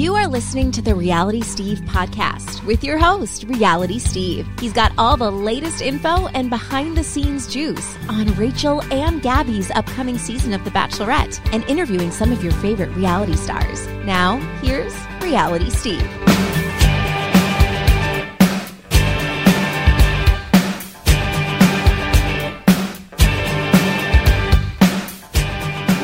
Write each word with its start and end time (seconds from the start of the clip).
You 0.00 0.14
are 0.14 0.26
listening 0.26 0.72
to 0.72 0.80
the 0.80 0.94
Reality 0.94 1.42
Steve 1.42 1.80
podcast 1.80 2.64
with 2.64 2.82
your 2.82 2.96
host, 2.96 3.42
Reality 3.42 3.98
Steve. 3.98 4.48
He's 4.58 4.72
got 4.72 4.92
all 4.96 5.18
the 5.18 5.30
latest 5.30 5.82
info 5.82 6.26
and 6.28 6.48
behind 6.48 6.96
the 6.96 7.04
scenes 7.04 7.46
juice 7.46 7.98
on 8.08 8.34
Rachel 8.36 8.82
and 8.90 9.20
Gabby's 9.20 9.70
upcoming 9.72 10.16
season 10.16 10.54
of 10.54 10.64
The 10.64 10.70
Bachelorette 10.70 11.38
and 11.52 11.64
interviewing 11.64 12.12
some 12.12 12.32
of 12.32 12.42
your 12.42 12.54
favorite 12.54 12.96
reality 12.96 13.36
stars. 13.36 13.86
Now, 14.06 14.38
here's 14.62 14.96
Reality 15.20 15.68
Steve. 15.68 16.49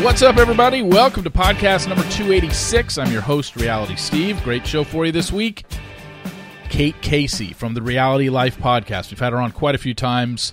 What's 0.07 0.23
up, 0.23 0.37
everybody? 0.37 0.83
Welcome 0.83 1.25
to 1.25 1.31
podcast 1.31 1.89
number 1.89 2.05
286. 2.05 2.97
I'm 2.97 3.11
your 3.11 3.21
host, 3.21 3.57
Reality 3.57 3.97
Steve. 3.97 4.41
Great 4.45 4.65
show 4.65 4.85
for 4.85 5.05
you 5.05 5.11
this 5.11 5.33
week. 5.33 5.65
Kate 6.69 6.95
Casey 7.03 7.53
from 7.53 7.75
the 7.75 7.83
Reality 7.83 8.29
Life 8.29 8.57
podcast. 8.57 9.11
We've 9.11 9.19
had 9.19 9.33
her 9.33 9.41
on 9.41 9.51
quite 9.51 9.75
a 9.75 9.79
few 9.79 9.95
times, 9.95 10.53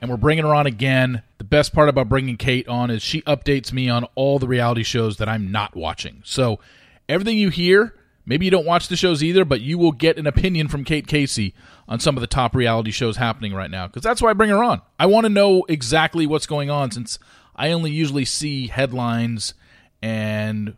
and 0.00 0.10
we're 0.10 0.16
bringing 0.16 0.44
her 0.44 0.54
on 0.54 0.66
again. 0.66 1.22
The 1.36 1.44
best 1.44 1.74
part 1.74 1.90
about 1.90 2.08
bringing 2.08 2.38
Kate 2.38 2.66
on 2.66 2.90
is 2.90 3.02
she 3.02 3.20
updates 3.22 3.74
me 3.74 3.90
on 3.90 4.04
all 4.14 4.38
the 4.38 4.48
reality 4.48 4.82
shows 4.82 5.18
that 5.18 5.28
I'm 5.28 5.52
not 5.52 5.76
watching. 5.76 6.22
So, 6.24 6.58
everything 7.06 7.36
you 7.36 7.50
hear, 7.50 7.94
maybe 8.24 8.46
you 8.46 8.50
don't 8.50 8.66
watch 8.66 8.88
the 8.88 8.96
shows 8.96 9.22
either, 9.22 9.44
but 9.44 9.60
you 9.60 9.76
will 9.76 9.92
get 9.92 10.16
an 10.16 10.26
opinion 10.26 10.68
from 10.68 10.82
Kate 10.82 11.06
Casey 11.06 11.54
on 11.86 12.00
some 12.00 12.16
of 12.16 12.22
the 12.22 12.26
top 12.26 12.54
reality 12.54 12.90
shows 12.90 13.18
happening 13.18 13.52
right 13.52 13.70
now 13.70 13.86
because 13.86 14.02
that's 14.02 14.22
why 14.22 14.30
I 14.30 14.32
bring 14.32 14.48
her 14.48 14.64
on. 14.64 14.80
I 14.98 15.04
want 15.04 15.26
to 15.26 15.30
know 15.30 15.66
exactly 15.68 16.26
what's 16.26 16.46
going 16.46 16.70
on 16.70 16.90
since 16.90 17.18
I 17.56 17.70
only 17.70 17.90
usually 17.90 18.24
see 18.24 18.66
headlines 18.68 19.54
and 20.02 20.76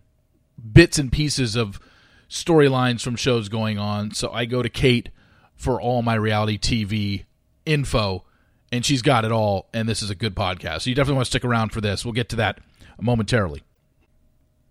bits 0.73 0.99
and 0.99 1.11
pieces 1.11 1.57
of 1.57 1.81
storylines 2.29 3.03
from 3.03 3.17
shows 3.17 3.49
going 3.49 3.79
on. 3.79 4.13
So 4.13 4.31
I 4.31 4.45
go 4.45 4.63
to 4.63 4.69
Kate 4.69 5.11
for 5.55 5.81
all 5.81 6.03
my 6.03 6.15
reality 6.15 6.59
TV 6.59 7.25
info, 7.65 8.25
and 8.71 8.85
she's 8.85 9.03
got 9.03 9.25
it 9.25 9.33
all. 9.33 9.69
And 9.73 9.89
this 9.89 10.03
is 10.03 10.11
a 10.11 10.15
good 10.15 10.35
podcast. 10.35 10.83
So 10.83 10.91
you 10.91 10.97
definitely 10.97 11.17
want 11.17 11.27
to 11.27 11.31
stick 11.31 11.45
around 11.45 11.71
for 11.71 11.81
this. 11.81 12.05
We'll 12.05 12.13
get 12.13 12.29
to 12.31 12.37
that 12.37 12.61
momentarily. 13.01 13.63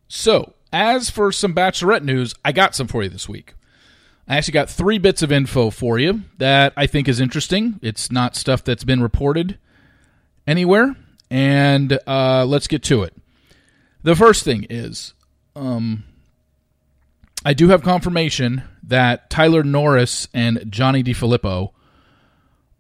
So, 0.08 0.54
as 0.72 1.10
for 1.10 1.32
some 1.32 1.56
Bachelorette 1.56 2.04
news, 2.04 2.36
I 2.44 2.52
got 2.52 2.76
some 2.76 2.88
for 2.88 3.02
you 3.02 3.10
this 3.10 3.28
week. 3.28 3.56
I 4.28 4.38
actually 4.38 4.54
got 4.54 4.70
three 4.70 4.98
bits 4.98 5.22
of 5.22 5.32
info 5.32 5.70
for 5.70 5.98
you 5.98 6.22
that 6.38 6.74
I 6.76 6.88
think 6.88 7.08
is 7.08 7.20
interesting. 7.20 7.80
It's 7.82 8.12
not 8.12 8.36
stuff 8.36 8.64
that's 8.64 8.84
been 8.84 9.02
reported 9.02 9.58
anywhere 10.48 10.96
and 11.30 12.00
uh, 12.08 12.46
let's 12.46 12.68
get 12.68 12.84
to 12.84 13.04
it. 13.04 13.14
The 14.04 14.16
first 14.16 14.44
thing 14.44 14.68
is, 14.70 15.14
um, 15.56 16.04
I 17.44 17.54
do 17.54 17.70
have 17.70 17.82
confirmation 17.84 18.64
that 18.84 19.30
Tyler 19.30 19.64
Norris 19.64 20.28
and 20.34 20.66
Johnny 20.70 21.04
DePhillipo 21.04 21.72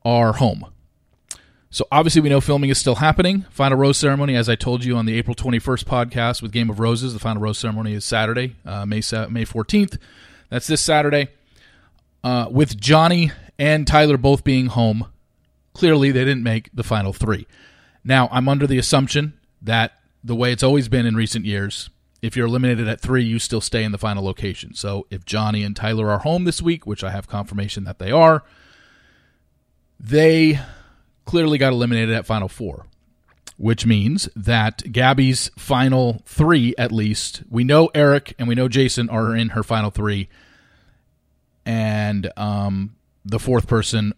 are 0.04 0.34
home. 0.34 0.66
So 1.70 1.86
obviously, 1.92 2.22
we 2.22 2.30
know 2.30 2.40
filming 2.40 2.70
is 2.70 2.78
still 2.78 2.96
happening. 2.96 3.46
Final 3.50 3.78
rose 3.78 3.98
ceremony, 3.98 4.36
as 4.36 4.48
I 4.48 4.56
told 4.56 4.86
you 4.86 4.96
on 4.96 5.06
the 5.06 5.18
April 5.18 5.36
21st 5.36 5.84
podcast 5.84 6.42
with 6.42 6.52
Game 6.52 6.70
of 6.70 6.80
Roses, 6.80 7.14
the 7.14 7.20
final 7.20 7.42
rose 7.42 7.58
ceremony 7.58 7.94
is 7.94 8.06
Saturday, 8.06 8.56
uh, 8.66 8.86
May 8.86 9.02
May 9.30 9.46
14th. 9.46 9.98
That's 10.50 10.68
this 10.68 10.82
Saturday. 10.82 11.28
Uh, 12.24 12.48
with 12.50 12.80
Johnny 12.80 13.32
and 13.60 13.86
Tyler 13.86 14.18
both 14.18 14.44
being 14.44 14.68
home, 14.68 15.08
clearly 15.74 16.12
they 16.12 16.24
didn't 16.24 16.44
make 16.44 16.70
the 16.74 16.84
final 16.84 17.14
three. 17.14 17.46
Now, 18.06 18.30
I'm 18.32 18.48
under 18.48 18.68
the 18.68 18.78
assumption 18.78 19.34
that 19.64 19.94
the 20.24 20.36
way 20.36 20.52
it's 20.52 20.64
always 20.64 20.88
been 20.88 21.08
in 21.08 21.16
recent 21.16 21.44
years, 21.44 21.90
if 22.22 22.38
you're 22.38 22.46
eliminated 22.46 22.88
at 22.88 23.02
three, 23.02 23.24
you 23.24 23.40
still 23.40 23.62
stay 23.62 23.84
in 23.84 23.92
the 23.92 23.98
final 23.98 24.24
location. 24.24 24.76
So 24.76 25.08
if 25.10 25.26
Johnny 25.26 25.64
and 25.64 25.76
Tyler 25.76 26.10
are 26.12 26.20
home 26.20 26.44
this 26.44 26.62
week, 26.62 26.86
which 26.86 27.04
I 27.04 27.10
have 27.10 27.28
confirmation 27.28 27.84
that 27.86 27.98
they 27.98 28.12
are, 28.12 28.44
they 30.00 30.60
clearly 31.26 31.58
got 31.58 31.74
eliminated 31.74 32.14
at 32.14 32.28
final 32.28 32.48
four, 32.48 32.86
which 33.58 33.88
means 33.88 34.30
that 34.36 34.92
Gabby's 34.92 35.50
final 35.58 36.22
three, 36.26 36.76
at 36.78 36.92
least, 36.92 37.42
we 37.50 37.64
know 37.64 37.90
Eric 37.96 38.36
and 38.38 38.48
we 38.48 38.54
know 38.54 38.68
Jason 38.68 39.10
are 39.10 39.36
in 39.36 39.50
her 39.50 39.64
final 39.64 39.90
three. 39.90 40.30
And 41.66 42.32
um, 42.38 42.96
the 43.24 43.40
fourth 43.40 43.68
person, 43.68 44.14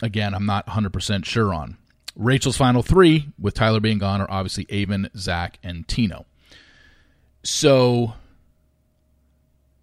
again, 0.00 0.32
I'm 0.32 0.46
not 0.46 0.68
100% 0.68 1.24
sure 1.24 1.52
on. 1.52 1.76
Rachel's 2.16 2.56
final 2.56 2.82
three, 2.82 3.28
with 3.38 3.54
Tyler 3.54 3.80
being 3.80 3.98
gone, 3.98 4.20
are 4.20 4.30
obviously 4.30 4.66
Aven, 4.70 5.08
Zach, 5.16 5.58
and 5.62 5.86
Tino. 5.88 6.26
So 7.42 8.14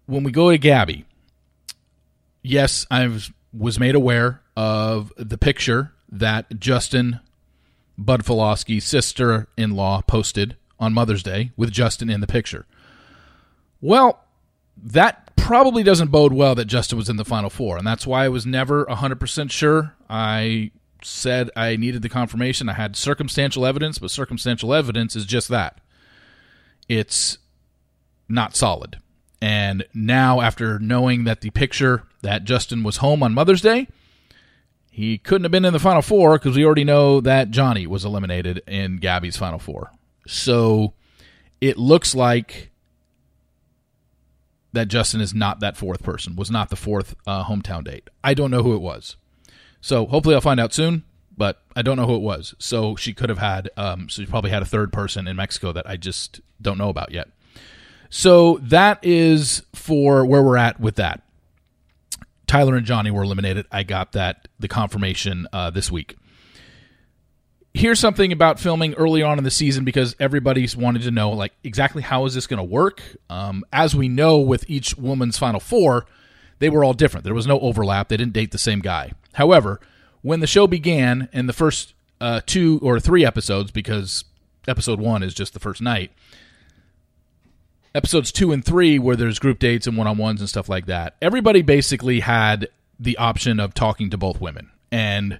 when 0.06 0.22
we 0.22 0.30
go 0.30 0.50
to 0.50 0.58
Gabby, 0.58 1.04
yes, 2.42 2.86
I 2.90 3.08
was 3.52 3.80
made 3.80 3.94
aware 3.94 4.42
of 4.56 5.12
the 5.16 5.38
picture 5.38 5.92
that 6.10 6.58
Justin 6.60 7.20
Budfalowski's 8.00 8.84
sister 8.84 9.48
in 9.56 9.72
law 9.72 10.02
posted 10.02 10.56
on 10.78 10.92
Mother's 10.92 11.22
Day 11.22 11.50
with 11.56 11.72
Justin 11.72 12.08
in 12.08 12.20
the 12.20 12.26
picture. 12.26 12.66
Well, 13.80 14.24
that 14.80 15.34
probably 15.36 15.82
doesn't 15.82 16.12
bode 16.12 16.32
well 16.32 16.54
that 16.54 16.66
Justin 16.66 16.98
was 16.98 17.08
in 17.08 17.16
the 17.16 17.24
Final 17.24 17.50
Four, 17.50 17.76
and 17.76 17.86
that's 17.86 18.06
why 18.06 18.24
I 18.24 18.28
was 18.28 18.46
never 18.46 18.84
100% 18.86 19.50
sure. 19.50 19.94
I 20.08 20.70
said 21.02 21.50
I 21.56 21.76
needed 21.76 22.02
the 22.02 22.08
confirmation. 22.08 22.68
I 22.68 22.74
had 22.74 22.96
circumstantial 22.96 23.66
evidence, 23.66 23.98
but 23.98 24.10
circumstantial 24.10 24.74
evidence 24.74 25.16
is 25.16 25.24
just 25.24 25.48
that. 25.48 25.80
It's 26.88 27.38
not 28.28 28.56
solid. 28.56 28.98
And 29.40 29.86
now, 29.94 30.40
after 30.40 30.78
knowing 30.78 31.24
that 31.24 31.42
the 31.42 31.50
picture 31.50 32.04
that 32.22 32.44
Justin 32.44 32.82
was 32.82 32.96
home 32.98 33.22
on 33.22 33.34
Mother's 33.34 33.60
Day, 33.60 33.86
he 34.90 35.16
couldn't 35.16 35.44
have 35.44 35.52
been 35.52 35.64
in 35.64 35.72
the 35.72 35.78
Final 35.78 36.02
Four 36.02 36.38
because 36.38 36.56
we 36.56 36.64
already 36.64 36.84
know 36.84 37.20
that 37.20 37.50
Johnny 37.50 37.86
was 37.86 38.04
eliminated 38.04 38.62
in 38.66 38.96
Gabby's 38.96 39.36
Final 39.36 39.60
Four. 39.60 39.92
So 40.26 40.94
it 41.60 41.78
looks 41.78 42.14
like 42.14 42.72
that 44.72 44.88
Justin 44.88 45.20
is 45.20 45.32
not 45.32 45.60
that 45.60 45.76
fourth 45.76 46.02
person, 46.02 46.36
was 46.36 46.50
not 46.50 46.68
the 46.68 46.76
fourth 46.76 47.14
uh, 47.26 47.44
hometown 47.44 47.84
date. 47.84 48.10
I 48.24 48.34
don't 48.34 48.50
know 48.50 48.62
who 48.62 48.74
it 48.74 48.80
was. 48.80 49.16
So 49.80 50.06
hopefully 50.06 50.34
I'll 50.34 50.40
find 50.40 50.60
out 50.60 50.72
soon, 50.72 51.04
but 51.36 51.62
I 51.76 51.82
don't 51.82 51.96
know 51.96 52.06
who 52.06 52.16
it 52.16 52.22
was. 52.22 52.54
So 52.58 52.96
she 52.96 53.12
could 53.12 53.28
have 53.28 53.38
had, 53.38 53.70
um, 53.76 54.08
so 54.08 54.22
she 54.22 54.26
probably 54.26 54.50
had 54.50 54.62
a 54.62 54.66
third 54.66 54.92
person 54.92 55.28
in 55.28 55.36
Mexico 55.36 55.72
that 55.72 55.88
I 55.88 55.96
just 55.96 56.40
don't 56.60 56.78
know 56.78 56.88
about 56.88 57.12
yet. 57.12 57.28
So 58.10 58.58
that 58.62 58.98
is 59.02 59.62
for 59.74 60.24
where 60.24 60.42
we're 60.42 60.56
at 60.56 60.80
with 60.80 60.96
that. 60.96 61.22
Tyler 62.46 62.76
and 62.76 62.86
Johnny 62.86 63.10
were 63.10 63.22
eliminated. 63.22 63.66
I 63.70 63.82
got 63.82 64.12
that 64.12 64.48
the 64.58 64.68
confirmation 64.68 65.46
uh, 65.52 65.70
this 65.70 65.92
week. 65.92 66.16
Here's 67.74 68.00
something 68.00 68.32
about 68.32 68.58
filming 68.58 68.94
early 68.94 69.22
on 69.22 69.36
in 69.38 69.44
the 69.44 69.50
season 69.50 69.84
because 69.84 70.16
everybody's 70.18 70.74
wanted 70.74 71.02
to 71.02 71.10
know 71.10 71.30
like 71.30 71.52
exactly 71.62 72.02
how 72.02 72.24
is 72.24 72.34
this 72.34 72.46
going 72.46 72.58
to 72.58 72.64
work. 72.64 73.02
Um, 73.28 73.64
as 73.72 73.94
we 73.94 74.08
know 74.08 74.38
with 74.38 74.64
each 74.68 74.96
woman's 74.96 75.38
final 75.38 75.60
four, 75.60 76.06
they 76.58 76.70
were 76.70 76.82
all 76.82 76.94
different. 76.94 77.24
There 77.24 77.34
was 77.34 77.46
no 77.46 77.60
overlap. 77.60 78.08
They 78.08 78.16
didn't 78.16 78.32
date 78.32 78.50
the 78.50 78.58
same 78.58 78.80
guy. 78.80 79.12
However, 79.38 79.80
when 80.22 80.40
the 80.40 80.48
show 80.48 80.66
began 80.66 81.28
in 81.32 81.46
the 81.46 81.52
first 81.52 81.94
uh, 82.20 82.40
two 82.44 82.80
or 82.82 82.98
three 82.98 83.24
episodes, 83.24 83.70
because 83.70 84.24
episode 84.66 84.98
one 84.98 85.22
is 85.22 85.32
just 85.32 85.54
the 85.54 85.60
first 85.60 85.80
night, 85.80 86.10
episodes 87.94 88.32
two 88.32 88.50
and 88.50 88.64
three, 88.64 88.98
where 88.98 89.14
there's 89.14 89.38
group 89.38 89.60
dates 89.60 89.86
and 89.86 89.96
one 89.96 90.08
on 90.08 90.18
ones 90.18 90.40
and 90.40 90.48
stuff 90.48 90.68
like 90.68 90.86
that, 90.86 91.14
everybody 91.22 91.62
basically 91.62 92.18
had 92.18 92.68
the 92.98 93.16
option 93.16 93.60
of 93.60 93.74
talking 93.74 94.10
to 94.10 94.18
both 94.18 94.40
women. 94.40 94.72
And 94.90 95.38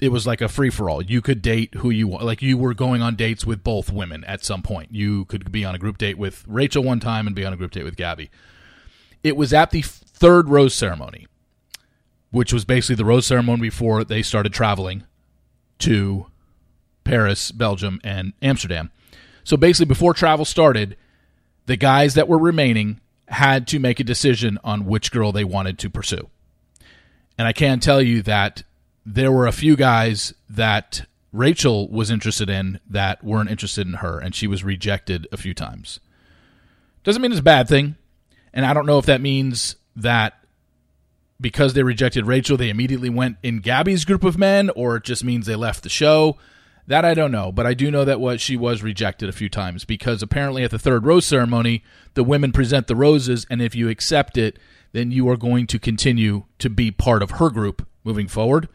it 0.00 0.08
was 0.08 0.26
like 0.26 0.40
a 0.40 0.48
free 0.48 0.70
for 0.70 0.88
all. 0.88 1.02
You 1.02 1.20
could 1.20 1.42
date 1.42 1.74
who 1.74 1.90
you 1.90 2.08
want. 2.08 2.24
Like 2.24 2.40
you 2.40 2.56
were 2.56 2.72
going 2.72 3.02
on 3.02 3.14
dates 3.14 3.44
with 3.44 3.62
both 3.62 3.92
women 3.92 4.24
at 4.24 4.42
some 4.42 4.62
point. 4.62 4.88
You 4.90 5.26
could 5.26 5.52
be 5.52 5.66
on 5.66 5.74
a 5.74 5.78
group 5.78 5.98
date 5.98 6.16
with 6.16 6.42
Rachel 6.48 6.82
one 6.82 6.98
time 6.98 7.26
and 7.26 7.36
be 7.36 7.44
on 7.44 7.52
a 7.52 7.58
group 7.58 7.72
date 7.72 7.84
with 7.84 7.96
Gabby. 7.96 8.30
It 9.22 9.36
was 9.36 9.52
at 9.52 9.70
the 9.70 9.82
third 9.82 10.48
rose 10.48 10.74
ceremony, 10.74 11.26
which 12.34 12.52
was 12.52 12.64
basically 12.64 12.96
the 12.96 13.04
rose 13.04 13.24
ceremony 13.24 13.62
before 13.62 14.02
they 14.02 14.20
started 14.20 14.52
traveling 14.52 15.04
to 15.78 16.26
Paris, 17.04 17.52
Belgium, 17.52 18.00
and 18.02 18.32
Amsterdam. 18.42 18.90
So 19.44 19.56
basically, 19.56 19.86
before 19.86 20.14
travel 20.14 20.44
started, 20.44 20.96
the 21.66 21.76
guys 21.76 22.14
that 22.14 22.26
were 22.26 22.38
remaining 22.38 23.00
had 23.28 23.68
to 23.68 23.78
make 23.78 24.00
a 24.00 24.04
decision 24.04 24.58
on 24.64 24.84
which 24.84 25.12
girl 25.12 25.30
they 25.30 25.44
wanted 25.44 25.78
to 25.78 25.88
pursue. 25.88 26.28
And 27.38 27.46
I 27.46 27.52
can 27.52 27.78
tell 27.78 28.02
you 28.02 28.20
that 28.22 28.64
there 29.06 29.30
were 29.30 29.46
a 29.46 29.52
few 29.52 29.76
guys 29.76 30.34
that 30.50 31.06
Rachel 31.32 31.88
was 31.88 32.10
interested 32.10 32.50
in 32.50 32.80
that 32.90 33.22
weren't 33.22 33.50
interested 33.50 33.86
in 33.86 33.94
her, 33.94 34.18
and 34.18 34.34
she 34.34 34.48
was 34.48 34.64
rejected 34.64 35.28
a 35.30 35.36
few 35.36 35.54
times. 35.54 36.00
Doesn't 37.04 37.22
mean 37.22 37.30
it's 37.30 37.38
a 37.38 37.44
bad 37.44 37.68
thing. 37.68 37.94
And 38.52 38.66
I 38.66 38.74
don't 38.74 38.86
know 38.86 38.98
if 38.98 39.06
that 39.06 39.20
means 39.20 39.76
that 39.94 40.43
because 41.44 41.74
they 41.74 41.82
rejected 41.82 42.24
Rachel, 42.24 42.56
they 42.56 42.70
immediately 42.70 43.10
went 43.10 43.36
in 43.42 43.60
Gabby's 43.60 44.06
group 44.06 44.24
of 44.24 44.38
men, 44.38 44.70
or 44.70 44.96
it 44.96 45.04
just 45.04 45.22
means 45.22 45.44
they 45.44 45.54
left 45.54 45.82
the 45.82 45.90
show. 45.90 46.38
That 46.86 47.04
I 47.04 47.12
don't 47.12 47.30
know, 47.30 47.52
but 47.52 47.66
I 47.66 47.74
do 47.74 47.90
know 47.90 48.02
that 48.06 48.18
what 48.18 48.40
she 48.40 48.56
was 48.56 48.82
rejected 48.82 49.28
a 49.28 49.32
few 49.32 49.50
times 49.50 49.84
because 49.84 50.22
apparently 50.22 50.64
at 50.64 50.70
the 50.70 50.78
third 50.78 51.04
rose 51.04 51.26
ceremony, 51.26 51.84
the 52.14 52.24
women 52.24 52.50
present 52.50 52.86
the 52.86 52.96
roses, 52.96 53.46
and 53.50 53.60
if 53.60 53.74
you 53.74 53.90
accept 53.90 54.38
it, 54.38 54.58
then 54.92 55.10
you 55.10 55.28
are 55.28 55.36
going 55.36 55.66
to 55.66 55.78
continue 55.78 56.44
to 56.60 56.70
be 56.70 56.90
part 56.90 57.22
of 57.22 57.32
her 57.32 57.50
group 57.50 57.86
moving 58.04 58.26
forward. 58.26 58.66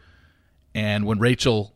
And 0.72 1.04
when 1.06 1.18
Rachel 1.18 1.74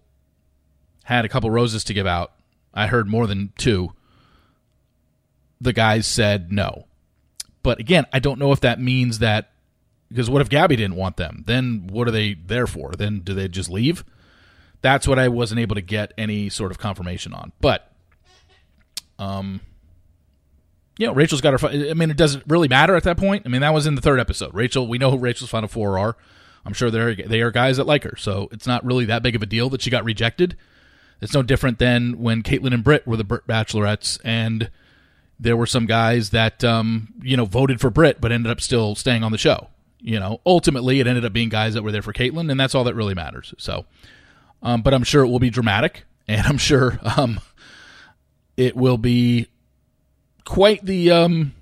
had 1.02 1.24
a 1.24 1.28
couple 1.28 1.50
roses 1.50 1.82
to 1.84 1.94
give 1.94 2.06
out, 2.06 2.34
I 2.72 2.86
heard 2.86 3.08
more 3.08 3.26
than 3.26 3.52
two. 3.58 3.94
The 5.60 5.72
guys 5.72 6.06
said 6.06 6.52
no. 6.52 6.86
But 7.64 7.80
again, 7.80 8.06
I 8.12 8.20
don't 8.20 8.38
know 8.38 8.52
if 8.52 8.60
that 8.60 8.80
means 8.80 9.18
that 9.18 9.50
because 10.08 10.30
what 10.30 10.42
if 10.42 10.48
Gabby 10.48 10.76
didn't 10.76 10.96
want 10.96 11.16
them? 11.16 11.44
Then 11.46 11.88
what 11.90 12.08
are 12.08 12.12
they 12.12 12.34
there 12.34 12.66
for? 12.66 12.92
Then 12.92 13.20
do 13.20 13.34
they 13.34 13.48
just 13.48 13.70
leave? 13.70 14.04
That's 14.80 15.08
what 15.08 15.18
I 15.18 15.28
wasn't 15.28 15.60
able 15.60 15.74
to 15.76 15.80
get 15.80 16.12
any 16.18 16.50
sort 16.50 16.70
of 16.70 16.78
confirmation 16.78 17.32
on. 17.32 17.52
But, 17.60 17.90
um, 19.18 19.60
you 20.98 21.06
know, 21.06 21.14
Rachel's 21.14 21.40
got 21.40 21.58
her. 21.58 21.68
I 21.68 21.94
mean, 21.94 22.10
it 22.10 22.16
doesn't 22.16 22.44
really 22.46 22.68
matter 22.68 22.94
at 22.94 23.04
that 23.04 23.16
point. 23.16 23.44
I 23.46 23.48
mean, 23.48 23.62
that 23.62 23.72
was 23.74 23.86
in 23.86 23.94
the 23.94 24.02
third 24.02 24.20
episode. 24.20 24.54
Rachel, 24.54 24.86
we 24.86 24.98
know 24.98 25.10
who 25.10 25.18
Rachel's 25.18 25.50
final 25.50 25.68
four 25.68 25.98
are. 25.98 26.16
I'm 26.64 26.72
sure 26.72 26.90
they're 26.90 27.14
they 27.14 27.40
are 27.42 27.50
guys 27.50 27.76
that 27.76 27.86
like 27.86 28.04
her, 28.04 28.16
so 28.16 28.48
it's 28.50 28.66
not 28.66 28.84
really 28.84 29.04
that 29.06 29.22
big 29.22 29.36
of 29.36 29.42
a 29.42 29.46
deal 29.46 29.68
that 29.70 29.82
she 29.82 29.90
got 29.90 30.04
rejected. 30.04 30.56
It's 31.20 31.34
no 31.34 31.42
different 31.42 31.78
than 31.78 32.18
when 32.18 32.42
Kaitlyn 32.42 32.72
and 32.72 32.82
Britt 32.84 33.06
were 33.06 33.16
the 33.16 33.24
Bachelorettes, 33.24 34.18
and 34.24 34.70
there 35.38 35.56
were 35.56 35.66
some 35.66 35.86
guys 35.86 36.30
that 36.30 36.64
um, 36.64 37.12
you 37.22 37.36
know 37.36 37.44
voted 37.44 37.80
for 37.80 37.90
Britt 37.90 38.20
but 38.20 38.32
ended 38.32 38.50
up 38.50 38.60
still 38.60 38.94
staying 38.94 39.22
on 39.22 39.32
the 39.32 39.38
show. 39.38 39.68
You 40.06 40.20
know, 40.20 40.42
ultimately 40.44 41.00
it 41.00 41.06
ended 41.06 41.24
up 41.24 41.32
being 41.32 41.48
guys 41.48 41.72
that 41.72 41.82
were 41.82 41.90
there 41.90 42.02
for 42.02 42.12
Kaitlyn, 42.12 42.50
and 42.50 42.60
that's 42.60 42.74
all 42.74 42.84
that 42.84 42.94
really 42.94 43.14
matters. 43.14 43.54
So, 43.56 43.86
um, 44.62 44.82
but 44.82 44.92
I'm 44.92 45.02
sure 45.02 45.24
it 45.24 45.28
will 45.28 45.38
be 45.38 45.48
dramatic, 45.48 46.04
and 46.28 46.46
I'm 46.46 46.58
sure 46.58 47.00
um, 47.16 47.40
it 48.56 48.76
will 48.76 48.98
be 48.98 49.48
quite 50.44 50.84
the. 50.84 51.10
Um, 51.10 51.54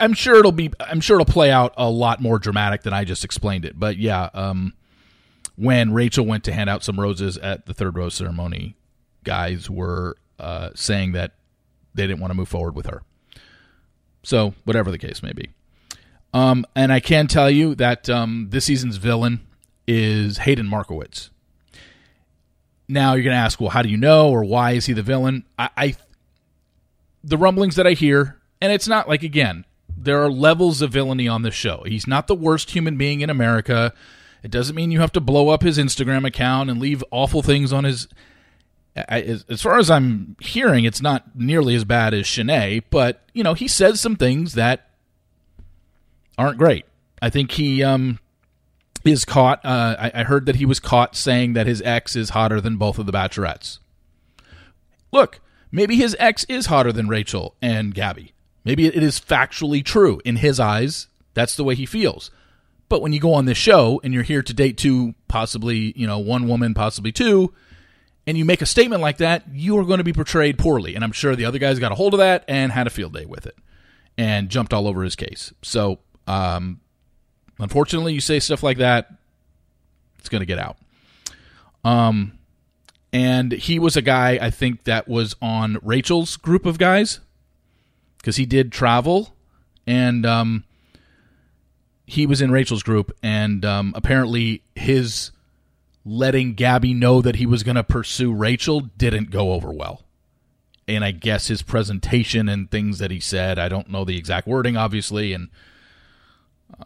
I'm 0.00 0.14
sure 0.14 0.36
it'll 0.36 0.50
be. 0.50 0.72
I'm 0.80 1.02
sure 1.02 1.20
it'll 1.20 1.30
play 1.30 1.50
out 1.50 1.74
a 1.76 1.90
lot 1.90 2.22
more 2.22 2.38
dramatic 2.38 2.84
than 2.84 2.94
I 2.94 3.04
just 3.04 3.22
explained 3.22 3.66
it. 3.66 3.78
But 3.78 3.98
yeah, 3.98 4.30
um, 4.32 4.72
when 5.56 5.92
Rachel 5.92 6.24
went 6.24 6.44
to 6.44 6.54
hand 6.54 6.70
out 6.70 6.82
some 6.82 6.98
roses 6.98 7.36
at 7.36 7.66
the 7.66 7.74
third 7.74 7.96
rose 7.96 8.14
ceremony, 8.14 8.76
guys 9.24 9.68
were 9.68 10.16
uh, 10.38 10.70
saying 10.74 11.12
that 11.12 11.34
they 11.92 12.06
didn't 12.06 12.20
want 12.20 12.30
to 12.30 12.34
move 12.34 12.48
forward 12.48 12.74
with 12.74 12.86
her. 12.86 13.02
So 14.22 14.54
whatever 14.64 14.90
the 14.90 14.96
case 14.96 15.22
may 15.22 15.34
be. 15.34 15.50
Um, 16.34 16.66
and 16.74 16.92
I 16.92 16.98
can 16.98 17.28
tell 17.28 17.48
you 17.48 17.76
that 17.76 18.10
um, 18.10 18.48
this 18.50 18.64
season's 18.64 18.96
villain 18.96 19.46
is 19.86 20.38
Hayden 20.38 20.66
Markowitz. 20.66 21.30
Now 22.88 23.14
you're 23.14 23.22
going 23.22 23.36
to 23.36 23.40
ask, 23.40 23.60
well, 23.60 23.70
how 23.70 23.82
do 23.82 23.88
you 23.88 23.96
know, 23.96 24.30
or 24.30 24.44
why 24.44 24.72
is 24.72 24.86
he 24.86 24.92
the 24.92 25.02
villain? 25.02 25.44
I, 25.56 25.70
I, 25.76 25.96
the 27.22 27.38
rumblings 27.38 27.76
that 27.76 27.86
I 27.86 27.92
hear, 27.92 28.40
and 28.60 28.72
it's 28.72 28.88
not 28.88 29.08
like 29.08 29.22
again, 29.22 29.64
there 29.96 30.22
are 30.22 30.30
levels 30.30 30.82
of 30.82 30.90
villainy 30.90 31.28
on 31.28 31.42
this 31.42 31.54
show. 31.54 31.84
He's 31.86 32.06
not 32.06 32.26
the 32.26 32.34
worst 32.34 32.72
human 32.72 32.98
being 32.98 33.20
in 33.20 33.30
America. 33.30 33.94
It 34.42 34.50
doesn't 34.50 34.74
mean 34.74 34.90
you 34.90 35.00
have 35.00 35.12
to 35.12 35.20
blow 35.20 35.50
up 35.50 35.62
his 35.62 35.78
Instagram 35.78 36.26
account 36.26 36.68
and 36.68 36.80
leave 36.80 37.02
awful 37.12 37.42
things 37.42 37.72
on 37.72 37.84
his. 37.84 38.08
As 38.96 39.62
far 39.62 39.78
as 39.78 39.90
I'm 39.90 40.36
hearing, 40.40 40.84
it's 40.84 41.00
not 41.00 41.34
nearly 41.36 41.74
as 41.74 41.84
bad 41.84 42.12
as 42.12 42.24
Shanae, 42.24 42.82
but 42.90 43.22
you 43.32 43.42
know 43.42 43.54
he 43.54 43.68
says 43.68 44.00
some 44.00 44.16
things 44.16 44.54
that 44.54 44.90
aren't 46.38 46.58
great. 46.58 46.84
I 47.20 47.30
think 47.30 47.52
he 47.52 47.82
um, 47.82 48.18
is 49.04 49.24
caught. 49.24 49.64
Uh, 49.64 49.96
I, 49.98 50.12
I, 50.14 50.22
heard 50.24 50.46
that 50.46 50.56
he 50.56 50.66
was 50.66 50.80
caught 50.80 51.16
saying 51.16 51.52
that 51.54 51.66
his 51.66 51.80
ex 51.82 52.16
is 52.16 52.30
hotter 52.30 52.60
than 52.60 52.76
both 52.76 52.98
of 52.98 53.06
the 53.06 53.12
Bachelorettes. 53.12 53.78
Look, 55.12 55.40
maybe 55.70 55.96
his 55.96 56.16
ex 56.18 56.44
is 56.44 56.66
hotter 56.66 56.92
than 56.92 57.08
Rachel 57.08 57.54
and 57.62 57.94
Gabby. 57.94 58.32
Maybe 58.64 58.86
it 58.86 59.02
is 59.02 59.20
factually 59.20 59.84
true 59.84 60.20
in 60.24 60.36
his 60.36 60.58
eyes. 60.58 61.08
That's 61.34 61.56
the 61.56 61.64
way 61.64 61.74
he 61.74 61.86
feels. 61.86 62.30
But 62.88 63.02
when 63.02 63.12
you 63.12 63.20
go 63.20 63.34
on 63.34 63.44
this 63.44 63.58
show 63.58 64.00
and 64.04 64.12
you're 64.12 64.22
here 64.22 64.42
to 64.42 64.54
date 64.54 64.76
two, 64.76 65.14
possibly 65.28 65.92
you 65.96 66.06
know 66.06 66.18
one 66.18 66.48
woman, 66.48 66.74
possibly 66.74 67.12
two, 67.12 67.52
and 68.26 68.38
you 68.38 68.44
make 68.44 68.62
a 68.62 68.66
statement 68.66 69.02
like 69.02 69.18
that, 69.18 69.44
you 69.52 69.78
are 69.78 69.84
going 69.84 69.98
to 69.98 70.04
be 70.04 70.12
portrayed 70.12 70.58
poorly. 70.58 70.94
And 70.94 71.04
I'm 71.04 71.12
sure 71.12 71.36
the 71.36 71.44
other 71.44 71.58
guys 71.58 71.78
got 71.78 71.92
a 71.92 71.96
hold 71.96 72.14
of 72.14 72.18
that 72.18 72.44
and 72.48 72.72
had 72.72 72.86
a 72.86 72.90
field 72.90 73.14
day 73.14 73.26
with 73.26 73.46
it 73.46 73.56
and 74.16 74.48
jumped 74.48 74.72
all 74.72 74.86
over 74.86 75.02
his 75.02 75.16
case. 75.16 75.52
So 75.62 75.98
um, 76.26 76.80
unfortunately, 77.58 78.14
you 78.14 78.20
say 78.20 78.40
stuff 78.40 78.62
like 78.62 78.78
that, 78.78 79.12
it's 80.18 80.28
going 80.28 80.40
to 80.40 80.46
get 80.46 80.58
out. 80.58 80.76
Um, 81.84 82.38
and 83.12 83.52
he 83.52 83.78
was 83.78 83.96
a 83.96 84.02
guy 84.02 84.38
I 84.40 84.50
think 84.50 84.84
that 84.84 85.06
was 85.06 85.36
on 85.40 85.78
Rachel's 85.82 86.36
group 86.36 86.66
of 86.66 86.78
guys 86.78 87.20
because 88.18 88.36
he 88.36 88.46
did 88.46 88.72
travel, 88.72 89.34
and 89.86 90.24
um, 90.24 90.64
he 92.06 92.26
was 92.26 92.40
in 92.40 92.50
Rachel's 92.50 92.82
group, 92.82 93.16
and 93.22 93.64
um, 93.64 93.92
apparently 93.94 94.62
his 94.74 95.30
letting 96.04 96.54
Gabby 96.54 96.92
know 96.92 97.22
that 97.22 97.36
he 97.36 97.46
was 97.46 97.62
going 97.62 97.76
to 97.76 97.84
pursue 97.84 98.32
Rachel 98.32 98.80
didn't 98.80 99.30
go 99.30 99.52
over 99.52 99.72
well. 99.72 100.02
And 100.86 101.02
I 101.02 101.12
guess 101.12 101.46
his 101.46 101.62
presentation 101.62 102.48
and 102.48 102.70
things 102.70 102.98
that 102.98 103.10
he 103.10 103.20
said, 103.20 103.58
I 103.58 103.68
don't 103.68 103.88
know 103.88 104.04
the 104.04 104.18
exact 104.18 104.46
wording, 104.46 104.76
obviously, 104.76 105.32
and 105.32 105.48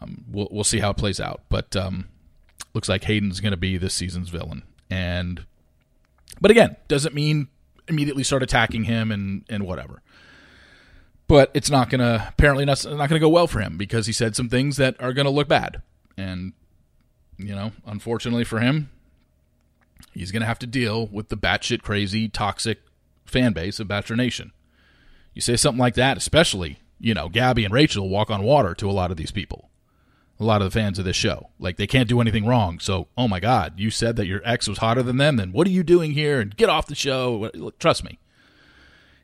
um, 0.01 0.25
we'll 0.29 0.47
we'll 0.51 0.63
see 0.63 0.79
how 0.79 0.91
it 0.91 0.97
plays 0.97 1.19
out. 1.19 1.41
But 1.49 1.75
um, 1.75 2.07
looks 2.73 2.89
like 2.89 3.03
Hayden's 3.05 3.39
going 3.39 3.51
to 3.51 3.57
be 3.57 3.77
this 3.77 3.93
season's 3.93 4.29
villain, 4.29 4.63
and 4.89 5.45
but 6.39 6.51
again, 6.51 6.75
doesn't 6.87 7.15
mean 7.15 7.47
immediately 7.87 8.23
start 8.23 8.43
attacking 8.43 8.85
him 8.85 9.11
and 9.11 9.45
and 9.49 9.65
whatever. 9.65 10.01
But 11.27 11.51
it's 11.53 11.69
not 11.69 11.91
going 11.91 11.99
to 11.99 12.27
apparently 12.27 12.65
not, 12.65 12.83
not 12.85 12.97
going 12.97 13.09
to 13.09 13.19
go 13.19 13.29
well 13.29 13.45
for 13.45 13.59
him 13.59 13.77
because 13.77 14.07
he 14.07 14.13
said 14.13 14.35
some 14.35 14.49
things 14.49 14.77
that 14.77 14.99
are 14.99 15.13
going 15.13 15.25
to 15.25 15.31
look 15.31 15.47
bad, 15.47 15.81
and 16.17 16.53
you 17.37 17.55
know, 17.55 17.71
unfortunately 17.85 18.43
for 18.43 18.59
him, 18.59 18.89
he's 20.13 20.31
going 20.31 20.41
to 20.41 20.47
have 20.47 20.59
to 20.59 20.67
deal 20.67 21.07
with 21.07 21.29
the 21.29 21.37
batshit 21.37 21.81
crazy, 21.81 22.27
toxic 22.29 22.79
fan 23.25 23.53
base 23.53 23.79
of 23.79 23.87
Bachelor 23.87 24.15
Nation. 24.15 24.51
You 25.35 25.41
say 25.41 25.55
something 25.55 25.79
like 25.79 25.93
that, 25.95 26.17
especially 26.17 26.79
you 26.99 27.13
know, 27.13 27.29
Gabby 27.29 27.63
and 27.63 27.73
Rachel 27.73 28.09
walk 28.09 28.29
on 28.29 28.43
water 28.43 28.75
to 28.75 28.89
a 28.89 28.91
lot 28.91 29.11
of 29.11 29.17
these 29.17 29.31
people 29.31 29.68
a 30.39 30.43
lot 30.43 30.61
of 30.61 30.71
the 30.71 30.79
fans 30.79 30.97
of 30.97 31.05
this 31.05 31.15
show. 31.15 31.49
Like 31.59 31.77
they 31.77 31.87
can't 31.87 32.07
do 32.07 32.21
anything 32.21 32.45
wrong. 32.45 32.79
So, 32.79 33.07
oh 33.17 33.27
my 33.27 33.39
God, 33.39 33.73
you 33.77 33.89
said 33.91 34.15
that 34.15 34.27
your 34.27 34.41
ex 34.45 34.67
was 34.67 34.77
hotter 34.77 35.03
than 35.03 35.17
them. 35.17 35.35
Then 35.35 35.51
what 35.51 35.67
are 35.67 35.71
you 35.71 35.83
doing 35.83 36.11
here? 36.11 36.39
And 36.39 36.55
get 36.55 36.69
off 36.69 36.87
the 36.87 36.95
show. 36.95 37.49
Trust 37.79 38.03
me, 38.03 38.19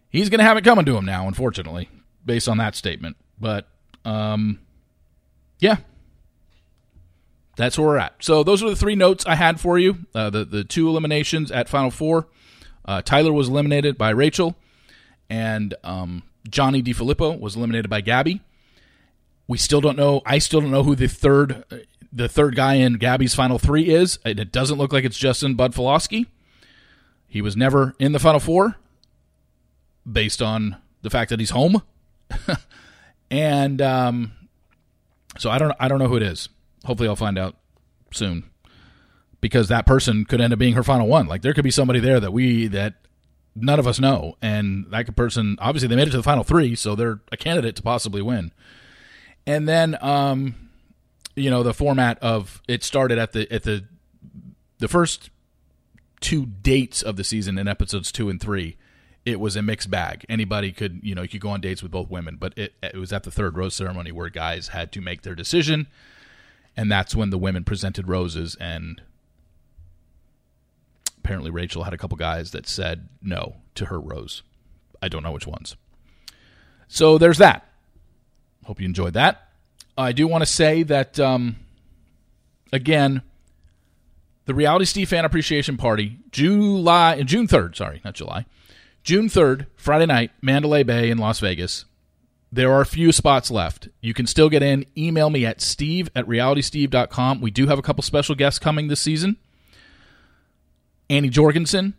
he's 0.10 0.30
going 0.30 0.40
to 0.40 0.46
have 0.46 0.58
it 0.58 0.64
coming 0.64 0.86
to 0.86 0.98
him 0.98 1.06
now. 1.06 1.28
Unfortunately, 1.28 1.90
based 2.26 2.50
on 2.50 2.58
that 2.58 2.76
statement. 2.76 3.16
But 3.40 3.68
um, 4.04 4.60
yeah, 5.60 5.78
that's 7.56 7.78
where 7.78 7.88
we're 7.88 7.98
at. 7.98 8.16
So 8.20 8.44
those 8.44 8.62
are 8.62 8.70
the 8.70 8.76
three 8.76 8.96
notes 8.96 9.26
I 9.26 9.36
had 9.36 9.60
for 9.60 9.80
you. 9.80 10.00
Uh, 10.14 10.30
the 10.30 10.46
the 10.46 10.64
two 10.64 10.90
eliminations 10.90 11.52
at 11.52 11.70
Final 11.70 11.92
Four. 11.92 12.28
Uh, 12.84 13.02
Tyler 13.02 13.34
was 13.34 13.50
eliminated 13.50 13.98
by 13.98 14.12
Rachel, 14.12 14.56
and 15.30 15.74
um, 15.84 16.24
Johnny 16.48 16.84
DePhillipo 16.84 17.40
was 17.40 17.56
eliminated 17.56 17.90
by 17.90 18.02
Gabby. 18.02 18.42
We 19.48 19.58
still 19.58 19.82
don't 19.82 19.98
know. 19.98 20.22
I 20.26 20.40
still 20.40 20.62
don't 20.62 20.72
know 20.72 20.84
who 20.84 20.96
the 20.96 21.08
third 21.08 21.64
the 22.12 22.30
third 22.30 22.56
guy 22.56 22.76
in 22.76 22.94
Gabby's 22.94 23.36
final 23.36 23.60
three 23.60 23.90
is. 23.90 24.18
It 24.26 24.52
doesn't 24.52 24.78
look 24.78 24.94
like 24.94 25.04
it's 25.04 25.18
Justin 25.18 25.56
Budfalowski. 25.58 26.28
He 27.28 27.42
was 27.42 27.58
never 27.58 27.94
in 28.00 28.14
the 28.14 28.20
final 28.20 28.40
four, 28.40 28.78
based 30.10 30.42
on 30.42 30.78
the 31.02 31.10
fact 31.10 31.30
that 31.30 31.40
he's 31.40 31.50
home, 31.50 31.82
and 33.30 33.82
um, 33.82 34.32
so 35.38 35.50
I 35.50 35.58
don't 35.58 35.74
I 35.80 35.88
don't 35.88 36.00
know 36.00 36.08
who 36.08 36.16
it 36.16 36.24
is. 36.24 36.50
Hopefully, 36.86 37.10
I'll 37.10 37.16
find 37.16 37.38
out 37.38 37.58
soon 38.14 38.50
because 39.42 39.68
that 39.68 39.86
person 39.86 40.26
could 40.26 40.40
end 40.40 40.54
up 40.54 40.60
being 40.60 40.76
her 40.76 40.84
final 40.84 41.08
one. 41.08 41.28
Like 41.28 41.42
there 41.42 41.54
could 41.54 41.64
be 41.64 41.72
somebody 41.72 42.00
there 42.00 42.20
that 42.20 42.32
we 42.32 42.68
that 42.68 42.96
none 43.56 43.80
of 43.80 43.88
us 43.88 44.00
know, 44.00 44.38
and 44.42 44.86
that 44.92 45.14
person 45.16 45.58
obviously 45.60 45.90
they 45.90 45.96
made 45.98 46.08
it 46.08 46.12
to 46.12 46.18
the 46.18 46.24
final 46.24 46.46
three, 46.46 46.76
so 46.76 46.96
they're 46.96 47.20
a 47.32 47.38
candidate 47.38 47.76
to 47.76 47.84
possibly 47.84 48.22
win. 48.22 48.54
And 49.48 49.68
then, 49.68 49.98
um, 50.02 50.56
you 51.36 51.50
know, 51.50 51.64
the 51.64 51.74
format 51.74 52.18
of 52.20 52.62
it 52.68 52.84
started 52.84 53.18
at 53.18 53.34
the 53.34 53.52
at 53.52 53.64
the 53.64 53.86
the 54.80 54.88
first 54.88 55.30
two 56.20 56.46
dates 56.46 57.02
of 57.02 57.18
the 57.18 57.24
season 57.24 57.58
in 57.58 57.68
episodes 57.68 58.12
two 58.12 58.30
and 58.30 58.42
three. 58.42 58.78
It 59.26 59.40
was 59.40 59.56
a 59.56 59.62
mixed 59.62 59.90
bag. 59.90 60.24
Anybody 60.30 60.72
could, 60.72 61.00
you 61.04 61.16
know, 61.16 61.24
you 61.24 61.28
could 61.28 61.42
go 61.42 61.50
on 61.50 61.62
dates 61.62 61.82
with 61.82 61.92
both 61.92 62.10
women, 62.10 62.38
but 62.40 62.54
it 62.58 62.74
it 62.82 62.96
was 62.96 63.12
at 63.12 63.24
the 63.24 63.32
third 63.32 63.58
rose 63.58 63.76
ceremony 63.76 64.12
where 64.12 64.30
guys 64.30 64.70
had 64.70 64.92
to 64.94 65.02
make 65.02 65.24
their 65.24 65.36
decision, 65.36 65.88
and 66.78 66.92
that's 66.92 67.16
when 67.16 67.30
the 67.30 67.38
women 67.38 67.64
presented 67.64 68.08
roses 68.08 68.56
and 68.60 69.02
apparently 71.26 71.50
Rachel 71.50 71.84
had 71.84 71.94
a 71.94 71.98
couple 71.98 72.16
guys 72.18 72.52
that 72.52 72.68
said 72.68 73.10
no 73.20 73.56
to 73.74 73.86
her 73.86 74.00
rose. 74.00 74.44
I 75.02 75.08
don't 75.08 75.24
know 75.24 75.32
which 75.32 75.48
ones. 75.48 75.76
So 76.88 77.18
there's 77.18 77.40
that. 77.40 77.68
Hope 78.66 78.80
you 78.80 78.86
enjoyed 78.86 79.14
that. 79.14 79.50
I 79.98 80.12
do 80.12 80.28
want 80.28 80.42
to 80.42 80.46
say 80.46 80.84
that, 80.84 81.20
um, 81.20 81.56
again, 82.74 83.22
the 84.46 84.54
Reality 84.54 84.86
Steve 84.86 85.10
Fan 85.10 85.26
Appreciation 85.26 85.78
Party, 85.78 86.18
July 86.32 87.22
June 87.24 87.48
third. 87.48 87.76
Sorry, 87.76 88.02
not 88.04 88.14
July. 88.14 88.46
June 89.04 89.30
third, 89.30 89.68
Friday 89.76 90.06
night, 90.06 90.32
Mandalay 90.42 90.84
Bay 90.84 91.10
in 91.10 91.18
Las 91.18 91.40
Vegas. 91.40 91.86
There 92.52 92.72
are 92.72 92.82
a 92.82 92.86
few 92.86 93.12
spots 93.12 93.52
left. 93.52 93.90
You 94.02 94.14
can 94.14 94.28
still 94.28 94.50
get 94.50 94.64
in. 94.64 94.86
Email 94.98 95.30
me 95.30 95.46
at 95.46 95.62
steve 95.62 96.10
at 96.16 96.26
realitysteve.com. 96.26 97.42
We 97.42 97.52
do 97.52 97.68
have 97.68 97.80
a 97.80 97.82
couple 97.82 98.02
special 98.02 98.36
guests 98.36 98.60
coming 98.60 98.88
this 98.88 99.02
season. 99.02 99.38
Annie 101.10 101.30
Jorgensen 101.30 101.96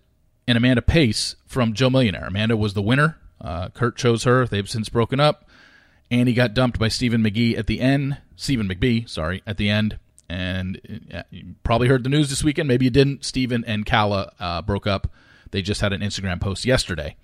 and 0.49 0.57
Amanda 0.57 0.83
Pace 0.83 1.37
from 1.47 1.75
Joe 1.75 1.91
Millionaire. 1.91 2.27
Amanda 2.27 2.57
was 2.57 2.75
the 2.75 2.83
winner. 2.83 3.19
Uh, 3.41 3.69
Kurt 3.69 3.97
chose 3.97 4.25
her. 4.25 4.47
They've 4.47 4.69
since 4.69 4.89
broken 4.89 5.21
up. 5.21 5.46
Annie 6.11 6.35
got 6.35 6.55
dumped 6.55 6.79
by 6.79 6.89
Steven 6.89 7.23
McGee 7.23 7.59
at 7.59 7.67
the 7.67 7.81
end. 7.81 8.19
Steven 8.37 8.69
McBee, 8.69 9.09
sorry, 9.09 9.43
at 9.47 9.57
the 9.57 9.69
end. 9.69 9.99
And 10.29 11.07
uh, 11.13 11.23
you 11.31 11.55
probably 11.63 11.89
heard 11.89 12.05
the 12.05 12.11
news 12.11 12.31
this 12.31 12.45
weekend. 12.45 12.69
Maybe 12.69 12.85
you 12.85 12.91
didn't. 12.91 13.25
Steven 13.25 13.65
and 13.65 13.87
Kala 13.87 14.33
uh, 14.39 14.63
broke 14.63 14.87
up. 14.87 15.11
They 15.51 15.63
just 15.63 15.81
had 15.81 15.93
an 15.93 16.01
Instagram 16.01 16.41
post 16.41 16.65
yesterday 16.65 17.17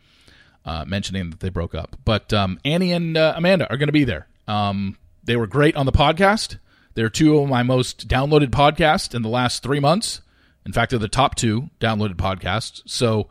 uh, 0.65 0.85
mentioning 0.87 1.31
that 1.31 1.41
they 1.41 1.49
broke 1.49 1.75
up. 1.75 1.97
But 2.05 2.33
um, 2.33 2.59
Annie 2.65 2.93
and 2.93 3.17
uh, 3.17 3.35
Amanda 3.37 3.71
are 3.71 3.77
going 3.77 3.89
to 3.89 3.93
be 3.93 4.05
there. 4.05 4.29
Um, 4.47 4.97
they 5.25 5.37
were 5.37 5.47
great 5.47 5.77
on 5.77 5.87
the 5.87 5.93
podcast. 5.93 6.59
They're 6.95 7.09
two 7.09 7.39
of 7.39 7.49
my 7.49 7.63
most 7.63 8.09
downloaded 8.09 8.51
podcasts 8.51 9.15
in 9.15 9.23
the 9.23 9.29
last 9.29 9.63
three 9.63 9.81
months. 9.81 10.21
In 10.65 10.73
fact, 10.73 10.91
they're 10.91 10.99
the 10.99 11.09
top 11.09 11.35
two 11.35 11.71
downloaded 11.81 12.17
podcasts. 12.17 12.83
So, 12.87 13.29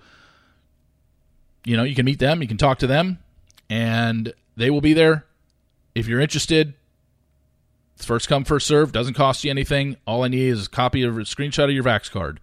you 1.64 1.78
know, 1.78 1.84
you 1.84 1.96
can 1.96 2.06
meet 2.06 2.20
them, 2.20 2.42
you 2.42 2.48
can 2.48 2.58
talk 2.58 2.80
to 2.80 2.88
them, 2.88 3.20
and 3.70 4.34
they 4.58 4.70
will 4.70 4.82
be 4.82 4.94
there. 4.94 5.26
If 5.94 6.08
you're 6.08 6.20
interested, 6.20 6.74
first 7.98 8.28
come, 8.28 8.44
first 8.44 8.68
serve. 8.68 8.92
Doesn't 8.92 9.14
cost 9.14 9.44
you 9.44 9.50
anything. 9.50 9.98
All 10.08 10.24
I 10.24 10.28
need 10.28 10.50
is 10.50 10.68
a 10.68 10.70
copy 10.70 11.04
of 11.04 11.18
a 11.18 11.22
screenshot 11.22 11.66
of 11.66 11.72
your 11.72 11.84
Vax 11.84 12.10
card. 12.10 12.40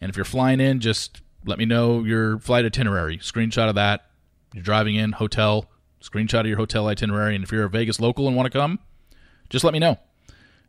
And 0.00 0.10
if 0.10 0.16
you're 0.16 0.24
flying 0.24 0.60
in, 0.60 0.80
just 0.80 1.20
let 1.44 1.58
me 1.58 1.64
know 1.64 2.04
your 2.04 2.38
flight 2.38 2.64
itinerary. 2.64 3.18
Screenshot 3.18 3.68
of 3.68 3.74
that. 3.74 4.06
You're 4.54 4.62
driving 4.62 4.94
in, 4.94 5.12
hotel, 5.12 5.66
screenshot 6.00 6.40
of 6.40 6.46
your 6.46 6.56
hotel 6.56 6.86
itinerary. 6.86 7.34
And 7.34 7.44
if 7.44 7.52
you're 7.52 7.64
a 7.64 7.68
Vegas 7.68 8.00
local 8.00 8.26
and 8.26 8.36
want 8.36 8.50
to 8.50 8.58
come, 8.58 8.78
just 9.50 9.64
let 9.64 9.72
me 9.72 9.78
know. 9.78 9.98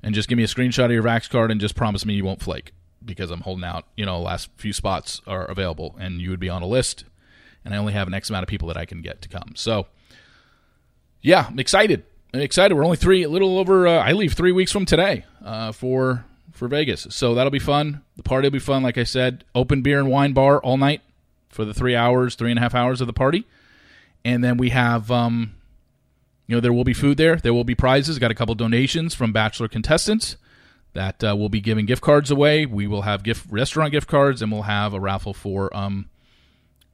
And 0.02 0.16
just 0.16 0.30
give 0.30 0.38
me 0.38 0.44
a 0.44 0.48
screenshot 0.48 0.86
of 0.86 0.92
your 0.92 1.04
Vax 1.04 1.30
card 1.30 1.52
and 1.52 1.60
just 1.60 1.76
promise 1.76 2.06
me 2.06 2.14
you 2.14 2.24
won't 2.24 2.42
flake 2.42 2.74
because 3.04 3.32
I'm 3.32 3.42
holding 3.42 3.64
out. 3.64 3.86
You 3.96 4.06
know, 4.06 4.20
last 4.20 4.50
few 4.58 4.74
spots 4.74 5.22
are 5.28 5.46
available 5.46 5.96
and 6.00 6.20
you 6.22 6.30
would 6.30 6.40
be 6.40 6.50
on 6.50 6.62
a 6.62 6.68
list. 6.68 7.06
And 7.66 7.74
I 7.74 7.78
only 7.78 7.94
have 7.94 8.08
an 8.08 8.14
X 8.14 8.30
amount 8.30 8.44
of 8.44 8.50
people 8.50 8.68
that 8.70 8.78
I 8.78 8.86
can 8.86 9.02
get 9.02 9.22
to 9.22 9.30
come. 9.30 9.54
So, 9.56 9.88
yeah, 11.22 11.48
I'm 11.50 11.60
excited. 11.60 12.06
I'm 12.34 12.42
excited. 12.42 12.76
We're 12.76 12.86
only 12.86 12.98
three, 12.98 13.24
a 13.24 13.30
little 13.30 13.58
over. 13.58 13.88
Uh, 13.88 13.98
I 13.98 14.12
leave 14.12 14.34
three 14.34 14.52
weeks 14.52 14.72
from 14.72 14.86
today 14.86 15.26
uh, 15.44 15.72
for 15.72 16.26
for 16.54 16.68
Vegas, 16.68 17.08
so 17.10 17.36
that'll 17.36 17.52
be 17.52 17.60
fun. 17.60 18.04
The 18.18 18.24
party 18.24 18.48
will 18.48 18.54
be 18.54 18.60
fun. 18.60 18.84
Like 18.84 18.98
I 18.98 19.04
said, 19.04 19.46
open 19.56 19.82
beer 19.82 20.00
and 20.00 20.10
wine 20.10 20.34
bar 20.34 20.60
all 20.60 20.78
night 20.78 21.02
for 21.48 21.64
the 21.64 21.74
three 21.74 21.96
hours, 21.96 22.36
three 22.36 22.52
and 22.52 22.60
a 22.60 22.62
half 22.62 22.76
hours 22.76 23.02
of 23.02 23.08
the 23.08 23.14
party 23.14 23.46
and 24.24 24.44
then 24.44 24.58
we 24.58 24.70
have 24.70 25.10
um, 25.12 25.56
you 26.48 26.56
know 26.56 26.60
there 26.60 26.74
will 26.74 26.84
be 26.84 26.94
food 26.94 27.18
there 27.18 27.38
there 27.38 27.54
will 27.54 27.64
be 27.64 27.76
prizes 27.76 28.20
got 28.20 28.32
a 28.32 28.36
couple 28.36 28.56
donations 28.56 29.14
from 29.14 29.32
bachelor 29.32 29.68
contestants 29.68 30.38
that 30.94 31.24
uh, 31.24 31.36
we'll 31.38 31.50
be 31.50 31.62
giving 31.62 31.86
gift 31.86 32.02
cards 32.02 32.32
away 32.32 32.66
we 32.66 32.88
will 32.88 33.04
have 33.04 33.24
gift 33.24 33.46
restaurant 33.50 33.92
gift 33.92 34.08
cards 34.08 34.42
and 34.42 34.52
we'll 34.52 34.64
have 34.64 34.94
a 34.94 35.00
raffle 35.00 35.34
for 35.34 35.76
um 35.76 36.10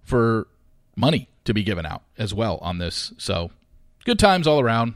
for 0.03 0.47
money 0.95 1.27
to 1.43 1.53
be 1.53 1.63
given 1.63 1.85
out 1.85 2.03
as 2.17 2.33
well 2.33 2.57
on 2.61 2.77
this 2.77 3.13
so 3.17 3.51
good 4.05 4.19
times 4.19 4.47
all 4.47 4.59
around 4.59 4.93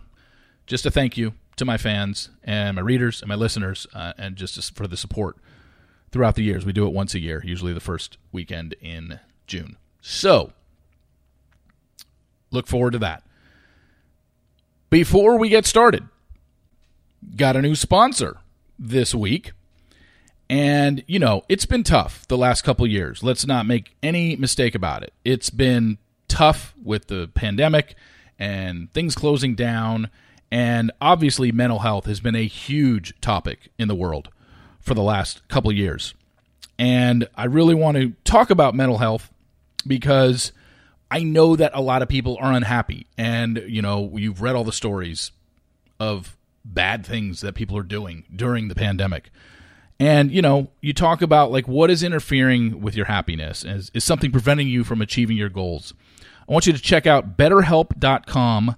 just 0.69 0.85
a 0.85 0.91
thank 0.91 1.17
you 1.17 1.33
to 1.57 1.65
my 1.65 1.75
fans 1.75 2.29
and 2.45 2.77
my 2.77 2.81
readers 2.81 3.21
and 3.21 3.27
my 3.27 3.35
listeners 3.35 3.85
uh, 3.93 4.13
and 4.17 4.37
just 4.37 4.73
for 4.73 4.87
the 4.87 4.95
support 4.95 5.35
throughout 6.11 6.35
the 6.35 6.43
years 6.43 6.65
we 6.65 6.71
do 6.71 6.87
it 6.87 6.93
once 6.93 7.13
a 7.13 7.19
year 7.19 7.41
usually 7.45 7.73
the 7.73 7.81
first 7.81 8.17
weekend 8.31 8.73
in 8.81 9.19
june 9.45 9.75
so 9.99 10.53
Look 12.51 12.67
forward 12.67 12.91
to 12.91 12.99
that. 12.99 13.23
Before 14.89 15.37
we 15.37 15.49
get 15.49 15.65
started, 15.65 16.07
got 17.35 17.55
a 17.55 17.61
new 17.61 17.75
sponsor 17.75 18.37
this 18.77 19.13
week. 19.13 19.51
And, 20.49 21.03
you 21.05 21.19
know, 21.19 21.43
it's 21.47 21.67
been 21.67 21.83
tough 21.83 22.27
the 22.27 22.37
last 22.37 22.63
couple 22.63 22.87
years. 22.87 23.21
Let's 23.21 23.45
not 23.45 23.67
make 23.67 23.95
any 24.01 24.35
mistake 24.35 24.73
about 24.73 25.03
it. 25.03 25.13
It's 25.23 25.51
been 25.51 25.99
tough 26.27 26.73
with 26.83 27.05
the 27.07 27.29
pandemic 27.35 27.93
and 28.39 28.91
things 28.93 29.13
closing 29.13 29.53
down. 29.53 30.09
And 30.51 30.91
obviously, 30.99 31.51
mental 31.51 31.79
health 31.79 32.05
has 32.05 32.19
been 32.19 32.35
a 32.35 32.47
huge 32.47 33.19
topic 33.21 33.69
in 33.77 33.87
the 33.87 33.95
world 33.95 34.29
for 34.79 34.93
the 34.93 35.03
last 35.03 35.47
couple 35.47 35.71
years. 35.71 36.13
And 36.79 37.27
I 37.35 37.45
really 37.45 37.75
want 37.75 37.97
to 37.97 38.13
talk 38.23 38.49
about 38.49 38.73
mental 38.73 38.97
health 38.97 39.31
because 39.85 40.51
I 41.11 41.23
know 41.23 41.55
that 41.55 41.71
a 41.73 41.81
lot 41.81 42.01
of 42.01 42.09
people 42.09 42.37
are 42.39 42.53
unhappy, 42.53 43.07
and 43.17 43.63
you 43.67 43.81
know 43.81 44.11
you've 44.15 44.41
read 44.41 44.55
all 44.55 44.63
the 44.63 44.71
stories 44.71 45.31
of 45.99 46.37
bad 46.63 47.05
things 47.05 47.41
that 47.41 47.55
people 47.55 47.77
are 47.77 47.83
doing 47.83 48.25
during 48.33 48.67
the 48.67 48.75
pandemic. 48.75 49.29
And 49.99 50.31
you 50.31 50.41
know, 50.41 50.69
you 50.81 50.93
talk 50.93 51.21
about 51.21 51.51
like 51.51 51.67
what 51.67 51.89
is 51.89 52.03
interfering 52.03 52.81
with 52.81 52.95
your 52.95 53.07
happiness? 53.07 53.65
Is, 53.65 53.91
is 53.93 54.03
something 54.03 54.31
preventing 54.31 54.67
you 54.67 54.83
from 54.83 55.01
achieving 55.01 55.35
your 55.35 55.49
goals? 55.49 55.93
I 56.47 56.53
want 56.53 56.65
you 56.65 56.73
to 56.73 56.79
check 56.79 57.05
out 57.05 57.37
betterhelp.com 57.37 58.75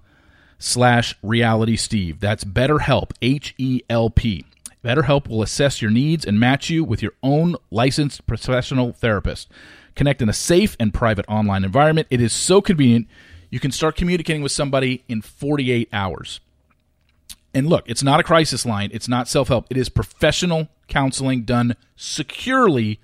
slash 0.62 1.16
reality 1.22 1.76
steve. 1.76 2.20
That's 2.20 2.44
betterhelp, 2.44 3.12
H 3.22 3.54
E 3.58 3.82
L 3.90 4.10
P. 4.10 4.46
BetterHelp 4.84 5.28
will 5.28 5.44
assess 5.44 5.82
your 5.82 5.92
needs 5.92 6.26
and 6.26 6.40
match 6.40 6.70
you 6.70 6.84
with 6.84 7.04
your 7.04 7.14
own 7.22 7.56
licensed 7.70 8.26
professional 8.26 8.94
therapist. 8.94 9.50
Connect 9.96 10.22
in 10.22 10.30
a 10.30 10.34
safe 10.34 10.76
and 10.80 10.94
private 10.94 11.26
online 11.28 11.64
environment. 11.64 12.08
It 12.10 12.22
is 12.22 12.34
so 12.34 12.62
convenient. 12.62 13.08
You 13.50 13.60
can 13.60 13.72
start 13.72 13.96
communicating 13.96 14.42
with 14.42 14.52
somebody 14.52 15.04
in 15.08 15.22
48 15.22 15.90
hours. 15.94 16.40
And 17.54 17.68
look, 17.68 17.84
it's 17.88 18.02
not 18.02 18.20
a 18.20 18.24
crisis 18.24 18.66
line, 18.66 18.90
it's 18.94 19.10
not 19.10 19.28
self 19.28 19.50
help, 19.50 19.68
it 19.70 19.78
is 19.78 19.90
professional 19.90 20.70
counseling 20.88 21.44
done 21.44 21.76
securely 21.96 23.00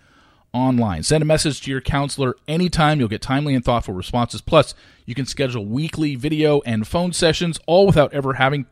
online. 0.53 1.03
Send 1.03 1.21
a 1.21 1.25
message 1.25 1.61
to 1.61 1.71
your 1.71 1.81
counselor 1.81 2.35
anytime. 2.47 2.99
You'll 2.99 3.09
get 3.09 3.21
timely 3.21 3.55
and 3.55 3.63
thoughtful 3.63 3.93
responses. 3.93 4.41
Plus, 4.41 4.73
you 5.05 5.15
can 5.15 5.25
schedule 5.25 5.65
weekly 5.65 6.15
video 6.15 6.61
and 6.61 6.87
phone 6.87 7.13
sessions 7.13 7.59
all 7.67 7.85
without 7.85 8.13
ever 8.13 8.33
having 8.33 8.65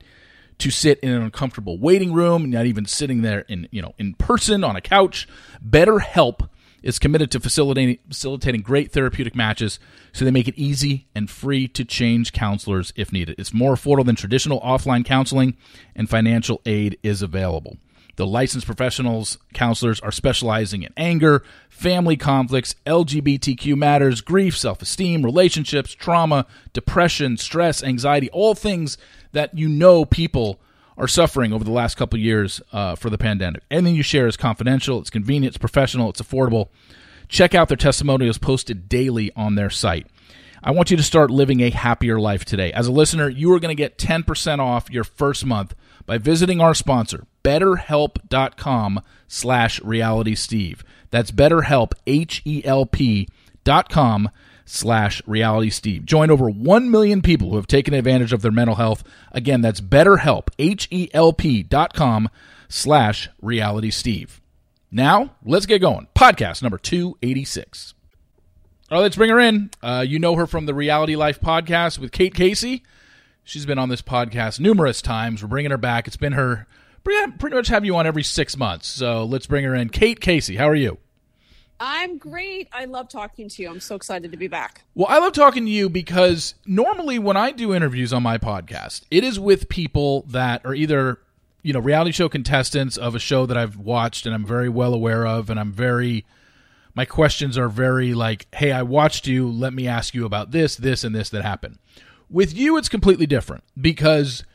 to 0.57 0.71
sit 0.71 0.99
in 0.99 1.11
an 1.11 1.21
uncomfortable 1.21 1.77
waiting 1.77 2.13
room, 2.13 2.49
not 2.49 2.65
even 2.65 2.85
sitting 2.85 3.21
there 3.21 3.41
in, 3.41 3.67
you 3.71 3.81
know, 3.81 3.93
in 3.97 4.13
person 4.13 4.63
on 4.63 4.75
a 4.75 4.81
couch. 4.81 5.27
BetterHelp 5.67 6.49
is 6.81 6.99
committed 6.99 7.31
to 7.31 7.39
facilitating, 7.39 7.97
facilitating 8.07 8.61
great 8.61 8.91
therapeutic 8.91 9.35
matches 9.35 9.79
so 10.13 10.23
they 10.23 10.31
make 10.31 10.47
it 10.47 10.55
easy 10.55 11.07
and 11.15 11.29
free 11.29 11.67
to 11.67 11.83
change 11.83 12.31
counselors 12.31 12.93
if 12.95 13.11
needed. 13.11 13.35
It's 13.39 13.53
more 13.53 13.73
affordable 13.73 14.05
than 14.05 14.15
traditional 14.15 14.61
offline 14.61 15.03
counseling, 15.03 15.57
and 15.95 16.09
financial 16.09 16.61
aid 16.65 16.97
is 17.03 17.21
available. 17.21 17.77
The 18.17 18.25
licensed 18.25 18.65
professionals, 18.65 19.37
counselors, 19.53 19.99
are 19.99 20.11
specializing 20.11 20.83
in 20.83 20.93
anger, 20.95 21.43
family 21.69 22.15
conflicts, 22.15 22.75
LGBTQ 22.85 23.75
matters, 23.75 24.21
grief, 24.21 24.57
self 24.57 24.81
esteem, 24.81 25.23
relationships, 25.23 25.93
trauma, 25.93 26.45
depression, 26.71 27.37
stress, 27.37 27.83
anxiety, 27.83 28.29
all 28.31 28.55
things 28.55 28.97
that 29.33 29.57
you 29.57 29.67
know 29.67 30.05
people 30.05 30.59
are 30.97 31.07
suffering 31.07 31.51
over 31.51 31.63
the 31.63 31.71
last 31.71 31.95
couple 31.95 32.17
years 32.17 32.61
uh, 32.71 32.95
for 32.95 33.09
the 33.09 33.17
pandemic. 33.17 33.63
Anything 33.69 33.95
you 33.95 34.03
share 34.03 34.27
is 34.27 34.37
confidential, 34.37 34.99
it's 34.99 35.09
convenient, 35.09 35.51
it's 35.51 35.57
professional, 35.57 36.09
it's 36.09 36.21
affordable. 36.21 36.69
Check 37.27 37.53
out 37.53 37.67
their 37.67 37.77
testimonials 37.77 38.37
posted 38.37 38.87
daily 38.87 39.31
on 39.35 39.55
their 39.55 39.69
site. 39.69 40.07
I 40.63 40.71
want 40.71 40.89
you 40.89 40.97
to 40.97 41.03
start 41.03 41.29
living 41.29 41.59
a 41.59 41.69
happier 41.69 42.19
life 42.19 42.45
today. 42.45 42.71
As 42.71 42.87
a 42.87 42.91
listener, 42.91 43.29
you 43.29 43.51
are 43.53 43.59
going 43.59 43.75
to 43.75 43.79
get 43.79 43.97
10% 43.97 44.59
off 44.59 44.89
your 44.89 45.03
first 45.03 45.45
month 45.45 45.75
by 46.05 46.17
visiting 46.17 46.61
our 46.61 46.73
sponsor, 46.73 47.27
betterhelp.com 47.45 49.01
slash 49.27 49.79
realitysteve. 49.81 50.81
That's 51.11 51.31
betterhelp, 51.31 51.93
H-E-L-P 52.07 53.27
dot 53.63 53.89
com 53.89 54.29
slash 54.65 55.21
reality 55.27 55.69
steve. 55.69 56.05
Join 56.05 56.31
over 56.31 56.49
1 56.49 56.89
million 56.89 57.21
people 57.21 57.49
who 57.49 57.55
have 57.57 57.67
taken 57.67 57.93
advantage 57.93 58.33
of 58.33 58.41
their 58.41 58.51
mental 58.51 58.75
health. 58.75 59.03
Again 59.31 59.61
that's 59.61 59.79
betterhelp 59.79 60.49
h-e-l-p 60.57 61.63
dot 61.63 61.93
com 61.93 62.29
slash 62.67 63.29
reality 63.41 63.91
steve. 63.91 64.41
Now 64.91 65.35
let's 65.43 65.67
get 65.67 65.79
going. 65.79 66.07
Podcast 66.15 66.63
number 66.63 66.77
286 66.77 67.93
all 68.91 68.99
right 68.99 69.01
let's 69.01 69.15
bring 69.15 69.31
her 69.31 69.39
in. 69.39 69.71
Uh, 69.81 70.05
you 70.07 70.19
know 70.19 70.35
her 70.35 70.45
from 70.45 70.67
the 70.67 70.73
reality 70.73 71.15
life 71.15 71.41
podcast 71.41 71.97
with 71.97 72.11
kate 72.11 72.35
casey. 72.35 72.83
She's 73.43 73.65
been 73.65 73.79
on 73.79 73.89
this 73.89 74.03
podcast 74.03 74.59
numerous 74.59 75.01
times. 75.01 75.41
We're 75.41 75.49
bringing 75.49 75.71
her 75.71 75.77
back. 75.77 76.07
It's 76.07 76.17
been 76.17 76.33
her 76.33 76.67
pretty 77.05 77.55
much 77.55 77.67
have 77.67 77.85
you 77.85 77.95
on 77.95 78.05
every 78.05 78.23
six 78.23 78.57
months 78.57 78.87
so 78.87 79.23
let's 79.23 79.47
bring 79.47 79.63
her 79.63 79.73
in 79.73 79.89
kate 79.89 80.19
casey 80.19 80.55
how 80.55 80.67
are 80.67 80.75
you 80.75 80.97
I'm 81.77 82.17
great. 82.17 82.69
I 82.71 82.85
love 82.85 83.09
talking 83.09 83.49
to 83.49 83.61
you. 83.61 83.69
I'm 83.69 83.81
so 83.81 83.95
excited 83.95 84.31
to 84.31 84.37
be 84.37 84.47
back. 84.47 84.85
Well, 84.93 85.07
I 85.09 85.19
love 85.19 85.33
talking 85.33 85.65
to 85.65 85.71
you 85.71 85.89
because 85.89 86.55
normally 86.65 87.19
when 87.19 87.35
I 87.35 87.51
do 87.51 87.73
interviews 87.73 88.13
on 88.13 88.23
my 88.23 88.37
podcast, 88.37 89.01
it 89.11 89.25
is 89.25 89.39
with 89.41 89.67
people 89.67 90.21
that 90.29 90.65
are 90.65 90.73
either 90.73 91.19
you 91.63 91.73
know 91.73 91.79
reality 91.79 92.11
show 92.11 92.29
contestants 92.29 92.95
of 92.95 93.13
a 93.13 93.19
show 93.19 93.45
that 93.45 93.57
I've 93.57 93.75
watched 93.75 94.25
and 94.25 94.33
I'm 94.33 94.45
very 94.45 94.69
well 94.69 94.93
aware 94.93 95.27
of, 95.27 95.49
and 95.49 95.59
I'm 95.59 95.73
very 95.73 96.25
my 96.95 97.03
questions 97.03 97.57
are 97.57 97.67
very 97.67 98.13
like, 98.13 98.47
hey, 98.55 98.71
I 98.71 98.81
watched 98.81 99.27
you. 99.27 99.49
Let 99.49 99.73
me 99.73 99.85
ask 99.85 100.13
you 100.13 100.25
about 100.25 100.51
this, 100.51 100.77
this, 100.77 101.03
and 101.03 101.13
this 101.13 101.29
that 101.29 101.43
happened. 101.43 101.77
With 102.29 102.55
you, 102.55 102.77
it's 102.77 102.89
completely 102.89 103.27
different 103.27 103.65
because, 103.79 104.45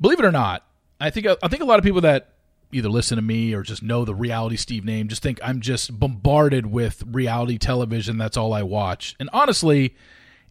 believe 0.00 0.18
it 0.18 0.24
or 0.24 0.32
not, 0.32 0.66
I 1.00 1.10
think 1.10 1.26
I 1.26 1.48
think 1.48 1.62
a 1.62 1.66
lot 1.66 1.78
of 1.78 1.84
people 1.84 2.00
that 2.02 2.30
either 2.72 2.88
listen 2.88 3.16
to 3.16 3.22
me 3.22 3.54
or 3.54 3.62
just 3.62 3.82
know 3.82 4.04
the 4.04 4.14
reality 4.14 4.56
Steve 4.56 4.84
name 4.84 5.08
just 5.08 5.22
think 5.22 5.38
I'm 5.42 5.60
just 5.60 5.98
bombarded 5.98 6.66
with 6.66 7.02
reality 7.06 7.58
television. 7.58 8.18
That's 8.18 8.36
all 8.36 8.52
I 8.52 8.62
watch, 8.62 9.16
and 9.18 9.30
honestly. 9.32 9.94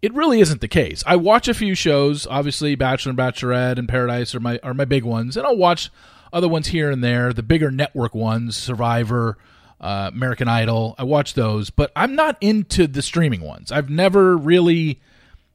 It 0.02 0.14
really 0.14 0.42
isn't 0.42 0.60
the 0.60 0.68
case. 0.68 1.02
I 1.08 1.16
watch 1.16 1.48
a 1.48 1.54
few 1.54 1.76
shows. 1.76 2.28
Obviously, 2.28 2.76
Bachelor 2.76 3.12
and 3.12 3.18
Bachelorette 3.18 3.80
and 3.80 3.88
Paradise 3.88 4.36
are 4.36 4.42
my 4.42 4.60
are 4.62 4.74
my 4.74 4.84
big 4.84 5.06
ones, 5.06 5.38
and 5.38 5.48
I'll 5.48 5.56
watch 5.56 5.90
other 6.34 6.50
ones 6.50 6.68
here 6.68 6.92
and 6.92 7.02
there. 7.02 7.32
The 7.32 7.42
bigger 7.42 7.72
network 7.72 8.14
ones, 8.14 8.58
Survivor, 8.58 9.38
uh, 9.80 10.10
American 10.14 10.50
Idol. 10.50 10.96
I 10.98 11.04
watch 11.04 11.36
those, 11.36 11.70
but 11.70 11.92
I'm 11.96 12.16
not 12.16 12.38
into 12.42 12.88
the 12.88 13.02
streaming 13.02 13.42
ones. 13.42 13.72
I've 13.72 13.90
never 13.90 14.36
really 14.36 15.00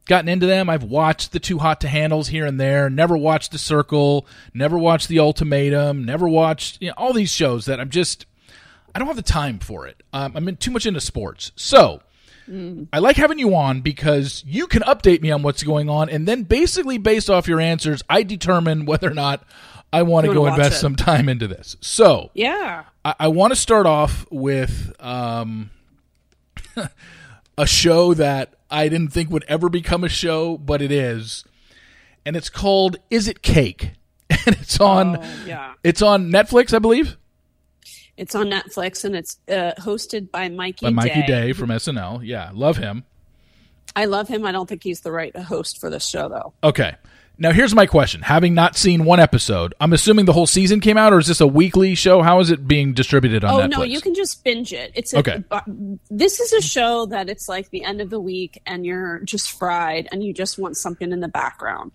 gotten 0.08 0.28
into 0.28 0.46
them. 0.46 0.68
I've 0.68 0.82
watched 0.82 1.30
the 1.32 1.38
Too 1.38 1.58
Hot 1.58 1.80
to 1.82 1.88
Handles 1.88 2.28
here 2.28 2.46
and 2.46 2.58
there. 2.58 2.90
Never 2.90 3.16
watched 3.16 3.52
The 3.52 3.58
Circle. 3.58 4.26
Never 4.52 4.76
watched 4.76 5.06
The 5.06 5.20
Ultimatum. 5.20 6.04
Never 6.04 6.28
watched 6.28 6.82
you 6.82 6.88
know, 6.88 6.94
all 6.96 7.12
these 7.12 7.30
shows 7.30 7.66
that 7.66 7.78
I'm 7.78 7.90
just 7.90 8.26
I 8.94 8.98
don't 8.98 9.06
have 9.06 9.16
the 9.16 9.22
time 9.22 9.58
for 9.60 9.86
it. 9.86 10.02
Um, 10.12 10.32
I'm 10.34 10.48
in, 10.48 10.56
too 10.56 10.72
much 10.72 10.86
into 10.86 11.00
sports. 11.00 11.52
So 11.54 12.02
I 12.92 12.98
like 12.98 13.16
having 13.16 13.38
you 13.38 13.54
on 13.54 13.82
because 13.82 14.42
you 14.46 14.66
can 14.66 14.82
update 14.82 15.20
me 15.20 15.30
on 15.30 15.42
what's 15.42 15.62
going 15.62 15.90
on, 15.90 16.08
and 16.08 16.26
then 16.26 16.44
basically 16.44 16.96
based 16.96 17.28
off 17.28 17.46
your 17.46 17.60
answers, 17.60 18.02
I 18.08 18.22
determine 18.22 18.86
whether 18.86 19.08
or 19.10 19.14
not 19.14 19.44
I 19.92 20.02
want 20.02 20.26
to 20.26 20.32
go 20.32 20.46
invest 20.46 20.76
it. 20.76 20.78
some 20.78 20.96
time 20.96 21.28
into 21.28 21.46
this. 21.46 21.76
So 21.82 22.30
Yeah. 22.32 22.84
I, 23.04 23.14
I 23.20 23.28
want 23.28 23.52
to 23.52 23.56
start 23.56 23.86
off 23.86 24.26
with 24.30 24.92
um, 24.98 25.70
a 27.58 27.66
show 27.66 28.14
that 28.14 28.54
I 28.70 28.88
didn't 28.88 29.08
think 29.12 29.30
would 29.30 29.44
ever 29.48 29.68
become 29.68 30.04
a 30.04 30.08
show, 30.08 30.58
but 30.58 30.82
it 30.82 30.92
is, 30.92 31.44
and 32.26 32.36
it's 32.36 32.50
called 32.50 32.96
"Is 33.10 33.28
It 33.28 33.42
Cake?" 33.42 33.92
and 34.30 34.56
it's 34.56 34.78
on 34.80 35.16
Oh, 35.16 35.22
yeah. 35.46 35.74
it's 35.82 36.02
on 36.02 36.30
Netflix, 36.30 36.74
I 36.74 36.78
believe, 36.78 37.16
It's 38.18 38.34
on 38.34 38.48
Netflix 38.50 39.04
and 39.04 39.16
it's 39.16 39.38
uh, 39.48 39.72
hosted 39.78 40.30
by 40.30 40.48
Mikey 40.50 40.86
by 40.86 40.90
Mikey 40.90 41.22
Day. 41.22 41.26
Day 41.26 41.52
from 41.54 41.70
SNL. 41.70 42.20
Yeah, 42.24 42.50
love 42.52 42.76
him. 42.76 43.04
I 43.96 44.04
love 44.04 44.28
him. 44.28 44.44
I 44.44 44.52
don't 44.52 44.68
think 44.68 44.82
he's 44.82 45.00
the 45.00 45.12
right 45.12 45.34
host 45.36 45.80
for 45.80 45.88
this 45.88 46.06
show, 46.06 46.28
though. 46.28 46.52
Okay. 46.62 46.94
Now 47.40 47.52
here's 47.52 47.74
my 47.74 47.86
question. 47.86 48.22
Having 48.22 48.54
not 48.54 48.76
seen 48.76 49.04
one 49.04 49.20
episode, 49.20 49.72
I'm 49.80 49.92
assuming 49.92 50.24
the 50.24 50.32
whole 50.32 50.46
season 50.46 50.80
came 50.80 50.96
out, 50.96 51.12
or 51.12 51.18
is 51.18 51.28
this 51.28 51.40
a 51.40 51.46
weekly 51.46 51.94
show? 51.94 52.20
How 52.22 52.40
is 52.40 52.50
it 52.50 52.66
being 52.66 52.94
distributed 52.94 53.44
on 53.44 53.54
Oh 53.54 53.58
Netflix? 53.64 53.70
no, 53.70 53.82
you 53.84 54.00
can 54.00 54.14
just 54.14 54.42
binge 54.42 54.72
it. 54.72 54.90
It's 54.94 55.12
a, 55.12 55.18
Okay. 55.18 55.44
This 56.10 56.40
is 56.40 56.52
a 56.52 56.60
show 56.60 57.06
that 57.06 57.28
it's 57.30 57.48
like 57.48 57.70
the 57.70 57.84
end 57.84 58.00
of 58.00 58.10
the 58.10 58.18
week, 58.20 58.60
and 58.66 58.84
you're 58.84 59.20
just 59.20 59.52
fried, 59.52 60.08
and 60.10 60.22
you 60.24 60.34
just 60.34 60.58
want 60.58 60.76
something 60.76 61.12
in 61.12 61.20
the 61.20 61.28
background. 61.28 61.92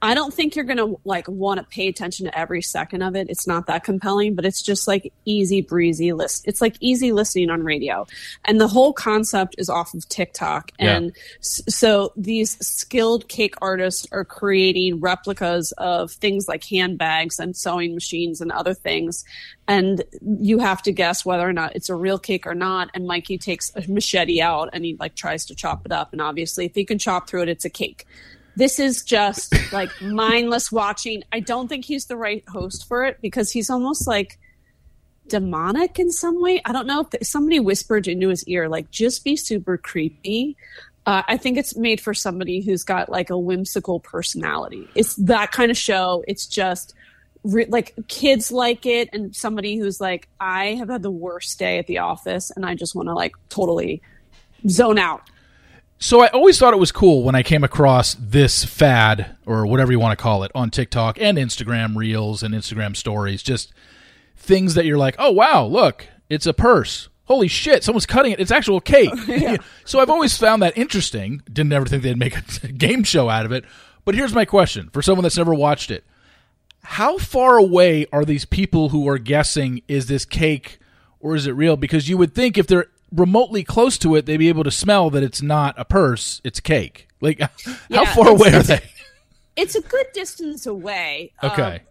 I 0.00 0.14
don't 0.14 0.32
think 0.32 0.54
you're 0.54 0.64
gonna 0.64 0.94
like 1.04 1.26
want 1.26 1.58
to 1.58 1.66
pay 1.66 1.88
attention 1.88 2.26
to 2.26 2.38
every 2.38 2.62
second 2.62 3.02
of 3.02 3.16
it. 3.16 3.28
It's 3.28 3.46
not 3.46 3.66
that 3.66 3.82
compelling, 3.82 4.34
but 4.36 4.44
it's 4.44 4.62
just 4.62 4.86
like 4.86 5.12
easy 5.24 5.60
breezy 5.60 6.12
list. 6.12 6.46
It's 6.46 6.60
like 6.60 6.76
easy 6.80 7.10
listening 7.10 7.50
on 7.50 7.64
radio, 7.64 8.06
and 8.44 8.60
the 8.60 8.68
whole 8.68 8.92
concept 8.92 9.56
is 9.58 9.68
off 9.68 9.94
of 9.94 10.08
TikTok. 10.08 10.70
Yeah. 10.78 10.96
And 10.96 11.16
so 11.40 12.12
these 12.16 12.64
skilled 12.64 13.28
cake 13.28 13.54
artists 13.60 14.06
are 14.12 14.24
creating 14.24 15.00
replicas 15.00 15.72
of 15.72 16.12
things 16.12 16.46
like 16.46 16.64
handbags 16.64 17.40
and 17.40 17.56
sewing 17.56 17.94
machines 17.94 18.40
and 18.40 18.52
other 18.52 18.74
things. 18.74 19.24
And 19.66 20.04
you 20.22 20.60
have 20.60 20.80
to 20.82 20.92
guess 20.92 21.26
whether 21.26 21.46
or 21.46 21.52
not 21.52 21.76
it's 21.76 21.90
a 21.90 21.94
real 21.94 22.18
cake 22.18 22.46
or 22.46 22.54
not. 22.54 22.90
And 22.94 23.06
Mikey 23.06 23.36
takes 23.36 23.70
a 23.74 23.82
machete 23.90 24.40
out 24.40 24.70
and 24.72 24.84
he 24.84 24.96
like 24.98 25.14
tries 25.14 25.44
to 25.46 25.54
chop 25.54 25.84
it 25.84 25.92
up. 25.92 26.12
And 26.12 26.22
obviously, 26.22 26.66
if 26.66 26.74
he 26.74 26.84
can 26.84 26.98
chop 26.98 27.28
through 27.28 27.42
it, 27.42 27.48
it's 27.48 27.64
a 27.64 27.70
cake. 27.70 28.06
This 28.58 28.80
is 28.80 29.04
just 29.04 29.54
like 29.72 29.90
mindless 30.02 30.72
watching. 30.72 31.22
I 31.32 31.38
don't 31.38 31.68
think 31.68 31.84
he's 31.84 32.06
the 32.06 32.16
right 32.16 32.42
host 32.48 32.88
for 32.88 33.04
it 33.04 33.18
because 33.22 33.52
he's 33.52 33.70
almost 33.70 34.08
like 34.08 34.36
demonic 35.28 36.00
in 36.00 36.10
some 36.10 36.42
way. 36.42 36.60
I 36.64 36.72
don't 36.72 36.88
know 36.88 37.06
if 37.12 37.24
somebody 37.24 37.60
whispered 37.60 38.08
into 38.08 38.30
his 38.30 38.42
ear, 38.48 38.68
like, 38.68 38.90
just 38.90 39.22
be 39.22 39.36
super 39.36 39.78
creepy. 39.78 40.56
Uh, 41.06 41.22
I 41.28 41.36
think 41.36 41.56
it's 41.56 41.76
made 41.76 42.00
for 42.00 42.12
somebody 42.12 42.60
who's 42.60 42.82
got 42.82 43.08
like 43.08 43.30
a 43.30 43.38
whimsical 43.38 44.00
personality. 44.00 44.88
It's 44.96 45.14
that 45.14 45.52
kind 45.52 45.70
of 45.70 45.76
show. 45.76 46.24
It's 46.26 46.44
just 46.44 46.94
re- 47.44 47.66
like 47.68 47.94
kids 48.08 48.50
like 48.50 48.86
it, 48.86 49.08
and 49.12 49.36
somebody 49.36 49.76
who's 49.76 50.00
like, 50.00 50.28
I 50.40 50.74
have 50.74 50.88
had 50.88 51.04
the 51.04 51.12
worst 51.12 51.60
day 51.60 51.78
at 51.78 51.86
the 51.86 51.98
office, 51.98 52.50
and 52.50 52.66
I 52.66 52.74
just 52.74 52.96
want 52.96 53.08
to 53.08 53.14
like 53.14 53.36
totally 53.50 54.02
zone 54.68 54.98
out. 54.98 55.22
So 56.00 56.22
I 56.22 56.28
always 56.28 56.58
thought 56.58 56.74
it 56.74 56.78
was 56.78 56.92
cool 56.92 57.24
when 57.24 57.34
I 57.34 57.42
came 57.42 57.64
across 57.64 58.14
this 58.14 58.64
fad 58.64 59.36
or 59.46 59.66
whatever 59.66 59.90
you 59.90 59.98
want 59.98 60.16
to 60.16 60.22
call 60.22 60.44
it 60.44 60.52
on 60.54 60.70
TikTok 60.70 61.20
and 61.20 61.36
Instagram 61.36 61.96
Reels 61.96 62.44
and 62.44 62.54
Instagram 62.54 62.96
Stories. 62.96 63.42
Just 63.42 63.72
things 64.36 64.74
that 64.74 64.84
you're 64.84 64.96
like, 64.96 65.16
oh 65.18 65.32
wow, 65.32 65.64
look, 65.64 66.06
it's 66.30 66.46
a 66.46 66.54
purse. 66.54 67.08
Holy 67.24 67.48
shit, 67.48 67.82
someone's 67.82 68.06
cutting 68.06 68.30
it. 68.30 68.38
It's 68.38 68.52
actual 68.52 68.80
cake. 68.80 69.10
so 69.84 69.98
I've 69.98 70.08
always 70.08 70.38
found 70.38 70.62
that 70.62 70.78
interesting. 70.78 71.42
Didn't 71.52 71.72
ever 71.72 71.84
think 71.84 72.04
they'd 72.04 72.16
make 72.16 72.36
a 72.36 72.68
game 72.72 73.02
show 73.02 73.28
out 73.28 73.44
of 73.44 73.50
it. 73.50 73.64
But 74.04 74.14
here's 74.14 74.32
my 74.32 74.44
question 74.44 74.90
for 74.90 75.02
someone 75.02 75.24
that's 75.24 75.36
never 75.36 75.52
watched 75.52 75.90
it: 75.90 76.04
How 76.84 77.18
far 77.18 77.56
away 77.56 78.06
are 78.12 78.24
these 78.24 78.44
people 78.44 78.90
who 78.90 79.08
are 79.08 79.18
guessing 79.18 79.82
is 79.88 80.06
this 80.06 80.24
cake 80.24 80.78
or 81.18 81.34
is 81.34 81.48
it 81.48 81.52
real? 81.52 81.76
Because 81.76 82.08
you 82.08 82.16
would 82.18 82.36
think 82.36 82.56
if 82.56 82.68
they're 82.68 82.86
remotely 83.12 83.64
close 83.64 83.98
to 83.98 84.14
it, 84.16 84.26
they'd 84.26 84.36
be 84.36 84.48
able 84.48 84.64
to 84.64 84.70
smell 84.70 85.10
that 85.10 85.22
it's 85.22 85.42
not 85.42 85.74
a 85.78 85.84
purse, 85.84 86.40
it's 86.44 86.60
cake. 86.60 87.08
Like, 87.20 87.40
how 87.40 87.48
Yeah, 87.88 88.14
far 88.14 88.28
away 88.28 88.52
are 88.54 88.62
they? 88.62 88.80
It's 89.56 89.74
a 89.74 89.80
good 89.80 90.06
distance 90.14 90.66
away. 90.66 91.32
um, 91.42 91.50
Okay. 91.50 91.82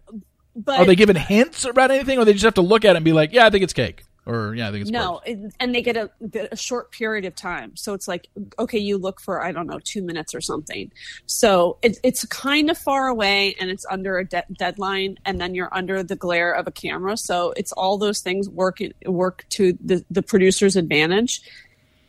but 0.56 0.80
Are 0.80 0.84
they 0.86 0.96
giving 0.96 1.16
hints 1.16 1.64
about 1.64 1.90
anything, 1.90 2.18
or 2.18 2.24
they 2.24 2.32
just 2.32 2.44
have 2.44 2.54
to 2.54 2.62
look 2.62 2.84
at 2.84 2.90
it 2.94 2.96
and 2.96 3.04
be 3.04 3.12
like, 3.12 3.32
"Yeah, 3.32 3.46
I 3.46 3.50
think 3.50 3.62
it's 3.64 3.72
cake," 3.74 4.04
or 4.28 4.54
"Yeah, 4.54 4.68
I 4.68 4.70
think 4.70 4.82
it's 4.82 4.90
No, 4.90 5.20
it, 5.24 5.38
and 5.58 5.74
they 5.74 5.80
get 5.80 5.96
a, 5.96 6.10
a 6.52 6.56
short 6.56 6.92
period 6.92 7.24
of 7.24 7.34
time. 7.34 7.74
So 7.76 7.94
it's 7.94 8.06
like, 8.06 8.28
okay, 8.58 8.78
you 8.78 8.98
look 8.98 9.20
for, 9.20 9.42
I 9.42 9.52
don't 9.52 9.66
know, 9.66 9.80
two 9.82 10.02
minutes 10.02 10.34
or 10.34 10.42
something. 10.42 10.92
So 11.24 11.78
it, 11.80 11.98
it's 12.04 12.26
kind 12.26 12.70
of 12.70 12.76
far 12.76 13.08
away 13.08 13.56
and 13.58 13.70
it's 13.70 13.86
under 13.86 14.18
a 14.18 14.26
de- 14.26 14.44
deadline 14.52 15.18
and 15.24 15.40
then 15.40 15.54
you're 15.54 15.74
under 15.74 16.02
the 16.02 16.14
glare 16.14 16.52
of 16.52 16.66
a 16.66 16.70
camera. 16.70 17.16
So 17.16 17.54
it's 17.56 17.72
all 17.72 17.96
those 17.96 18.20
things 18.20 18.50
work, 18.50 18.78
work 19.06 19.46
to 19.50 19.76
the, 19.82 20.04
the 20.10 20.22
producer's 20.22 20.76
advantage. 20.76 21.40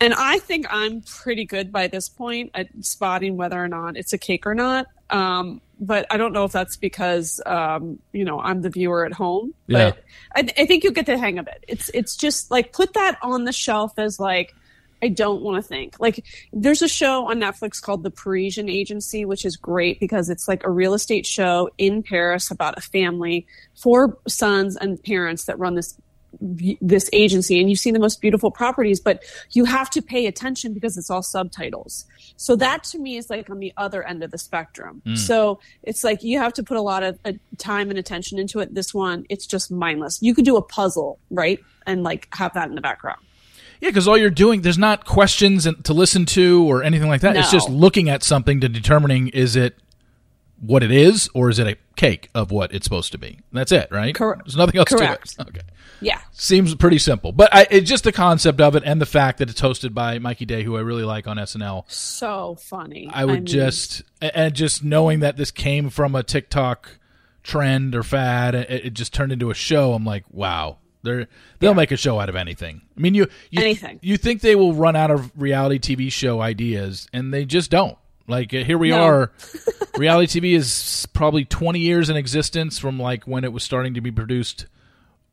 And 0.01 0.13
I 0.13 0.39
think 0.39 0.65
I'm 0.69 1.01
pretty 1.01 1.45
good 1.45 1.71
by 1.71 1.87
this 1.87 2.09
point 2.09 2.51
at 2.53 2.67
spotting 2.81 3.37
whether 3.37 3.61
or 3.61 3.69
not 3.69 3.95
it's 3.95 4.11
a 4.11 4.17
cake 4.17 4.45
or 4.45 4.55
not. 4.55 4.87
Um, 5.09 5.61
but 5.79 6.05
I 6.09 6.17
don't 6.17 6.33
know 6.33 6.43
if 6.43 6.51
that's 6.51 6.77
because 6.77 7.41
um, 7.45 7.99
you 8.11 8.25
know 8.25 8.39
I'm 8.39 8.61
the 8.61 8.69
viewer 8.69 9.05
at 9.05 9.13
home. 9.13 9.53
Yeah. 9.67 9.91
But 9.91 10.03
I, 10.35 10.61
I 10.61 10.65
think 10.65 10.83
you'll 10.83 10.93
get 10.93 11.05
the 11.05 11.17
hang 11.17 11.39
of 11.39 11.47
it. 11.47 11.63
It's 11.67 11.89
it's 11.93 12.15
just 12.15 12.51
like 12.51 12.73
put 12.73 12.93
that 12.93 13.17
on 13.21 13.45
the 13.45 13.53
shelf 13.53 13.93
as 13.97 14.19
like 14.19 14.53
I 15.01 15.07
don't 15.07 15.41
want 15.41 15.63
to 15.63 15.67
think. 15.67 15.99
Like 15.99 16.25
there's 16.51 16.81
a 16.81 16.87
show 16.87 17.29
on 17.29 17.39
Netflix 17.39 17.81
called 17.81 18.03
The 18.03 18.11
Parisian 18.11 18.69
Agency, 18.69 19.25
which 19.25 19.45
is 19.45 19.55
great 19.55 19.99
because 19.99 20.29
it's 20.29 20.47
like 20.47 20.65
a 20.65 20.69
real 20.69 20.93
estate 20.93 21.25
show 21.25 21.69
in 21.77 22.03
Paris 22.03 22.51
about 22.51 22.77
a 22.77 22.81
family, 22.81 23.47
four 23.75 24.17
sons 24.27 24.75
and 24.75 25.01
parents 25.01 25.45
that 25.45 25.57
run 25.57 25.75
this 25.75 25.97
this 26.41 27.09
agency 27.11 27.59
and 27.59 27.69
you 27.69 27.75
see 27.75 27.91
the 27.91 27.99
most 27.99 28.21
beautiful 28.21 28.49
properties 28.49 28.99
but 28.99 29.21
you 29.51 29.65
have 29.65 29.89
to 29.89 30.01
pay 30.01 30.25
attention 30.25 30.73
because 30.73 30.97
it's 30.97 31.09
all 31.09 31.21
subtitles 31.21 32.05
so 32.37 32.55
that 32.55 32.83
to 32.83 32.97
me 32.97 33.17
is 33.17 33.29
like 33.29 33.49
on 33.49 33.59
the 33.59 33.73
other 33.75 34.03
end 34.07 34.23
of 34.23 34.31
the 34.31 34.37
spectrum 34.37 35.01
so 35.15 35.59
it's 35.83 36.03
like 36.03 36.23
you 36.23 36.37
have 36.39 36.53
to 36.53 36.63
put 36.63 36.77
a 36.77 36.81
lot 36.81 37.03
of 37.03 37.19
uh, 37.25 37.33
time 37.57 37.89
and 37.89 37.99
attention 37.99 38.39
into 38.39 38.59
it 38.59 38.73
this 38.73 38.93
one 38.93 39.25
it's 39.29 39.45
just 39.45 39.69
mindless 39.69 40.21
you 40.21 40.33
could 40.33 40.45
do 40.45 40.55
a 40.55 40.61
puzzle 40.61 41.19
right 41.29 41.59
and 41.85 42.03
like 42.03 42.27
have 42.33 42.53
that 42.53 42.69
in 42.69 42.75
the 42.75 42.81
background 42.81 43.19
Yeah, 43.81 43.89
because 43.89 44.07
all 44.07 44.17
you're 44.17 44.29
doing, 44.29 44.61
there's 44.61 44.77
not 44.77 45.05
questions 45.05 45.65
and- 45.65 45.83
to 45.85 45.93
listen 45.93 46.25
to 46.27 46.63
or 46.69 46.83
anything 46.83 47.07
like 47.07 47.21
that. 47.21 47.37
It's 47.37 47.49
just 47.51 47.69
looking 47.69 48.09
at 48.09 48.23
something 48.23 48.59
to 48.61 48.67
determining 48.69 49.29
is 49.29 49.55
it 49.55 49.75
what 50.59 50.83
it 50.83 50.91
is 50.91 51.29
or 51.33 51.49
is 51.49 51.59
it 51.59 51.67
a 51.67 51.77
cake 51.95 52.29
of 52.35 52.51
what 52.51 52.73
it's 52.73 52.83
supposed 52.83 53.13
to 53.13 53.17
be. 53.17 53.39
That's 53.53 53.71
it, 53.71 53.87
right? 53.89 54.13
Correct. 54.13 54.43
There's 54.43 54.57
nothing 54.57 54.77
else 54.77 54.89
Correct. 54.89 55.35
to 55.37 55.41
it. 55.43 55.47
Okay. 55.47 55.61
Yeah 56.01 56.19
Seems 56.31 56.73
pretty 56.75 56.99
simple, 56.99 57.31
but 57.33 57.53
I, 57.53 57.67
it's 57.69 57.89
just 57.89 58.05
the 58.05 58.13
concept 58.13 58.61
of 58.61 58.75
it 58.75 58.83
and 58.85 59.01
the 59.01 59.05
fact 59.05 59.39
that 59.39 59.49
it's 59.49 59.59
hosted 59.59 59.93
by 59.93 60.19
Mikey 60.19 60.45
Day, 60.45 60.63
who 60.63 60.77
I 60.77 60.79
really 60.81 61.03
like 61.03 61.27
on 61.27 61.35
SNL. 61.37 61.83
so 61.91 62.55
funny 62.61 63.09
I 63.13 63.25
would 63.25 63.33
mean, 63.39 63.45
just 63.45 64.03
and 64.21 64.53
just 64.53 64.83
knowing 64.83 65.19
that 65.19 65.35
this 65.35 65.51
came 65.51 65.89
from 65.89 66.15
a 66.15 66.23
TikTok 66.23 66.97
trend 67.43 67.95
or 67.95 68.03
fad, 68.03 68.55
it, 68.55 68.69
it 68.69 68.93
just 68.93 69.13
turned 69.13 69.31
into 69.33 69.49
a 69.49 69.53
show. 69.53 69.93
I'm 69.93 70.05
like, 70.05 70.23
wow, 70.31 70.77
they're 71.03 71.27
they'll 71.59 71.73
make 71.73 71.91
a 71.91 71.97
show 71.97 72.19
out 72.19 72.29
of 72.29 72.35
anything. 72.37 72.81
I 72.95 72.99
mean, 73.01 73.13
you, 73.15 73.27
you 73.49 73.61
Anything. 73.61 73.99
You 74.01 74.15
think 74.17 74.39
they 74.41 74.55
will 74.55 74.73
run 74.73 74.95
out 74.95 75.11
of 75.11 75.31
reality 75.39 75.95
TV 75.95 76.11
show 76.11 76.39
ideas, 76.41 77.07
and 77.11 77.33
they 77.33 77.43
just 77.45 77.69
don't. 77.71 77.97
Like 78.27 78.53
uh, 78.53 78.63
here 78.63 78.77
we 78.77 78.91
No. 78.91 79.01
are. 79.03 79.31
reality 79.97 80.39
TV 80.39 80.55
is 80.55 81.05
probably 81.13 81.43
20 81.43 81.79
years 81.79 82.09
in 82.09 82.15
existence 82.15 82.79
from 82.79 82.97
like 82.99 83.25
when 83.25 83.43
it 83.43 83.51
was 83.51 83.63
starting 83.63 83.93
to 83.95 84.01
be 84.01 84.11
produced 84.11 84.67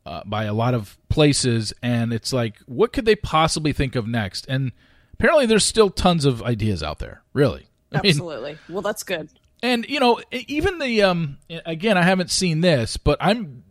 uh, 0.07 0.21
by 0.25 0.45
a 0.45 0.53
lot 0.53 0.73
of 0.73 0.97
places, 1.09 1.73
and 1.83 2.13
it's 2.13 2.31
like, 2.31 2.57
what 2.65 2.93
could 2.93 3.05
they 3.05 3.15
possibly 3.15 3.73
think 3.73 3.95
of 3.95 4.07
next? 4.07 4.45
And 4.47 4.71
apparently, 5.13 5.45
there's 5.45 5.65
still 5.65 5.89
tons 5.89 6.25
of 6.25 6.41
ideas 6.43 6.81
out 6.81 6.99
there. 6.99 7.21
Really, 7.33 7.67
I 7.91 8.01
mean, 8.01 8.11
Absolutely. 8.11 8.57
well, 8.69 8.81
that's 8.81 9.03
good. 9.03 9.29
and 9.61 9.85
you 9.87 9.99
know, 9.99 10.19
even 10.31 10.79
the 10.79 11.03
um, 11.03 11.37
again, 11.65 11.97
I 11.97 12.03
haven't 12.03 12.31
seen 12.31 12.61
this, 12.61 12.97
but 12.97 13.17
I'm 13.21 13.63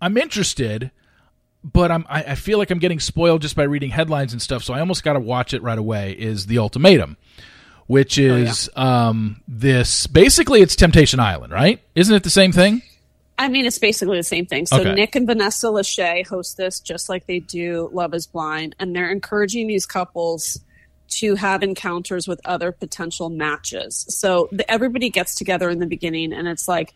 I'm 0.00 0.16
interested, 0.16 0.90
but 1.62 1.90
I'm 1.90 2.04
I, 2.08 2.22
I 2.24 2.34
feel 2.34 2.58
like 2.58 2.70
I'm 2.70 2.78
getting 2.80 3.00
spoiled 3.00 3.42
just 3.42 3.56
by 3.56 3.62
reading 3.62 3.90
headlines 3.90 4.32
and 4.32 4.42
stuff. 4.42 4.62
So 4.64 4.74
I 4.74 4.80
almost 4.80 5.02
got 5.04 5.14
to 5.14 5.20
watch 5.20 5.54
it 5.54 5.62
right 5.62 5.78
away. 5.78 6.12
Is 6.12 6.46
the 6.46 6.58
ultimatum, 6.58 7.16
which 7.86 8.18
is 8.18 8.68
um 8.76 9.40
this 9.48 10.06
basically 10.06 10.60
it's 10.60 10.76
Temptation 10.76 11.20
Island, 11.20 11.52
right? 11.52 11.80
Isn't 11.94 12.14
it 12.14 12.22
the 12.22 12.30
same 12.30 12.52
thing? 12.52 12.82
I 13.36 13.48
mean, 13.48 13.66
it's 13.66 13.78
basically 13.78 14.16
the 14.16 14.22
same 14.22 14.46
thing. 14.46 14.66
So 14.66 14.80
Okay. 14.80 14.94
Nick 14.94 15.16
and 15.16 15.26
Vanessa 15.26 15.66
Lachey 15.66 16.26
host 16.26 16.56
this 16.56 16.80
just 16.80 17.08
like 17.08 17.26
they 17.26 17.40
do 17.40 17.90
Love 17.92 18.14
Is 18.14 18.26
Blind, 18.26 18.76
and 18.78 18.94
they're 18.94 19.10
encouraging 19.10 19.66
these 19.66 19.86
couples 19.86 20.60
to 21.08 21.34
have 21.34 21.62
encounters 21.62 22.26
with 22.26 22.40
other 22.44 22.72
potential 22.72 23.30
matches. 23.30 24.06
So 24.08 24.48
the, 24.52 24.68
everybody 24.70 25.10
gets 25.10 25.34
together 25.34 25.68
in 25.68 25.78
the 25.78 25.86
beginning, 25.86 26.32
and 26.32 26.46
it's 26.48 26.68
like 26.68 26.94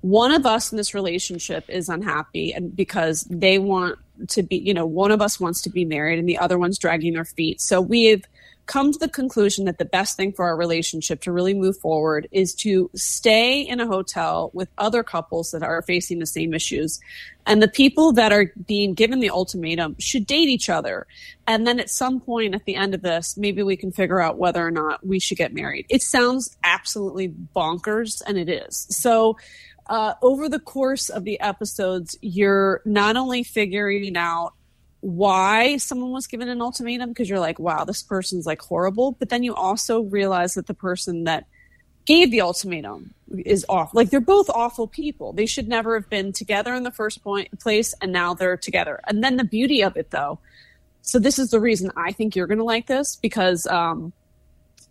one 0.00 0.32
of 0.32 0.44
us 0.44 0.72
in 0.72 0.76
this 0.76 0.94
relationship 0.94 1.64
is 1.68 1.88
unhappy, 1.88 2.52
and 2.52 2.74
because 2.74 3.22
they 3.22 3.58
want 3.58 3.98
to 4.28 4.42
be, 4.42 4.56
you 4.56 4.74
know, 4.74 4.86
one 4.86 5.10
of 5.10 5.20
us 5.20 5.38
wants 5.38 5.62
to 5.62 5.70
be 5.70 5.84
married, 5.84 6.18
and 6.18 6.28
the 6.28 6.38
other 6.38 6.58
one's 6.58 6.78
dragging 6.78 7.14
their 7.14 7.24
feet. 7.24 7.60
So 7.60 7.80
we've 7.80 8.24
come 8.66 8.92
to 8.92 8.98
the 8.98 9.08
conclusion 9.08 9.66
that 9.66 9.78
the 9.78 9.84
best 9.84 10.16
thing 10.16 10.32
for 10.32 10.44
our 10.46 10.56
relationship 10.56 11.20
to 11.22 11.32
really 11.32 11.54
move 11.54 11.76
forward 11.78 12.28
is 12.32 12.54
to 12.54 12.90
stay 12.94 13.60
in 13.60 13.80
a 13.80 13.86
hotel 13.86 14.50
with 14.54 14.68
other 14.78 15.02
couples 15.02 15.50
that 15.50 15.62
are 15.62 15.82
facing 15.82 16.18
the 16.18 16.26
same 16.26 16.54
issues. 16.54 17.00
And 17.46 17.62
the 17.62 17.68
people 17.68 18.12
that 18.12 18.32
are 18.32 18.52
being 18.66 18.94
given 18.94 19.20
the 19.20 19.30
ultimatum 19.30 19.96
should 19.98 20.26
date 20.26 20.48
each 20.48 20.70
other. 20.70 21.06
And 21.46 21.66
then 21.66 21.78
at 21.78 21.90
some 21.90 22.20
point 22.20 22.54
at 22.54 22.64
the 22.64 22.76
end 22.76 22.94
of 22.94 23.02
this, 23.02 23.36
maybe 23.36 23.62
we 23.62 23.76
can 23.76 23.92
figure 23.92 24.20
out 24.20 24.38
whether 24.38 24.66
or 24.66 24.70
not 24.70 25.06
we 25.06 25.18
should 25.18 25.36
get 25.38 25.52
married. 25.52 25.84
It 25.90 26.02
sounds 26.02 26.56
absolutely 26.64 27.28
bonkers, 27.54 28.22
and 28.26 28.38
it 28.38 28.48
is. 28.48 28.86
So, 28.90 29.36
uh, 29.86 30.14
over 30.22 30.48
the 30.48 30.58
course 30.58 31.10
of 31.10 31.24
the 31.24 31.38
episodes, 31.40 32.16
you're 32.22 32.80
not 32.86 33.16
only 33.16 33.42
figuring 33.42 34.16
out 34.16 34.54
why 35.04 35.76
someone 35.76 36.12
was 36.12 36.26
given 36.26 36.48
an 36.48 36.62
ultimatum 36.62 37.10
because 37.10 37.28
you're 37.28 37.38
like, 37.38 37.58
wow, 37.58 37.84
this 37.84 38.02
person's 38.02 38.46
like 38.46 38.62
horrible. 38.62 39.12
But 39.12 39.28
then 39.28 39.42
you 39.42 39.54
also 39.54 40.00
realize 40.00 40.54
that 40.54 40.66
the 40.66 40.72
person 40.72 41.24
that 41.24 41.44
gave 42.06 42.30
the 42.30 42.40
ultimatum 42.40 43.12
is 43.44 43.66
off. 43.68 43.92
Like 43.92 44.08
they're 44.08 44.20
both 44.20 44.48
awful 44.48 44.86
people. 44.86 45.34
They 45.34 45.44
should 45.44 45.68
never 45.68 46.00
have 46.00 46.08
been 46.08 46.32
together 46.32 46.74
in 46.74 46.84
the 46.84 46.90
first 46.90 47.22
point 47.22 47.60
place, 47.60 47.94
and 48.00 48.12
now 48.12 48.32
they're 48.32 48.56
together. 48.56 48.98
And 49.06 49.22
then 49.22 49.36
the 49.36 49.44
beauty 49.44 49.82
of 49.82 49.94
it, 49.98 50.10
though. 50.10 50.38
So 51.02 51.18
this 51.18 51.38
is 51.38 51.50
the 51.50 51.60
reason 51.60 51.92
I 51.98 52.12
think 52.12 52.34
you're 52.34 52.46
going 52.46 52.56
to 52.56 52.64
like 52.64 52.86
this 52.86 53.14
because 53.14 53.66
um, 53.66 54.14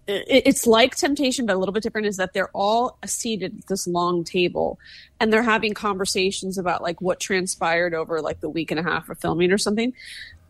it's 0.08 0.68
like 0.68 0.96
temptation 0.96 1.46
but 1.46 1.56
a 1.56 1.60
little 1.60 1.72
bit 1.72 1.84
different 1.84 2.08
is 2.08 2.18
that 2.18 2.34
they're 2.34 2.50
all 2.50 2.98
seated 3.06 3.58
at 3.60 3.68
this 3.68 3.88
long 3.88 4.24
table 4.24 4.78
and 5.20 5.32
they're 5.32 5.44
having 5.44 5.74
conversations 5.74 6.58
about 6.58 6.82
like 6.82 7.00
what 7.02 7.20
transpired 7.20 7.94
over 7.94 8.22
like 8.22 8.42
the 8.42 8.50
week 8.50 8.72
and 8.72 8.80
a 8.80 8.84
half 8.84 9.08
of 9.10 9.18
filming 9.20 9.52
or 9.52 9.58
something. 9.58 9.94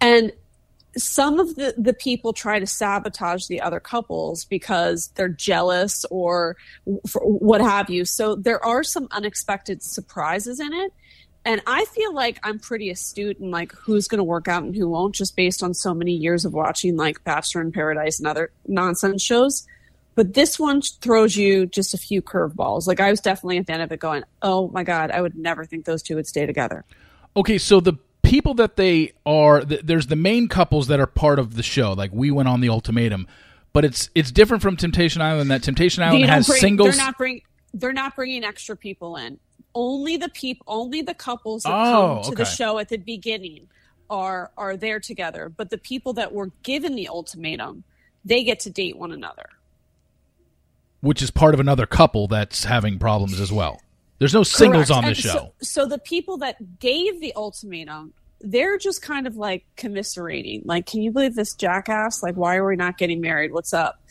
And 0.02 0.32
some 0.96 1.40
of 1.40 1.56
the, 1.56 1.74
the 1.78 1.94
people 1.94 2.34
try 2.34 2.60
to 2.60 2.68
sabotage 2.68 3.48
the 3.48 3.62
other 3.62 3.80
couples 3.80 4.46
because 4.46 5.08
they're 5.16 5.30
jealous 5.30 6.06
or 6.12 6.56
what 6.86 7.62
have 7.62 7.90
you. 7.90 8.06
So 8.06 8.36
there 8.36 8.64
are 8.64 8.84
some 8.84 9.08
unexpected 9.12 9.82
surprises 9.82 10.60
in 10.60 10.74
it 10.74 10.94
and 11.46 11.62
I 11.68 11.86
feel 11.86 12.14
like 12.14 12.40
I'm 12.44 12.60
pretty 12.60 12.90
astute 12.90 13.40
in 13.40 13.52
like 13.52 13.72
who's 13.74 14.08
going 14.08 14.20
to 14.20 14.24
work 14.24 14.48
out 14.48 14.64
and 14.64 14.76
who 14.76 14.90
won't, 14.90 15.16
just 15.16 15.36
based 15.36 15.62
on 15.62 15.74
so 15.74 15.94
many 15.94 16.14
years 16.14 16.46
of 16.46 16.54
watching 16.54 16.96
like 16.96 17.24
Bachelor 17.24 17.62
in 17.62 17.72
Paradise 17.72 18.20
and 18.20 18.28
other 18.28 18.52
nonsense 18.68 19.22
shows. 19.22 19.68
But 20.16 20.36
this 20.36 20.60
one 20.60 20.82
throws 20.82 21.36
you 21.36 21.66
just 21.66 21.94
a 21.94 21.98
few 21.98 22.22
curveballs. 22.22 22.88
Like 22.88 23.00
I 23.00 23.10
was 23.10 23.20
definitely 23.20 23.58
at 23.58 23.68
the 23.68 23.74
end 23.74 23.82
of 23.82 23.92
it 23.92 24.00
going, 24.00 24.24
"Oh 24.42 24.70
my 24.70 24.84
god, 24.84 25.12
I 25.12 25.22
would 25.22 25.36
never 25.36 25.66
think 25.66 25.86
those 25.86 26.04
two 26.04 26.16
would 26.16 26.28
stay 26.28 26.46
together." 26.46 26.86
Okay, 27.36 27.58
so 27.58 27.80
the 27.80 27.94
people 28.22 28.54
that 28.54 28.76
they 28.76 29.14
are, 29.26 29.62
th- 29.62 29.82
there's 29.84 30.08
the 30.08 30.16
main 30.16 30.48
couples 30.48 30.88
that 30.88 31.00
are 31.00 31.08
part 31.08 31.40
of 31.40 31.56
the 31.56 31.64
show. 31.64 31.94
Like 31.94 32.12
we 32.14 32.30
went 32.30 32.48
on 32.48 32.62
the 32.62 32.70
ultimatum, 32.70 33.28
but 33.74 33.84
it's 33.86 34.10
it's 34.14 34.32
different 34.32 34.62
from 34.62 34.78
Temptation 34.78 35.22
Island. 35.22 35.50
That 35.50 35.64
Temptation 35.64 36.04
Island 36.04 36.26
has 36.26 36.48
bring- 36.48 36.62
singles. 36.62 36.96
They're 36.96 37.06
not 37.06 37.18
bring. 37.18 37.42
They're 37.74 37.92
not 37.92 38.16
bringing 38.16 38.44
extra 38.44 38.78
people 38.78 39.18
in. 39.18 39.40
Only 39.76 40.18
the 40.18 40.30
people. 40.30 40.66
Only 40.68 41.02
the 41.02 41.14
couples 41.14 41.64
that 41.64 41.72
Oh, 41.74 42.22
come 42.24 42.30
to 42.32 42.36
the 42.36 42.46
show 42.46 42.78
at 42.80 42.90
the 42.90 42.98
beginning 42.98 43.70
are 44.10 44.52
are 44.58 44.78
there 44.78 45.00
together. 45.00 45.50
But 45.50 45.70
the 45.70 45.78
people 45.78 46.14
that 46.14 46.34
were 46.34 46.52
given 46.64 46.96
the 46.96 47.08
ultimatum, 47.10 47.84
they 48.24 48.44
get 48.44 48.60
to 48.62 48.70
date 48.70 48.98
one 48.98 49.12
another. 49.12 49.50
which 51.02 51.22
is 51.22 51.32
part 51.32 51.54
of 51.54 51.60
another 51.60 51.86
couple 51.86 52.28
that's 52.28 52.64
having 52.64 52.98
problems 52.98 53.40
as 53.40 53.52
well. 53.52 53.82
There's 54.20 54.34
no 54.34 54.44
singles 54.44 54.88
Correct. 54.88 54.98
on 55.04 55.06
And 55.06 55.18
show. 55.18 55.30
So, 55.30 55.54
so 55.62 55.86
the 55.86 55.98
people 55.98 56.38
that 56.38 56.80
gave 56.80 57.20
the 57.20 57.34
ultimatum, 57.36 58.14
they're 58.40 58.78
just 58.78 59.02
kind 59.02 59.28
of 59.28 59.36
like 59.36 59.66
commiserating. 59.76 60.62
Like, 60.64 60.86
can 60.86 61.02
you 61.02 61.12
believe 61.12 61.36
this 61.36 61.56
jackass? 61.56 62.24
Like, 62.24 62.36
why 62.36 62.56
are 62.56 62.66
we 62.66 62.78
not 62.78 62.98
getting 62.98 63.20
married? 63.20 63.52
What's 63.52 63.74
up? 63.74 64.02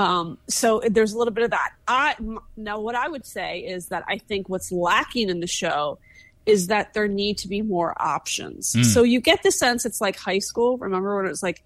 Um, 0.00 0.38
so 0.48 0.80
there's 0.88 1.12
a 1.12 1.18
little 1.18 1.34
bit 1.34 1.44
of 1.44 1.50
that. 1.50 1.72
I 1.86 2.14
m- 2.18 2.38
now 2.56 2.80
what 2.80 2.94
I 2.94 3.06
would 3.06 3.26
say 3.26 3.60
is 3.60 3.88
that 3.88 4.02
I 4.08 4.16
think 4.16 4.48
what's 4.48 4.72
lacking 4.72 5.28
in 5.28 5.40
the 5.40 5.46
show 5.46 5.98
is 6.46 6.68
that 6.68 6.94
there 6.94 7.06
need 7.06 7.36
to 7.38 7.48
be 7.48 7.60
more 7.60 7.94
options. 8.00 8.72
Mm. 8.72 8.86
So 8.86 9.02
you 9.02 9.20
get 9.20 9.42
the 9.42 9.52
sense 9.52 9.84
it's 9.84 10.00
like 10.00 10.16
high 10.16 10.38
school. 10.38 10.78
Remember 10.78 11.16
when 11.16 11.26
it 11.26 11.28
was 11.28 11.42
like 11.42 11.62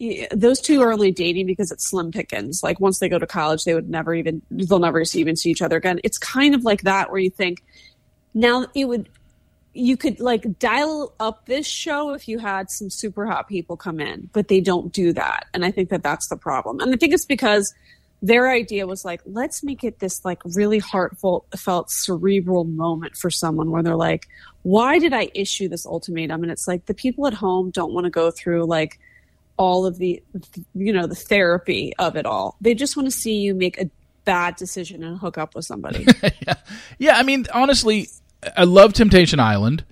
y- 0.00 0.26
those 0.30 0.62
two 0.62 0.80
are 0.80 0.92
only 0.92 1.10
dating 1.10 1.46
because 1.46 1.70
it's 1.70 1.86
slim 1.86 2.10
pickings. 2.10 2.62
Like 2.62 2.80
once 2.80 3.00
they 3.00 3.10
go 3.10 3.18
to 3.18 3.26
college, 3.26 3.64
they 3.64 3.74
would 3.74 3.90
never 3.90 4.14
even 4.14 4.40
they'll 4.50 4.78
never 4.78 5.02
even 5.12 5.36
see 5.36 5.50
each 5.50 5.60
other 5.60 5.76
again. 5.76 6.00
It's 6.04 6.16
kind 6.16 6.54
of 6.54 6.64
like 6.64 6.82
that 6.82 7.10
where 7.10 7.20
you 7.20 7.28
think 7.28 7.62
now 8.32 8.66
it 8.74 8.86
would 8.86 9.10
you 9.74 9.96
could 9.96 10.20
like 10.20 10.58
dial 10.58 11.12
up 11.20 11.46
this 11.46 11.66
show 11.66 12.14
if 12.14 12.28
you 12.28 12.38
had 12.38 12.70
some 12.70 12.90
super 12.90 13.26
hot 13.26 13.48
people 13.48 13.76
come 13.76 14.00
in, 14.00 14.30
but 14.32 14.48
they 14.48 14.60
don't 14.60 14.92
do 14.92 15.12
that, 15.12 15.46
and 15.52 15.64
I 15.64 15.70
think 15.70 15.90
that 15.90 16.02
that's 16.02 16.28
the 16.28 16.36
problem. 16.36 16.80
And 16.80 16.94
I 16.94 16.96
think 16.96 17.12
it's 17.12 17.26
because 17.26 17.74
their 18.22 18.50
idea 18.50 18.86
was 18.86 19.04
like, 19.04 19.20
let's 19.26 19.62
make 19.62 19.84
it 19.84 19.98
this 19.98 20.24
like 20.24 20.40
really 20.44 20.78
heartfelt, 20.78 21.46
felt 21.58 21.90
cerebral 21.90 22.64
moment 22.64 23.16
for 23.16 23.30
someone 23.30 23.70
where 23.70 23.82
they're 23.82 23.96
like, 23.96 24.28
why 24.62 24.98
did 24.98 25.12
I 25.12 25.30
issue 25.34 25.68
this 25.68 25.84
ultimatum? 25.84 26.42
And 26.42 26.50
it's 26.50 26.66
like 26.66 26.86
the 26.86 26.94
people 26.94 27.26
at 27.26 27.34
home 27.34 27.70
don't 27.70 27.92
want 27.92 28.04
to 28.04 28.10
go 28.10 28.30
through 28.30 28.64
like 28.64 28.98
all 29.56 29.84
of 29.86 29.98
the 29.98 30.22
you 30.74 30.92
know 30.92 31.06
the 31.06 31.14
therapy 31.14 31.92
of 31.98 32.16
it 32.16 32.24
all. 32.24 32.56
They 32.60 32.74
just 32.74 32.96
want 32.96 33.06
to 33.06 33.10
see 33.10 33.34
you 33.36 33.54
make 33.54 33.78
a 33.78 33.90
bad 34.24 34.56
decision 34.56 35.04
and 35.04 35.18
hook 35.18 35.36
up 35.36 35.54
with 35.54 35.64
somebody. 35.64 36.06
Yeah, 36.46 36.54
yeah. 36.98 37.16
I 37.18 37.22
mean, 37.22 37.46
honestly, 37.52 38.08
I 38.56 38.64
love 38.64 38.92
Temptation 38.92 39.40
Island, 39.40 39.84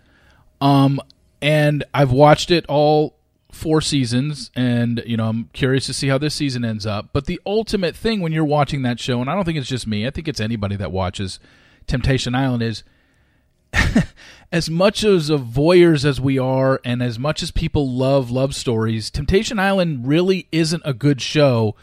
um, 0.60 1.00
and 1.40 1.84
I've 1.92 2.12
watched 2.12 2.50
it 2.50 2.66
all 2.66 3.16
four 3.50 3.80
seasons, 3.80 4.50
and 4.56 5.02
you 5.06 5.16
know, 5.16 5.28
I'm 5.28 5.50
curious 5.52 5.86
to 5.86 5.94
see 5.94 6.08
how 6.08 6.18
this 6.18 6.34
season 6.34 6.64
ends 6.64 6.86
up. 6.86 7.10
But 7.12 7.26
the 7.26 7.40
ultimate 7.46 7.94
thing 7.94 8.20
when 8.20 8.32
you're 8.32 8.44
watching 8.44 8.82
that 8.82 8.98
show, 8.98 9.20
and 9.20 9.30
I 9.30 9.34
don't 9.34 9.44
think 9.44 9.58
it's 9.58 9.68
just 9.68 9.86
me, 9.86 10.06
I 10.06 10.10
think 10.10 10.28
it's 10.28 10.40
anybody 10.40 10.76
that 10.76 10.90
watches 10.90 11.38
Temptation 11.86 12.34
Island, 12.34 12.62
is 12.62 12.82
as 14.52 14.68
much 14.68 15.04
as 15.04 15.30
of 15.30 15.42
voyeurs 15.42 16.04
as 16.04 16.20
we 16.20 16.38
are, 16.38 16.80
and 16.84 17.02
as 17.02 17.18
much 17.18 17.42
as 17.42 17.50
people 17.50 17.90
love 17.90 18.30
love 18.30 18.54
stories, 18.54 19.10
Temptation 19.10 19.58
Island 19.58 20.06
really 20.06 20.48
isn't 20.52 20.82
a 20.84 20.94
good 20.94 21.20
show 21.20 21.74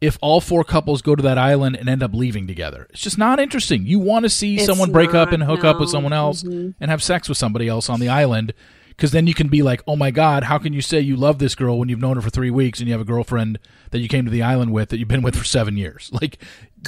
if 0.00 0.16
all 0.20 0.40
four 0.40 0.62
couples 0.64 1.02
go 1.02 1.16
to 1.16 1.22
that 1.24 1.38
island 1.38 1.74
and 1.76 1.88
end 1.88 2.02
up 2.02 2.14
leaving 2.14 2.46
together. 2.46 2.86
It's 2.90 3.00
just 3.02 3.18
not 3.18 3.40
interesting. 3.40 3.84
You 3.86 3.98
want 3.98 4.24
to 4.24 4.28
see 4.30 4.56
It's 4.56 4.66
someone 4.66 4.92
break 4.92 5.12
up 5.14 5.32
and 5.32 5.42
hook 5.42 5.64
up 5.64 5.80
with 5.80 5.90
someone 5.90 6.12
else 6.12 6.44
Mhm. 6.44 6.74
and 6.80 6.90
have 6.90 7.02
sex 7.02 7.28
with 7.28 7.38
somebody 7.38 7.66
else 7.66 7.88
on 7.88 7.98
the 7.98 8.08
island 8.08 8.54
because 8.90 9.10
then 9.12 9.26
you 9.26 9.34
can 9.34 9.48
be 9.48 9.62
like, 9.62 9.82
oh 9.88 9.96
my 9.96 10.10
God, 10.12 10.44
how 10.44 10.58
can 10.58 10.72
you 10.72 10.80
say 10.80 11.00
you 11.00 11.16
love 11.16 11.38
this 11.38 11.54
girl 11.56 11.78
when 11.78 11.88
you've 11.88 12.00
known 12.00 12.16
her 12.16 12.22
for 12.22 12.30
three 12.30 12.50
weeks 12.50 12.78
and 12.78 12.86
you 12.88 12.92
have 12.94 13.00
a 13.00 13.04
girlfriend 13.04 13.58
that 13.90 13.98
you 14.00 14.08
came 14.08 14.24
to 14.24 14.30
the 14.30 14.42
island 14.42 14.72
with 14.72 14.88
that 14.90 14.98
you've 14.98 15.08
been 15.08 15.22
with 15.22 15.36
for 15.36 15.44
seven 15.44 15.76
years? 15.76 16.10
Like, 16.20 16.38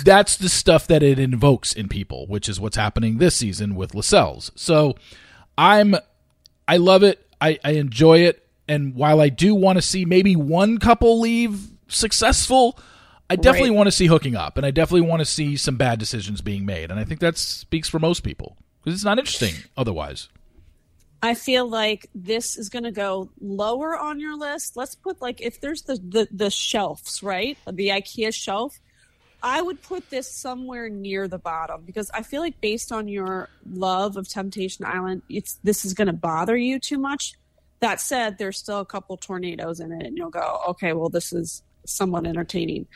that's 0.05 0.37
the 0.37 0.49
stuff 0.49 0.87
that 0.87 1.03
it 1.03 1.19
invokes 1.19 1.73
in 1.73 1.89
people, 1.89 2.27
which 2.29 2.49
is 2.49 2.61
what's 2.61 2.77
happening 2.77 3.19
this 3.19 3.35
season 3.35 3.75
with 3.75 3.93
Lascelles. 3.95 4.53
So 4.55 4.95
I'm, 5.59 5.97
I 6.69 6.77
love 6.77 7.03
it. 7.03 7.27
I, 7.41 7.59
I 7.65 7.73
enjoy 7.73 8.21
it. 8.21 8.47
And 8.69 8.95
while 8.95 9.21
I 9.21 9.31
do 9.31 9.53
want 9.55 9.79
to 9.79 9.83
see 9.83 10.05
maybe 10.05 10.37
one 10.37 10.79
couple 10.79 11.19
leave 11.21 11.71
successful, 11.89 12.79
I 13.31 13.37
definitely 13.37 13.71
Right. 13.71 13.77
want 13.77 13.87
to 13.87 13.93
see 13.93 14.07
hooking 14.07 14.35
up, 14.35 14.57
and 14.57 14.67
I 14.67 14.71
definitely 14.73 15.09
want 15.09 15.21
to 15.21 15.25
see 15.25 15.57
some 15.57 15.77
bad 15.77 15.99
decisions 15.99 16.41
being 16.41 16.67
made. 16.67 16.91
And 16.91 16.99
I 16.99 17.05
think 17.05 17.21
that 17.21 17.39
speaks 17.39 17.89
for 17.89 17.99
most 18.01 18.21
people 18.21 18.57
because 18.83 18.95
it's 18.97 19.05
not 19.05 19.19
interesting 19.19 19.55
otherwise. 19.77 20.29
I 21.23 21.35
feel 21.35 21.69
like 21.69 22.09
this 22.15 22.57
is 22.57 22.69
going 22.71 22.85
to 22.85 22.91
go 22.91 23.31
lower 23.41 23.97
on 23.97 24.21
your 24.21 24.37
list. 24.37 24.77
Let's 24.77 24.95
put 24.95 25.21
like 25.23 25.41
if 25.41 25.61
there's 25.61 25.83
the, 25.83 25.97
the 25.97 26.29
the 26.31 26.51
shelves, 26.51 27.23
right? 27.23 27.57
The 27.71 27.89
IKEA 27.89 28.35
shelf. 28.35 28.81
I 29.43 29.63
would 29.63 29.81
put 29.83 30.11
this 30.11 30.31
somewhere 30.31 30.91
near 30.91 31.27
the 31.27 31.39
bottom 31.39 31.83
because 31.87 32.11
I 32.13 32.23
feel 32.23 32.43
like 32.43 32.61
based 32.61 32.93
on 32.93 33.09
your 33.09 33.49
love 33.71 34.19
of 34.19 34.29
Temptation 34.29 34.85
Island, 34.85 35.23
it's 35.31 35.55
this 35.63 35.85
is 35.87 35.95
going 35.95 36.09
to 36.09 36.13
bother 36.13 36.57
you 36.57 36.79
too 36.79 36.99
much. 36.99 37.35
That 37.81 38.01
said, 38.01 38.37
there's 38.37 38.59
still 38.59 38.81
a 38.81 38.85
couple 38.85 39.17
tornadoes 39.17 39.81
in 39.81 39.93
it, 39.93 40.05
and 40.07 40.17
you'll 40.19 40.29
go, 40.29 40.61
okay, 40.69 40.93
well, 40.93 41.09
this 41.09 41.33
is 41.33 41.63
somewhat 41.91 42.27
entertaining. 42.27 42.87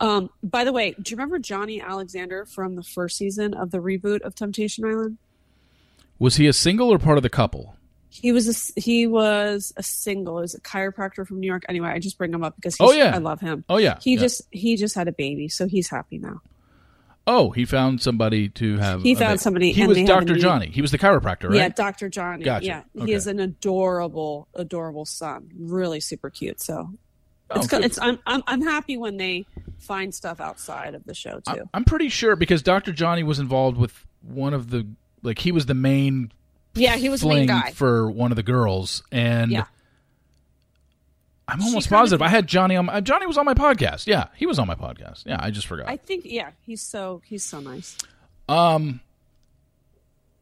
Um, 0.00 0.30
by 0.42 0.64
the 0.64 0.72
way, 0.72 0.92
do 1.00 1.10
you 1.10 1.16
remember 1.16 1.38
Johnny 1.38 1.80
Alexander 1.80 2.44
from 2.46 2.74
the 2.76 2.82
first 2.82 3.16
season 3.16 3.54
of 3.54 3.70
the 3.70 3.78
reboot 3.78 4.22
of 4.22 4.34
Temptation 4.34 4.84
Island? 4.84 5.18
Was 6.18 6.36
he 6.36 6.46
a 6.46 6.52
single 6.52 6.92
or 6.92 6.98
part 6.98 7.16
of 7.16 7.22
the 7.22 7.30
couple? 7.30 7.76
He 8.08 8.30
was 8.32 8.48
a, 8.76 8.80
he 8.80 9.06
was 9.08 9.72
a 9.76 9.82
single. 9.82 10.38
He 10.38 10.42
was 10.42 10.54
a 10.54 10.60
chiropractor 10.60 11.26
from 11.26 11.40
New 11.40 11.46
York. 11.48 11.64
Anyway, 11.68 11.88
I 11.88 11.98
just 11.98 12.16
bring 12.16 12.32
him 12.32 12.44
up 12.44 12.54
because 12.56 12.76
Oh, 12.80 12.92
yeah. 12.92 13.12
I 13.14 13.18
love 13.18 13.40
him. 13.40 13.64
Oh 13.68 13.76
yeah. 13.78 13.98
He 14.00 14.14
yeah. 14.14 14.20
just 14.20 14.42
he 14.52 14.76
just 14.76 14.94
had 14.94 15.08
a 15.08 15.12
baby, 15.12 15.48
so 15.48 15.66
he's 15.66 15.88
happy 15.90 16.18
now. 16.18 16.40
Oh, 17.26 17.50
he 17.50 17.64
found 17.64 18.02
somebody 18.02 18.50
to 18.50 18.76
have. 18.78 19.02
He 19.02 19.14
found 19.14 19.30
baby. 19.30 19.38
somebody, 19.38 19.72
He 19.72 19.80
and 19.80 19.88
was 19.88 19.96
they 19.96 20.02
have 20.02 20.10
a 20.10 20.12
Doctor 20.26 20.36
Johnny. 20.36 20.68
He 20.70 20.82
was 20.82 20.90
the 20.92 20.98
chiropractor, 20.98 21.48
right? 21.48 21.56
Yeah, 21.56 21.68
Dr. 21.70 22.08
Johnny. 22.10 22.44
Gotcha. 22.44 22.66
Yeah, 22.66 22.82
Okay. 22.96 23.06
he 23.06 23.12
is 23.14 23.26
an 23.26 23.40
adorable, 23.40 24.46
adorable 24.54 25.06
son. 25.06 25.50
Really 25.58 26.00
super 26.00 26.28
cute. 26.30 26.60
So 26.60 26.90
it's 27.54 27.72
Oh. 27.72 27.78
It's 27.78 27.98
I'm, 28.00 28.18
I'm 28.26 28.42
I'm 28.46 28.62
happy 28.62 28.96
when 28.96 29.16
they 29.16 29.46
find 29.78 30.14
stuff 30.14 30.40
outside 30.40 30.94
of 30.94 31.04
the 31.04 31.14
show 31.14 31.40
too. 31.40 31.68
I'm 31.74 31.84
pretty 31.84 32.08
sure 32.08 32.36
because 32.36 32.62
Doctor 32.62 32.92
Johnny 32.92 33.22
was 33.22 33.38
involved 33.38 33.76
with 33.76 34.06
one 34.22 34.54
of 34.54 34.70
the 34.70 34.86
like 35.22 35.38
he 35.38 35.52
was 35.52 35.66
the 35.66 35.74
main 35.74 36.32
yeah, 36.74 36.96
he 36.96 37.08
was 37.08 37.20
the 37.20 37.28
main 37.28 37.46
guy. 37.46 37.70
for 37.72 38.10
one 38.10 38.32
of 38.32 38.36
the 38.36 38.42
girls, 38.42 39.02
and 39.12 39.50
Yeah. 39.50 39.64
I'm 41.46 41.60
almost 41.60 41.88
kind 41.88 41.98
of- 41.98 42.02
positive 42.04 42.22
I 42.22 42.28
had 42.28 42.46
Johnny 42.46 42.74
on. 42.76 42.86
My, 42.86 43.00
Johnny 43.00 43.26
was 43.26 43.36
on 43.38 43.44
my 43.44 43.54
podcast. 43.54 44.06
Yeah, 44.06 44.28
he 44.34 44.46
was 44.46 44.58
on 44.58 44.66
my 44.66 44.74
podcast. 44.74 45.24
Yeah, 45.26 45.36
I 45.38 45.50
just 45.50 45.66
forgot. 45.66 45.88
I 45.88 45.96
think 45.98 46.24
yeah, 46.24 46.50
he's 46.66 46.80
so 46.82 47.20
he's 47.26 47.44
so 47.44 47.60
nice. 47.60 47.96
Um. 48.48 49.00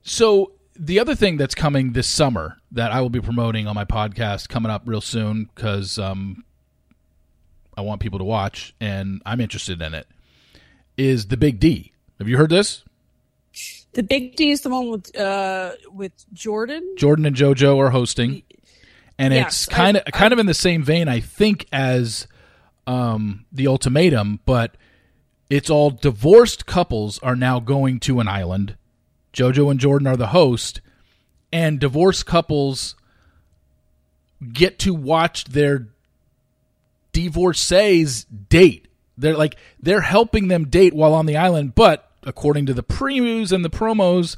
So 0.02 0.52
the 0.74 0.98
other 1.00 1.14
thing 1.14 1.36
that's 1.36 1.54
coming 1.54 1.92
this 1.92 2.08
summer 2.08 2.56
that 2.72 2.92
I 2.92 3.00
will 3.00 3.10
be 3.10 3.20
promoting 3.20 3.66
on 3.66 3.74
my 3.74 3.84
podcast 3.84 4.48
coming 4.48 4.70
up 4.70 4.82
real 4.86 5.00
soon 5.00 5.48
because 5.54 5.98
um, 5.98 6.44
I 7.76 7.80
want 7.80 8.00
people 8.00 8.18
to 8.18 8.24
watch 8.24 8.74
and 8.80 9.22
I'm 9.24 9.40
interested 9.40 9.80
in 9.80 9.94
it 9.94 10.06
is 10.96 11.26
the 11.26 11.36
Big 11.36 11.58
D. 11.60 11.92
Have 12.18 12.28
you 12.28 12.36
heard 12.36 12.50
this? 12.50 12.84
The 13.92 14.02
Big 14.02 14.36
D 14.36 14.50
is 14.50 14.62
the 14.62 14.70
one 14.70 14.90
with 14.90 15.16
uh 15.16 15.72
with 15.92 16.12
Jordan. 16.32 16.94
Jordan 16.96 17.26
and 17.26 17.36
JoJo 17.36 17.78
are 17.78 17.90
hosting, 17.90 18.42
and 19.18 19.34
Yes, 19.34 19.64
it's 19.64 19.66
kind 19.66 19.98
of 19.98 20.04
kind 20.06 20.32
of 20.32 20.38
in 20.38 20.46
the 20.46 20.54
same 20.54 20.82
vein, 20.82 21.08
I 21.08 21.20
think, 21.20 21.66
as 21.72 22.26
um, 22.86 23.44
the 23.52 23.66
ultimatum, 23.66 24.40
but 24.46 24.76
it's 25.50 25.68
all 25.68 25.90
divorced 25.90 26.64
couples 26.64 27.18
are 27.18 27.36
now 27.36 27.60
going 27.60 28.00
to 28.00 28.20
an 28.20 28.28
island. 28.28 28.76
JoJo 29.34 29.70
and 29.70 29.80
Jordan 29.80 30.06
are 30.06 30.16
the 30.16 30.28
host, 30.28 30.80
and 31.52 31.78
divorced 31.78 32.24
couples 32.24 32.96
get 34.52 34.78
to 34.80 34.94
watch 34.94 35.44
their 35.44 35.88
divorcees 37.12 38.24
date. 38.24 38.88
They're 39.16 39.36
like 39.36 39.56
they're 39.80 40.00
helping 40.00 40.48
them 40.48 40.68
date 40.68 40.94
while 40.94 41.14
on 41.14 41.26
the 41.26 41.36
island, 41.36 41.74
but 41.74 42.10
according 42.24 42.66
to 42.66 42.74
the 42.74 42.82
previews 42.82 43.52
and 43.52 43.64
the 43.64 43.70
promos, 43.70 44.36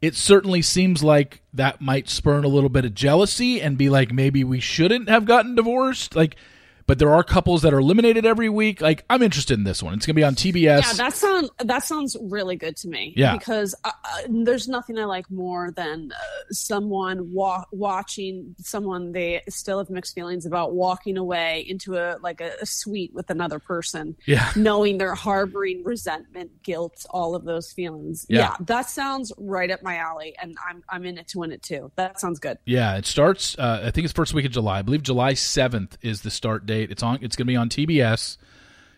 it 0.00 0.14
certainly 0.14 0.62
seems 0.62 1.02
like 1.02 1.42
that 1.52 1.80
might 1.80 2.08
spurn 2.08 2.44
a 2.44 2.48
little 2.48 2.68
bit 2.68 2.84
of 2.84 2.94
jealousy 2.94 3.60
and 3.60 3.78
be 3.78 3.88
like 3.88 4.12
maybe 4.12 4.44
we 4.44 4.60
shouldn't 4.60 5.08
have 5.08 5.24
gotten 5.24 5.54
divorced. 5.54 6.16
Like 6.16 6.36
but 6.86 6.98
there 6.98 7.12
are 7.12 7.22
couples 7.22 7.62
that 7.62 7.72
are 7.72 7.78
eliminated 7.78 8.26
every 8.26 8.48
week. 8.48 8.80
Like 8.80 9.04
I'm 9.08 9.22
interested 9.22 9.58
in 9.58 9.64
this 9.64 9.82
one. 9.82 9.94
It's 9.94 10.06
going 10.06 10.14
to 10.14 10.20
be 10.20 10.24
on 10.24 10.34
TBS. 10.34 10.82
Yeah, 10.82 10.92
that 10.94 11.14
sound 11.14 11.50
that 11.58 11.82
sounds 11.82 12.16
really 12.20 12.56
good 12.56 12.76
to 12.78 12.88
me. 12.88 13.14
Yeah. 13.16 13.36
because 13.36 13.74
uh, 13.84 13.90
uh, 14.04 14.22
there's 14.28 14.68
nothing 14.68 14.98
I 14.98 15.04
like 15.04 15.30
more 15.30 15.70
than 15.70 16.12
uh, 16.12 16.16
someone 16.50 17.32
wa- 17.32 17.64
watching 17.72 18.54
someone 18.58 19.12
they 19.12 19.42
still 19.48 19.78
have 19.78 19.90
mixed 19.90 20.14
feelings 20.14 20.46
about 20.46 20.74
walking 20.74 21.16
away 21.16 21.64
into 21.68 21.96
a 21.96 22.18
like 22.20 22.40
a, 22.40 22.52
a 22.60 22.66
suite 22.66 23.12
with 23.14 23.30
another 23.30 23.58
person, 23.58 24.16
yeah. 24.26 24.50
knowing 24.56 24.98
they're 24.98 25.14
harboring 25.14 25.82
resentment, 25.84 26.62
guilt, 26.62 27.06
all 27.10 27.34
of 27.34 27.44
those 27.44 27.72
feelings. 27.72 28.26
Yeah. 28.28 28.34
Yeah. 28.44 28.56
that 28.60 28.90
sounds 28.90 29.32
right 29.38 29.70
up 29.70 29.82
my 29.82 29.96
alley, 29.96 30.34
and 30.40 30.56
I'm 30.68 30.82
I'm 30.88 31.04
in 31.04 31.18
it 31.18 31.28
to 31.28 31.38
win 31.38 31.52
it 31.52 31.62
too. 31.62 31.90
That 31.96 32.20
sounds 32.20 32.38
good. 32.38 32.58
Yeah, 32.66 32.96
it 32.96 33.06
starts. 33.06 33.56
Uh, 33.58 33.82
I 33.84 33.90
think 33.90 34.04
it's 34.04 34.12
first 34.12 34.34
week 34.34 34.44
of 34.44 34.52
July. 34.52 34.80
I 34.80 34.82
believe 34.82 35.02
July 35.02 35.34
seventh 35.34 35.96
is 36.02 36.22
the 36.22 36.30
start 36.30 36.66
date. 36.66 36.73
It's 36.82 37.02
on. 37.02 37.18
It's 37.22 37.36
going 37.36 37.46
to 37.46 37.50
be 37.52 37.56
on 37.56 37.68
TBS. 37.68 38.36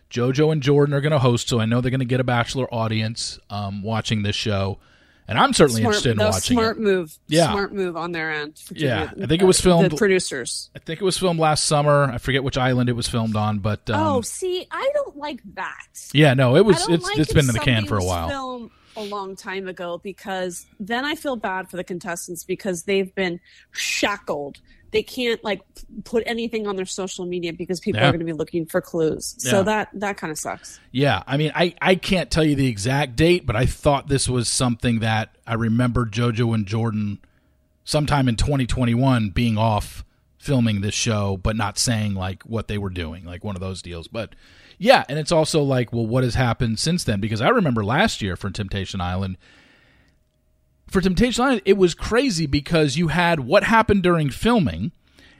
JoJo 0.09 0.51
and 0.51 0.61
Jordan 0.63 0.93
are 0.95 1.01
going 1.01 1.11
to 1.11 1.19
host, 1.19 1.49
so 1.49 1.59
I 1.59 1.65
know 1.65 1.81
they're 1.81 1.91
going 1.91 1.99
to 1.99 2.05
get 2.05 2.19
a 2.19 2.23
bachelor 2.25 2.73
audience 2.73 3.39
um, 3.49 3.83
watching 3.83 4.23
this 4.23 4.37
show, 4.37 4.77
and 5.27 5.37
I'm 5.37 5.51
certainly 5.51 5.81
Smart, 5.81 5.95
interested 5.95 6.11
in 6.13 6.17
watching 6.25 6.55
smart 6.57 6.77
it. 6.77 6.81
move. 6.81 7.17
Yeah. 7.27 7.51
smart 7.51 7.73
move 7.73 7.97
on 7.97 8.13
their 8.13 8.31
end. 8.31 8.57
for 8.57 8.73
Yeah, 8.73 9.07
TV, 9.07 9.23
I 9.23 9.27
think 9.27 9.41
it 9.41 9.45
was 9.45 9.59
filmed- 9.59 9.91
The 9.91 9.97
producers. 9.97 10.69
I 10.73 10.79
think 10.79 11.01
it 11.01 11.03
was 11.03 11.17
filmed 11.17 11.41
last 11.41 11.65
summer. 11.65 12.05
I 12.05 12.19
forget 12.19 12.41
which 12.43 12.57
island 12.57 12.87
it 12.89 12.93
was 12.93 13.09
filmed 13.09 13.35
on, 13.35 13.59
but 13.59 13.89
um, 13.89 14.01
oh, 14.01 14.21
see, 14.21 14.65
I 14.71 14.89
don't 14.93 15.17
like 15.17 15.41
that. 15.55 15.87
yeah, 16.13 16.33
no, 16.33 16.55
it 16.55 16.63
was. 16.63 16.77
I 16.77 16.85
don't 16.85 16.93
It's 16.93 17.03
like 17.03 17.17
it's 17.19 17.29
if 17.31 17.35
been 17.35 17.49
in 17.49 17.53
the 17.53 17.59
can 17.59 17.85
for 17.85 17.97
a 17.97 18.03
while. 18.03 18.29
filmed 18.29 18.71
a 18.95 19.03
long 19.03 19.35
time 19.35 19.67
ago 19.67 19.99
because 20.01 20.65
then 20.79 21.03
I 21.05 21.15
feel 21.15 21.35
bad 21.35 21.69
for 21.69 21.75
the 21.75 21.83
contestants 21.83 22.45
because 22.45 22.83
they've 22.83 23.13
been 23.13 23.41
shackled. 23.71 24.59
They 24.91 25.03
can't 25.03 25.43
like 25.43 25.61
put 26.05 26.23
anything 26.25 26.65
on 26.67 26.75
their 26.75 26.85
social 26.85 27.25
media 27.25 27.51
because 27.53 27.79
people 27.79 27.99
Yeah. 28.01 28.07
are 28.07 28.11
going 28.11 28.19
to 28.19 28.25
be 28.25 28.33
looking 28.33 28.65
for 28.65 28.79
clues. 28.81 29.35
So 29.37 29.57
Yeah. 29.57 29.63
that 29.63 29.89
that 29.95 30.17
kind 30.17 30.31
of 30.31 30.37
sucks. 30.39 30.79
Yeah, 30.91 31.23
I 31.27 31.37
mean, 31.37 31.51
I, 31.55 31.75
I 31.81 31.95
can't 31.95 32.31
tell 32.31 32.43
you 32.43 32.55
the 32.55 32.67
exact 32.67 33.15
date, 33.15 33.45
but 33.45 33.55
I 33.55 33.65
thought 33.65 34.07
this 34.07 34.29
was 34.29 34.47
something 34.47 34.99
that 34.99 35.35
I 35.45 35.55
remember 35.55 36.05
JoJo 36.05 36.53
and 36.55 36.65
Jordan 36.65 37.19
sometime 37.83 38.27
in 38.27 38.35
2021 38.35 39.29
being 39.29 39.57
off 39.57 40.03
filming 40.37 40.81
this 40.81 40.93
show, 40.95 41.37
but 41.37 41.55
not 41.55 41.77
saying 41.77 42.13
like 42.15 42.43
what 42.43 42.67
they 42.67 42.77
were 42.77 42.89
doing, 42.89 43.25
like 43.25 43.43
one 43.43 43.55
of 43.55 43.59
those 43.61 43.81
deals. 43.81 44.07
But 44.07 44.35
yeah, 44.77 45.03
and 45.09 45.17
it's 45.19 45.31
also 45.31 45.61
like, 45.63 45.91
well, 45.91 46.05
what 46.05 46.23
has 46.23 46.35
happened 46.35 46.79
since 46.79 47.03
then? 47.03 47.19
Because 47.19 47.41
I 47.41 47.49
remember 47.49 47.83
last 47.83 48.21
year 48.21 48.35
for 48.35 48.49
Temptation 48.49 49.01
Island, 49.01 49.37
for 50.89 51.01
Temptation 51.01 51.43
Island, 51.43 51.61
it 51.65 51.77
was 51.77 51.93
crazy 51.93 52.45
because 52.45 52.97
you 52.97 53.09
had 53.09 53.41
what 53.41 53.63
happened 53.65 54.03
during 54.03 54.29
filming, 54.29 54.91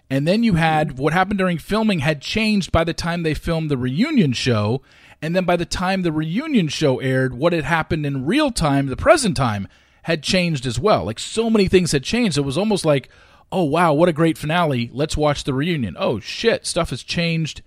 and 0.10 0.27
then 0.27 0.43
you 0.43 0.55
had 0.55 0.97
what 0.97 1.13
happened 1.13 1.38
during 1.39 1.57
filming 1.57 1.99
had 1.99 2.21
changed 2.21 2.71
by 2.71 2.83
the 2.83 2.93
time 2.93 3.23
they 3.23 3.33
filmed 3.33 3.71
the 3.71 3.77
reunion 3.77 4.33
show, 4.33 4.81
and 5.21 5.36
then 5.36 5.45
by 5.45 5.55
the 5.55 5.65
time 5.65 6.01
the 6.01 6.12
reunion 6.12 6.67
show 6.67 6.99
aired, 6.99 7.33
what 7.33 7.53
had 7.53 7.63
happened 7.63 8.05
in 8.05 8.25
real 8.25 8.51
time, 8.51 8.88
the 8.88 8.95
present 8.97 9.36
time, 9.38 9.67
had 10.03 10.23
changed 10.23 10.65
as 10.65 10.79
well. 10.79 11.03
Like 11.05 11.19
so 11.19 11.49
many 11.49 11.67
things 11.67 11.91
had 11.91 12.03
changed. 12.03 12.38
It 12.38 12.41
was 12.41 12.57
almost 12.57 12.86
like, 12.86 13.10
oh 13.51 13.63
wow, 13.63 13.93
what 13.93 14.10
a 14.10 14.13
great 14.13 14.38
finale. 14.38 14.89
Let's 14.93 15.17
watch 15.17 15.43
the 15.43 15.53
reunion. 15.53 15.95
Oh 15.99 16.19
shit, 16.19 16.65
stuff 16.65 16.91
has 16.91 17.03
changed 17.03 17.62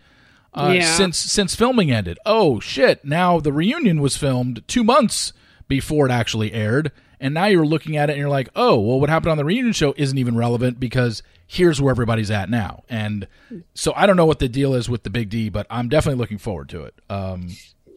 uh, 0.54 0.72
Yeah. 0.76 0.84
since 0.94 1.18
since 1.18 1.54
filming 1.54 1.90
ended. 1.90 2.18
Oh 2.26 2.58
shit! 2.60 3.04
Now 3.04 3.40
the 3.40 3.52
reunion 3.52 4.00
was 4.00 4.16
filmed 4.16 4.62
two 4.68 4.84
months 4.84 5.32
before 5.68 6.06
it 6.06 6.12
actually 6.12 6.52
aired, 6.52 6.90
and 7.20 7.34
now 7.34 7.46
you're 7.46 7.66
looking 7.66 7.96
at 7.96 8.08
it 8.10 8.14
and 8.14 8.20
you're 8.20 8.28
like, 8.28 8.48
oh 8.56 8.78
well, 8.80 8.98
what 9.00 9.08
happened 9.10 9.30
on 9.32 9.36
the 9.38 9.44
reunion 9.44 9.72
show 9.72 9.94
isn't 9.96 10.16
even 10.18 10.36
relevant 10.36 10.80
because 10.80 11.22
here's 11.46 11.80
where 11.80 11.90
everybody's 11.90 12.30
at 12.30 12.48
now. 12.50 12.84
And 12.88 13.26
so 13.74 13.92
I 13.96 14.06
don't 14.06 14.16
know 14.16 14.26
what 14.26 14.38
the 14.38 14.48
deal 14.48 14.74
is 14.74 14.88
with 14.88 15.02
the 15.02 15.10
Big 15.10 15.28
D, 15.28 15.48
but 15.48 15.66
I'm 15.70 15.88
definitely 15.88 16.18
looking 16.18 16.38
forward 16.38 16.68
to 16.70 16.84
it. 16.84 16.94
Um, 17.10 17.48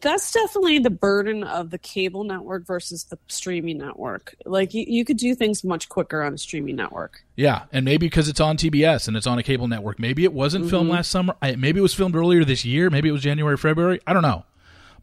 That's 0.02 0.32
definitely 0.32 0.80
the 0.80 0.90
burden 0.90 1.44
of 1.44 1.70
the 1.70 1.78
cable 1.78 2.24
network 2.24 2.66
versus 2.66 3.04
the 3.04 3.18
streaming 3.28 3.78
network. 3.78 4.34
Like 4.44 4.74
you, 4.74 4.84
you 4.86 5.04
could 5.04 5.16
do 5.16 5.34
things 5.34 5.62
much 5.64 5.88
quicker 5.88 6.22
on 6.22 6.34
a 6.34 6.38
streaming 6.38 6.76
network. 6.76 7.24
yeah, 7.36 7.62
and 7.72 7.84
maybe 7.84 8.06
because 8.06 8.28
it's 8.28 8.40
on 8.40 8.56
TBS 8.56 9.06
and 9.08 9.16
it's 9.16 9.26
on 9.26 9.38
a 9.38 9.42
cable 9.42 9.68
network, 9.68 9.98
maybe 9.98 10.24
it 10.24 10.32
wasn't 10.32 10.68
filmed 10.68 10.86
Mm-hmm. 10.88 10.96
last 10.96 11.10
summer. 11.10 11.36
I, 11.40 11.54
maybe 11.56 11.78
it 11.78 11.82
was 11.82 11.94
filmed 11.94 12.16
earlier 12.16 12.44
this 12.44 12.64
year. 12.64 12.90
Maybe 12.90 13.08
it 13.08 13.12
was 13.12 13.22
January, 13.22 13.56
February. 13.56 14.00
I 14.06 14.12
don't 14.12 14.22
know, 14.22 14.44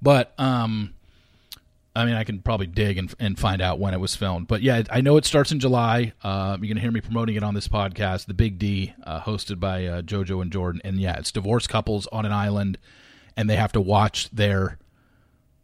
but 0.02 0.34
um, 0.38 0.94
I 1.96 2.06
mean, 2.06 2.16
I 2.16 2.24
can 2.24 2.40
probably 2.40 2.68
dig 2.68 2.98
and, 2.98 3.14
and 3.20 3.38
find 3.38 3.62
out 3.62 3.80
when 3.80 3.94
it 3.94 4.00
was 4.00 4.16
filmed. 4.16 4.48
But 4.48 4.62
yeah, 4.62 4.84
I 4.90 5.02
know 5.02 5.18
it 5.18 5.26
starts 5.26 5.52
in 5.52 5.60
July. 5.60 6.14
Uh, 6.24 6.58
you're 6.60 6.70
gonna 6.70 6.80
hear 6.80 6.92
me 6.92 7.02
promoting 7.02 7.36
it 7.36 7.44
on 7.44 7.54
this 7.54 7.68
podcast, 7.68 8.28
The 8.28 8.34
Big 8.34 8.58
D, 8.58 8.94
uh, 9.04 9.22
hosted 9.22 9.60
by 9.60 9.86
uh, 9.86 10.02
JoJo 10.02 10.42
and 10.42 10.52
Jordan. 10.52 10.82
And 10.86 11.00
yeah, 11.00 11.18
it's 11.18 11.32
divorced 11.32 11.70
couples 11.70 12.08
on 12.08 12.26
an 12.26 12.32
island, 12.32 12.78
and 13.36 13.50
they 13.50 13.58
have 13.58 13.74
to 13.74 13.82
watch 13.82 14.30
their 14.32 14.78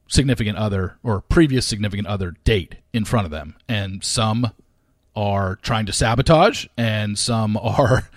significant 0.10 0.58
other 0.58 0.98
or 1.04 1.22
previous 1.22 1.66
significant 1.66 2.08
other 2.08 2.32
date 2.44 2.76
in 2.94 3.06
front 3.06 3.26
of 3.26 3.32
them, 3.32 3.56
and 3.68 4.04
some 4.04 4.52
are 5.16 5.56
trying 5.64 5.86
to 5.88 5.94
sabotage, 5.94 6.68
and 6.78 7.18
some 7.18 7.58
are, 7.62 8.08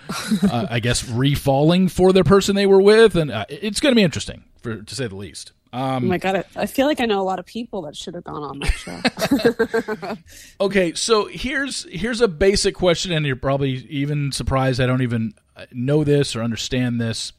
uh, 0.43 0.67
I 0.69 0.79
guess, 0.79 1.07
refalling 1.07 1.87
for 1.87 2.13
their 2.13 2.23
person 2.23 2.55
they 2.55 2.67
were 2.67 2.81
with, 2.81 3.15
and 3.15 3.31
uh, 3.31 3.45
it's 3.49 3.79
going 3.79 3.91
to 3.91 3.95
be 3.95 4.03
interesting, 4.03 4.43
for 4.61 4.81
to 4.81 4.95
say 4.95 5.07
the 5.07 5.15
least. 5.15 5.51
Oh 5.73 5.99
my 5.99 6.17
god, 6.17 6.35
I, 6.55 6.61
I 6.61 6.65
feel 6.65 6.87
like 6.87 6.99
I 6.99 7.05
know 7.05 7.21
a 7.21 7.23
lot 7.23 7.39
of 7.39 7.45
people 7.45 7.83
that 7.83 7.95
should 7.95 8.15
have 8.15 8.23
gone 8.23 8.43
on 8.43 8.59
that 8.59 8.73
show. 8.73 10.15
Okay, 10.65 10.93
so 10.93 11.25
here's 11.25 11.85
here's 11.91 12.21
a 12.21 12.27
basic 12.27 12.75
question, 12.75 13.11
and 13.11 13.25
you're 13.25 13.35
probably 13.35 13.85
even 13.89 14.31
surprised 14.31 14.79
I 14.79 14.85
don't 14.85 15.01
even 15.01 15.33
uh, 15.55 15.65
know 15.71 16.03
this 16.03 16.35
or 16.35 16.43
understand 16.43 16.99
this. 16.99 17.33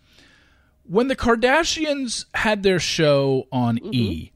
When 0.84 1.08
the 1.08 1.16
Kardashians 1.16 2.26
had 2.34 2.62
their 2.62 2.80
show 2.80 3.46
on 3.52 3.78
E, 3.94 4.32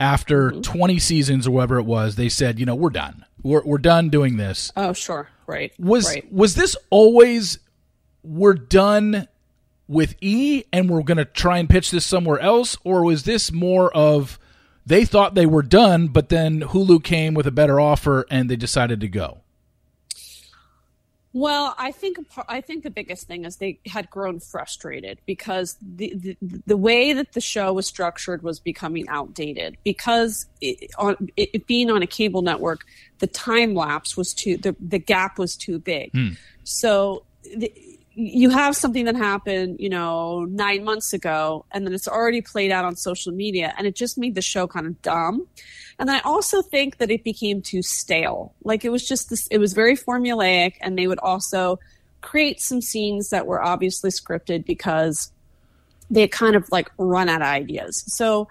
after 0.00 0.50
mm-hmm. 0.50 0.62
20 0.62 0.98
seasons 0.98 1.46
or 1.46 1.52
whatever 1.52 1.78
it 1.78 1.84
was, 1.84 2.16
they 2.16 2.28
said, 2.28 2.58
you 2.58 2.66
know, 2.66 2.74
we're 2.74 2.90
done. 2.90 3.24
We're, 3.42 3.62
we're 3.62 3.78
done 3.78 4.08
doing 4.08 4.38
this. 4.38 4.72
Oh, 4.76 4.94
sure. 4.94 5.28
Right. 5.46 5.72
Was, 5.78 6.06
right. 6.06 6.32
was 6.32 6.54
this 6.54 6.76
always, 6.88 7.58
we're 8.22 8.54
done 8.54 9.28
with 9.90 10.14
E 10.20 10.62
and 10.72 10.88
we're 10.88 11.02
going 11.02 11.18
to 11.18 11.24
try 11.24 11.58
and 11.58 11.68
pitch 11.68 11.90
this 11.90 12.06
somewhere 12.06 12.38
else? 12.38 12.78
Or 12.84 13.04
was 13.04 13.24
this 13.24 13.50
more 13.50 13.94
of 13.94 14.38
they 14.86 15.04
thought 15.04 15.34
they 15.34 15.46
were 15.46 15.62
done, 15.62 16.08
but 16.08 16.28
then 16.28 16.60
Hulu 16.60 17.02
came 17.02 17.34
with 17.34 17.46
a 17.46 17.50
better 17.50 17.80
offer 17.80 18.24
and 18.30 18.48
they 18.48 18.56
decided 18.56 19.00
to 19.00 19.08
go? 19.08 19.42
Well, 21.32 21.76
I 21.78 21.92
think 21.92 22.18
I 22.48 22.60
think 22.60 22.82
the 22.82 22.90
biggest 22.90 23.28
thing 23.28 23.44
is 23.44 23.56
they 23.56 23.78
had 23.86 24.10
grown 24.10 24.40
frustrated 24.40 25.20
because 25.26 25.76
the 25.80 26.12
the, 26.16 26.36
the 26.66 26.76
way 26.76 27.12
that 27.12 27.32
the 27.32 27.40
show 27.40 27.72
was 27.72 27.86
structured 27.86 28.42
was 28.42 28.58
becoming 28.58 29.08
outdated 29.08 29.76
because 29.84 30.46
it, 30.60 30.90
on 30.98 31.28
it, 31.36 31.68
being 31.68 31.88
on 31.88 32.02
a 32.02 32.06
cable 32.06 32.42
network, 32.42 32.80
the 33.20 33.28
time 33.28 33.74
lapse 33.74 34.16
was 34.16 34.34
too 34.34 34.56
the 34.56 34.74
the 34.80 34.98
gap 34.98 35.38
was 35.38 35.56
too 35.56 35.78
big. 35.78 36.10
Hmm. 36.10 36.30
So 36.64 37.24
the, 37.56 37.72
you 38.14 38.50
have 38.50 38.74
something 38.76 39.04
that 39.04 39.16
happened, 39.16 39.78
you 39.78 39.88
know, 39.88 40.44
nine 40.44 40.84
months 40.84 41.12
ago, 41.12 41.64
and 41.70 41.86
then 41.86 41.94
it's 41.94 42.08
already 42.08 42.40
played 42.40 42.72
out 42.72 42.84
on 42.84 42.96
social 42.96 43.32
media, 43.32 43.72
and 43.78 43.86
it 43.86 43.94
just 43.94 44.18
made 44.18 44.34
the 44.34 44.42
show 44.42 44.66
kind 44.66 44.86
of 44.86 45.00
dumb. 45.02 45.46
And 45.98 46.08
then 46.08 46.16
I 46.16 46.20
also 46.20 46.62
think 46.62 46.96
that 46.96 47.10
it 47.10 47.24
became 47.24 47.62
too 47.62 47.82
stale. 47.82 48.54
Like 48.64 48.84
it 48.84 48.90
was 48.90 49.06
just 49.06 49.30
this, 49.30 49.46
it 49.48 49.58
was 49.58 49.74
very 49.74 49.96
formulaic, 49.96 50.74
and 50.80 50.98
they 50.98 51.06
would 51.06 51.20
also 51.20 51.78
create 52.20 52.60
some 52.60 52.80
scenes 52.80 53.30
that 53.30 53.46
were 53.46 53.62
obviously 53.62 54.10
scripted 54.10 54.66
because 54.66 55.32
they 56.10 56.26
kind 56.26 56.56
of 56.56 56.68
like 56.72 56.90
run 56.98 57.28
out 57.28 57.42
of 57.42 57.48
ideas. 57.48 58.04
So 58.08 58.48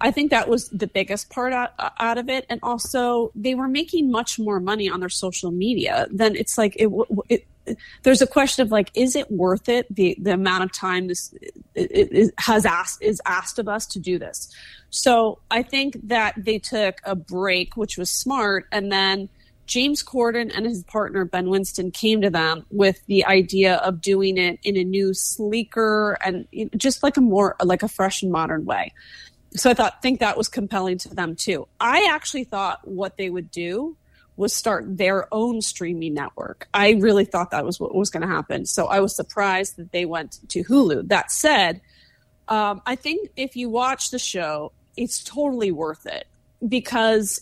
I 0.00 0.10
think 0.10 0.30
that 0.30 0.48
was 0.48 0.68
the 0.68 0.86
biggest 0.86 1.30
part 1.30 1.52
out, 1.52 1.72
out 1.98 2.18
of 2.18 2.28
it. 2.28 2.46
And 2.48 2.60
also, 2.62 3.32
they 3.34 3.54
were 3.54 3.68
making 3.68 4.10
much 4.10 4.38
more 4.38 4.60
money 4.60 4.88
on 4.88 5.00
their 5.00 5.08
social 5.08 5.50
media 5.50 6.06
than 6.10 6.36
it's 6.36 6.58
like 6.58 6.76
it, 6.76 6.88
it 7.28 7.46
there's 8.02 8.22
a 8.22 8.26
question 8.26 8.62
of 8.62 8.70
like, 8.70 8.90
is 8.94 9.16
it 9.16 9.30
worth 9.30 9.68
it? 9.68 9.86
The 9.94 10.16
the 10.20 10.32
amount 10.32 10.64
of 10.64 10.72
time 10.72 11.08
this 11.08 11.34
it, 11.74 11.90
it 11.90 12.34
has 12.38 12.64
asked 12.66 13.02
is 13.02 13.20
asked 13.26 13.58
of 13.58 13.68
us 13.68 13.86
to 13.86 13.98
do 13.98 14.18
this. 14.18 14.52
So 14.90 15.38
I 15.50 15.62
think 15.62 15.96
that 16.08 16.34
they 16.36 16.58
took 16.58 17.00
a 17.04 17.14
break, 17.14 17.76
which 17.76 17.98
was 17.98 18.10
smart, 18.10 18.66
and 18.72 18.90
then 18.90 19.28
James 19.66 20.02
Corden 20.02 20.50
and 20.56 20.64
his 20.64 20.82
partner 20.84 21.26
Ben 21.26 21.50
Winston 21.50 21.90
came 21.90 22.22
to 22.22 22.30
them 22.30 22.64
with 22.70 23.04
the 23.06 23.24
idea 23.26 23.76
of 23.76 24.00
doing 24.00 24.38
it 24.38 24.58
in 24.62 24.76
a 24.76 24.84
new, 24.84 25.12
sleeker, 25.12 26.16
and 26.24 26.46
just 26.76 27.02
like 27.02 27.16
a 27.18 27.20
more 27.20 27.54
like 27.62 27.82
a 27.82 27.88
fresh 27.88 28.22
and 28.22 28.32
modern 28.32 28.64
way. 28.64 28.92
So 29.54 29.70
I 29.70 29.74
thought 29.74 30.02
think 30.02 30.20
that 30.20 30.36
was 30.36 30.48
compelling 30.48 30.98
to 30.98 31.14
them 31.14 31.36
too. 31.36 31.68
I 31.78 32.08
actually 32.10 32.44
thought 32.44 32.86
what 32.86 33.16
they 33.16 33.30
would 33.30 33.50
do 33.50 33.96
was 34.38 34.54
start 34.54 34.96
their 34.96 35.26
own 35.34 35.60
streaming 35.60 36.14
network. 36.14 36.68
I 36.72 36.92
really 36.92 37.24
thought 37.24 37.50
that 37.50 37.64
was 37.64 37.80
what 37.80 37.94
was 37.94 38.08
going 38.08 38.22
to 38.22 38.32
happen. 38.32 38.66
So 38.66 38.86
I 38.86 39.00
was 39.00 39.14
surprised 39.14 39.76
that 39.76 39.90
they 39.90 40.04
went 40.04 40.38
to 40.50 40.62
Hulu. 40.62 41.08
That 41.08 41.32
said, 41.32 41.80
um, 42.46 42.80
I 42.86 42.94
think 42.94 43.30
if 43.36 43.56
you 43.56 43.68
watch 43.68 44.10
the 44.10 44.18
show, 44.18 44.70
it's 44.96 45.24
totally 45.24 45.72
worth 45.72 46.06
it 46.06 46.28
because 46.66 47.40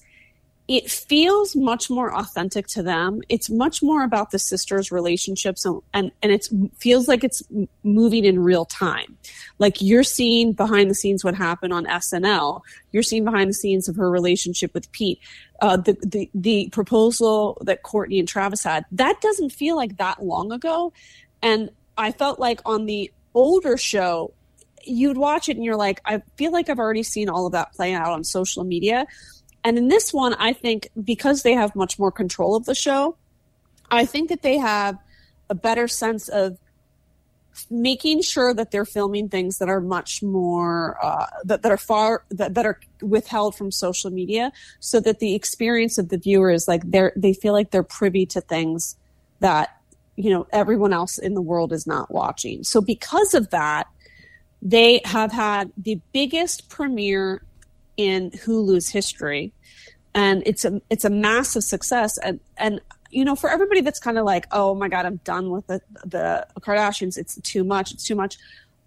it 0.68 0.90
feels 0.90 1.54
much 1.54 1.88
more 1.88 2.12
authentic 2.12 2.66
to 2.66 2.82
them. 2.82 3.22
It's 3.28 3.48
much 3.48 3.82
more 3.82 4.02
about 4.02 4.32
the 4.32 4.38
sisters' 4.38 4.90
relationships 4.90 5.64
and, 5.64 5.80
and, 5.94 6.10
and 6.22 6.32
it 6.32 6.48
feels 6.76 7.06
like 7.06 7.22
it's 7.22 7.42
moving 7.84 8.24
in 8.24 8.40
real 8.40 8.64
time. 8.64 9.16
Like 9.60 9.80
you're 9.80 10.02
seeing 10.02 10.52
behind 10.52 10.90
the 10.90 10.94
scenes 10.94 11.22
what 11.22 11.36
happened 11.36 11.72
on 11.72 11.86
SNL. 11.86 12.62
You're 12.90 13.04
seeing 13.04 13.24
behind 13.24 13.48
the 13.48 13.54
scenes 13.54 13.88
of 13.88 13.94
her 13.94 14.10
relationship 14.10 14.74
with 14.74 14.90
Pete. 14.90 15.20
Uh, 15.60 15.76
the, 15.76 15.96
the, 16.04 16.28
the 16.34 16.68
proposal 16.70 17.58
that 17.62 17.84
Courtney 17.84 18.18
and 18.18 18.26
Travis 18.26 18.64
had, 18.64 18.84
that 18.90 19.20
doesn't 19.20 19.50
feel 19.50 19.76
like 19.76 19.98
that 19.98 20.22
long 20.22 20.50
ago. 20.50 20.92
And 21.42 21.70
I 21.96 22.10
felt 22.10 22.40
like 22.40 22.60
on 22.66 22.86
the 22.86 23.12
older 23.34 23.76
show, 23.76 24.32
you'd 24.82 25.16
watch 25.16 25.48
it 25.48 25.56
and 25.56 25.64
you're 25.64 25.76
like, 25.76 26.00
I 26.04 26.22
feel 26.36 26.50
like 26.50 26.68
I've 26.68 26.78
already 26.78 27.02
seen 27.04 27.28
all 27.28 27.46
of 27.46 27.52
that 27.52 27.72
play 27.72 27.94
out 27.94 28.12
on 28.12 28.24
social 28.24 28.64
media 28.64 29.06
and 29.66 29.76
in 29.78 29.88
this 29.88 30.14
one, 30.14 30.32
I 30.34 30.52
think 30.52 30.90
because 31.02 31.42
they 31.42 31.54
have 31.54 31.74
much 31.74 31.98
more 31.98 32.12
control 32.12 32.54
of 32.54 32.66
the 32.66 32.74
show, 32.74 33.16
I 33.90 34.04
think 34.04 34.28
that 34.28 34.42
they 34.42 34.58
have 34.58 34.96
a 35.50 35.56
better 35.56 35.88
sense 35.88 36.28
of 36.28 36.56
making 37.68 38.22
sure 38.22 38.54
that 38.54 38.70
they're 38.70 38.84
filming 38.84 39.28
things 39.28 39.58
that 39.58 39.68
are 39.68 39.80
much 39.80 40.22
more 40.22 40.96
uh, 41.02 41.26
that, 41.42 41.62
that 41.62 41.72
are 41.72 41.76
far 41.76 42.22
that, 42.30 42.54
that 42.54 42.64
are 42.64 42.78
withheld 43.02 43.56
from 43.56 43.72
social 43.72 44.12
media 44.12 44.52
so 44.78 45.00
that 45.00 45.18
the 45.18 45.34
experience 45.34 45.98
of 45.98 46.10
the 46.10 46.18
viewer 46.18 46.52
is 46.52 46.68
like 46.68 46.88
they're 46.88 47.12
they 47.16 47.32
feel 47.32 47.52
like 47.52 47.72
they're 47.72 47.82
privy 47.82 48.24
to 48.24 48.40
things 48.40 48.94
that 49.40 49.80
you 50.14 50.30
know 50.30 50.46
everyone 50.52 50.92
else 50.92 51.18
in 51.18 51.34
the 51.34 51.42
world 51.42 51.72
is 51.72 51.88
not 51.88 52.08
watching. 52.08 52.62
So 52.62 52.80
because 52.80 53.34
of 53.34 53.50
that 53.50 53.88
they 54.62 55.00
have 55.04 55.32
had 55.32 55.72
the 55.76 55.98
biggest 56.12 56.68
premiere 56.68 57.42
in 57.96 58.30
Hulu's 58.30 58.88
history. 58.88 59.52
And 60.14 60.42
it's 60.46 60.64
a 60.64 60.80
it's 60.90 61.04
a 61.04 61.10
massive 61.10 61.64
success. 61.64 62.18
And 62.18 62.40
and 62.56 62.80
you 63.10 63.24
know 63.24 63.36
for 63.36 63.50
everybody 63.50 63.82
that's 63.82 64.00
kind 64.00 64.18
of 64.18 64.24
like 64.24 64.46
oh 64.50 64.74
my 64.74 64.88
god 64.88 65.06
i'm 65.06 65.16
done 65.22 65.50
with 65.50 65.66
the 65.66 65.80
the 66.04 66.46
kardashians. 66.60 67.16
It's 67.16 67.40
too 67.42 67.64
much. 67.64 67.92
It's 67.92 68.04
too 68.04 68.14
much. 68.14 68.36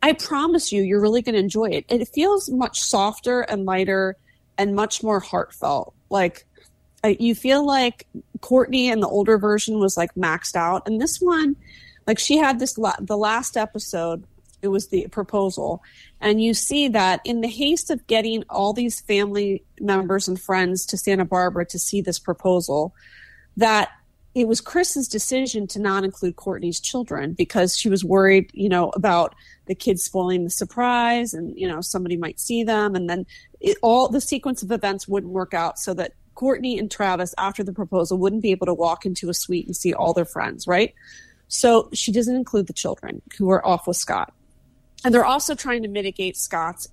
I 0.02 0.14
promise 0.14 0.72
you 0.72 0.82
you're 0.82 1.02
really 1.02 1.22
going 1.22 1.34
to 1.34 1.40
enjoy 1.40 1.66
it. 1.66 1.86
It 1.90 2.08
feels 2.08 2.50
much 2.50 2.82
softer 2.82 3.42
and 3.42 3.66
lighter 3.66 4.16
and 4.58 4.76
much 4.76 5.04
more 5.04 5.20
heartfelt. 5.20 5.94
Like 6.10 6.46
uh, 7.04 7.14
you 7.20 7.36
feel 7.36 7.66
like 7.66 8.08
courtney 8.42 8.90
in 8.90 9.02
the 9.02 9.08
older 9.08 9.38
version 9.38 9.80
was 9.80 9.98
like 9.98 10.14
maxed 10.16 10.56
out. 10.56 10.88
And 10.88 11.02
this 11.02 11.20
one 11.20 11.56
like 12.10 12.18
she 12.18 12.38
had 12.38 12.60
this 12.60 12.78
la- 12.78 12.96
the 13.00 13.16
last 13.18 13.56
episode 13.56 14.24
it 14.62 14.68
was 14.68 14.88
the 14.88 15.08
proposal. 15.08 15.82
And 16.20 16.42
you 16.42 16.54
see 16.54 16.88
that 16.90 17.22
in 17.24 17.42
the 17.42 17.48
haste 17.48 17.90
of 17.90 18.06
getting 18.08 18.44
all 18.50 18.74
these 18.74 19.00
family 19.02 19.64
members 19.80 20.28
and 20.28 20.40
friends 20.40 20.86
to 20.88 20.98
Santa 20.98 21.26
Barbara 21.26 21.66
to 21.68 21.80
see 21.80 22.02
this 22.02 22.20
proposal, 22.20 22.94
that 23.58 23.90
it 24.36 24.48
was 24.48 24.62
Chris's 24.62 25.08
decision 25.08 25.68
to 25.68 25.80
not 25.80 26.04
include 26.04 26.36
Courtney's 26.36 26.80
children 26.80 27.34
because 27.34 27.76
she 27.76 27.90
was 27.90 28.06
worried, 28.06 28.52
you 28.54 28.70
know, 28.70 28.90
about 28.90 29.34
the 29.66 29.76
kids 29.76 30.04
spoiling 30.04 30.44
the 30.44 30.50
surprise 30.50 31.34
and, 31.34 31.58
you 31.58 31.68
know, 31.68 31.82
somebody 31.82 32.16
might 32.16 32.40
see 32.40 32.64
them. 32.64 32.96
And 32.96 33.10
then 33.10 33.26
it, 33.60 33.78
all 33.82 34.08
the 34.08 34.22
sequence 34.22 34.62
of 34.62 34.72
events 34.72 35.08
wouldn't 35.08 35.34
work 35.34 35.54
out 35.54 35.80
so 35.80 35.94
that 35.96 36.14
Courtney 36.36 36.78
and 36.80 36.90
Travis, 36.90 37.34
after 37.38 37.64
the 37.64 37.74
proposal, 37.74 38.18
wouldn't 38.18 38.44
be 38.44 38.52
able 38.52 38.68
to 38.68 38.74
walk 38.74 39.06
into 39.06 39.30
a 39.30 39.34
suite 39.34 39.66
and 39.66 39.76
see 39.76 39.94
all 39.94 40.14
their 40.14 40.26
friends, 40.26 40.68
right? 40.68 40.94
So 41.50 41.90
she 41.92 42.12
doesn't 42.12 42.36
include 42.36 42.68
the 42.68 42.74
children 42.74 43.22
who 43.38 43.50
are 43.50 43.66
off 43.66 43.88
with 43.88 43.98
Scott. 43.98 44.34
And 45.04 45.14
they're 45.14 45.26
also 45.26 45.56
trying 45.56 45.84
to 45.84 45.88
mitigate 45.88 46.38
Scott's 46.38 46.90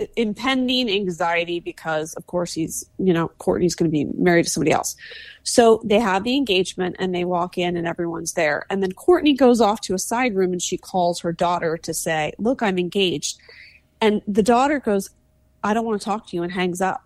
uh, 0.00 0.06
impending 0.16 0.90
anxiety 0.90 1.60
because 1.60 2.14
of 2.14 2.26
course 2.26 2.52
he's 2.54 2.84
you 2.98 3.12
know 3.12 3.28
courtney's 3.38 3.74
going 3.74 3.90
to 3.90 3.92
be 3.92 4.06
married 4.16 4.44
to 4.44 4.50
somebody 4.50 4.72
else. 4.72 4.96
So 5.42 5.82
they 5.84 5.98
have 5.98 6.24
the 6.24 6.36
engagement 6.36 6.96
and 6.98 7.14
they 7.14 7.24
walk 7.24 7.58
in 7.58 7.76
and 7.76 7.86
everyone's 7.86 8.32
there. 8.32 8.64
And 8.70 8.82
then 8.82 8.92
courtney 8.92 9.34
goes 9.34 9.60
off 9.60 9.80
to 9.82 9.94
a 9.94 9.98
side 9.98 10.34
room 10.34 10.52
and 10.52 10.62
she 10.62 10.78
calls 10.78 11.20
her 11.20 11.32
daughter 11.32 11.76
to 11.78 11.92
say 11.92 12.32
look 12.38 12.62
i'm 12.62 12.78
engaged. 12.78 13.38
And 14.00 14.22
the 14.26 14.42
daughter 14.42 14.80
goes 14.80 15.10
i 15.62 15.74
don't 15.74 15.84
want 15.84 16.00
to 16.00 16.04
talk 16.04 16.28
to 16.28 16.36
you 16.36 16.42
and 16.42 16.52
hangs 16.52 16.80
up. 16.80 17.04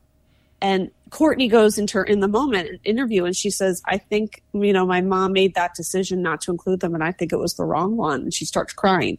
And 0.63 0.91
courtney 1.11 1.49
goes 1.49 1.77
into 1.79 1.99
her 1.99 2.05
in 2.05 2.21
the 2.21 2.29
moment 2.29 2.81
interview 2.85 3.25
and 3.25 3.37
she 3.37 3.51
says 3.51 3.81
i 3.87 3.97
think 3.97 4.43
you 4.53 4.73
know 4.73 4.87
my 4.87 5.01
mom 5.01 5.33
made 5.33 5.55
that 5.55 5.75
decision 5.75 6.21
not 6.21 6.41
to 6.41 6.51
include 6.51 6.81
them 6.81 6.95
and 6.95 7.05
i 7.05 7.13
think 7.13 7.33
it 7.33 7.39
was 7.39 7.55
the 7.55 7.65
wrong 7.65 7.97
one. 7.97 8.23
And 8.23 8.35
she 8.35 8.45
starts 8.45 8.73
crying 8.73 9.19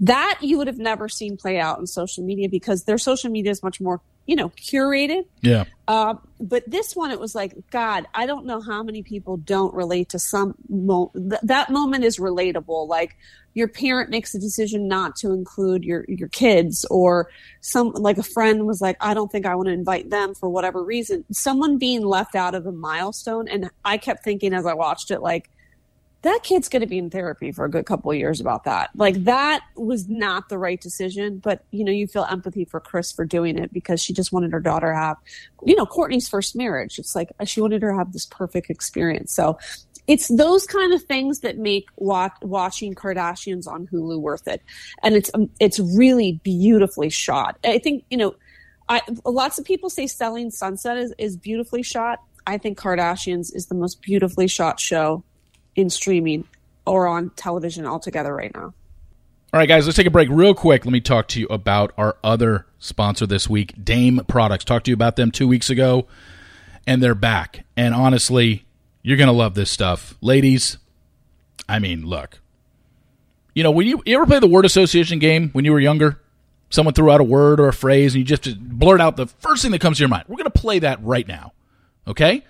that 0.00 0.38
you 0.42 0.58
would 0.58 0.66
have 0.66 0.78
never 0.78 1.08
seen 1.08 1.36
play 1.36 1.58
out 1.58 1.78
in 1.78 1.86
social 1.86 2.24
media 2.24 2.48
because 2.48 2.84
their 2.84 2.98
social 2.98 3.30
media 3.30 3.50
is 3.50 3.62
much 3.62 3.80
more 3.80 4.00
you 4.26 4.36
know 4.36 4.50
curated. 4.50 5.24
Yeah. 5.40 5.64
Uh, 5.88 6.14
but 6.38 6.62
this 6.70 6.94
one 6.94 7.10
it 7.10 7.18
was 7.18 7.34
like 7.34 7.54
god 7.70 8.06
i 8.14 8.26
don't 8.26 8.44
know 8.44 8.60
how 8.60 8.82
many 8.82 9.02
people 9.02 9.38
don't 9.38 9.74
relate 9.74 10.10
to 10.10 10.18
some 10.18 10.54
mo- 10.68 11.10
th- 11.14 11.40
that 11.42 11.70
moment 11.70 12.04
is 12.04 12.18
relatable. 12.18 12.86
Like 12.86 13.16
your 13.54 13.66
parent 13.66 14.10
makes 14.10 14.34
a 14.34 14.38
decision 14.38 14.86
not 14.86 15.16
to 15.16 15.32
include 15.32 15.82
your 15.82 16.04
your 16.06 16.28
kids 16.28 16.84
or 16.90 17.28
some 17.60 17.90
like 17.90 18.18
a 18.18 18.22
friend 18.22 18.66
was 18.66 18.80
like 18.80 18.96
i 19.00 19.14
don't 19.14 19.32
think 19.32 19.46
i 19.46 19.54
want 19.54 19.66
to 19.66 19.72
invite 19.72 20.10
them 20.10 20.34
for 20.34 20.48
whatever 20.48 20.84
reason. 20.84 21.24
Someone 21.32 21.78
being 21.78 22.04
left 22.04 22.36
out 22.36 22.54
of 22.54 22.66
a 22.66 22.72
milestone 22.72 23.48
and 23.48 23.70
i 23.84 23.96
kept 23.96 24.22
thinking 24.22 24.52
as 24.52 24.66
i 24.66 24.74
watched 24.74 25.10
it 25.10 25.20
like 25.20 25.50
that 26.22 26.40
kid's 26.42 26.68
going 26.68 26.80
to 26.80 26.86
be 26.86 26.98
in 26.98 27.10
therapy 27.10 27.52
for 27.52 27.64
a 27.64 27.70
good 27.70 27.86
couple 27.86 28.10
of 28.10 28.16
years 28.16 28.40
about 28.40 28.64
that. 28.64 28.90
Like 28.96 29.24
that 29.24 29.60
was 29.76 30.08
not 30.08 30.48
the 30.48 30.58
right 30.58 30.80
decision, 30.80 31.38
but 31.38 31.64
you 31.70 31.84
know, 31.84 31.92
you 31.92 32.08
feel 32.08 32.26
empathy 32.28 32.64
for 32.64 32.80
Chris 32.80 33.12
for 33.12 33.24
doing 33.24 33.56
it 33.56 33.72
because 33.72 34.02
she 34.02 34.12
just 34.12 34.32
wanted 34.32 34.52
her 34.52 34.60
daughter 34.60 34.90
to 34.90 34.96
have, 34.96 35.16
you 35.64 35.76
know, 35.76 35.86
Courtney's 35.86 36.28
first 36.28 36.56
marriage. 36.56 36.98
It's 36.98 37.14
like 37.14 37.30
she 37.44 37.60
wanted 37.60 37.82
her 37.82 37.92
to 37.92 37.96
have 37.96 38.12
this 38.12 38.26
perfect 38.26 38.68
experience. 38.68 39.32
So 39.32 39.58
it's 40.08 40.26
those 40.28 40.66
kind 40.66 40.92
of 40.92 41.02
things 41.02 41.40
that 41.40 41.58
make 41.58 41.86
watch, 41.96 42.32
watching 42.42 42.94
Kardashians 42.94 43.68
on 43.68 43.86
Hulu 43.86 44.20
worth 44.20 44.48
it. 44.48 44.62
And 45.02 45.14
it's, 45.14 45.30
um, 45.34 45.50
it's 45.60 45.78
really 45.78 46.40
beautifully 46.42 47.10
shot. 47.10 47.58
I 47.62 47.78
think, 47.78 48.04
you 48.10 48.16
know, 48.16 48.34
I 48.88 49.02
lots 49.24 49.58
of 49.58 49.66
people 49.66 49.90
say 49.90 50.06
Selling 50.06 50.50
Sunset 50.50 50.96
is, 50.96 51.14
is 51.18 51.36
beautifully 51.36 51.82
shot. 51.82 52.20
I 52.46 52.56
think 52.56 52.78
Kardashians 52.78 53.54
is 53.54 53.66
the 53.66 53.74
most 53.74 54.00
beautifully 54.00 54.48
shot 54.48 54.80
show 54.80 55.22
in 55.78 55.88
streaming 55.88 56.44
or 56.86 57.06
on 57.06 57.30
television 57.30 57.86
altogether 57.86 58.34
right 58.34 58.52
now. 58.52 58.74
All 59.52 59.60
right, 59.60 59.68
guys, 59.68 59.86
let's 59.86 59.96
take 59.96 60.06
a 60.06 60.10
break 60.10 60.28
real 60.28 60.54
quick. 60.54 60.84
Let 60.84 60.92
me 60.92 61.00
talk 61.00 61.28
to 61.28 61.40
you 61.40 61.46
about 61.46 61.92
our 61.96 62.16
other 62.22 62.66
sponsor 62.78 63.26
this 63.26 63.48
week, 63.48 63.72
Dame 63.82 64.20
Products. 64.26 64.64
Talked 64.64 64.86
to 64.86 64.90
you 64.90 64.94
about 64.94 65.16
them 65.16 65.30
two 65.30 65.46
weeks 65.46 65.70
ago, 65.70 66.06
and 66.86 67.02
they're 67.02 67.14
back. 67.14 67.64
And 67.76 67.94
honestly, 67.94 68.66
you're 69.02 69.16
going 69.16 69.28
to 69.28 69.32
love 69.32 69.54
this 69.54 69.70
stuff. 69.70 70.16
Ladies, 70.20 70.78
I 71.68 71.78
mean, 71.78 72.04
look. 72.04 72.40
You 73.54 73.62
know, 73.62 73.70
when 73.70 73.86
you, 73.86 74.02
you 74.04 74.16
ever 74.16 74.26
play 74.26 74.40
the 74.40 74.48
word 74.48 74.64
association 74.64 75.18
game 75.18 75.50
when 75.52 75.64
you 75.64 75.72
were 75.72 75.80
younger? 75.80 76.20
Someone 76.70 76.92
threw 76.92 77.10
out 77.10 77.20
a 77.20 77.24
word 77.24 77.60
or 77.60 77.68
a 77.68 77.72
phrase, 77.72 78.14
and 78.14 78.18
you 78.18 78.24
just 78.24 78.58
blurt 78.60 79.00
out 79.00 79.16
the 79.16 79.26
first 79.26 79.62
thing 79.62 79.70
that 79.70 79.80
comes 79.80 79.96
to 79.96 80.02
your 80.02 80.08
mind. 80.08 80.24
We're 80.28 80.36
going 80.36 80.50
to 80.50 80.50
play 80.50 80.80
that 80.80 81.02
right 81.02 81.26
now. 81.26 81.52
Okay? 82.06 82.44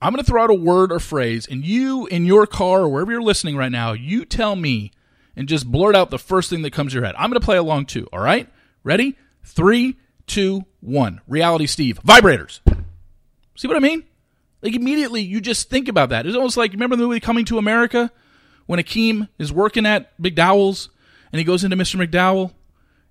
I'm 0.00 0.12
going 0.12 0.24
to 0.24 0.28
throw 0.28 0.44
out 0.44 0.50
a 0.50 0.54
word 0.54 0.92
or 0.92 1.00
phrase, 1.00 1.46
and 1.46 1.64
you 1.64 2.06
in 2.06 2.24
your 2.24 2.46
car 2.46 2.82
or 2.82 2.88
wherever 2.88 3.10
you're 3.10 3.22
listening 3.22 3.56
right 3.56 3.72
now, 3.72 3.92
you 3.92 4.24
tell 4.24 4.54
me 4.54 4.92
and 5.34 5.48
just 5.48 5.70
blurt 5.70 5.96
out 5.96 6.10
the 6.10 6.18
first 6.18 6.50
thing 6.50 6.62
that 6.62 6.72
comes 6.72 6.92
to 6.92 6.96
your 6.96 7.04
head. 7.04 7.14
I'm 7.18 7.30
going 7.30 7.40
to 7.40 7.44
play 7.44 7.56
along 7.56 7.86
too. 7.86 8.08
All 8.12 8.20
right? 8.20 8.48
Ready? 8.84 9.16
Three, 9.42 9.96
two, 10.26 10.66
one. 10.80 11.20
Reality 11.26 11.66
Steve. 11.66 12.00
Vibrators. 12.04 12.60
See 13.56 13.66
what 13.66 13.76
I 13.76 13.80
mean? 13.80 14.04
Like 14.62 14.74
immediately 14.74 15.22
you 15.22 15.40
just 15.40 15.68
think 15.68 15.88
about 15.88 16.10
that. 16.10 16.26
It's 16.26 16.36
almost 16.36 16.56
like 16.56 16.72
remember 16.72 16.96
the 16.96 17.02
movie 17.02 17.20
Coming 17.20 17.44
to 17.46 17.58
America 17.58 18.10
when 18.66 18.78
Akeem 18.78 19.28
is 19.38 19.52
working 19.52 19.86
at 19.86 20.16
McDowell's 20.20 20.90
and 21.32 21.38
he 21.38 21.44
goes 21.44 21.64
into 21.64 21.76
Mr. 21.76 22.04
McDowell 22.04 22.52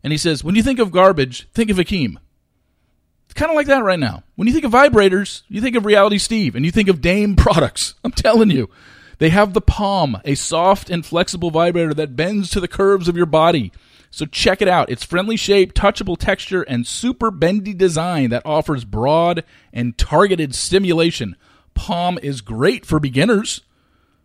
and 0.03 0.11
he 0.11 0.17
says, 0.17 0.43
When 0.43 0.55
you 0.55 0.63
think 0.63 0.79
of 0.79 0.91
garbage, 0.91 1.49
think 1.53 1.69
of 1.69 1.77
Akeem 1.77 2.17
kind 3.38 3.51
of 3.51 3.55
like 3.55 3.67
that 3.67 3.83
right 3.83 3.99
now. 3.99 4.23
When 4.35 4.47
you 4.47 4.53
think 4.53 4.65
of 4.65 4.71
vibrators, 4.71 5.43
you 5.47 5.61
think 5.61 5.75
of 5.75 5.85
Reality 5.85 6.17
Steve 6.17 6.55
and 6.55 6.65
you 6.65 6.71
think 6.71 6.89
of 6.89 7.01
Dame 7.01 7.35
products. 7.35 7.95
I'm 8.03 8.11
telling 8.11 8.49
you. 8.49 8.69
They 9.19 9.29
have 9.29 9.53
the 9.53 9.61
Palm, 9.61 10.21
a 10.25 10.35
soft 10.35 10.89
and 10.91 11.05
flexible 11.05 11.49
vibrator 11.49 11.93
that 11.95 12.15
bends 12.15 12.51
to 12.51 12.59
the 12.59 12.67
curves 12.67 13.07
of 13.07 13.17
your 13.17 13.25
body. 13.25 13.71
So 14.11 14.25
check 14.25 14.61
it 14.61 14.67
out. 14.67 14.91
It's 14.91 15.03
friendly 15.03 15.38
shape, 15.38 15.73
touchable 15.73 16.17
texture, 16.17 16.61
and 16.61 16.85
super 16.85 17.31
bendy 17.31 17.73
design 17.73 18.29
that 18.29 18.45
offers 18.45 18.85
broad 18.85 19.43
and 19.73 19.97
targeted 19.97 20.53
stimulation. 20.53 21.35
Palm 21.73 22.19
is 22.21 22.41
great 22.41 22.85
for 22.85 22.99
beginners. 22.99 23.61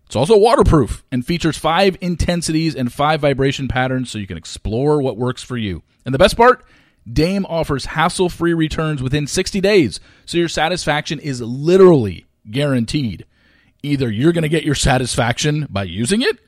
It's 0.06 0.16
also 0.16 0.36
waterproof 0.36 1.04
and 1.10 1.24
features 1.24 1.56
five 1.56 1.96
intensities 2.02 2.74
and 2.74 2.92
five 2.92 3.20
vibration 3.20 3.66
patterns 3.66 4.10
so 4.10 4.18
you 4.18 4.26
can 4.26 4.36
explore 4.36 5.00
what 5.00 5.16
works 5.16 5.42
for 5.42 5.56
you. 5.56 5.82
And 6.04 6.14
the 6.14 6.18
best 6.18 6.36
part, 6.36 6.64
Dame 7.10 7.46
offers 7.46 7.86
hassle 7.86 8.28
free 8.28 8.54
returns 8.54 9.02
within 9.02 9.26
60 9.26 9.60
days, 9.60 10.00
so 10.24 10.38
your 10.38 10.48
satisfaction 10.48 11.18
is 11.18 11.40
literally 11.40 12.26
guaranteed. 12.50 13.24
Either 13.82 14.10
you're 14.10 14.32
going 14.32 14.42
to 14.42 14.48
get 14.48 14.64
your 14.64 14.76
satisfaction 14.76 15.66
by 15.68 15.82
using 15.82 16.22
it, 16.22 16.38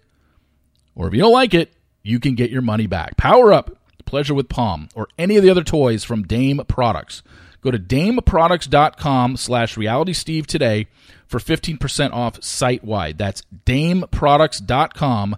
or 0.94 1.08
if 1.08 1.14
you 1.14 1.20
don't 1.20 1.32
like 1.32 1.54
it, 1.54 1.72
you 2.02 2.20
can 2.20 2.34
get 2.34 2.50
your 2.50 2.62
money 2.62 2.86
back. 2.86 3.16
Power 3.16 3.52
up, 3.52 3.76
pleasure 4.04 4.34
with 4.34 4.48
Palm, 4.48 4.88
or 4.94 5.08
any 5.18 5.36
of 5.36 5.42
the 5.42 5.50
other 5.50 5.64
toys 5.64 6.04
from 6.04 6.22
Dame 6.22 6.62
Products. 6.68 7.22
Go 7.60 7.70
to 7.70 7.78
dameproducts.com 7.78 9.36
slash 9.38 9.74
realitysteve 9.74 10.46
today 10.46 10.86
for 11.26 11.40
15% 11.40 12.12
off 12.12 12.44
site 12.44 12.84
wide. 12.84 13.18
That's 13.18 13.42
dameproducts.com 13.64 15.36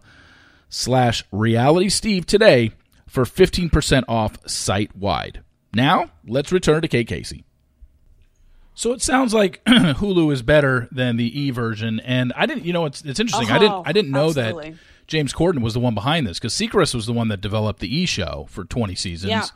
slash 0.69 1.25
realitysteve 1.33 2.27
today 2.27 2.73
for 3.17 3.25
15% 3.25 4.05
off 4.09 4.37
site 4.47 4.95
wide. 4.95 5.43
Now, 5.73 6.11
let's 6.27 6.53
return 6.53 6.83
to 6.83 6.89
Kate 6.89 7.09
Casey. 7.09 7.47
So 8.75 8.93
it 8.93 9.01
sounds 9.01 9.33
like 9.33 9.65
Hulu 9.67 10.31
is 10.35 10.43
better 10.43 10.87
than 10.93 11.17
the 11.17 11.41
E 11.41 11.51
version, 11.51 11.99
and 12.01 12.31
I 12.37 12.45
didn't. 12.45 12.67
You 12.67 12.75
know, 12.75 12.85
it's 12.85 13.03
it's 13.07 13.19
interesting. 13.19 13.51
I 13.51 13.59
didn't 13.59 13.89
I 13.89 13.93
didn't 13.93 14.11
know 14.11 14.27
absolutely. 14.27 14.73
that 14.73 14.79
James 15.07 15.33
Corden 15.33 15.63
was 15.63 15.73
the 15.73 15.81
one 15.81 15.95
behind 15.95 16.27
this 16.27 16.39
because 16.39 16.53
Seacrest 16.53 16.95
was 16.95 17.07
the 17.07 17.15
one 17.15 17.29
that 17.29 17.41
developed 17.41 17.81
the 17.81 17.89
E 17.89 18.05
show 18.05 18.47
for 18.51 18.65
twenty 18.65 18.95
seasons, 18.95 19.31
yeah. 19.31 19.47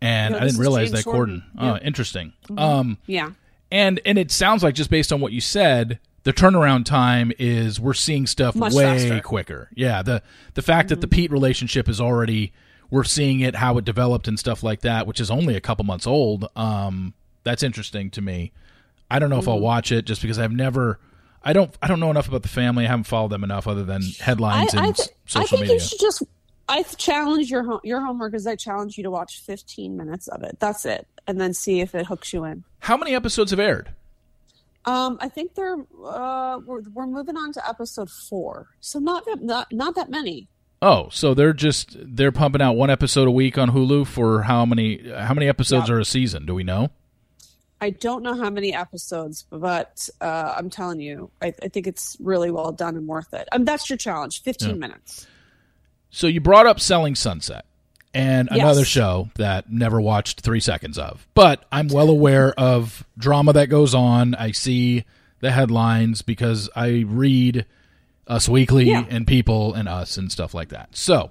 and 0.00 0.32
no, 0.32 0.38
I 0.38 0.44
didn't 0.44 0.58
realize 0.58 0.90
that 0.92 1.04
Corden. 1.04 1.42
Oh, 1.58 1.76
interesting. 1.76 2.32
Mm-hmm. 2.44 2.58
Um, 2.58 2.98
yeah, 3.04 3.32
and 3.70 4.00
and 4.06 4.16
it 4.16 4.30
sounds 4.30 4.62
like 4.62 4.74
just 4.74 4.88
based 4.88 5.12
on 5.12 5.20
what 5.20 5.32
you 5.32 5.42
said, 5.42 6.00
the 6.22 6.32
turnaround 6.32 6.86
time 6.86 7.30
is 7.38 7.78
we're 7.78 7.92
seeing 7.92 8.26
stuff 8.26 8.54
Much 8.54 8.72
way 8.72 8.84
faster. 8.84 9.20
quicker. 9.20 9.68
Yeah, 9.74 10.00
the 10.00 10.22
the 10.54 10.62
fact 10.62 10.86
mm-hmm. 10.86 10.94
that 10.94 11.00
the 11.02 11.08
Pete 11.08 11.30
relationship 11.30 11.90
is 11.90 12.00
already 12.00 12.54
we're 12.92 13.04
seeing 13.04 13.40
it 13.40 13.56
how 13.56 13.78
it 13.78 13.86
developed 13.86 14.28
and 14.28 14.38
stuff 14.38 14.62
like 14.62 14.82
that, 14.82 15.06
which 15.06 15.18
is 15.18 15.30
only 15.30 15.56
a 15.56 15.62
couple 15.62 15.82
months 15.82 16.06
old. 16.06 16.46
Um, 16.54 17.14
that's 17.42 17.62
interesting 17.62 18.10
to 18.10 18.20
me. 18.20 18.52
I 19.10 19.18
don't 19.18 19.30
know 19.30 19.38
if 19.38 19.48
I'll 19.48 19.54
mm-hmm. 19.54 19.64
watch 19.64 19.90
it 19.90 20.04
just 20.04 20.20
because 20.20 20.38
I've 20.38 20.52
never. 20.52 21.00
I 21.42 21.54
don't. 21.54 21.74
I 21.80 21.88
don't 21.88 22.00
know 22.00 22.10
enough 22.10 22.28
about 22.28 22.42
the 22.42 22.48
family. 22.48 22.84
I 22.84 22.88
haven't 22.88 23.04
followed 23.04 23.30
them 23.30 23.44
enough, 23.44 23.66
other 23.66 23.82
than 23.82 24.02
headlines 24.20 24.74
I, 24.74 24.78
and 24.78 24.86
I 24.88 24.92
th- 24.92 25.08
social 25.24 25.42
I 25.42 25.46
think 25.46 25.60
media. 25.62 25.74
You 25.74 25.80
should 25.80 26.00
just. 26.00 26.22
I 26.68 26.82
challenge 26.82 27.50
your 27.50 27.64
home, 27.64 27.80
your 27.82 28.00
homework 28.04 28.34
is 28.34 28.46
I 28.46 28.56
challenge 28.56 28.96
you 28.96 29.04
to 29.04 29.10
watch 29.10 29.40
15 29.40 29.96
minutes 29.96 30.28
of 30.28 30.42
it. 30.42 30.58
That's 30.60 30.84
it, 30.84 31.06
and 31.26 31.40
then 31.40 31.54
see 31.54 31.80
if 31.80 31.94
it 31.94 32.06
hooks 32.06 32.32
you 32.32 32.44
in. 32.44 32.62
How 32.80 32.98
many 32.98 33.14
episodes 33.14 33.52
have 33.52 33.60
aired? 33.60 33.88
Um, 34.84 35.16
I 35.20 35.28
think 35.28 35.54
they're 35.54 35.78
uh, 36.04 36.60
we're, 36.64 36.82
we're 36.92 37.06
moving 37.06 37.38
on 37.38 37.52
to 37.54 37.68
episode 37.68 38.10
four, 38.10 38.68
so 38.80 38.98
not 38.98 39.24
that 39.24 39.42
not 39.42 39.72
not 39.72 39.94
that 39.94 40.10
many. 40.10 40.48
Oh, 40.82 41.08
so 41.12 41.32
they're 41.32 41.52
just 41.52 41.96
they're 41.96 42.32
pumping 42.32 42.60
out 42.60 42.72
one 42.72 42.90
episode 42.90 43.28
a 43.28 43.30
week 43.30 43.56
on 43.56 43.70
Hulu 43.70 44.04
for 44.04 44.42
how 44.42 44.66
many 44.66 45.08
how 45.08 45.32
many 45.32 45.48
episodes 45.48 45.88
are 45.88 46.00
a 46.00 46.04
season? 46.04 46.44
Do 46.44 46.56
we 46.56 46.64
know? 46.64 46.90
I 47.80 47.90
don't 47.90 48.24
know 48.24 48.34
how 48.34 48.50
many 48.50 48.74
episodes, 48.74 49.44
but 49.48 50.08
uh, 50.20 50.54
I'm 50.56 50.70
telling 50.70 51.00
you, 51.00 51.30
I, 51.40 51.52
I, 51.62 51.66
think 51.66 51.88
it's 51.88 52.16
really 52.20 52.48
well 52.48 52.70
done 52.70 52.96
and 52.96 53.08
worth 53.08 53.34
it. 53.34 53.48
Um, 53.50 53.64
that's 53.64 53.90
your 53.90 53.96
challenge, 53.96 54.42
15 54.42 54.68
yeah. 54.68 54.74
minutes. 54.76 55.26
So 56.10 56.28
you 56.28 56.40
brought 56.40 56.66
up 56.66 56.78
Selling 56.78 57.16
Sunset 57.16 57.64
and 58.14 58.48
yes. 58.52 58.60
another 58.60 58.84
show 58.84 59.30
that 59.34 59.72
never 59.72 60.00
watched 60.00 60.42
three 60.42 60.60
seconds 60.60 60.96
of, 60.96 61.26
but 61.34 61.64
I'm 61.72 61.88
well 61.88 62.08
aware 62.08 62.52
of 62.52 63.04
drama 63.18 63.52
that 63.54 63.66
goes 63.66 63.96
on. 63.96 64.36
I 64.36 64.52
see 64.52 65.04
the 65.40 65.50
headlines 65.50 66.22
because 66.22 66.70
I 66.76 67.04
read 67.08 67.66
us 68.26 68.48
Weekly 68.48 68.84
yeah. 68.84 69.04
and 69.08 69.26
People 69.26 69.74
and 69.74 69.88
Us 69.88 70.16
and 70.16 70.30
stuff 70.30 70.54
like 70.54 70.68
that. 70.68 70.96
So, 70.96 71.30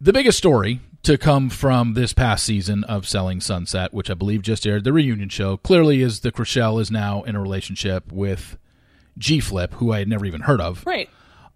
the 0.00 0.12
biggest 0.12 0.38
story 0.38 0.80
to 1.02 1.18
come 1.18 1.50
from 1.50 1.94
this 1.94 2.12
past 2.12 2.44
season 2.44 2.84
of 2.84 3.08
Selling 3.08 3.40
Sunset, 3.40 3.92
which 3.92 4.10
I 4.10 4.14
believe 4.14 4.42
just 4.42 4.66
aired, 4.66 4.84
the 4.84 4.92
reunion 4.92 5.28
show, 5.28 5.56
clearly 5.56 6.02
is 6.02 6.20
that 6.20 6.34
Chrishell 6.34 6.80
is 6.80 6.90
now 6.90 7.22
in 7.22 7.34
a 7.34 7.40
relationship 7.40 8.12
with 8.12 8.56
G 9.18 9.40
Flip, 9.40 9.74
who 9.74 9.92
I 9.92 10.00
had 10.00 10.08
never 10.08 10.24
even 10.24 10.42
heard 10.42 10.60
of. 10.60 10.84
Right. 10.86 11.10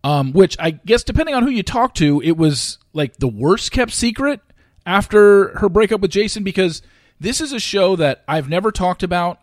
Um, 0.05 0.33
which 0.33 0.57
I 0.59 0.71
guess, 0.71 1.03
depending 1.03 1.35
on 1.35 1.43
who 1.43 1.51
you 1.51 1.63
talk 1.63 1.95
to, 1.95 2.21
it 2.23 2.37
was 2.37 2.79
like 2.93 3.17
the 3.17 3.29
worst 3.29 3.73
kept 3.73 3.93
secret 3.93 4.41
after 4.85 5.57
her 5.59 5.69
breakup 5.69 6.01
with 6.01 6.11
Jason 6.11 6.45
because 6.45 6.83
this 7.19 7.41
is 7.41 7.53
a 7.53 7.59
show 7.59 7.97
that 7.97 8.23
I've 8.29 8.49
never 8.49 8.71
talked 8.71 9.03
about, 9.03 9.41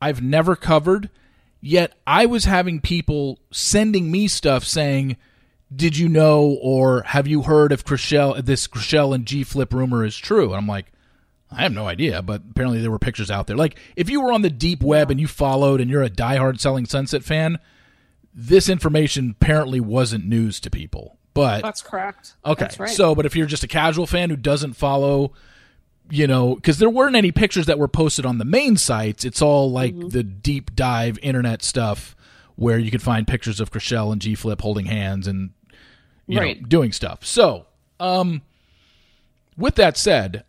I've 0.00 0.22
never 0.22 0.56
covered 0.56 1.10
Yet 1.60 1.94
I 2.06 2.26
was 2.26 2.44
having 2.44 2.80
people 2.80 3.40
sending 3.50 4.10
me 4.10 4.28
stuff 4.28 4.64
saying, 4.64 5.16
"Did 5.74 5.96
you 5.96 6.08
know 6.08 6.58
or 6.60 7.02
have 7.02 7.26
you 7.26 7.42
heard 7.42 7.72
if 7.72 7.84
Chrishell 7.84 8.44
this 8.44 8.66
Chrishell 8.66 9.14
and 9.14 9.26
G 9.26 9.42
Flip 9.42 9.72
rumor 9.72 10.04
is 10.04 10.16
true?" 10.16 10.46
And 10.48 10.56
I'm 10.56 10.68
like, 10.68 10.92
I 11.50 11.62
have 11.62 11.72
no 11.72 11.86
idea, 11.86 12.22
but 12.22 12.42
apparently 12.50 12.80
there 12.80 12.90
were 12.90 12.98
pictures 12.98 13.30
out 13.30 13.46
there. 13.46 13.56
Like 13.56 13.78
if 13.94 14.10
you 14.10 14.20
were 14.20 14.32
on 14.32 14.42
the 14.42 14.50
deep 14.50 14.82
web 14.82 15.10
and 15.10 15.20
you 15.20 15.26
followed 15.26 15.80
and 15.80 15.90
you're 15.90 16.02
a 16.02 16.10
diehard 16.10 16.60
Selling 16.60 16.86
Sunset 16.86 17.22
fan, 17.22 17.58
this 18.34 18.68
information 18.68 19.34
apparently 19.40 19.80
wasn't 19.80 20.26
news 20.26 20.60
to 20.60 20.70
people. 20.70 21.18
But 21.34 21.62
that's 21.62 21.82
correct. 21.82 22.34
Okay, 22.44 22.64
that's 22.64 22.78
right. 22.80 22.90
so 22.90 23.14
but 23.14 23.26
if 23.26 23.36
you're 23.36 23.46
just 23.46 23.64
a 23.64 23.68
casual 23.68 24.06
fan 24.06 24.30
who 24.30 24.36
doesn't 24.36 24.74
follow 24.74 25.32
you 26.10 26.26
know, 26.26 26.54
because 26.54 26.78
there 26.78 26.90
weren't 26.90 27.16
any 27.16 27.32
pictures 27.32 27.66
that 27.66 27.78
were 27.78 27.88
posted 27.88 28.24
on 28.26 28.38
the 28.38 28.44
main 28.44 28.76
sites. 28.76 29.24
It's 29.24 29.42
all 29.42 29.70
like 29.70 29.94
mm-hmm. 29.94 30.08
the 30.08 30.22
deep 30.22 30.74
dive 30.74 31.18
internet 31.20 31.62
stuff 31.62 32.16
where 32.56 32.78
you 32.78 32.90
could 32.90 33.02
find 33.02 33.26
pictures 33.26 33.60
of 33.60 33.70
Chrishell 33.70 34.12
and 34.12 34.20
G 34.20 34.34
Flip 34.34 34.60
holding 34.60 34.86
hands 34.86 35.26
and 35.26 35.50
you 36.26 36.38
right. 36.38 36.60
know 36.60 36.66
doing 36.68 36.92
stuff. 36.92 37.24
So, 37.24 37.66
um, 38.00 38.42
with 39.56 39.74
that 39.76 39.96
said, 39.96 40.44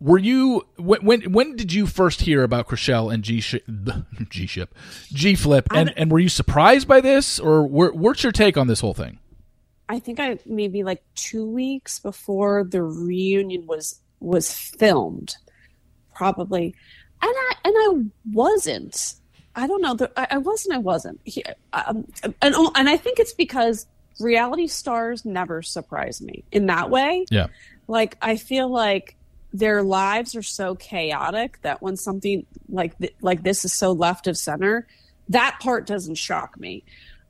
were 0.00 0.18
you 0.18 0.66
when 0.76 1.04
when, 1.04 1.32
when 1.32 1.56
did 1.56 1.72
you 1.72 1.86
first 1.86 2.22
hear 2.22 2.42
about 2.42 2.68
Chrishell 2.68 3.12
and 3.12 3.22
G 3.22 3.40
G 4.28 4.46
Ship 4.46 4.74
G 5.12 5.34
Flip 5.34 5.66
and 5.74 5.92
and 5.96 6.10
were 6.10 6.20
you 6.20 6.28
surprised 6.28 6.86
by 6.86 7.00
this 7.00 7.38
or 7.38 7.66
were, 7.66 7.92
what's 7.92 8.22
your 8.22 8.32
take 8.32 8.56
on 8.56 8.66
this 8.66 8.80
whole 8.80 8.94
thing? 8.94 9.18
I 9.88 9.98
think 9.98 10.20
I 10.20 10.38
maybe 10.44 10.82
like 10.82 11.02
two 11.14 11.48
weeks 11.50 11.98
before 11.98 12.64
the 12.64 12.82
reunion 12.82 13.66
was 13.66 14.00
was 14.20 14.52
filmed, 14.52 15.36
probably, 16.14 16.74
and 17.22 17.32
I 17.34 17.52
and 17.64 17.74
I 17.76 18.10
wasn't. 18.32 19.14
I 19.54 19.66
don't 19.66 19.82
know. 19.82 19.96
I, 20.16 20.26
I 20.32 20.38
wasn't. 20.38 20.74
I 20.76 20.78
wasn't. 20.78 21.20
He, 21.24 21.44
um, 21.72 22.06
and 22.42 22.54
and 22.54 22.88
I 22.88 22.96
think 22.96 23.18
it's 23.18 23.34
because 23.34 23.86
reality 24.20 24.66
stars 24.66 25.24
never 25.24 25.62
surprise 25.62 26.20
me 26.20 26.44
in 26.52 26.66
that 26.66 26.90
way. 26.90 27.26
Yeah. 27.30 27.48
Like 27.86 28.16
I 28.22 28.36
feel 28.36 28.68
like 28.68 29.16
their 29.52 29.82
lives 29.82 30.36
are 30.36 30.42
so 30.42 30.74
chaotic 30.74 31.60
that 31.62 31.80
when 31.80 31.96
something 31.96 32.44
like 32.68 32.98
th- 32.98 33.14
like 33.20 33.42
this 33.42 33.64
is 33.64 33.72
so 33.72 33.92
left 33.92 34.26
of 34.26 34.36
center, 34.36 34.86
that 35.28 35.58
part 35.60 35.86
doesn't 35.86 36.16
shock 36.16 36.58
me. 36.58 36.84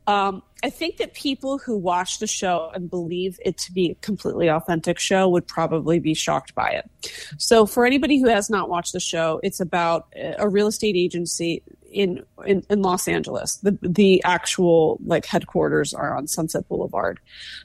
Um, 0.09 0.43
I 0.63 0.71
think 0.71 0.97
that 0.97 1.13
people 1.13 1.59
who 1.59 1.77
watch 1.77 2.19
the 2.19 2.27
show 2.27 2.71
and 2.75 2.89
believe 2.89 3.39
it 3.45 3.59
to 3.59 3.73
be 3.73 3.91
a 3.91 3.95
completely 3.97 4.49
authentic 4.49 4.99
show 4.99 5.29
would 5.29 5.47
probably 5.47 5.99
be 5.99 6.15
shocked 6.15 6.55
by 6.55 6.71
it. 6.71 6.91
So, 7.37 7.67
for 7.67 7.85
anybody 7.85 8.19
who 8.19 8.27
has 8.27 8.49
not 8.49 8.71
watched 8.71 8.95
the 8.95 9.01
show, 9.01 9.39
it's 9.43 9.61
about 9.61 10.13
a 10.17 10.49
real 10.49 10.67
estate 10.67 10.97
agency 10.97 11.63
in 11.93 12.25
in, 12.47 12.65
in 12.71 12.81
Los 12.81 13.07
Angeles. 13.07 13.57
The 13.57 13.79
the 13.83 14.23
actual 14.25 14.99
like 15.05 15.27
headquarters 15.27 15.93
are 15.93 16.17
on 16.17 16.27
Sunset 16.27 16.67
Boulevard, 16.69 17.21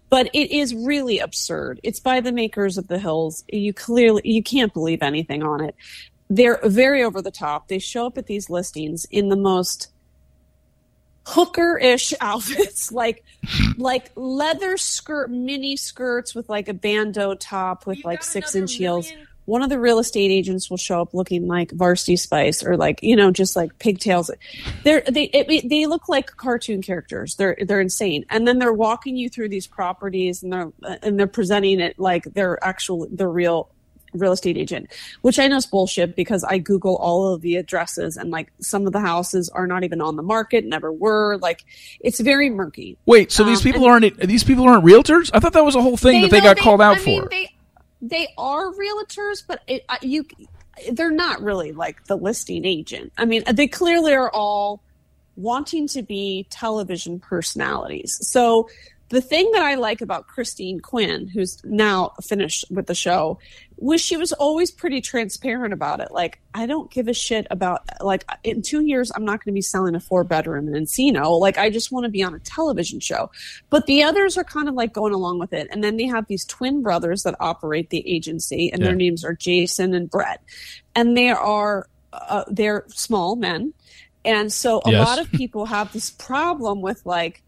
but 0.10 0.30
it 0.34 0.52
is 0.52 0.76
really 0.76 1.20
absurd. 1.20 1.80
It's 1.82 2.02
by 2.02 2.20
the 2.20 2.34
makers 2.34 2.78
of 2.78 2.90
The 2.90 3.00
Hills. 3.00 3.46
You 3.48 3.74
clearly 3.74 4.22
you 4.26 4.44
can't 4.44 4.74
believe 4.74 5.02
anything 5.02 5.44
on 5.44 5.64
it. 5.64 5.76
They're 6.30 6.60
very 6.66 7.04
over 7.04 7.22
the 7.22 7.32
top. 7.32 7.70
They 7.70 7.80
show 7.80 8.06
up 8.06 8.18
at 8.18 8.28
these 8.28 8.50
listings 8.50 9.06
in 9.12 9.30
the 9.30 9.38
most 9.38 9.93
hooker-ish 11.26 12.14
outfits 12.20 12.92
like 12.92 13.24
like 13.78 14.12
leather 14.16 14.78
skirt 14.78 15.30
mini 15.30 15.76
skirts 15.76 16.36
with 16.36 16.50
like 16.50 16.68
a 16.68 16.74
bandeau 16.74 17.34
top 17.36 17.86
with 17.86 17.98
you 18.00 18.04
like 18.06 18.24
six 18.24 18.56
inch 18.56 18.74
heels. 18.74 19.12
one 19.46 19.62
of 19.62 19.70
the 19.70 19.80
real 19.80 20.00
estate 20.00 20.32
agents 20.32 20.70
will 20.70 20.78
show 20.78 21.02
up 21.02 21.14
looking 21.14 21.48
like 21.48 21.72
varsity 21.72 22.16
spice 22.16 22.64
or 22.64 22.78
like 22.78 23.02
you 23.02 23.16
know 23.16 23.32
just 23.32 23.56
like 23.56 23.78
pigtails. 23.80 24.32
They're 24.84 25.02
they 25.02 25.26
it, 25.26 25.70
they 25.70 25.86
look 25.86 26.10
like 26.10 26.28
cartoon 26.38 26.82
characters. 26.82 27.36
They're 27.36 27.58
they're 27.62 27.82
insane. 27.82 28.26
And 28.30 28.48
then 28.48 28.60
they're 28.60 28.74
walking 28.74 29.16
you 29.18 29.30
through 29.30 29.50
these 29.50 29.68
properties 29.68 30.44
and 30.44 30.52
they're 30.52 30.72
uh, 30.84 30.98
and 31.02 31.20
they're 31.20 31.28
presenting 31.28 31.80
it 31.80 32.00
like 32.00 32.26
they're 32.34 32.64
actual 32.64 33.08
the 33.12 33.28
real 33.28 33.70
real 34.14 34.32
estate 34.32 34.58
agent, 34.58 34.92
which 35.22 35.40
I 35.40 35.48
know 35.48 35.58
is 35.58 35.66
bullshit 35.66 36.16
because 36.16 36.44
I 36.44 36.58
Google 36.58 36.96
all 36.98 37.34
of 37.34 37.42
the 37.42 37.56
addresses 37.58 38.18
and 38.18 38.32
like 38.32 38.52
some 38.60 38.86
of 38.86 38.94
the 38.94 39.00
houses 39.00 39.50
are 39.50 39.68
not 39.68 39.84
even 39.84 40.02
on 40.02 40.16
the 40.16 40.24
market, 40.24 40.66
never 40.66 40.92
were. 40.92 41.38
Like 41.38 41.66
it's 42.00 42.20
very 42.20 42.50
murky. 42.50 42.98
Wait, 43.06 43.32
so 43.32 43.44
um, 43.44 43.50
these 43.50 43.62
people 43.62 43.86
aren't 43.86 44.18
these 44.20 44.44
people 44.44 44.68
aren't 44.68 44.86
realtors? 44.86 45.30
I 45.34 45.40
thought 45.40 45.54
that 45.54 45.66
was 45.66 45.76
a 45.76 45.82
whole 45.82 45.98
thing 45.98 46.22
they, 46.22 46.28
that 46.28 46.32
they 46.32 46.42
got 46.42 46.58
they, 46.58 46.62
called 46.62 46.82
out 46.82 46.98
I 46.98 47.00
for. 47.00 47.06
Mean, 47.06 47.28
they, 47.30 47.56
they 48.02 48.28
are 48.38 48.72
realtors, 48.74 49.44
but 49.46 49.62
it, 49.68 49.86
you 50.02 50.26
they're 50.92 51.12
not 51.12 51.42
really 51.42 51.72
like 51.72 52.06
the 52.06 52.18
listing 52.18 52.66
agent. 52.66 53.14
I 53.18 53.26
mean, 53.26 53.44
they 53.52 53.68
clearly 53.68 54.14
are 54.14 54.32
all 54.32 54.82
wanting 55.36 55.88
to 55.88 56.04
be 56.04 56.48
television 56.50 57.20
personalities. 57.20 58.18
So 58.22 58.70
the 59.14 59.22
thing 59.22 59.52
that 59.52 59.62
I 59.62 59.76
like 59.76 60.02
about 60.02 60.28
Christine 60.28 60.80
Quinn, 60.80 61.28
who's 61.28 61.64
now 61.64 62.14
finished 62.24 62.66
with 62.72 62.88
the 62.88 62.96
show, 62.96 63.38
was 63.78 64.02
she 64.02 64.18
was 64.18 64.34
always 64.34 64.72
pretty 64.72 65.02
transparent 65.02 65.72
about 65.72 66.00
it. 66.00 66.12
Like, 66.12 66.40
I 66.56 66.66
don't 66.66 66.90
give 66.90 67.08
a 67.08 67.14
shit 67.14 67.46
about, 67.52 67.82
like, 68.02 68.26
in 68.44 68.64
two 68.64 68.82
years, 68.82 69.12
I'm 69.16 69.24
not 69.24 69.44
going 69.44 69.52
to 69.52 69.56
be 69.56 69.62
selling 69.62 69.94
a 69.94 70.00
four 70.00 70.24
bedroom 70.24 70.68
in 70.68 70.74
Encino. 70.74 71.40
Like, 71.40 71.60
I 71.60 71.70
just 71.70 71.92
want 71.92 72.06
to 72.06 72.10
be 72.10 72.24
on 72.24 72.34
a 72.34 72.40
television 72.40 73.00
show. 73.00 73.30
But 73.70 73.86
the 73.86 74.02
others 74.02 74.36
are 74.36 74.44
kind 74.44 74.68
of 74.68 74.74
like 74.74 74.94
going 74.94 75.14
along 75.14 75.38
with 75.38 75.54
it. 75.54 75.68
And 75.70 75.84
then 75.84 75.98
they 75.98 76.08
have 76.08 76.26
these 76.26 76.44
twin 76.44 76.82
brothers 76.82 77.22
that 77.22 77.36
operate 77.40 77.92
the 77.92 78.08
agency, 78.10 78.72
and 78.72 78.82
yeah. 78.82 78.88
their 78.88 78.96
names 78.96 79.24
are 79.24 79.34
Jason 79.34 79.94
and 79.94 80.10
Brett. 80.10 80.42
And 80.96 81.16
they 81.16 81.30
are, 81.30 81.88
uh, 82.14 82.46
they're 82.48 82.86
small 82.88 83.36
men. 83.36 83.76
And 84.26 84.52
so 84.52 84.82
a 84.86 84.92
yes. 84.92 85.06
lot 85.06 85.20
of 85.20 85.32
people 85.32 85.68
have 85.68 85.94
this 85.94 86.10
problem 86.10 86.82
with, 86.82 87.06
like, 87.06 87.44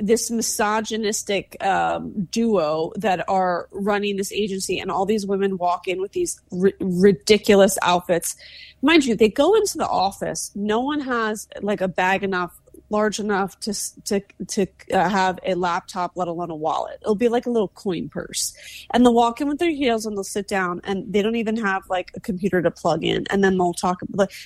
this 0.00 0.30
misogynistic 0.30 1.56
um, 1.64 2.28
duo 2.30 2.92
that 2.96 3.28
are 3.28 3.68
running 3.70 4.16
this 4.16 4.32
agency, 4.32 4.78
and 4.78 4.90
all 4.90 5.06
these 5.06 5.26
women 5.26 5.58
walk 5.58 5.86
in 5.86 6.00
with 6.00 6.12
these 6.12 6.40
r- 6.52 6.72
ridiculous 6.80 7.78
outfits. 7.82 8.36
Mind 8.82 9.04
you, 9.04 9.14
they 9.14 9.28
go 9.28 9.54
into 9.54 9.76
the 9.76 9.86
office. 9.86 10.50
No 10.54 10.80
one 10.80 11.00
has 11.00 11.46
like 11.60 11.80
a 11.80 11.88
bag 11.88 12.24
enough 12.24 12.58
large 12.90 13.18
enough 13.18 13.58
to 13.60 13.74
to 14.04 14.20
to 14.48 14.66
uh, 14.92 15.08
have 15.08 15.38
a 15.44 15.54
laptop, 15.54 16.12
let 16.16 16.28
alone 16.28 16.50
a 16.50 16.54
wallet. 16.56 16.98
It'll 17.00 17.14
be 17.14 17.28
like 17.28 17.46
a 17.46 17.50
little 17.50 17.68
coin 17.68 18.08
purse, 18.08 18.54
and 18.90 19.04
they'll 19.04 19.14
walk 19.14 19.40
in 19.40 19.48
with 19.48 19.58
their 19.58 19.70
heels 19.70 20.06
and 20.06 20.16
they'll 20.16 20.24
sit 20.24 20.48
down, 20.48 20.80
and 20.84 21.12
they 21.12 21.22
don't 21.22 21.36
even 21.36 21.56
have 21.56 21.82
like 21.88 22.10
a 22.14 22.20
computer 22.20 22.60
to 22.62 22.70
plug 22.70 23.04
in, 23.04 23.26
and 23.30 23.42
then 23.42 23.56
they'll 23.56 23.72
talk. 23.72 24.00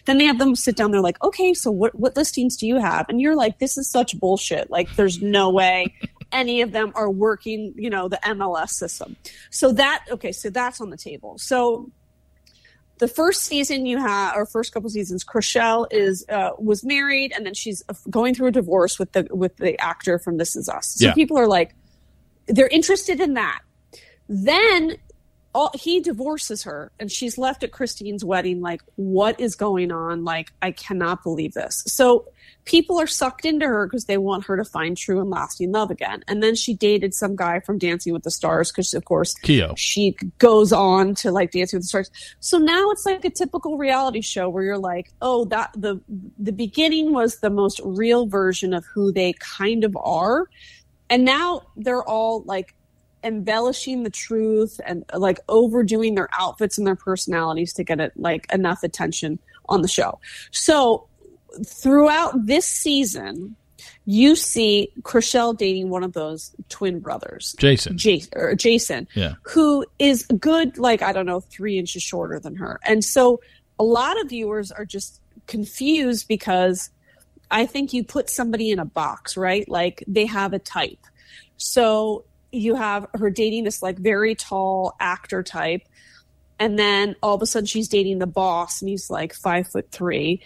Then 0.05 0.19
they 0.19 0.25
have 0.25 0.39
them 0.39 0.55
sit 0.55 0.77
down. 0.77 0.91
They're 0.91 1.01
like, 1.01 1.23
okay, 1.25 1.55
so 1.55 1.71
what 1.71 1.95
what 1.99 2.17
listings 2.17 2.57
do 2.57 2.67
you 2.67 2.79
have? 2.79 3.09
And 3.09 3.21
you're 3.21 3.37
like, 3.37 3.59
this 3.59 3.77
is 3.77 3.91
such 3.91 4.19
bullshit. 4.19 4.71
Like, 4.71 4.95
there's 4.97 5.21
no 5.21 5.51
way. 5.51 5.95
any 6.33 6.61
of 6.61 6.73
them 6.73 6.93
are 6.95 7.11
working, 7.11 7.73
you 7.77 7.89
know, 7.89 8.09
the 8.09 8.19
MLS 8.25 8.71
system. 8.71 9.17
So 9.51 9.73
that 9.73 10.05
okay, 10.11 10.33
so 10.33 10.51
that's 10.51 10.81
on 10.81 10.91
the 10.91 10.97
table. 10.97 11.39
So 11.39 11.91
the 12.99 13.09
first 13.09 13.43
season 13.43 13.87
you 13.87 13.99
have 13.99 14.37
or 14.37 14.47
first 14.47 14.73
couple 14.73 14.89
seasons 14.89 15.25
Chrishell 15.25 15.87
is 15.91 16.25
uh, 16.29 16.51
was 16.59 16.85
married 16.85 17.33
and 17.35 17.45
then 17.45 17.55
she's 17.55 17.83
going 18.09 18.35
through 18.35 18.49
a 18.49 18.53
divorce 18.53 18.99
with 18.99 19.13
the 19.13 19.27
with 19.31 19.57
the 19.57 19.79
actor 19.81 20.19
from 20.19 20.37
This 20.37 20.57
Is 20.57 20.69
Us. 20.69 20.95
So 20.99 21.07
yeah. 21.07 21.15
people 21.15 21.39
are 21.39 21.49
like 21.49 21.75
they're 22.47 22.69
interested 22.69 23.21
in 23.21 23.35
that. 23.35 23.61
Then 24.29 24.97
all, 25.55 25.71
he 25.75 26.01
divorces 26.01 26.65
her 26.65 26.91
and 26.99 27.11
she's 27.11 27.39
left 27.39 27.63
at 27.63 27.71
Christine's 27.71 28.25
wedding 28.25 28.61
like 28.61 28.83
what 28.97 29.39
is 29.39 29.55
going 29.55 29.93
on 29.93 30.25
like 30.25 30.53
I 30.61 30.73
cannot 30.73 31.23
believe 31.23 31.55
this. 31.55 31.85
So 31.87 32.27
people 32.65 32.99
are 32.99 33.07
sucked 33.07 33.45
into 33.45 33.67
her 33.67 33.87
because 33.87 34.07
they 34.07 34.19
want 34.19 34.47
her 34.47 34.57
to 34.57 34.65
find 34.65 34.97
true 34.97 35.21
and 35.21 35.31
lasting 35.31 35.73
love 35.73 35.91
again. 35.91 36.25
And 36.27 36.43
then 36.43 36.55
she 36.55 36.75
dated 36.75 37.15
some 37.15 37.37
guy 37.37 37.61
from 37.61 37.79
Dancing 37.79 38.13
with 38.13 38.23
the 38.23 38.31
Stars 38.31 38.71
because, 38.71 38.95
of 38.95 39.05
course, 39.05 39.35
Keo. 39.35 39.75
she 39.77 40.17
goes 40.39 40.73
on 40.73 41.15
to 41.17 41.31
like 41.31 41.53
Dancing 41.53 41.79
with 41.79 41.85
the 41.85 41.89
Stars. 41.89 42.11
So 42.41 42.59
now 42.59 42.91
it's 42.91 43.07
like 43.07 43.25
a 43.25 43.31
typical 43.31 43.79
reality 43.79 44.21
show 44.21 44.49
where 44.49 44.65
you're 44.65 44.79
like, 44.79 45.13
oh, 45.23 45.45
that 45.47 45.71
the 45.77 46.01
the 46.39 46.53
beginning 46.53 47.13
was 47.13 47.41
the 47.41 47.51
most 47.51 47.81
real 47.85 48.27
version 48.27 48.73
of 48.73 48.85
who 48.87 49.13
they 49.13 49.35
kind 49.35 49.85
of 49.85 49.97
are, 49.97 50.49
and 51.11 51.25
now 51.25 51.63
they're 51.77 52.05
all 52.05 52.43
like 52.43 52.75
embellishing 53.25 54.03
the 54.03 54.11
truth 54.11 54.81
and 54.87 55.05
like 55.15 55.41
overdoing 55.49 56.15
their 56.15 56.29
outfits 56.39 56.79
and 56.79 56.87
their 56.87 56.97
personalities 56.97 57.73
to 57.75 57.85
get 57.85 58.01
it 58.01 58.13
like 58.17 58.47
enough 58.53 58.83
attention 58.83 59.39
on 59.69 59.83
the 59.83 59.89
show. 59.89 60.21
So 60.51 61.09
throughout 61.67 62.47
this 62.47 62.67
season, 62.67 63.57
you 64.07 64.37
see 64.37 64.91
Chrishell 65.03 65.57
dating 65.57 65.89
one 65.89 66.03
of 66.03 66.13
those 66.13 66.55
twin 66.69 67.01
brothers, 67.01 67.55
Jason, 67.59 67.97
Jason, 67.97 68.33
or 68.35 68.55
Jason, 68.55 69.09
yeah. 69.15 69.35
who 69.43 69.87
is 69.99 70.27
good, 70.39 70.79
like 70.79 71.03
I 71.03 71.13
don't 71.13 71.27
know, 71.27 71.41
three 71.41 71.79
inches 71.79 72.03
shorter 72.03 72.39
than 72.39 72.57
her, 72.57 72.81
and 72.85 73.05
so 73.05 73.41
a 73.79 73.85
lot 73.85 74.21
of 74.21 74.29
viewers 74.29 74.71
are 74.71 74.85
just 74.85 75.21
confused 75.47 76.29
because 76.29 76.91
I 77.51 77.67
think 77.67 77.93
you 77.93 78.05
put 78.05 78.31
somebody 78.31 78.71
in 78.71 78.79
a 78.79 78.85
box, 78.85 79.37
right? 79.37 79.69
Like 79.69 80.05
they 80.07 80.27
have 80.27 80.53
a 80.53 80.59
type, 80.59 81.07
so 81.57 82.25
you 82.55 82.75
have 82.75 83.07
her 83.15 83.31
dating 83.31 83.65
this 83.65 83.83
like 83.83 83.99
very 83.99 84.35
tall 84.35 84.95
actor 85.01 85.43
type, 85.43 85.83
and 86.59 86.79
then 86.79 87.17
all 87.23 87.35
of 87.35 87.43
a 87.43 87.47
sudden 87.47 87.67
she's 87.67 87.89
dating 87.89 88.19
the 88.19 88.27
boss, 88.27 88.81
and 88.81 88.89
he's 88.89 89.11
like 89.11 89.35
five 89.35 89.69
foot 89.69 89.91
three 89.91 90.43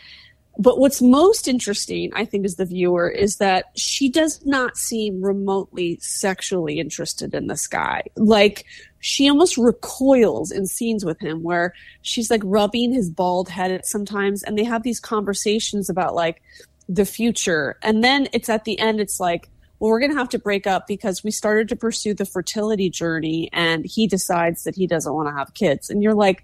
but 0.61 0.81
what's 0.81 1.01
most 1.01 1.47
interesting, 1.47 2.11
I 2.17 2.25
think, 2.25 2.45
as 2.45 2.57
the 2.57 2.65
viewer, 2.65 3.09
is 3.09 3.37
that 3.37 3.67
she 3.77 4.09
does 4.11 4.45
not 4.45 4.77
seem 4.77 5.23
remotely 5.23 5.99
sexually 6.01 6.81
interested 6.81 7.33
in 7.33 7.47
this 7.47 7.69
guy. 7.69 8.03
Like, 8.17 8.65
she 8.99 9.29
almost 9.29 9.57
recoils 9.57 10.51
in 10.51 10.67
scenes 10.67 11.05
with 11.05 11.21
him 11.21 11.45
where 11.45 11.75
she's 12.03 12.29
like 12.29 12.43
rubbing 12.45 12.93
his 12.93 13.09
bald 13.09 13.49
head 13.49 13.87
sometimes, 13.87 14.43
and 14.43 14.59
they 14.59 14.65
have 14.65 14.83
these 14.83 14.99
conversations 14.99 15.89
about 15.89 16.17
like 16.17 16.43
the 16.89 17.05
future. 17.05 17.79
And 17.81 18.03
then 18.03 18.27
it's 18.33 18.49
at 18.49 18.65
the 18.65 18.81
end, 18.81 19.01
it's 19.01 19.21
like, 19.21 19.49
well, 19.79 19.91
we're 19.91 20.01
going 20.01 20.13
to 20.13 20.19
have 20.19 20.29
to 20.31 20.39
break 20.39 20.67
up 20.67 20.87
because 20.87 21.23
we 21.23 21.31
started 21.31 21.69
to 21.69 21.77
pursue 21.77 22.15
the 22.15 22.25
fertility 22.25 22.91
journey, 22.91 23.49
and 23.53 23.87
he 23.87 24.07
decides 24.07 24.65
that 24.65 24.75
he 24.75 24.87
doesn't 24.87 25.13
want 25.13 25.29
to 25.29 25.35
have 25.35 25.55
kids. 25.55 25.89
And 25.89 26.03
you're 26.03 26.15
like, 26.15 26.43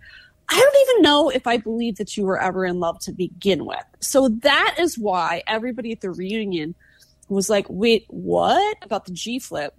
I 0.48 0.60
don't 0.60 0.88
even 0.88 1.02
know 1.02 1.30
if 1.30 1.46
I 1.46 1.56
believe 1.56 1.96
that 1.96 2.16
you 2.16 2.24
were 2.24 2.40
ever 2.40 2.64
in 2.64 2.78
love 2.78 2.98
to 3.00 3.12
begin 3.12 3.64
with. 3.64 3.84
So 4.00 4.28
that 4.28 4.76
is 4.78 4.98
why 4.98 5.42
everybody 5.46 5.92
at 5.92 6.00
the 6.00 6.10
reunion 6.10 6.74
was 7.28 7.48
like, 7.48 7.66
wait, 7.68 8.04
what 8.08 8.76
about 8.82 9.06
the 9.06 9.12
G 9.12 9.38
flip? 9.38 9.74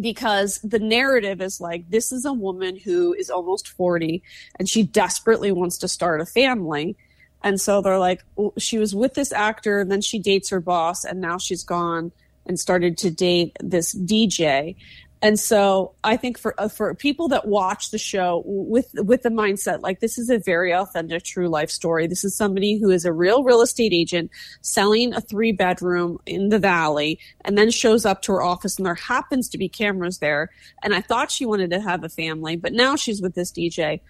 Because 0.00 0.58
the 0.62 0.78
narrative 0.78 1.40
is 1.40 1.60
like, 1.60 1.90
this 1.90 2.12
is 2.12 2.24
a 2.24 2.32
woman 2.32 2.76
who 2.76 3.12
is 3.12 3.28
almost 3.28 3.68
40 3.68 4.22
and 4.58 4.68
she 4.68 4.82
desperately 4.84 5.52
wants 5.52 5.78
to 5.78 5.88
start 5.88 6.20
a 6.20 6.26
family. 6.26 6.96
And 7.42 7.60
so 7.60 7.82
they're 7.82 7.98
like, 7.98 8.22
she 8.58 8.78
was 8.78 8.94
with 8.94 9.14
this 9.14 9.32
actor 9.32 9.80
and 9.80 9.90
then 9.90 10.00
she 10.00 10.18
dates 10.18 10.48
her 10.50 10.60
boss 10.60 11.04
and 11.04 11.20
now 11.20 11.38
she's 11.38 11.64
gone 11.64 12.12
and 12.50 12.58
started 12.58 12.98
to 12.98 13.12
date 13.12 13.56
this 13.60 13.94
DJ. 13.94 14.74
And 15.22 15.38
so 15.38 15.94
I 16.02 16.16
think 16.16 16.36
for 16.36 16.60
uh, 16.60 16.66
for 16.66 16.92
people 16.96 17.28
that 17.28 17.46
watch 17.46 17.92
the 17.92 17.98
show 17.98 18.42
with 18.44 18.90
with 18.94 19.22
the 19.22 19.28
mindset 19.28 19.82
like 19.82 20.00
this 20.00 20.18
is 20.18 20.30
a 20.30 20.38
very 20.38 20.74
authentic 20.74 21.22
true 21.22 21.46
life 21.46 21.70
story. 21.70 22.08
This 22.08 22.24
is 22.24 22.34
somebody 22.34 22.76
who 22.76 22.90
is 22.90 23.04
a 23.04 23.12
real 23.12 23.44
real 23.44 23.60
estate 23.60 23.92
agent 23.92 24.32
selling 24.62 25.14
a 25.14 25.20
three 25.20 25.52
bedroom 25.52 26.18
in 26.26 26.48
the 26.48 26.58
valley 26.58 27.20
and 27.44 27.56
then 27.56 27.70
shows 27.70 28.04
up 28.04 28.20
to 28.22 28.32
her 28.32 28.42
office 28.42 28.78
and 28.78 28.86
there 28.86 28.96
happens 28.96 29.48
to 29.50 29.58
be 29.58 29.68
cameras 29.68 30.18
there 30.18 30.50
and 30.82 30.92
I 30.92 31.02
thought 31.02 31.30
she 31.30 31.46
wanted 31.46 31.70
to 31.70 31.80
have 31.80 32.02
a 32.02 32.08
family, 32.08 32.56
but 32.56 32.72
now 32.72 32.96
she's 32.96 33.22
with 33.22 33.36
this 33.36 33.52
DJ 33.52 34.00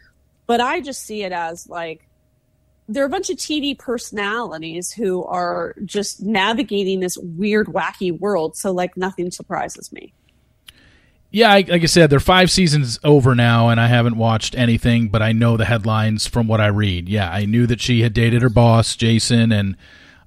But 0.47 0.63
I 0.63 0.81
just 0.81 1.03
see 1.03 1.25
it 1.25 1.33
as 1.33 1.69
like 1.69 2.09
there 2.91 3.05
are 3.05 3.07
a 3.07 3.11
bunch 3.11 3.31
of 3.31 3.37
TV 3.37 3.79
personalities 3.79 4.91
who 4.93 5.25
are 5.25 5.75
just 5.85 6.23
navigating 6.23 7.01
this 7.01 7.17
weird, 7.19 7.69
wacky 7.69 8.19
world. 8.19 8.57
So 8.57 8.73
like 8.73 8.97
nothing 8.97 9.31
surprises 9.31 9.93
me. 9.93 10.13
Yeah, 11.33 11.53
like 11.53 11.71
I 11.71 11.87
said, 11.87 12.11
they're 12.11 12.19
five 12.19 12.51
seasons 12.51 12.99
over 13.05 13.37
now, 13.37 13.69
and 13.69 13.81
I 13.81 13.87
haven't 13.87 14.17
watched 14.17 14.57
anything, 14.57 15.11
but 15.11 15.23
I 15.23 15.31
know 15.31 15.57
the 15.57 15.65
headlines 15.65 16.27
from 16.27 16.49
what 16.49 16.61
I 16.61 16.67
read. 16.67 17.09
Yeah, 17.09 17.31
I 17.31 17.45
knew 17.45 17.69
that 17.69 17.81
she 17.81 18.03
had 18.03 18.13
dated 18.13 18.43
her 18.43 18.49
boss, 18.49 18.97
Jason, 18.97 19.53
and 19.53 19.77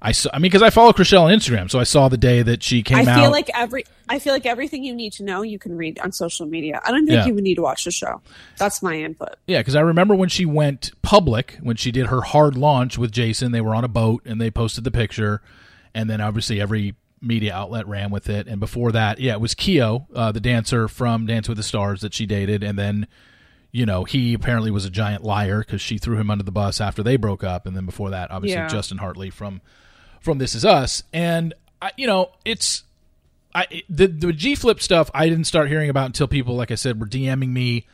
I 0.06 0.12
saw. 0.12 0.30
I 0.32 0.38
mean, 0.38 0.42
because 0.50 0.62
I 0.62 0.70
follow 0.70 0.92
Chrishell 0.92 1.22
on 1.22 1.30
Instagram, 1.32 1.70
so 1.70 1.80
I 1.80 1.84
saw 1.84 2.08
the 2.08 2.18
day 2.18 2.42
that 2.42 2.62
she 2.62 2.82
came 2.82 2.98
out. 2.98 3.08
I 3.08 3.12
out. 3.12 3.20
feel 3.22 3.30
like 3.30 3.50
every 3.54 3.84
I 4.08 4.18
feel 4.18 4.32
like 4.34 4.44
everything 4.46 4.84
you 4.84 4.94
need 4.94 5.14
to 5.14 5.24
know 5.24 5.40
you 5.42 5.58
can 5.58 5.76
read 5.76 5.98
on 5.98 6.12
social 6.12 6.44
media. 6.46 6.80
I 6.84 6.90
don't 6.90 7.06
think 7.06 7.16
Yeah. 7.16 7.26
you 7.26 7.34
would 7.34 7.42
need 7.44 7.54
to 7.56 7.62
watch 7.62 7.84
the 7.84 7.90
show. 7.90 8.20
That's 8.58 8.82
my 8.82 8.94
input. 8.96 9.36
Yeah, 9.46 9.60
because 9.60 9.74
I 9.74 9.80
remember 9.80 10.14
when 10.14 10.28
she 10.28 10.44
went 10.44 10.90
public, 11.02 11.58
when 11.62 11.76
she 11.76 11.90
did 11.90 12.06
her 12.08 12.20
hard 12.20 12.56
launch 12.56 12.98
with 12.98 13.12
Jason, 13.12 13.52
they 13.52 13.62
were 13.62 13.74
on 13.74 13.82
a 13.82 13.88
boat 13.88 14.22
and 14.26 14.40
they 14.40 14.50
posted 14.50 14.84
the 14.84 14.90
picture, 14.90 15.40
and 15.94 16.08
then 16.10 16.20
obviously 16.20 16.60
every 16.60 16.94
media 17.22 17.54
outlet 17.54 17.88
ran 17.88 18.10
with 18.10 18.28
it. 18.28 18.46
And 18.46 18.60
before 18.60 18.92
that, 18.92 19.18
yeah, 19.18 19.32
it 19.32 19.40
was 19.40 19.54
Keo, 19.54 20.06
uh, 20.14 20.30
the 20.32 20.40
dancer 20.40 20.86
from 20.86 21.24
Dance 21.24 21.48
with 21.48 21.56
the 21.56 21.62
Stars 21.62 22.02
that 22.02 22.12
she 22.12 22.26
dated, 22.26 22.62
and 22.62 22.78
then 22.78 23.06
you 23.72 23.86
know 23.86 24.04
he 24.04 24.34
apparently 24.34 24.70
was 24.70 24.84
a 24.84 24.90
giant 24.90 25.24
liar 25.24 25.60
because 25.60 25.80
she 25.80 25.96
threw 25.96 26.18
him 26.18 26.30
under 26.30 26.44
the 26.44 26.52
bus 26.52 26.78
after 26.78 27.02
they 27.02 27.16
broke 27.16 27.42
up, 27.42 27.64
and 27.66 27.74
then 27.74 27.86
before 27.86 28.10
that, 28.10 28.30
obviously 28.30 28.58
Yeah. 28.60 28.68
Justin 28.68 28.98
Hartley 28.98 29.30
from 29.30 29.62
from 30.24 30.38
This 30.38 30.54
Is 30.54 30.64
Us, 30.64 31.02
and 31.12 31.54
I, 31.80 31.92
you 31.96 32.06
know 32.06 32.30
it's. 32.44 32.84
I, 33.56 33.82
the 33.88 34.08
the 34.08 34.32
G 34.32 34.56
Flip 34.56 34.80
stuff 34.80 35.12
I 35.14 35.28
didn't 35.28 35.44
start 35.44 35.68
hearing 35.68 35.88
about 35.88 36.06
until 36.06 36.26
people, 36.26 36.56
like 36.56 36.72
I 36.72 36.74
said, 36.74 36.98
were 36.98 37.06
DMing 37.06 37.50
me 37.50 37.86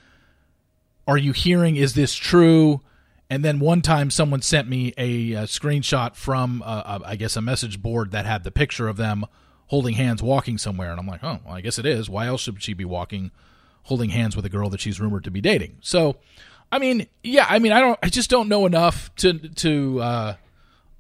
are 1.11 1.19
you 1.19 1.33
hearing? 1.33 1.75
Is 1.75 1.95
this 1.95 2.15
true? 2.15 2.83
And 3.29 3.45
then 3.45 3.59
one 3.59 3.83
time 3.83 4.11
someone 4.11 4.43
sent 4.43 4.69
me 4.69 4.95
a, 4.97 5.35
uh 5.35 5.43
screenshot 5.47 6.15
from 6.15 6.63
uh, 6.65 7.01
a, 7.03 7.09
i 7.09 7.17
guess 7.17 7.37
a 7.37 7.41
message 7.41 7.83
board 7.83 8.13
that 8.13 8.27
had 8.27 8.45
the 8.45 8.51
picture 8.51 8.89
of 8.89 8.97
them 8.97 9.25
holding 9.67 9.95
hands 9.95 10.23
walking 10.23 10.57
somewhere. 10.57 10.91
And 10.91 11.01
i'm 11.01 11.07
like 11.07 11.25
oh 11.25 11.41
well, 11.45 11.55
i 11.55 11.61
guess 11.61 11.79
it 11.79 11.87
is. 11.87 12.09
Why 12.09 12.27
else 12.27 12.43
should 12.43 12.63
she 12.63 12.75
be 12.75 12.85
walking 12.85 13.33
holding 13.85 14.11
hands 14.11 14.37
with 14.37 14.45
a 14.45 14.49
girl 14.49 14.71
that 14.71 14.81
she's 14.81 15.01
rumored 15.01 15.25
to 15.25 15.31
be 15.31 15.41
dating? 15.41 15.79
So 15.81 16.17
i 16.71 16.79
mean 16.79 17.09
yeah 17.25 17.47
i 17.49 17.59
mean 17.59 17.73
i 17.73 17.81
don't 17.81 17.99
i 18.03 18.09
just 18.09 18.31
don't 18.31 18.49
know 18.49 18.67
enough 18.67 19.13
to 19.17 19.33
to 19.35 20.01
uh, 20.01 20.35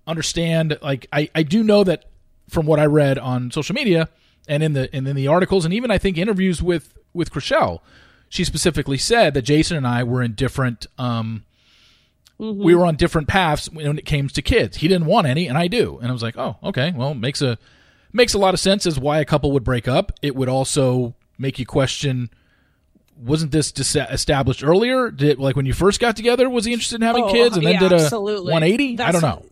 understand 0.06 0.78
like 0.82 1.06
I, 1.12 1.30
I 1.34 1.42
do 1.42 1.62
know 1.62 1.84
that 1.84 2.06
from 2.48 2.66
what 2.66 2.80
i 2.80 2.86
read 2.86 3.18
on 3.18 3.50
social 3.50 3.74
media 3.74 4.08
and 4.48 4.62
in 4.62 4.72
the 4.72 4.88
and 4.94 5.06
in 5.06 5.14
the 5.14 5.28
articles 5.28 5.64
and 5.64 5.72
even 5.74 5.90
i 5.90 5.98
think 5.98 6.18
interviews 6.18 6.62
with 6.62 6.96
with 7.12 7.30
Chrishell, 7.32 7.80
she 8.28 8.44
specifically 8.44 8.98
said 8.98 9.34
that 9.34 9.42
jason 9.42 9.76
and 9.76 9.86
i 9.86 10.02
were 10.02 10.22
in 10.22 10.32
different 10.34 10.86
um 10.98 11.44
we 12.38 12.74
were 12.74 12.86
on 12.86 12.96
different 12.96 13.28
paths 13.28 13.70
when 13.70 13.98
it 13.98 14.06
came 14.06 14.26
to 14.28 14.40
kids. 14.40 14.78
He 14.78 14.88
didn't 14.88 15.04
want 15.06 15.26
any 15.26 15.46
and 15.46 15.58
i 15.58 15.68
do. 15.68 15.98
And 15.98 16.08
i 16.08 16.12
was 16.12 16.22
like 16.22 16.38
oh 16.38 16.56
okay. 16.64 16.90
Well 16.96 17.12
makes 17.12 17.42
a 17.42 17.58
makes 18.14 18.32
a 18.32 18.38
lot 18.38 18.54
of 18.54 18.60
sense 18.60 18.86
as 18.86 18.98
why 18.98 19.18
a 19.20 19.26
couple 19.26 19.52
would 19.52 19.62
break 19.62 19.86
up. 19.86 20.10
It 20.22 20.34
would 20.34 20.48
also 20.48 21.14
make 21.38 21.58
you 21.58 21.66
question 21.66 22.30
wasn't 23.22 23.52
this 23.52 23.70
dis- 23.72 23.94
established 23.94 24.64
earlier? 24.64 25.10
Did 25.10 25.38
like 25.38 25.54
when 25.54 25.66
you 25.66 25.74
first 25.74 26.00
got 26.00 26.16
together 26.16 26.48
was 26.48 26.64
he 26.64 26.72
interested 26.72 26.96
in 26.96 27.02
having 27.02 27.24
Oh, 27.24 27.30
kids 27.32 27.56
and 27.58 27.66
then 27.66 27.74
yeah, 27.74 27.80
did 27.80 27.92
a 27.92 27.96
absolutely. 27.96 28.52
180 28.54 29.00
i 29.02 29.12
don't 29.12 29.20
know 29.20 29.44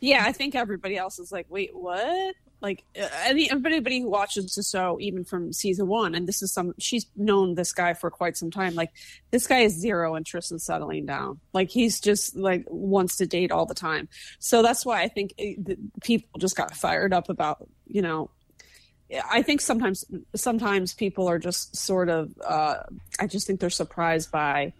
Yeah, 0.00 0.24
I 0.26 0.32
think 0.32 0.54
everybody 0.54 0.96
else 0.96 1.18
is 1.18 1.30
like, 1.30 1.46
wait, 1.48 1.70
what? 1.74 2.34
Like 2.62 2.84
uh, 3.00 3.08
any 3.24 3.50
everybody 3.50 4.00
who 4.00 4.08
watches 4.08 4.54
the 4.54 4.62
show, 4.62 4.98
even 5.00 5.24
from 5.24 5.52
season 5.52 5.86
one, 5.88 6.14
and 6.14 6.26
this 6.26 6.42
is 6.42 6.52
some 6.52 6.74
she's 6.78 7.06
known 7.16 7.54
this 7.54 7.72
guy 7.72 7.94
for 7.94 8.10
quite 8.10 8.36
some 8.36 8.50
time. 8.50 8.74
Like 8.74 8.90
this 9.30 9.46
guy 9.46 9.60
has 9.60 9.72
zero 9.72 10.14
interest 10.16 10.52
in 10.52 10.58
settling 10.58 11.06
down. 11.06 11.40
Like 11.54 11.70
he's 11.70 12.00
just 12.00 12.36
like 12.36 12.66
wants 12.68 13.16
to 13.16 13.26
date 13.26 13.50
all 13.50 13.64
the 13.64 13.74
time. 13.74 14.08
So 14.40 14.62
that's 14.62 14.84
why 14.84 15.02
I 15.02 15.08
think 15.08 15.32
it, 15.38 15.64
the, 15.64 15.78
people 16.02 16.38
just 16.38 16.54
got 16.54 16.76
fired 16.76 17.14
up 17.14 17.30
about 17.30 17.66
you 17.86 18.02
know. 18.02 18.30
I 19.28 19.42
think 19.42 19.60
sometimes 19.60 20.04
sometimes 20.36 20.92
people 20.92 21.28
are 21.28 21.38
just 21.38 21.74
sort 21.76 22.10
of. 22.10 22.30
Uh, 22.46 22.82
I 23.18 23.26
just 23.26 23.46
think 23.46 23.58
they're 23.58 23.70
surprised 23.70 24.30
by 24.30 24.74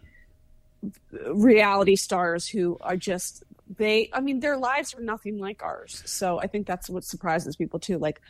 reality 1.27 1.95
stars 1.95 2.47
who 2.47 2.77
are 2.81 2.97
just 2.97 3.43
they 3.77 4.09
i 4.13 4.19
mean 4.19 4.39
their 4.39 4.57
lives 4.57 4.93
are 4.95 5.01
nothing 5.01 5.39
like 5.39 5.63
ours. 5.63 6.01
So 6.05 6.39
i 6.39 6.47
think 6.47 6.67
that's 6.67 6.89
what 6.89 7.03
surprises 7.03 7.55
people 7.55 7.79
too. 7.79 7.97
Like 7.97 8.21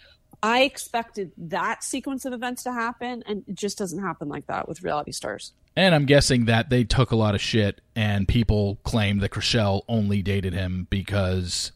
i 0.43 0.61
expected 0.63 1.31
that 1.37 1.83
sequence 1.83 2.25
of 2.25 2.33
events 2.33 2.63
to 2.63 2.71
happen 2.71 3.23
and 3.27 3.43
it 3.47 3.55
just 3.55 3.77
doesn't 3.77 4.01
happen 4.01 4.27
like 4.29 4.47
that 4.47 4.67
with 4.67 4.81
reality 4.83 5.11
stars. 5.11 5.53
And 5.75 5.95
I'm 5.95 6.05
guessing 6.05 6.45
that 6.45 6.69
they 6.69 6.83
took 6.83 7.11
a 7.11 7.15
lot 7.15 7.33
of 7.33 7.39
shit, 7.39 7.79
and 7.95 8.27
people 8.27 8.77
claimed 8.83 9.21
that 9.21 9.31
Chrishell 9.31 9.83
only 9.87 10.21
dated 10.21 10.53
him 10.53 10.85
because 10.89 11.71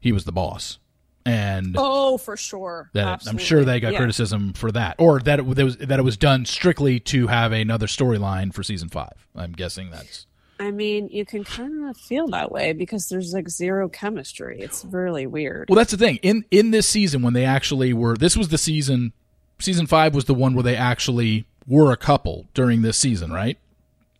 he 0.00 0.10
was 0.10 0.24
the 0.24 0.32
boss, 0.32 0.78
and 1.24 1.76
oh 1.78 2.18
for 2.18 2.36
sure. 2.36 2.90
that 2.94 3.22
I'm 3.28 3.38
sure 3.38 3.64
they 3.64 3.78
got 3.78 3.92
Yeah. 3.92 3.98
criticism 3.98 4.52
for 4.52 4.72
that, 4.72 4.96
or 4.98 5.20
that 5.20 5.38
it, 5.38 5.46
was 5.46 5.76
that 5.76 5.98
it 6.00 6.02
was 6.02 6.16
done 6.16 6.44
strictly 6.44 6.98
to 7.00 7.28
have 7.28 7.52
another 7.52 7.86
storyline 7.86 8.52
for 8.52 8.64
season 8.64 8.88
five. 8.88 9.28
I'm 9.36 9.52
guessing 9.52 9.90
that's 9.90 10.26
i 10.58 10.70
mean 10.70 11.08
you 11.08 11.24
can 11.24 11.44
kind 11.44 11.88
of 11.88 11.96
feel 11.96 12.26
that 12.28 12.50
way 12.50 12.72
because 12.72 13.08
there's 13.08 13.32
like 13.32 13.48
zero 13.48 13.88
chemistry 13.88 14.60
it's 14.60 14.84
really 14.86 15.26
weird 15.26 15.68
well. 15.68 15.76
That's 15.76 15.92
the 15.92 15.96
thing 15.96 16.16
in 16.22 16.44
in 16.50 16.70
this 16.70 16.88
season 16.88 17.22
when 17.22 17.32
they 17.32 17.44
actually 17.44 17.92
were. 17.92 18.16
This 18.16 18.36
was 18.36 18.48
the 18.48 18.58
season. 18.58 19.12
Season 19.60 19.86
five 19.86 20.14
was 20.14 20.26
the 20.26 20.34
one 20.34 20.54
where 20.54 20.62
they 20.62 20.76
actually 20.76 21.46
were 21.66 21.92
a 21.92 21.96
couple 21.96 22.46
during 22.54 22.82
this 22.82 22.96
season, 22.98 23.32
right? 23.32 23.58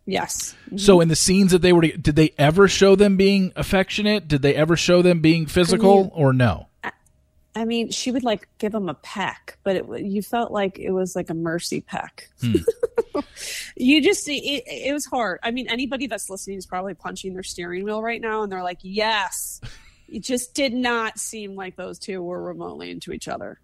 yes 0.06 0.54
mm-hmm. 0.66 0.78
So 0.78 1.00
in 1.00 1.08
the 1.08 1.16
scenes 1.16 1.52
that 1.52 1.60
they 1.60 1.72
were, 1.72 1.82
did 1.82 2.16
they 2.16 2.32
ever 2.38 2.66
show 2.66 2.96
them 2.96 3.16
being 3.16 3.52
affectionate? 3.56 4.26
Did 4.26 4.42
they 4.42 4.54
ever 4.54 4.76
show 4.76 5.02
them 5.02 5.20
being 5.20 5.46
physical, 5.46 6.10
or 6.14 6.32
no? 6.32 6.67
I 7.58 7.64
mean, 7.64 7.90
she 7.90 8.12
would 8.12 8.22
like 8.22 8.48
give 8.58 8.74
him 8.74 8.88
a 8.88 8.94
peck, 8.94 9.58
but 9.64 9.76
it, 9.76 10.00
you 10.00 10.22
felt 10.22 10.52
like 10.52 10.78
it 10.78 10.92
was 10.92 11.16
like 11.16 11.28
a 11.28 11.34
mercy 11.34 11.80
peck. 11.80 12.30
you 13.76 14.00
just, 14.00 14.28
it, 14.28 14.62
it 14.66 14.92
was 14.92 15.04
hard. 15.06 15.40
I 15.42 15.50
mean, 15.50 15.68
anybody 15.68 16.06
that's 16.06 16.30
listening 16.30 16.58
is 16.58 16.66
probably 16.66 16.94
punching 16.94 17.34
their 17.34 17.42
steering 17.42 17.84
wheel 17.84 18.00
right 18.00 18.20
now 18.20 18.42
and 18.42 18.52
they're 18.52 18.62
like, 18.62 18.78
yes. 18.82 19.60
It 20.10 20.20
just 20.20 20.54
did 20.54 20.72
not 20.72 21.18
seem 21.18 21.54
like 21.54 21.76
those 21.76 21.98
two 21.98 22.22
were 22.22 22.42
remotely 22.42 22.90
into 22.90 23.12
each 23.12 23.28
other. 23.28 23.60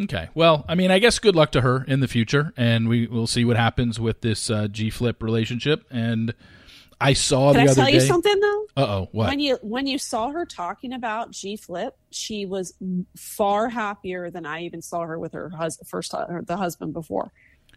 Okay. 0.00 0.30
Well, 0.34 0.64
I 0.66 0.74
mean, 0.74 0.90
I 0.90 0.98
guess 0.98 1.18
good 1.18 1.36
luck 1.36 1.52
to 1.52 1.60
her 1.60 1.84
in 1.86 2.00
the 2.00 2.08
future, 2.08 2.54
and 2.56 2.88
we 2.88 3.06
will 3.06 3.26
see 3.26 3.44
what 3.44 3.58
happens 3.58 4.00
with 4.00 4.22
this 4.22 4.48
uh, 4.48 4.68
G 4.68 4.88
Flip 4.88 5.22
relationship. 5.22 5.84
And 5.90 6.32
I 7.00 7.12
saw 7.12 7.52
Can 7.52 7.64
the 7.64 7.68
I 7.68 7.72
other 7.72 7.82
tell 7.82 7.90
you 7.90 8.00
something 8.00 8.40
though? 8.40 8.66
Uh 8.76 8.80
oh, 8.86 9.08
what? 9.12 9.28
When 9.28 9.40
you 9.40 9.58
when 9.62 9.86
you 9.86 9.98
saw 9.98 10.30
her 10.30 10.46
talking 10.46 10.92
about 10.94 11.30
G 11.30 11.56
Flip, 11.56 11.94
she 12.10 12.46
was 12.46 12.74
far 13.16 13.68
happier 13.68 14.30
than 14.30 14.46
I 14.46 14.62
even 14.62 14.80
saw 14.80 15.02
her 15.02 15.18
with 15.18 15.32
her 15.32 15.50
hus- 15.50 15.78
first 15.86 16.12
her, 16.12 16.42
the 16.46 16.56
husband 16.56 16.92
before. 16.94 17.32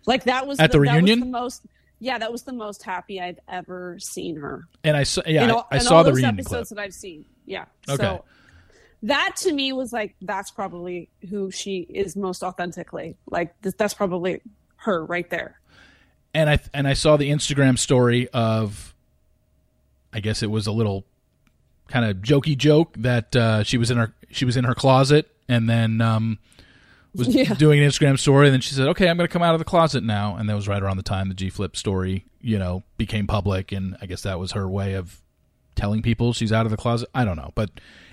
Like 0.06 0.24
that 0.24 0.48
was 0.48 0.60
At 0.60 0.72
the 0.72 0.78
that 0.80 0.82
was 0.82 0.90
reunion? 0.92 1.20
the 1.20 1.26
most. 1.26 1.66
Yeah, 2.00 2.18
that 2.18 2.32
was 2.32 2.44
the 2.44 2.54
most 2.54 2.82
happy 2.84 3.20
I've 3.20 3.40
ever 3.50 3.98
seen 4.00 4.38
her. 4.38 4.64
and 4.86 4.96
I 4.96 5.04
saw, 5.04 5.22
yeah, 5.28 5.44
in 5.44 5.52
I- 5.52 5.64
I, 5.72 5.78
saw 5.80 5.98
all 5.98 6.04
the 6.06 6.12
those 6.12 6.22
reunion 6.22 6.46
clip. 6.46 6.66
that 6.70 6.80
I've 6.80 6.94
seen. 6.94 7.26
Yeah. 7.46 7.66
Okay. 7.90 8.02
So 8.02 8.24
that 9.04 9.36
to 9.38 9.52
me 9.52 9.74
was 9.74 9.92
like 9.92 10.16
that's 10.22 10.50
probably 10.52 11.10
who 11.30 11.52
she 11.52 11.80
is 11.90 12.16
most 12.16 12.42
authentically. 12.42 13.18
Like 13.30 13.62
th- 13.64 13.76
that's 13.76 13.94
probably 13.94 14.40
her 14.78 15.04
right 15.06 15.30
there. 15.30 15.60
and 16.34 16.50
I 16.50 16.60
and 16.74 16.88
I 16.88 16.94
saw 16.94 17.18
the 17.18 17.30
Instagram 17.32 17.78
story 17.78 18.30
of, 18.30 18.96
I 20.14 20.20
guess 20.20 20.42
it 20.44 20.50
was 20.52 20.68
a 20.68 20.72
little 20.72 21.06
kind 21.88 22.06
of 22.06 22.18
jokey 22.18 22.58
joke 22.58 22.94
that 22.98 23.36
uh, 23.36 23.64
she 23.64 23.78
was 23.78 23.90
in 23.92 23.98
her 23.98 24.14
she 24.32 24.46
was 24.46 24.56
in 24.58 24.64
her 24.64 24.76
closet 24.76 25.28
and 25.48 25.68
then 25.70 26.02
um, 26.02 26.38
was 27.16 27.28
Yeah. 27.36 27.54
doing 27.56 27.80
an 27.82 27.90
Instagram 27.90 28.18
story 28.20 28.48
and 28.48 28.54
then 28.54 28.62
she 28.62 28.74
said, 28.76 28.88
"Okay, 28.90 29.08
I'm 29.10 29.18
going 29.18 29.28
to 29.28 29.32
come 29.34 29.42
out 29.44 29.56
of 29.56 29.60
the 29.60 29.66
closet 29.66 30.04
now," 30.04 30.36
and 30.36 30.48
that 30.50 30.56
was 30.56 30.68
right 30.68 30.82
around 30.82 30.98
the 30.98 31.04
time 31.04 31.28
the 31.30 31.36
G 31.36 31.50
Flip 31.50 31.76
story 31.76 32.26
you 32.42 32.58
know 32.60 32.84
became 32.98 33.28
public, 33.28 33.72
and 33.72 33.98
I 34.02 34.06
guess 34.06 34.22
that 34.24 34.40
was 34.40 34.52
her 34.54 34.68
way 34.70 34.94
of 34.94 35.22
telling 35.76 36.02
people 36.02 36.34
she's 36.34 36.52
out 36.52 36.66
of 36.66 36.72
the 36.72 36.78
closet. 36.78 37.10
I 37.14 37.26
don't 37.26 37.38
know, 37.38 37.52
but 37.56 37.70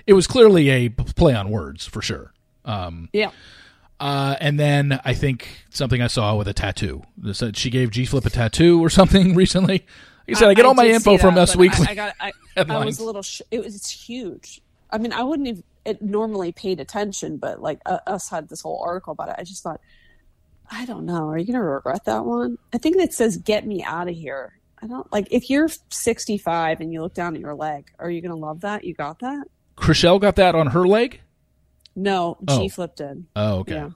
it 0.06 0.12
was 0.14 0.26
clearly 0.26 0.70
a 0.70 0.88
play 0.88 1.34
on 1.34 1.50
words 1.50 1.84
for 1.86 2.00
sure. 2.00 2.32
Um, 2.64 3.08
Yeah. 3.12 3.30
uh, 4.00 4.36
and 4.40 4.58
then 4.58 5.00
I 5.04 5.14
think 5.14 5.48
something 5.70 6.00
I 6.02 6.06
saw 6.06 6.34
with 6.36 6.48
a 6.48 6.52
tattoo. 6.54 7.02
Uh, 7.26 7.50
She 7.54 7.70
gave 7.70 7.90
G 7.90 8.04
Flip 8.04 8.24
a 8.26 8.30
tattoo 8.30 8.82
or 8.84 8.88
something 8.90 9.34
recently. 9.42 9.84
I 10.28 10.32
said, 10.34 10.48
I, 10.48 10.54
get 10.54 10.66
all 10.66 10.74
my 10.74 10.86
info 10.86 11.18
from 11.18 11.38
Us 11.38 11.54
Weekly. 11.56 11.86
I, 11.88 11.90
I 11.90 11.94
got. 11.94 12.14
I, 12.20 12.32
I 12.56 12.84
was 12.84 12.98
a 12.98 13.04
little. 13.04 13.22
Sh- 13.22 13.42
it 13.50 13.62
was. 13.64 13.74
It's 13.76 13.90
huge. 13.90 14.60
I 14.90 14.98
mean, 14.98 15.12
I 15.12 15.22
wouldn't 15.22 15.48
have 15.48 15.62
it 15.84 16.02
normally 16.02 16.52
paid 16.52 16.80
attention, 16.80 17.36
but 17.36 17.60
like 17.62 17.80
uh, 17.86 17.98
us 18.06 18.28
had 18.28 18.48
this 18.48 18.60
whole 18.62 18.82
article 18.84 19.12
about 19.12 19.28
it. 19.28 19.36
I 19.38 19.44
just 19.44 19.62
thought, 19.62 19.80
I 20.70 20.84
don't 20.86 21.06
know. 21.06 21.28
Are 21.28 21.38
you 21.38 21.44
going 21.46 21.54
to 21.54 21.62
regret 21.62 22.04
that 22.06 22.24
one? 22.24 22.58
I 22.74 22.78
think 22.78 22.96
it 22.96 23.12
says 23.12 23.36
"Get 23.36 23.66
me 23.66 23.82
out 23.84 24.08
of 24.08 24.14
here." 24.14 24.58
I 24.82 24.86
don't 24.88 25.10
like 25.12 25.28
if 25.30 25.48
you're 25.48 25.68
65 25.90 26.80
and 26.80 26.92
you 26.92 27.00
look 27.00 27.14
down 27.14 27.34
at 27.34 27.40
your 27.40 27.54
leg. 27.54 27.90
Are 27.98 28.10
you 28.10 28.20
going 28.20 28.30
to 28.32 28.36
love 28.36 28.60
that? 28.60 28.84
You 28.84 28.94
got 28.94 29.20
that? 29.20 29.46
Chrishell 29.76 30.20
got 30.20 30.36
that 30.36 30.54
on 30.54 30.68
her 30.68 30.86
leg. 30.86 31.20
No, 31.94 32.36
Oh. 32.46 32.58
G 32.60 32.68
Flip 32.68 32.94
did. 32.94 33.24
Oh, 33.34 33.60
okay. 33.60 33.74
Yeah. 33.74 33.90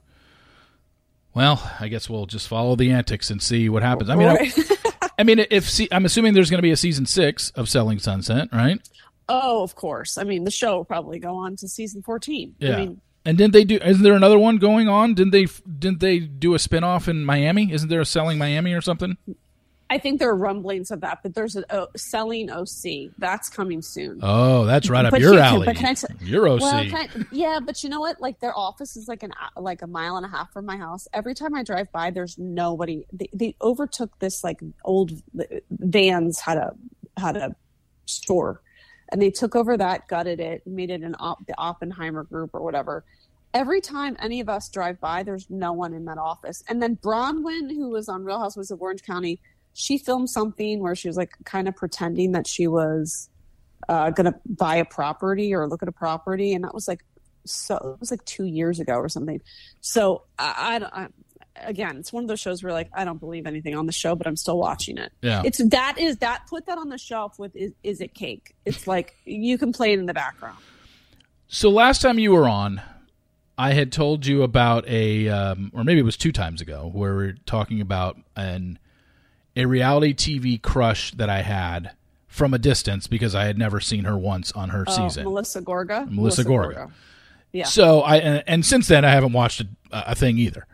Well, 1.35 1.71
I 1.79 1.89
guess 1.89 2.09
we'll 2.09 2.27
just 2.27 2.49
follow 2.49 2.77
the 2.77 2.91
antics 2.93 3.31
and 3.31 3.43
see 3.43 3.69
what 3.69 3.83
happens. 3.83 4.11
I 4.11 4.17
mean, 4.17 4.29
I- 4.29 4.35
Right. 4.37 4.53
I 5.21 5.23
mean, 5.23 5.45
if 5.51 5.69
se- 5.69 5.89
I'm 5.93 6.07
assuming 6.07 6.33
there's 6.33 6.49
going 6.49 6.59
to 6.59 6.63
be 6.63 6.71
a 6.71 6.77
season 6.79 7.05
six 7.05 7.51
of 7.51 7.69
Selling 7.69 7.99
Sunset, 7.99 8.49
right? 8.55 8.81
Oh, 9.29 9.63
of 9.63 9.75
course. 9.75 10.17
I 10.17 10.25
mean, 10.25 10.45
the 10.45 10.51
show 10.51 10.79
will 10.79 10.85
probably 10.87 11.19
go 11.19 11.37
on 11.37 11.57
to 11.57 11.69
season 11.69 12.01
14. 12.01 12.55
Yeah. 12.59 12.73
I 12.73 12.77
mean, 12.79 13.01
and 13.27 13.37
didn't 13.37 13.53
they 13.53 13.65
do? 13.65 13.77
Isn't 13.77 14.03
there 14.03 14.15
another 14.15 14.39
one 14.39 14.57
going 14.57 14.89
on? 14.89 15.13
Didn't 15.13 15.33
they? 15.33 15.45
Didn't 15.79 16.01
they 16.01 16.21
do 16.21 16.55
a 16.55 16.57
spinoff 16.57 17.07
in 17.07 17.23
Miami? 17.27 17.71
Isn't 17.71 17.91
there 17.91 18.01
a 18.01 18.07
Selling 18.07 18.39
Miami 18.39 18.73
or 18.73 18.81
something? 18.81 19.19
I 19.93 19.99
think 19.99 20.21
there 20.21 20.31
are 20.31 20.37
rumblings 20.37 20.93
of 20.93 21.01
that, 21.01 21.19
but 21.25 21.35
there's 21.35 21.57
a 21.57 21.65
oh, 21.75 21.89
selling 21.97 22.49
OC 22.49 23.11
that's 23.19 23.49
coming 23.49 23.83
soon. 23.83 24.21
Oh, 24.23 24.65
that's 24.65 24.89
right 24.89 25.05
up 25.05 25.11
But 25.11 25.21
your 25.21 25.35
you 25.35 25.41
alley. 25.41 25.67
but 25.67 25.75
can 25.75 25.87
I 25.87 25.95
t- 25.95 26.07
your 26.21 26.49
OC. 26.49 26.61
Well, 26.61 26.85
can 26.85 26.95
I- 26.97 27.09
yeah, 27.33 27.59
but 27.61 27.83
you 27.83 27.91
know 27.91 27.99
what? 27.99 28.21
Like 28.21 28.39
their 28.39 28.57
office 28.57 28.97
is 28.97 29.09
like 29.09 29.25
an 29.25 29.33
like 29.57 29.83
a 29.83 29.89
mile 29.89 30.17
and 30.17 30.25
a 30.25 30.29
half 30.29 30.53
from 30.53 30.65
my 30.65 30.77
house. 30.77 31.09
Every 31.13 31.35
time 31.35 31.57
I 31.57 31.65
drive 31.65 31.91
by, 31.91 32.11
there's 32.13 32.39
nobody. 32.39 33.05
They, 33.13 33.29
they 33.33 33.57
overtook 33.61 34.17
this 34.21 34.45
like 34.45 34.61
old 34.85 35.11
Vans 35.71 36.39
had 36.39 36.57
a 36.57 36.73
had 37.17 37.37
a 37.37 37.57
store, 38.07 38.63
and 39.11 39.21
they 39.21 39.31
took 39.31 39.57
over 39.57 39.77
that, 39.77 40.07
gutted 40.07 40.39
it, 40.39 40.65
made 40.69 40.91
it 40.91 41.03
an 41.03 41.17
op, 41.19 41.45
the 41.47 41.55
Oppenheimer 41.59 42.23
Group 42.23 42.51
or 42.55 42.63
whatever. 42.63 43.05
Every 43.53 43.81
time 43.81 44.17
any 44.21 44.39
of 44.39 44.49
us 44.49 44.69
drive 44.69 45.01
by, 45.01 45.25
there's 45.25 45.51
no 45.51 45.73
one 45.73 45.93
in 45.93 46.05
that 46.05 46.19
office. 46.19 46.63
And 46.69 46.81
then 46.81 46.95
Braunwyn, 46.95 47.69
who 47.75 47.89
was 47.91 48.09
on 48.09 48.23
Real 48.25 48.39
Housewives 48.39 48.71
of 48.71 48.81
Orange 48.81 49.03
County, 49.03 49.41
she 49.73 49.99
filmed 49.99 50.31
something 50.31 50.81
where 50.81 50.95
she 50.95 51.09
was 51.09 51.17
like 51.17 51.33
kind 51.45 51.69
of 51.69 51.77
pretending 51.77 52.33
that 52.33 52.47
she 52.47 52.67
was 52.67 53.29
uh, 53.89 54.11
going 54.11 54.33
to 54.33 54.39
buy 54.47 54.77
a 54.77 54.85
property 54.85 55.55
or 55.55 55.69
look 55.69 55.83
at 55.83 55.89
a 55.89 55.93
property, 55.93 56.53
and 56.53 56.65
that 56.65 56.75
was 56.75 56.89
like 56.89 57.05
so 57.47 57.77
it 57.77 58.01
was 58.01 58.11
like 58.11 58.25
two 58.25 58.45
years 58.45 58.81
ago 58.81 58.95
or 58.95 59.09
something. 59.09 59.41
So 59.81 60.25
I, 60.39 60.81
I, 60.83 61.03
I 61.03 61.09
again, 61.57 61.97
it's 61.97 62.13
one 62.13 62.25
of 62.25 62.29
those 62.29 62.41
shows 62.41 62.63
where 62.63 62.73
like 62.73 62.91
I 62.93 63.05
don't 63.05 63.19
believe 63.19 63.47
anything 63.47 63.75
on 63.75 63.87
the 63.87 63.93
show, 63.93 64.15
but 64.15 64.27
I'm 64.27 64.37
still 64.37 64.59
watching 64.59 64.99
it. 64.99 65.13
yeah. 65.23 65.43
It's 65.45 65.59
that 65.69 65.99
is 65.99 66.19
that 66.19 66.47
put 66.49 66.67
that 66.67 66.79
on 66.79 66.89
the 66.89 66.99
shelf 66.99 67.39
with 67.39 67.55
is, 67.57 67.73
is 67.83 68.01
it 68.01 68.15
cake? 68.15 68.55
It's 68.65 68.87
like 68.87 69.17
you 69.25 69.59
can 69.59 69.73
play 69.73 69.93
it 69.93 69.99
in 69.99 70.07
the 70.07 70.15
background. 70.15 70.59
So 71.49 71.69
last 71.69 72.01
time 72.01 72.19
you 72.19 72.31
were 72.31 72.49
on, 72.49 72.81
I 73.59 73.73
had 73.73 73.91
told 73.91 74.25
you 74.25 74.45
about 74.45 74.87
a, 74.89 75.29
um, 75.29 75.73
or 75.75 75.83
maybe 75.83 75.99
it 75.99 76.05
was 76.05 76.17
two 76.17 76.31
times 76.31 76.61
ago, 76.61 76.89
where 76.93 77.17
we 77.17 77.25
are 77.25 77.37
talking 77.45 77.81
about 77.81 78.17
an 78.37 78.79
a 79.57 79.67
reality 79.67 80.15
TV 80.15 80.61
crush 80.61 81.13
that 81.13 81.29
I 81.31 81.43
had 81.43 81.93
from 82.29 82.55
a 82.55 82.59
distance 82.59 83.07
because 83.07 83.35
I 83.35 83.45
had 83.45 83.59
never 83.59 83.81
seen 83.81 84.05
her 84.05 84.17
once 84.17 84.53
on 84.53 84.69
her 84.71 84.85
Oh, 84.87 85.09
season. 85.09 85.25
Melissa 85.25 85.63
Gorga. 85.63 86.09
Melissa 86.11 86.45
Gorga. 86.45 86.91
Yeah. 87.53 87.65
So 87.65 88.01
I 88.03 88.17
and, 88.19 88.45
and 88.47 88.65
since 88.67 88.87
then 88.89 89.05
I 89.05 89.11
haven't 89.11 89.33
watched 89.33 89.61
a, 89.61 89.67
a 89.93 90.15
thing 90.15 90.39
either. 90.39 90.67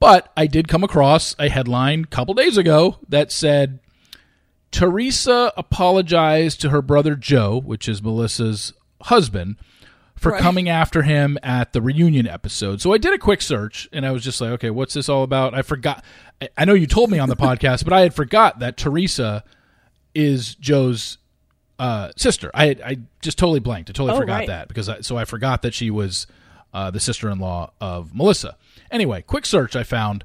But 0.00 0.32
I 0.36 0.46
did 0.46 0.66
come 0.66 0.82
across 0.82 1.36
a 1.38 1.48
headline 1.48 2.04
a 2.04 2.06
couple 2.06 2.34
days 2.34 2.56
ago 2.56 2.96
that 3.10 3.30
said 3.30 3.78
Teresa 4.70 5.52
apologized 5.56 6.60
to 6.62 6.70
her 6.70 6.80
brother 6.82 7.14
Joe, 7.14 7.60
which 7.60 7.88
is 7.88 8.02
Melissa's 8.02 8.72
husband, 9.02 9.56
for 10.16 10.32
Right. 10.32 10.40
coming 10.40 10.68
after 10.68 11.02
him 11.02 11.36
at 11.42 11.72
the 11.72 11.82
reunion 11.82 12.26
episode. 12.26 12.80
So 12.80 12.92
I 12.92 12.98
did 12.98 13.12
a 13.12 13.18
quick 13.18 13.42
search 13.42 13.88
and 13.92 14.06
I 14.06 14.12
was 14.12 14.24
just 14.24 14.40
like, 14.40 14.50
okay, 14.52 14.70
what's 14.70 14.94
this 14.94 15.08
all 15.08 15.24
about? 15.24 15.52
I 15.54 15.62
forgot. 15.62 16.02
I- 16.56 16.64
know 16.64 16.74
you 16.74 16.86
told 16.86 17.10
me 17.10 17.18
on 17.18 17.28
the 17.28 17.36
podcast, 17.36 17.84
but 17.84 17.92
I 17.92 18.00
had 18.00 18.14
forgot 18.14 18.58
that 18.60 18.76
Teresa 18.76 19.44
is 20.14 20.54
Joe's 20.56 21.18
uh, 21.78 22.10
sister. 22.16 22.50
I 22.54 22.76
I 22.84 22.98
just 23.22 23.38
totally 23.38 23.60
blanked. 23.60 23.90
I 23.90 23.92
totally 23.92 24.16
Oh, 24.16 24.20
forgot 24.20 24.38
right. 24.40 24.46
that 24.48 24.68
because 24.68 24.88
I, 24.88 25.00
so 25.00 25.16
I 25.16 25.24
forgot 25.24 25.62
that 25.62 25.74
she 25.74 25.90
was 25.90 26.26
uh, 26.74 26.90
the 26.90 27.00
sister-in-law 27.00 27.72
of 27.80 28.14
Melissa. 28.14 28.56
Anyway, 28.90 29.22
quick 29.22 29.44
search 29.46 29.74
I 29.76 29.82
found 29.82 30.24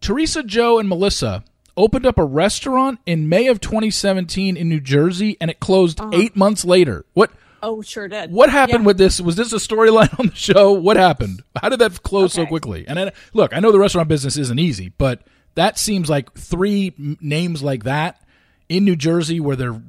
Teresa, 0.00 0.42
Joe, 0.42 0.78
and 0.78 0.88
Melissa 0.88 1.44
opened 1.76 2.04
up 2.06 2.18
a 2.18 2.24
restaurant 2.24 2.98
in 3.06 3.28
May 3.28 3.46
of 3.46 3.60
2017 3.60 4.56
in 4.56 4.68
New 4.68 4.80
Jersey, 4.80 5.36
and 5.40 5.50
it 5.50 5.60
closed 5.60 6.00
eight 6.12 6.34
months 6.36 6.64
later. 6.64 7.04
What 7.14 7.30
Oh, 7.62 7.82
sure 7.82 8.06
did. 8.08 8.30
what 8.30 8.50
happened 8.50 8.80
Yeah. 8.80 8.86
with 8.86 8.98
this? 8.98 9.20
Was 9.20 9.36
this 9.36 9.52
a 9.52 9.56
storyline 9.56 10.16
on 10.18 10.26
the 10.28 10.34
show? 10.34 10.72
What 10.72 10.96
happened? 10.96 11.42
How 11.60 11.68
did 11.68 11.78
that 11.80 12.02
close 12.02 12.32
so 12.32 12.46
quickly? 12.46 12.84
And 12.86 12.98
I, 12.98 13.12
look, 13.32 13.52
I 13.56 13.60
know 13.60 13.72
the 13.72 13.78
restaurant 13.80 14.08
business 14.08 14.36
isn't 14.36 14.58
easy, 14.58 14.92
but 14.98 15.22
that 15.54 15.78
seems 15.78 16.08
like 16.08 16.32
three 16.34 16.94
names 17.20 17.62
like 17.62 17.84
that 17.84 18.20
in 18.68 18.84
New 18.84 18.96
Jersey 18.96 19.40
where 19.40 19.56
they're 19.56 19.80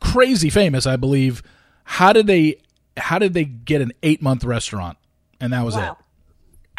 crazy 0.00 0.50
famous, 0.50 0.86
I 0.86 0.96
believe. 0.96 1.42
How 1.84 2.12
did 2.12 2.26
they? 2.26 2.56
How 2.96 3.18
did 3.18 3.34
they 3.34 3.44
get 3.44 3.80
an 3.82 3.92
eight 4.02 4.22
month 4.22 4.44
restaurant? 4.44 4.96
And 5.40 5.52
that 5.52 5.64
was 5.64 5.74
Wow. 5.76 5.92
it. 5.92 6.05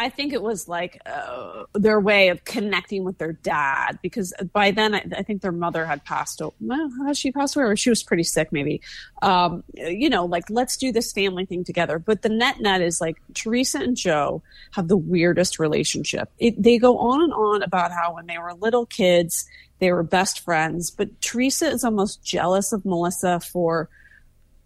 I 0.00 0.08
think 0.08 0.32
it 0.32 0.42
was 0.42 0.68
like 0.68 1.00
uh, 1.06 1.64
their 1.74 1.98
way 1.98 2.28
of 2.28 2.44
connecting 2.44 3.04
with 3.04 3.18
their 3.18 3.32
dad 3.32 3.98
because 4.02 4.32
by 4.52 4.70
then 4.70 4.94
I, 4.94 5.04
I 5.16 5.22
think 5.22 5.42
their 5.42 5.52
mother 5.52 5.84
had 5.84 6.04
passed. 6.04 6.40
o- 6.40 6.54
Well, 6.60 7.12
she 7.14 7.32
passed 7.32 7.56
away? 7.56 7.64
Or 7.64 7.76
she 7.76 7.90
was 7.90 8.02
pretty 8.02 8.22
sick, 8.22 8.52
maybe. 8.52 8.80
Um, 9.22 9.64
you 9.74 10.08
know, 10.08 10.24
like 10.24 10.48
let's 10.50 10.76
do 10.76 10.92
this 10.92 11.12
family 11.12 11.46
thing 11.46 11.64
together. 11.64 11.98
But 11.98 12.22
the 12.22 12.28
net 12.28 12.60
net 12.60 12.80
is 12.80 13.00
like 13.00 13.16
Teresa 13.34 13.78
and 13.80 13.96
Joe 13.96 14.42
have 14.72 14.88
the 14.88 14.96
weirdest 14.96 15.58
relationship. 15.58 16.30
It, 16.38 16.62
they 16.62 16.78
go 16.78 16.98
on 16.98 17.22
and 17.22 17.32
on 17.32 17.62
about 17.62 17.90
how 17.90 18.14
when 18.14 18.26
they 18.26 18.38
were 18.38 18.54
little 18.54 18.86
kids 18.86 19.46
they 19.80 19.92
were 19.92 20.02
best 20.02 20.40
friends, 20.40 20.90
but 20.90 21.20
Teresa 21.20 21.68
is 21.70 21.84
almost 21.84 22.20
jealous 22.24 22.72
of 22.72 22.84
Melissa 22.84 23.38
for 23.38 23.88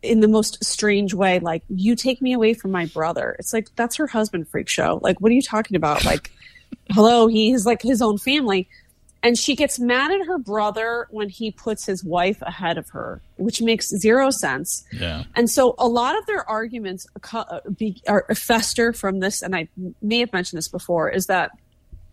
in 0.02 0.20
the 0.20 0.28
most 0.28 0.62
strange 0.64 1.14
way 1.14 1.38
like 1.38 1.62
you 1.68 1.94
take 1.94 2.20
me 2.20 2.32
away 2.32 2.54
from 2.54 2.70
my 2.70 2.86
brother. 2.86 3.36
It's 3.38 3.52
like 3.52 3.68
that's 3.76 3.96
her 3.96 4.06
husband 4.06 4.48
freak 4.48 4.68
show. 4.68 5.00
Like 5.02 5.20
what 5.20 5.30
are 5.30 5.34
you 5.34 5.42
talking 5.42 5.76
about? 5.76 6.04
Like 6.04 6.30
hello 6.90 7.26
he's 7.26 7.66
like 7.66 7.82
his 7.82 8.02
own 8.02 8.18
family. 8.18 8.68
And 9.24 9.38
she 9.38 9.54
gets 9.54 9.78
mad 9.78 10.10
at 10.10 10.26
her 10.26 10.38
brother 10.38 11.06
when 11.10 11.28
he 11.28 11.52
puts 11.52 11.86
his 11.86 12.02
wife 12.02 12.42
ahead 12.42 12.76
of 12.76 12.88
her 12.90 13.22
which 13.42 13.60
makes 13.60 13.88
zero 13.88 14.30
sense. 14.30 14.84
Yeah. 14.92 15.24
and 15.34 15.50
so 15.50 15.74
a 15.78 15.88
lot 15.88 16.16
of 16.16 16.26
their 16.26 16.48
arguments 16.48 17.06
uh, 17.32 17.60
are 18.08 18.26
fester 18.34 18.92
from 18.92 19.20
this, 19.20 19.42
and 19.42 19.54
I 19.54 19.68
may 20.00 20.20
have 20.20 20.32
mentioned 20.32 20.58
this 20.58 20.68
before, 20.68 21.10
is 21.10 21.26
that 21.26 21.50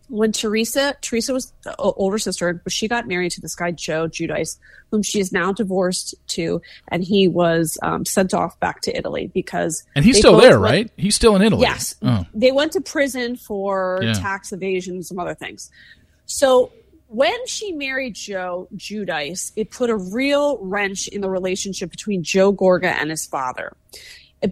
when 0.10 0.32
Teresa, 0.32 0.96
Teresa 1.02 1.34
was 1.34 1.54
older 1.78 2.18
sister, 2.18 2.54
but 2.64 2.74
she 2.74 2.88
got 2.88 3.08
married 3.08 3.32
to 3.32 3.42
this 3.42 3.56
guy, 3.56 3.72
Joe 3.72 4.08
Giudice, 4.08 4.58
whom 4.92 5.04
she 5.04 5.20
is 5.20 5.32
now 5.32 5.54
divorced 5.54 6.16
to, 6.30 6.62
and 6.88 7.04
he 7.04 7.28
was 7.28 7.78
um, 7.84 8.06
sent 8.06 8.34
off 8.34 8.60
back 8.60 8.82
to 8.82 8.98
Italy 8.98 9.30
because. 9.34 9.84
And 9.96 10.04
he's 10.04 10.18
still 10.18 10.38
there, 10.38 10.60
went- 10.60 10.72
right? 10.72 10.92
He's 10.98 11.16
still 11.16 11.36
in 11.36 11.42
Italy. 11.42 11.62
Yes. 11.62 11.96
Oh. 12.02 12.26
They 12.34 12.52
went 12.52 12.72
to 12.74 12.82
prison 12.82 13.36
for 13.36 14.00
Yeah. 14.04 14.14
tax 14.14 14.52
evasion 14.52 14.96
and 14.96 15.06
some 15.06 15.20
other 15.20 15.36
things. 15.36 15.70
So 16.26 16.72
when 17.08 17.46
she 17.48 17.72
married 17.72 18.16
Joe 18.16 18.68
Giudice, 18.76 19.52
it 19.56 19.72
put 19.72 19.90
a 19.90 19.96
real 19.96 20.58
wrench 20.60 21.08
in 21.08 21.22
the 21.22 21.30
relationship 21.30 21.90
between 21.90 22.24
Joe 22.24 22.54
Gorga 22.54 22.92
and 23.00 23.10
his 23.10 23.26
father. 23.26 23.74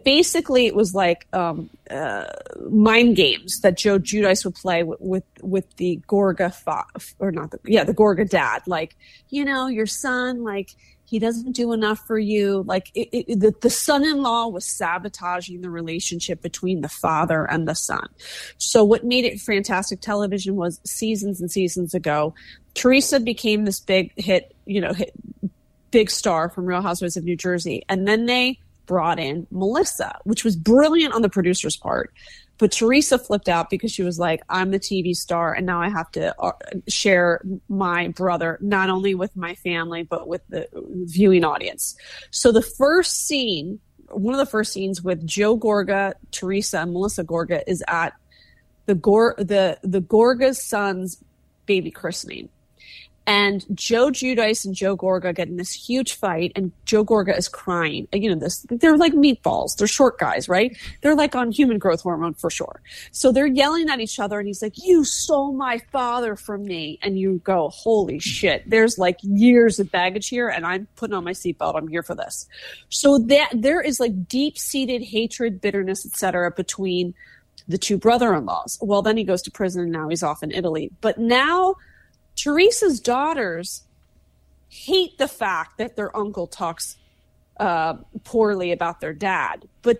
Basically, 0.04 0.66
it 0.66 0.76
was 0.76 0.94
like 0.94 1.28
um, 1.34 1.70
uh, 1.90 2.26
mind 2.70 3.16
games 3.16 3.62
that 3.62 3.78
Joe 3.78 4.00
Giudice 4.00 4.44
would 4.44 4.56
play 4.56 4.84
with 4.84 5.00
with, 5.00 5.24
with 5.42 5.76
the 5.78 6.02
Gorga 6.08 6.54
fa- 6.54 6.86
or 7.20 7.32
not 7.32 7.52
the 7.52 7.60
yeah 7.66 7.84
the 7.84 7.94
Gorga 7.94 8.30
dad. 8.30 8.64
Like 8.68 8.96
you 9.30 9.46
know 9.46 9.68
your 9.68 9.86
son 9.86 10.44
like 10.44 10.76
he 11.08 11.20
doesn't 11.20 11.54
do 11.54 11.72
enough 11.72 12.06
for 12.06 12.20
you. 12.20 12.64
Like 12.68 12.92
it, 12.94 13.08
it, 13.14 13.40
the, 13.40 13.56
the 13.62 13.70
son-in-law 13.70 14.48
was 14.48 14.66
sabotaging 14.66 15.62
the 15.62 15.70
relationship 15.70 16.42
between 16.42 16.82
the 16.82 16.90
father 16.90 17.50
and 17.50 17.66
the 17.66 17.76
son. 17.76 18.10
So 18.58 18.84
what 18.84 19.06
made 19.06 19.24
it 19.24 19.40
fantastic 19.40 20.02
television 20.02 20.58
was 20.58 20.82
seasons 20.84 21.40
and 21.40 21.50
seasons 21.50 21.94
ago, 21.94 22.36
Teresa 22.74 23.22
became 23.22 23.64
this 23.64 23.80
big 23.80 24.12
hit, 24.20 24.54
you 24.66 24.82
know, 24.82 24.92
hit, 24.92 25.14
big 25.92 26.10
star 26.10 26.50
from 26.50 26.66
Real 26.66 26.82
Housewives 26.82 27.16
of 27.16 27.24
New 27.24 27.38
Jersey, 27.38 27.84
and 27.88 28.06
then 28.06 28.26
they 28.26 28.60
brought 28.88 29.20
in 29.20 29.46
Melissa, 29.52 30.18
which 30.24 30.44
was 30.44 30.56
brilliant 30.56 31.14
on 31.14 31.22
the 31.22 31.30
producer's 31.30 31.78
part. 31.78 32.12
But 32.58 32.72
Teresa 32.72 33.20
flipped 33.20 33.50
out 33.50 33.70
because 33.70 33.92
she 33.92 34.02
was 34.02 34.18
like, 34.18 34.42
I'm 34.50 34.72
the 34.72 34.80
TV 34.80 35.16
star, 35.16 35.54
and 35.54 35.66
now 35.66 35.80
I 35.80 35.90
have 35.90 36.12
to 36.14 36.36
uh, 36.42 36.54
share 36.88 37.40
my 37.70 38.08
brother, 38.08 38.58
not 38.62 38.90
only 38.90 39.14
with 39.14 39.36
my 39.36 39.54
family, 39.56 40.02
but 40.02 40.28
with 40.28 40.42
the 40.50 40.68
viewing 40.74 41.44
audience. 41.46 41.96
So 42.32 42.52
the 42.52 42.64
first 42.64 43.28
scene, 43.28 43.80
one 44.10 44.34
of 44.34 44.40
the 44.40 44.50
first 44.50 44.74
scenes 44.74 45.04
with 45.04 45.26
Joe 45.26 45.56
Gorga, 45.56 46.16
Teresa, 46.32 46.80
and 46.80 46.94
Melissa 46.94 47.24
Gorga 47.24 47.62
is 47.68 47.84
at 47.88 48.14
the 48.88 48.96
Gor 48.96 49.36
the 49.38 49.78
the 49.84 50.02
Gorga's 50.02 50.62
son's 50.62 51.22
baby 51.68 51.92
christening. 51.92 52.50
And 53.28 53.66
Joe 53.74 54.08
Giudice 54.08 54.66
and 54.66 54.74
Joe 54.74 54.96
Gorga 54.96 55.36
get 55.36 55.50
in 55.50 55.58
this 55.58 55.74
huge 55.74 56.14
fight, 56.14 56.54
and 56.56 56.72
Joe 56.86 57.04
Gorga 57.04 57.38
is 57.38 57.50
crying. 57.50 58.08
You 58.14 58.30
know, 58.30 58.40
this 58.40 58.66
they're 58.70 58.96
like 58.96 59.12
meatballs. 59.12 59.76
They're 59.76 59.86
short 59.86 60.18
guys, 60.18 60.48
right? 60.48 60.76
They're 61.02 61.14
like 61.14 61.36
on 61.36 61.52
human 61.52 61.78
growth 61.78 62.02
hormone 62.02 62.36
for 62.36 62.50
sure. 62.50 62.82
So 63.12 63.34
they're 63.34 63.46
yelling 63.46 63.90
at 63.90 64.00
each 64.00 64.18
other, 64.18 64.40
and 64.40 64.48
he's 64.48 64.62
like, 64.62 64.76
"You 64.78 65.04
stole 65.04 65.52
my 65.52 65.80
father 65.92 66.38
from 66.38 66.64
me." 66.64 67.00
And 67.02 67.20
you 67.20 67.42
go, 67.44 67.68
"Holy 67.68 68.18
shit!" 68.18 68.64
There's 68.70 68.98
like 68.98 69.18
years 69.22 69.78
of 69.78 69.92
baggage 69.92 70.30
here, 70.30 70.48
and 70.48 70.66
I'm 70.66 70.88
putting 70.96 71.14
on 71.14 71.26
my 71.26 71.34
seatbelt. 71.34 71.76
I'm 71.76 71.90
here 71.90 72.04
for 72.04 72.16
this. 72.16 72.48
So 72.88 73.18
that 73.20 73.50
there 73.54 73.82
is 73.82 74.00
like 74.00 74.30
deep 74.30 74.58
seated 74.58 75.04
hatred, 75.04 75.60
bitterness, 75.60 76.06
etc., 76.06 76.50
between 76.52 77.14
the 77.68 77.78
two 77.78 77.98
brother-in-laws. 77.98 78.78
Well, 78.82 79.02
then 79.02 79.18
he 79.18 79.26
goes 79.26 79.42
to 79.42 79.52
prison, 79.52 79.84
and 79.84 79.92
now 79.92 80.08
he's 80.08 80.24
off 80.24 80.44
in 80.44 80.52
Italy. 80.52 80.92
But 81.02 81.18
now 81.18 81.76
Teresa's 82.38 83.00
daughters 83.02 83.84
hate 84.70 85.18
the 85.18 85.28
fact 85.28 85.78
that 85.78 85.96
their 85.96 86.16
uncle 86.16 86.48
talks 86.48 86.96
uh, 87.60 87.96
poorly 88.24 88.72
about 88.72 89.02
their 89.02 89.14
dad. 89.14 89.68
But 89.82 90.00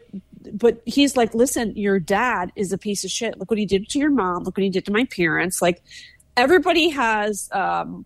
but 0.54 0.82
he's 0.86 1.18
like, 1.18 1.34
listen, 1.34 1.76
your 1.76 2.00
dad 2.00 2.54
is 2.56 2.72
a 2.72 2.78
piece 2.78 3.04
of 3.04 3.12
shit. 3.12 3.38
Look 3.38 3.52
what 3.52 3.60
he 3.60 3.66
did 3.66 3.90
to 3.90 4.00
your 4.00 4.12
mom. 4.12 4.44
Look 4.44 4.56
what 4.56 4.64
he 4.64 4.70
did 4.70 4.86
to 4.86 4.92
my 4.92 5.04
parents. 5.06 5.62
Like 5.62 5.82
everybody 6.38 6.90
has 6.90 7.50
um, 7.52 8.06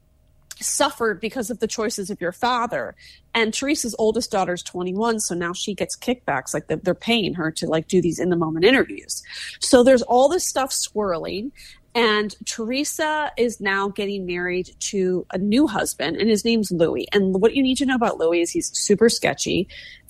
suffered 0.60 1.20
because 1.20 1.50
of 1.50 1.60
the 1.60 1.68
choices 1.68 2.10
of 2.10 2.20
your 2.22 2.32
father. 2.32 2.96
And 3.34 3.54
Teresa's 3.54 3.96
oldest 4.00 4.32
daughter 4.32 4.54
is 4.54 4.64
21, 4.64 5.20
so 5.20 5.36
now 5.36 5.54
she 5.54 5.74
gets 5.74 5.96
kickbacks. 5.96 6.54
Like 6.54 6.68
they're 6.68 6.96
paying 6.96 7.34
her 7.36 7.52
to 7.52 7.68
like 7.68 7.88
do 7.88 8.02
these 8.02 8.20
in 8.20 8.30
the 8.30 8.36
moment 8.36 8.66
interviews. 8.66 9.22
So 9.60 9.84
there's 9.84 10.02
all 10.02 10.30
this 10.30 10.48
stuff 10.48 10.72
swirling. 10.72 11.52
And 11.94 12.34
Teresa 12.46 13.32
is 13.38 13.60
now 13.60 13.90
getting 13.90 14.26
married 14.26 14.74
to 14.80 15.26
a 15.34 15.38
new 15.38 15.68
husband, 15.68 16.18
and 16.18 16.30
his 16.30 16.46
name's 16.46 16.72
Louis. 16.72 17.08
And 17.12 17.42
what 17.42 17.54
you 17.54 17.62
need 17.62 17.78
to 17.78 17.86
know 17.86 17.96
about 17.96 18.18
Louis 18.18 18.42
is 18.42 18.52
he's 18.52 18.78
super 18.78 19.10
sketchy. 19.10 19.68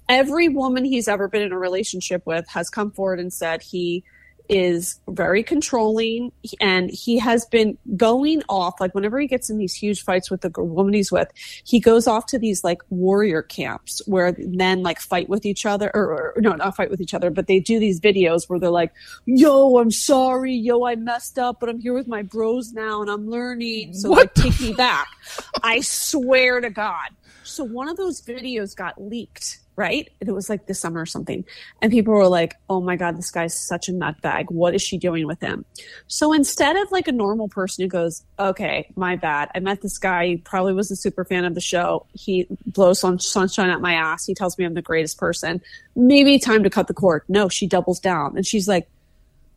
Every 0.07 0.47
woman 0.47 0.85
he's 0.85 1.07
ever 1.07 1.27
been 1.27 1.41
in 1.41 1.51
a 1.51 1.57
relationship 1.57 2.25
with 2.25 2.47
has 2.49 2.69
come 2.69 2.91
forward 2.91 3.19
and 3.19 3.33
said 3.33 3.61
he 3.61 4.03
is 4.51 4.99
very 5.07 5.41
controlling 5.41 6.31
and 6.59 6.91
he 6.91 7.17
has 7.17 7.45
been 7.45 7.77
going 7.95 8.43
off 8.49 8.79
like 8.79 8.93
whenever 8.93 9.19
he 9.19 9.25
gets 9.25 9.49
in 9.49 9.57
these 9.57 9.73
huge 9.73 10.03
fights 10.03 10.29
with 10.29 10.41
the 10.41 10.51
woman 10.61 10.93
he's 10.93 11.11
with 11.11 11.29
he 11.63 11.79
goes 11.79 12.05
off 12.05 12.25
to 12.25 12.37
these 12.37 12.63
like 12.63 12.81
warrior 12.89 13.41
camps 13.41 14.01
where 14.07 14.35
men 14.39 14.83
like 14.83 14.99
fight 14.99 15.29
with 15.29 15.45
each 15.45 15.65
other 15.65 15.89
or, 15.93 16.33
or 16.35 16.41
no 16.41 16.51
not 16.51 16.75
fight 16.75 16.91
with 16.91 16.99
each 16.99 17.13
other 17.13 17.29
but 17.29 17.47
they 17.47 17.61
do 17.61 17.79
these 17.79 17.99
videos 17.99 18.49
where 18.49 18.59
they're 18.59 18.69
like 18.69 18.91
yo 19.25 19.77
i'm 19.77 19.89
sorry 19.89 20.53
yo 20.53 20.85
i 20.85 20.95
messed 20.95 21.39
up 21.39 21.59
but 21.61 21.69
i'm 21.69 21.79
here 21.79 21.93
with 21.93 22.07
my 22.07 22.21
bros 22.21 22.73
now 22.73 23.01
and 23.01 23.09
i'm 23.09 23.29
learning. 23.29 23.93
So 23.93 24.09
What 24.09 24.19
like 24.19 24.33
take 24.33 24.61
me 24.61 24.73
back. 24.73 25.07
I 25.63 25.79
swear 25.81 26.61
to 26.61 26.69
god. 26.69 27.09
So 27.43 27.63
one 27.63 27.87
of 27.87 27.97
those 27.97 28.21
videos 28.21 28.75
got 28.75 29.01
leaked 29.01 29.60
right? 29.75 30.09
It 30.19 30.31
was 30.31 30.49
like 30.49 30.67
this 30.67 30.79
summer 30.79 31.01
or 31.01 31.05
something. 31.05 31.45
And 31.81 31.91
people 31.91 32.13
were 32.13 32.27
like, 32.27 32.55
oh 32.69 32.81
my 32.81 32.95
God, 32.95 33.17
this 33.17 33.31
guy's 33.31 33.57
such 33.57 33.89
a 33.89 33.91
nutbag. 33.91 34.51
What 34.51 34.75
is 34.75 34.81
she 34.81 34.97
doing 34.97 35.27
with 35.27 35.39
him? 35.39 35.65
So 36.07 36.33
instead 36.33 36.75
of 36.75 36.91
like 36.91 37.07
a 37.07 37.11
normal 37.11 37.47
person 37.47 37.83
who 37.83 37.89
goes, 37.89 38.23
okay, 38.37 38.91
my 38.95 39.15
bad. 39.15 39.49
I 39.55 39.59
met 39.59 39.81
this 39.81 39.97
guy. 39.97 40.27
He 40.27 40.37
probably 40.37 40.73
was 40.73 40.91
a 40.91 40.95
super 40.95 41.25
fan 41.25 41.45
of 41.45 41.55
the 41.55 41.61
show. 41.61 42.05
He 42.13 42.47
blows 42.65 42.99
sun- 42.99 43.19
sunshine 43.19 43.69
at 43.69 43.81
my 43.81 43.93
ass. 43.93 44.25
He 44.25 44.33
tells 44.33 44.57
me 44.57 44.65
I'm 44.65 44.73
the 44.73 44.81
greatest 44.81 45.17
person. 45.17 45.61
Maybe 45.95 46.39
time 46.39 46.63
to 46.63 46.69
cut 46.69 46.87
the 46.87 46.93
cord. 46.93 47.23
No, 47.27 47.49
she 47.49 47.67
doubles 47.67 47.99
down. 47.99 48.35
And 48.35 48.45
she's 48.45 48.67
like, 48.67 48.87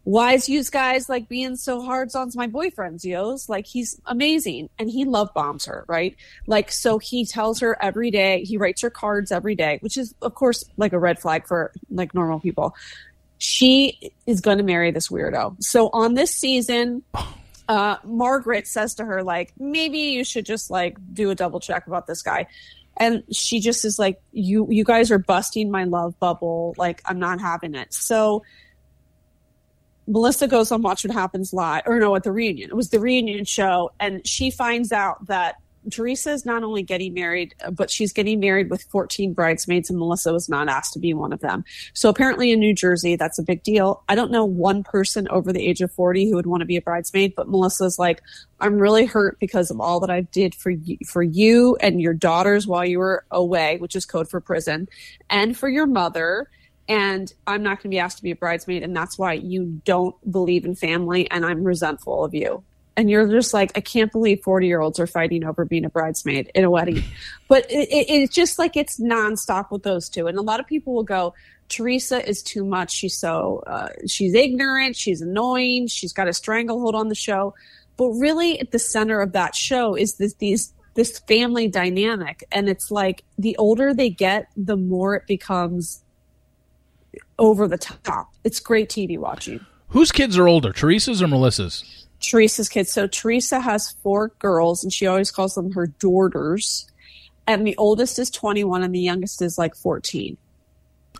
why 0.04 0.34
is 0.34 0.48
you 0.50 0.62
guys 0.64 1.08
like 1.08 1.28
being 1.28 1.56
so 1.56 1.82
hard 1.82 2.14
on 2.14 2.30
my 2.34 2.46
boyfriends, 2.46 3.04
yos? 3.04 3.48
Like 3.48 3.66
he's 3.66 4.00
amazing. 4.04 4.68
And 4.78 4.90
he 4.90 5.06
love 5.06 5.32
bombs 5.34 5.64
her, 5.64 5.84
right? 5.88 6.14
Like, 6.46 6.70
so 6.70 6.98
he 6.98 7.24
tells 7.24 7.60
her 7.60 7.76
every 7.82 8.10
day, 8.10 8.44
he 8.44 8.58
writes 8.58 8.82
her 8.82 8.90
cards 8.90 9.32
every 9.32 9.54
day, 9.54 9.78
which 9.80 9.96
is 9.96 10.14
of 10.20 10.34
course 10.34 10.64
like 10.76 10.92
a 10.92 10.98
red 10.98 11.18
flag 11.18 11.46
for 11.46 11.72
like 11.90 12.14
normal 12.14 12.38
people. 12.38 12.74
She 13.38 14.12
is 14.26 14.42
going 14.42 14.58
to 14.58 14.64
marry 14.64 14.90
this 14.90 15.08
weirdo. 15.08 15.62
So 15.62 15.88
on 15.88 16.14
this 16.14 16.30
season, 16.30 17.02
uh, 17.68 17.96
Margaret 18.04 18.66
says 18.66 18.94
to 18.96 19.04
her, 19.06 19.22
like, 19.22 19.54
maybe 19.58 19.98
you 19.98 20.24
should 20.24 20.44
just 20.44 20.70
like 20.70 20.98
do 21.14 21.30
a 21.30 21.34
double 21.34 21.60
check 21.60 21.86
about 21.86 22.06
this 22.06 22.20
guy. 22.20 22.46
And 22.96 23.24
she 23.32 23.58
just 23.58 23.84
is 23.84 23.98
like, 23.98 24.20
you, 24.32 24.68
you 24.70 24.84
guys 24.84 25.10
are 25.10 25.18
busting 25.18 25.70
my 25.70 25.84
love 25.84 26.18
bubble. 26.20 26.74
Like, 26.76 27.02
I'm 27.06 27.18
not 27.18 27.40
having 27.40 27.74
it. 27.74 27.92
So, 27.92 28.44
Melissa 30.06 30.46
goes 30.46 30.70
on 30.70 30.82
Watch 30.82 31.04
What 31.04 31.14
Happens 31.14 31.52
Live, 31.52 31.82
or 31.86 31.98
no, 31.98 32.14
at 32.16 32.24
the 32.24 32.32
reunion. 32.32 32.70
It 32.70 32.76
was 32.76 32.90
the 32.90 33.00
reunion 33.00 33.44
show, 33.44 33.90
and 33.98 34.26
she 34.26 34.50
finds 34.50 34.92
out 34.92 35.26
that 35.26 35.56
Teresa 35.90 36.32
is 36.32 36.46
not 36.46 36.62
only 36.62 36.82
getting 36.82 37.14
married, 37.14 37.54
but 37.72 37.90
she's 37.90 38.12
getting 38.12 38.40
married 38.40 38.70
with 38.70 38.82
14 38.84 39.32
bridesmaids, 39.32 39.90
and 39.90 39.98
Melissa 39.98 40.32
was 40.32 40.48
not 40.48 40.68
asked 40.68 40.92
to 40.94 40.98
be 40.98 41.12
one 41.12 41.32
of 41.32 41.40
them. 41.40 41.64
So 41.92 42.08
apparently 42.08 42.52
in 42.52 42.60
New 42.60 42.74
Jersey, 42.74 43.16
that's 43.16 43.38
a 43.38 43.42
big 43.42 43.62
deal. 43.62 44.02
I 44.08 44.14
don't 44.14 44.30
know 44.30 44.44
one 44.44 44.82
person 44.82 45.28
over 45.28 45.52
the 45.52 45.66
age 45.66 45.80
of 45.80 45.92
40 45.92 46.30
who 46.30 46.36
would 46.36 46.46
want 46.46 46.60
to 46.60 46.66
be 46.66 46.76
a 46.76 46.82
bridesmaid, 46.82 47.34
but 47.34 47.48
Melissa's 47.48 47.98
like, 47.98 48.22
I'm 48.60 48.78
really 48.78 49.04
hurt 49.04 49.38
because 49.38 49.70
of 49.70 49.80
all 49.80 50.00
that 50.00 50.10
I 50.10 50.22
did 50.22 50.54
for 50.54 50.70
you, 50.70 50.96
for 51.06 51.22
you 51.22 51.76
and 51.80 52.00
your 52.00 52.14
daughters 52.14 52.66
while 52.66 52.84
you 52.84 52.98
were 52.98 53.24
away, 53.30 53.76
which 53.78 53.96
is 53.96 54.06
code 54.06 54.28
for 54.28 54.40
prison, 54.40 54.88
and 55.28 55.56
for 55.56 55.68
your 55.68 55.86
mother 55.86 56.48
and 56.88 57.32
I'm 57.46 57.62
not 57.62 57.78
going 57.78 57.84
to 57.84 57.88
be 57.88 57.98
asked 57.98 58.18
to 58.18 58.22
be 58.22 58.30
a 58.30 58.36
bridesmaid, 58.36 58.82
and 58.82 58.94
that's 58.94 59.18
why 59.18 59.34
you 59.34 59.80
don't 59.84 60.14
believe 60.30 60.64
in 60.64 60.74
family, 60.74 61.30
and 61.30 61.44
I'm 61.44 61.64
resentful 61.64 62.24
of 62.24 62.34
you. 62.34 62.62
And 62.96 63.10
you're 63.10 63.26
just 63.28 63.52
like, 63.52 63.72
I 63.76 63.80
can't 63.80 64.12
believe 64.12 64.42
40 64.44 64.66
year 64.66 64.80
olds 64.80 65.00
are 65.00 65.06
fighting 65.06 65.44
over 65.44 65.64
being 65.64 65.84
a 65.84 65.90
bridesmaid 65.90 66.50
in 66.54 66.64
a 66.64 66.70
wedding. 66.70 67.02
But 67.46 67.70
it, 67.70 67.88
it, 67.90 68.06
it's 68.08 68.34
just 68.34 68.58
like 68.58 68.76
it's 68.76 68.98
nonstop 68.98 69.70
with 69.70 69.82
those 69.82 70.08
two. 70.08 70.26
And 70.28 70.38
a 70.38 70.42
lot 70.42 70.60
of 70.60 70.66
people 70.66 70.94
will 70.94 71.04
go, 71.04 71.34
Teresa 71.68 72.26
is 72.26 72.42
too 72.42 72.64
much. 72.64 72.90
She's 72.90 73.16
so, 73.16 73.62
uh, 73.66 73.88
she's 74.06 74.34
ignorant. 74.34 74.96
She's 74.96 75.20
annoying. 75.20 75.88
She's 75.88 76.12
got 76.12 76.26
a 76.26 76.32
stranglehold 76.32 76.94
on 76.94 77.08
the 77.08 77.14
show. 77.14 77.54
But 77.96 78.08
really, 78.10 78.58
at 78.60 78.70
the 78.70 78.78
center 78.78 79.20
of 79.20 79.32
that 79.32 79.54
show 79.54 79.94
is 79.94 80.14
this, 80.14 80.34
these, 80.34 80.72
this 80.94 81.18
family 81.20 81.68
dynamic. 81.68 82.44
And 82.50 82.68
it's 82.68 82.90
like 82.90 83.24
the 83.38 83.56
older 83.56 83.92
they 83.92 84.10
get, 84.10 84.48
the 84.56 84.76
more 84.76 85.14
it 85.16 85.26
becomes 85.26 86.03
over 87.38 87.66
the 87.68 87.78
top. 87.78 88.32
It's 88.44 88.60
great 88.60 88.88
TV 88.88 89.18
watching. 89.18 89.64
Whose 89.88 90.10
kids 90.12 90.36
are 90.38 90.48
older, 90.48 90.72
Teresa's 90.72 91.22
or 91.22 91.28
Melissa's? 91.28 92.06
Teresa's 92.20 92.68
kids. 92.68 92.92
So 92.92 93.06
Teresa 93.06 93.60
has 93.60 93.92
four 94.02 94.28
girls, 94.38 94.82
and 94.82 94.92
she 94.92 95.06
always 95.06 95.30
calls 95.30 95.54
them 95.54 95.72
her 95.72 95.86
daughters. 95.86 96.86
And 97.46 97.66
the 97.66 97.76
oldest 97.76 98.18
is 98.18 98.30
21, 98.30 98.82
and 98.82 98.94
the 98.94 99.00
youngest 99.00 99.42
is 99.42 99.58
like 99.58 99.74
14. 99.76 100.36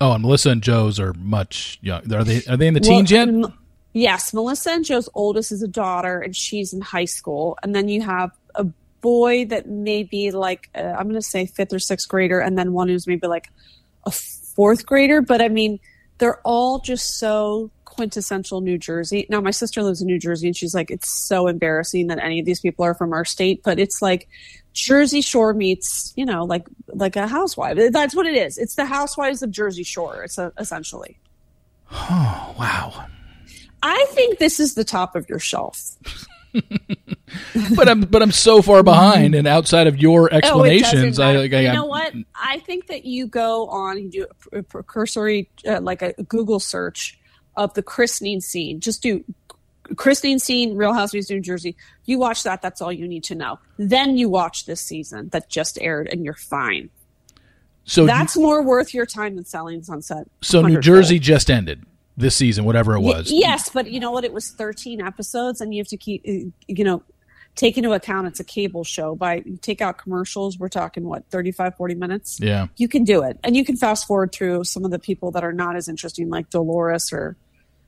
Oh, 0.01 0.13
and 0.13 0.23
Melissa 0.23 0.51
and 0.51 0.63
Joe's 0.63 0.99
are 0.99 1.13
much 1.15 1.79
young. 1.83 2.13
Are 2.13 2.25
they? 2.25 2.43
Are 2.49 2.57
they 2.57 2.67
in 2.67 2.75
the 2.75 2.81
teens 2.81 3.11
yet? 3.11 3.29
M- 3.29 3.53
Yes, 3.97 4.35
Melissa 4.35 4.73
and 4.73 4.85
Joe's 4.85 5.09
oldest 5.15 5.53
is 5.53 5.63
a 5.63 5.69
daughter, 5.69 6.19
and 6.19 6.35
she's 6.35 6.73
in 6.73 6.81
high 6.81 7.05
school. 7.05 7.57
And 7.63 7.77
then 7.77 7.89
you 7.89 8.03
have 8.03 8.33
a 8.57 8.65
boy 9.01 9.45
that 9.47 9.69
may 9.69 10.03
be 10.03 10.33
like 10.33 10.69
uh, 10.75 10.81
I'm 10.81 11.05
going 11.05 11.15
to 11.15 11.23
say 11.23 11.47
fifth 11.47 11.73
or 11.73 11.79
sixth 11.79 12.09
grader, 12.09 12.41
and 12.41 12.59
then 12.59 12.73
one 12.73 12.89
who's 12.89 13.07
maybe 13.07 13.29
like 13.29 13.51
a 14.05 14.11
fourth 14.55 14.87
grader. 14.87 15.21
But 15.21 15.41
I 15.41 15.49
mean, 15.49 15.81
they're 16.19 16.41
all 16.41 16.79
just 16.79 17.19
so 17.19 17.71
quintessential 17.85 18.61
New 18.61 18.79
Jersey. 18.79 19.27
Now, 19.29 19.41
my 19.41 19.51
sister 19.51 19.83
lives 19.83 20.01
in 20.01 20.07
New 20.07 20.19
Jersey, 20.19 20.49
and 20.49 20.57
she's 20.57 20.75
like, 20.75 20.91
it's 20.91 21.27
so 21.29 21.47
embarrassing 21.47 22.09
that 22.09 22.19
any 22.19 22.41
of 22.41 22.47
these 22.47 22.61
people 22.61 22.85
are 22.85 22.95
from 22.95 23.13
our 23.13 23.25
state, 23.25 23.63
but 23.63 23.79
it's 23.79 24.03
like 24.03 24.29
Jersey 24.73 25.21
Shore 25.21 25.55
meets, 25.55 26.13
you 26.17 26.27
know, 26.27 26.45
like 26.45 26.67
like 26.89 27.17
a 27.17 27.27
housewife. 27.27 27.79
That's 27.93 28.15
what 28.15 28.27
it 28.27 28.37
is. 28.37 28.59
It's 28.59 28.75
the 28.75 28.85
housewives 28.85 29.43
of 29.43 29.51
Jersey 29.51 29.85
Shore. 29.85 30.25
It's 30.25 30.39
a, 30.39 30.53
essentially. 30.59 31.19
Oh, 31.91 32.55
wow. 32.59 33.07
I 33.83 34.07
think 34.11 34.39
this 34.39 34.59
is 34.59 34.75
the 34.75 34.85
top 34.85 35.15
of 35.15 35.29
your 35.29 35.39
shelf. 35.39 35.79
But 37.77 37.89
I'm 37.89 38.03
but 38.03 38.23
I'm 38.23 38.33
so 38.33 38.63
far 38.63 38.83
behind, 38.83 39.35
and 39.35 39.47
outside 39.47 39.87
of 39.87 39.99
your 39.99 40.29
Oh, 40.33 40.37
explanations, 40.37 41.17
doesn't 41.19 41.25
I 41.25 41.37
like. 41.37 41.53
I, 41.53 41.61
you 41.61 41.73
know 41.73 41.87
what? 41.87 42.13
I 42.35 42.59
think 42.61 42.87
that 42.89 43.05
you 43.05 43.27
go 43.27 43.67
on, 43.69 43.99
you 43.99 44.11
do 44.11 44.27
a, 44.53 44.83
cursory, 44.83 45.49
uh, 45.67 45.81
like 45.81 46.03
a 46.03 46.13
Google 46.25 46.61
search 46.61 47.19
of 47.57 47.73
the 47.75 47.83
christening 47.83 48.41
scene. 48.41 48.81
Just 48.81 49.03
do 49.03 49.25
christening 49.97 50.39
scene, 50.39 50.77
Real 50.77 50.93
Housewives 50.93 51.31
of 51.31 51.37
New 51.37 51.41
Jersey. 51.43 51.77
You 52.05 52.19
watch 52.19 52.43
that. 52.45 52.63
That's 52.63 52.81
all 52.83 52.93
you 52.93 53.07
need 53.09 53.25
to 53.25 53.35
know. 53.35 53.59
Then 53.79 54.17
you 54.17 54.29
watch 54.29 54.67
this 54.67 54.81
season 54.81 55.29
that 55.31 55.49
just 55.49 55.79
aired, 55.81 56.09
and 56.09 56.25
you're 56.25 56.35
fine. 56.35 56.91
So 57.85 58.07
That's 58.07 58.37
more 58.37 58.63
worth 58.63 58.95
your 58.95 59.05
time 59.07 59.37
than 59.37 59.45
Selling 59.45 59.83
Sunset. 59.83 60.27
so 60.41 60.63
New 60.63 60.81
Jersey 60.81 61.19
just 61.19 61.51
ended 61.51 61.85
this 62.17 62.35
season, 62.35 62.65
whatever 62.65 62.95
it 62.95 63.01
Y- 63.01 63.13
was. 63.13 63.31
yes, 63.31 63.69
but 63.69 63.91
you 63.91 64.01
know 64.01 64.11
what? 64.11 64.25
It 64.25 64.33
was 64.33 64.51
13 64.53 65.03
episodes, 65.03 65.61
and 65.61 65.75
you 65.75 65.81
have 65.81 65.89
to 65.89 65.97
keep, 65.99 66.23
uh, 66.27 66.49
you 66.67 66.85
know, 66.85 67.03
take 67.57 67.79
into 67.79 67.93
account 67.93 68.27
it's 68.27 68.41
a 68.41 68.45
cable 68.45 68.85
show. 68.85 69.15
By 69.15 69.45
take 69.61 69.81
out 69.81 69.99
commercials, 69.99 70.59
we're 70.59 70.69
talking 70.69 71.05
what 71.05 71.29
35, 71.31 71.77
40 71.77 71.95
minutes. 71.95 72.39
Yeah. 72.41 72.67
You 72.77 72.89
can 72.89 73.05
do 73.05 73.23
it, 73.23 73.39
and 73.45 73.57
you 73.57 73.65
can 73.65 73.77
fast 73.77 74.07
forward 74.07 74.33
through 74.33 74.65
some 74.65 74.85
of 74.85 74.91
the 74.91 74.99
people 74.99 75.31
that 75.33 75.45
are 75.45 75.53
not 75.53 75.77
as 75.77 75.89
interesting, 75.89 76.29
like 76.29 76.51
Dolores, 76.51 77.13
or 77.13 77.37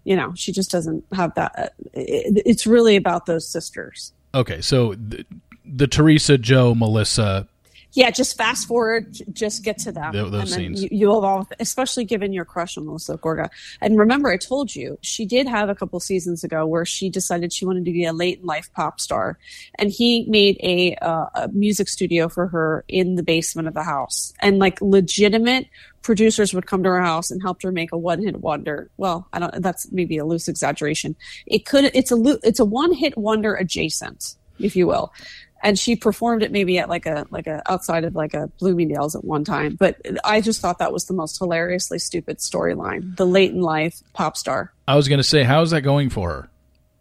you 0.04 0.14
know, 0.14 0.32
she 0.36 0.52
just 0.52 0.70
doesn't 0.70 1.04
have 1.12 1.34
that. 1.34 1.52
uh, 1.58 1.68
it's 1.94 2.66
really 2.66 2.96
about 2.96 3.26
those 3.26 3.48
sisters. 3.48 4.12
Okay. 4.34 4.60
So 4.60 4.94
the, 4.94 5.26
the 5.64 5.86
Teresa, 5.88 6.38
Joe, 6.38 6.74
Melissa. 6.74 7.48
Yeah, 7.97 8.11
just 8.11 8.36
fast 8.36 8.68
forward, 8.68 9.16
just 9.32 9.64
get 9.64 9.78
to 9.78 9.90
them. 9.90 10.12
Tho- 10.12 10.28
those 10.28 10.53
and 10.53 10.76
scenes. 10.76 10.82
You, 10.82 10.88
you'll 10.92 11.18
evolve, 11.18 11.47
especially 11.59 12.05
given 12.05 12.30
your 12.30 12.44
crush 12.44 12.76
on 12.76 12.84
Melissa 12.84 13.16
Gorga. 13.16 13.49
And 13.80 13.99
remember, 13.99 14.28
I 14.28 14.36
told 14.36 14.76
you 14.76 14.99
she 15.01 15.24
did 15.24 15.47
have 15.47 15.70
a 15.70 15.74
couple 15.74 15.99
seasons 15.99 16.44
ago 16.44 16.66
where 16.66 16.84
she 16.84 17.09
decided 17.09 17.55
she 17.55 17.64
wanted 17.64 17.86
to 17.86 17.92
be 17.92 18.05
a 18.05 18.12
late 18.12 18.40
in 18.40 18.44
life 18.44 18.70
pop 18.74 19.01
star, 19.01 19.38
and 19.76 19.90
he 19.90 20.26
made 20.28 20.59
a, 20.62 20.94
uh, 20.97 21.26
a 21.34 21.49
music 21.55 21.88
studio 21.88 22.28
for 22.28 22.49
her 22.49 22.84
in 22.86 23.14
the 23.14 23.22
basement 23.22 23.66
of 23.66 23.72
the 23.72 23.82
house, 23.82 24.34
and 24.40 24.59
like 24.59 24.78
legitimate 24.82 25.66
producers 26.03 26.53
would 26.53 26.66
come 26.66 26.82
to 26.82 26.90
her 26.90 27.01
house 27.01 27.30
and 27.30 27.40
helped 27.40 27.62
her 27.62 27.72
make 27.72 27.92
a 27.92 27.99
one 27.99 28.22
hit 28.22 28.36
wonder. 28.42 28.90
Well, 28.99 29.26
I 29.32 29.38
don't. 29.38 29.62
That's 29.62 29.90
maybe 29.90 30.18
a 30.18 30.26
loose 30.26 30.49
exaggeration. 30.49 31.16
It 31.47 31.64
could. 31.64 31.90
It's 31.94 32.12
a. 32.12 32.38
It's 32.42 32.61
a 32.61 32.66
one 32.66 32.92
hit 32.92 33.16
wonder 33.16 33.55
adjacent, 33.55 34.36
if 34.59 34.76
you 34.76 34.86
will 34.86 35.14
and 35.62 35.78
she 35.78 35.96
performed 35.96 36.42
it 36.42 36.52
maybe 36.52 36.78
at 36.78 36.88
like 36.88 37.07
a 37.07 37.26
like 37.30 37.46
a 37.46 37.62
outside 37.70 38.04
of 38.04 38.14
like 38.14 38.34
a 38.34 38.48
Bloomingdale's 38.59 39.14
at 39.14 39.24
one 39.24 39.44
time. 39.44 39.76
But 39.76 40.00
I 40.24 40.40
just 40.40 40.61
thought 40.61 40.78
that 40.78 40.92
was 40.92 41.07
the 41.07 41.14
most 41.14 41.38
hilariously 41.38 41.98
stupid 41.98 42.38
storyline. 42.38 43.16
The 43.16 43.26
late 43.26 43.52
in 43.52 43.62
life 43.62 44.02
pop 44.12 44.36
star. 44.36 44.72
I 44.86 44.96
was 44.96 45.09
going 45.09 45.18
to 45.18 45.24
say, 45.24 45.42
how's 45.42 45.70
that 45.70 45.82
going 45.82 46.11
for 46.11 46.30
her? 46.30 46.50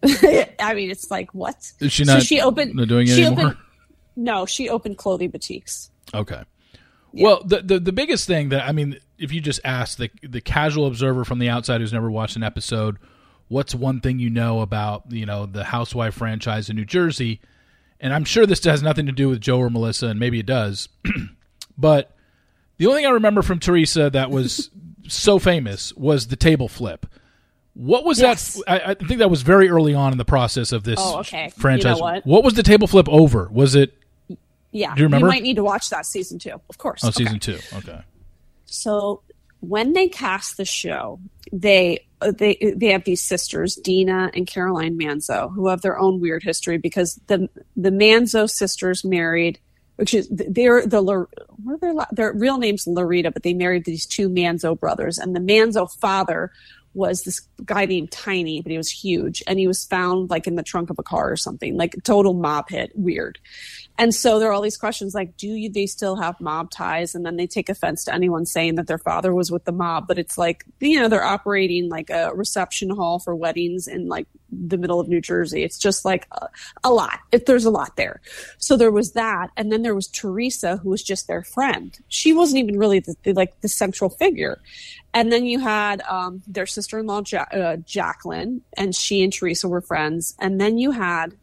I 0.59 0.73
mean, 0.73 0.89
it's 0.89 1.09
like 1.11 1.33
what? 1.33 1.71
Is 1.79 1.91
she 1.91 2.03
not? 2.03 2.21
so 2.21 2.25
she 2.25 2.41
opened 2.41 2.75
not 2.75 2.87
doing 2.87 3.07
it 3.07 3.15
she 3.15 3.25
anymore? 3.25 3.45
Opened, 3.45 3.59
no, 4.15 4.45
she 4.45 4.69
opened 4.69 4.97
clothing 4.97 5.29
boutiques. 5.31 5.89
Okay. 6.13 6.41
Well, 7.11 7.43
the, 7.45 7.61
the 7.61 7.79
the 7.79 7.93
biggest 7.93 8.27
thing 8.27 8.49
that 8.49 8.67
I 8.67 8.71
mean, 8.71 8.99
if 9.17 9.31
you 9.31 9.39
just 9.39 9.61
ask 9.63 9.97
the 9.97 10.11
the 10.21 10.41
casual 10.41 10.85
observer 10.85 11.23
from 11.23 11.39
the 11.39 11.49
outside 11.49 11.81
who's 11.81 11.93
never 11.93 12.11
watched 12.11 12.35
an 12.35 12.43
episode, 12.43 12.97
what's 13.47 13.73
one 13.73 14.01
thing 14.01 14.19
you 14.19 14.29
know 14.29 14.61
about 14.61 15.03
you 15.09 15.25
know 15.25 15.45
the 15.45 15.63
Housewife 15.63 16.15
franchise 16.15 16.69
in 16.69 16.75
New 16.75 16.85
Jersey? 16.85 17.39
And 17.99 18.13
I'm 18.13 18.25
sure 18.25 18.45
this 18.45 18.63
has 18.65 18.83
nothing 18.83 19.05
to 19.05 19.11
do 19.11 19.29
with 19.29 19.41
Joe 19.41 19.59
or 19.59 19.69
Melissa, 19.69 20.07
and 20.07 20.19
maybe 20.19 20.39
it 20.39 20.45
does. 20.45 20.89
but 21.77 22.11
the 22.77 22.87
only 22.87 22.99
thing 22.99 23.07
I 23.07 23.11
remember 23.11 23.41
from 23.41 23.59
Teresa 23.59 24.09
that 24.09 24.29
was 24.31 24.69
so 25.07 25.39
famous 25.39 25.93
was 25.95 26.27
the 26.27 26.35
table 26.35 26.67
flip. 26.67 27.05
What 27.73 28.05
was 28.05 28.19
Yes. 28.21 28.55
that? 28.55 28.63
I, 28.87 28.91
I 28.91 28.93
think 28.95 29.19
that 29.19 29.29
was 29.29 29.41
very 29.41 29.69
early 29.69 29.93
on 29.93 30.11
in 30.11 30.17
the 30.17 30.25
process 30.25 30.71
of 30.71 30.83
this 30.83 30.99
Oh, 31.01 31.19
okay. 31.19 31.43
You 31.43 31.43
know 31.47 31.49
franchise. 31.57 31.99
what? 31.99 32.25
was 32.25 32.53
the 32.53 32.63
table 32.63 32.87
flip 32.87 33.07
over? 33.09 33.49
Was 33.51 33.75
it 33.75 33.93
Yeah, 34.71 34.93
Do 34.95 35.01
you 35.01 35.05
remember? 35.07 35.27
You 35.27 35.31
might 35.31 35.43
need 35.43 35.55
to 35.57 35.63
watch 35.63 35.89
that 35.89 36.05
season 36.05 36.39
two, 36.39 36.59
of 36.69 36.77
course. 36.77 37.03
oh 37.03 37.09
Okay. 37.09 37.23
season 37.25 37.39
two? 37.39 37.59
Okay. 37.73 37.99
So 38.65 39.21
when 39.67 39.93
they 39.93 40.07
cast 40.07 40.57
the 40.57 40.65
show, 40.65 41.19
they 41.51 42.05
uh, 42.21 42.31
they 42.31 42.73
they 42.75 42.87
have 42.87 43.03
these 43.03 43.21
sisters, 43.21 43.75
Dina 43.75 44.31
and 44.33 44.47
Caroline 44.47 44.97
Manzo, 44.97 45.53
who 45.53 45.67
have 45.67 45.81
their 45.81 45.97
own 45.97 46.19
weird 46.19 46.43
history 46.43 46.77
because 46.77 47.19
the 47.27 47.49
the 47.75 47.91
Manzo 47.91 48.49
sisters 48.49 49.03
married, 49.03 49.59
which 49.97 50.13
is 50.13 50.27
they're 50.29 50.85
the 50.85 51.01
what 51.01 51.27
are 51.73 51.79
their 51.79 51.93
their 52.11 52.33
real 52.33 52.57
names 52.57 52.85
Laurita, 52.85 53.33
but 53.33 53.43
they 53.43 53.53
married 53.53 53.85
these 53.85 54.05
two 54.05 54.29
Manzo 54.29 54.79
brothers, 54.79 55.17
and 55.17 55.35
the 55.35 55.39
Manzo 55.39 55.91
father 55.99 56.51
was 56.95 57.23
this 57.23 57.41
guy 57.63 57.85
named 57.85 58.11
Tiny, 58.11 58.61
but 58.61 58.71
he 58.71 58.77
was 58.77 58.89
huge, 58.89 59.43
and 59.45 59.59
he 59.59 59.67
was 59.67 59.85
found 59.85 60.29
like 60.29 60.47
in 60.47 60.55
the 60.55 60.63
trunk 60.63 60.89
of 60.89 60.97
a 60.97 61.03
car 61.03 61.31
or 61.31 61.35
something, 61.35 61.77
like 61.77 61.95
total 62.03 62.33
mob 62.33 62.69
hit, 62.69 62.91
weird. 62.95 63.37
And 63.97 64.13
so 64.13 64.39
there 64.39 64.49
are 64.49 64.51
all 64.51 64.61
these 64.61 64.77
questions 64.77 65.13
like, 65.15 65.37
do 65.37 65.47
you, 65.47 65.69
they 65.69 65.85
still 65.85 66.17
have 66.17 66.41
mob 66.41 66.69
ties? 66.69 67.15
And 67.15 67.25
then 67.25 67.37
they 67.37 67.47
take 67.47 67.69
offense 67.69 68.03
to 68.05 68.13
anyone 68.13 68.45
saying 68.45 68.75
that 68.75 68.87
their 68.87 68.97
father 68.97 69.33
was 69.33 69.51
with 69.51 69.63
the 69.63 69.71
mob. 69.71 70.07
But 70.07 70.19
it's 70.19 70.37
like, 70.37 70.65
you 70.81 70.99
know, 70.99 71.07
they're 71.07 71.23
operating 71.23 71.87
like 71.87 72.09
a 72.09 72.33
reception 72.35 72.89
hall 72.89 73.19
for 73.19 73.33
weddings 73.33 73.87
in 73.87 74.07
like 74.07 74.27
the 74.51 74.77
middle 74.77 74.99
of 74.99 75.07
New 75.07 75.21
Jersey. 75.21 75.63
It's 75.63 75.77
just 75.77 76.03
like 76.03 76.27
a, 76.33 76.49
a 76.83 76.91
lot. 76.91 77.19
If 77.31 77.45
there's 77.45 77.63
a 77.63 77.71
lot 77.71 77.95
there. 77.95 78.19
So 78.57 78.75
there 78.75 78.91
was 78.91 79.13
that. 79.13 79.51
And 79.55 79.71
then 79.71 79.81
there 79.81 79.95
was 79.95 80.07
Teresa, 80.07 80.77
who 80.77 80.89
was 80.89 81.01
just 81.01 81.27
their 81.27 81.43
friend. 81.43 81.97
She 82.09 82.33
wasn't 82.33 82.63
even 82.63 82.77
really 82.77 82.99
the, 82.99 83.15
the 83.23 83.31
like 83.31 83.61
the 83.61 83.69
central 83.69 84.09
figure. 84.09 84.59
And 85.15 85.31
then 85.31 85.45
you 85.45 85.59
had 85.59 86.01
um, 86.01 86.43
their 86.45 86.65
sister-in-law 86.65 87.23
ja- 87.31 87.47
uh, 87.51 87.77
Jacqueline, 87.77 88.61
and 88.77 88.93
she 88.93 89.23
and 89.23 89.31
Teresa 89.31 89.69
were 89.69 89.79
friends. 89.79 90.35
And 90.39 90.59
then 90.59 90.77
you 90.77 90.91
had 90.91 91.33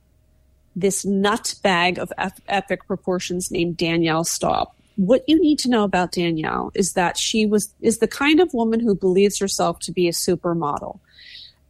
this 0.77 1.07
nut 1.07 1.55
bag 1.63 1.99
of 1.99 2.13
ep- 2.19 2.41
epic 2.49 2.87
proportions 2.87 3.51
named 3.51 3.79
Danielle 3.79 4.25
Staub. 4.25 4.71
What 4.97 5.25
you 5.27 5.41
need 5.41 5.59
to 5.61 5.71
know 5.71 5.85
about 5.85 6.13
Danielle 6.13 6.71
is 6.75 6.93
that 6.93 7.17
she 7.17 7.47
was 7.47 7.73
is 7.81 7.99
the 7.99 8.07
kind 8.07 8.41
of 8.41 8.53
woman 8.53 8.79
who 8.79 8.95
believes 8.95 9.39
herself 9.39 9.79
to 9.81 9.93
be 9.93 10.07
a 10.07 10.13
supermodel 10.13 11.01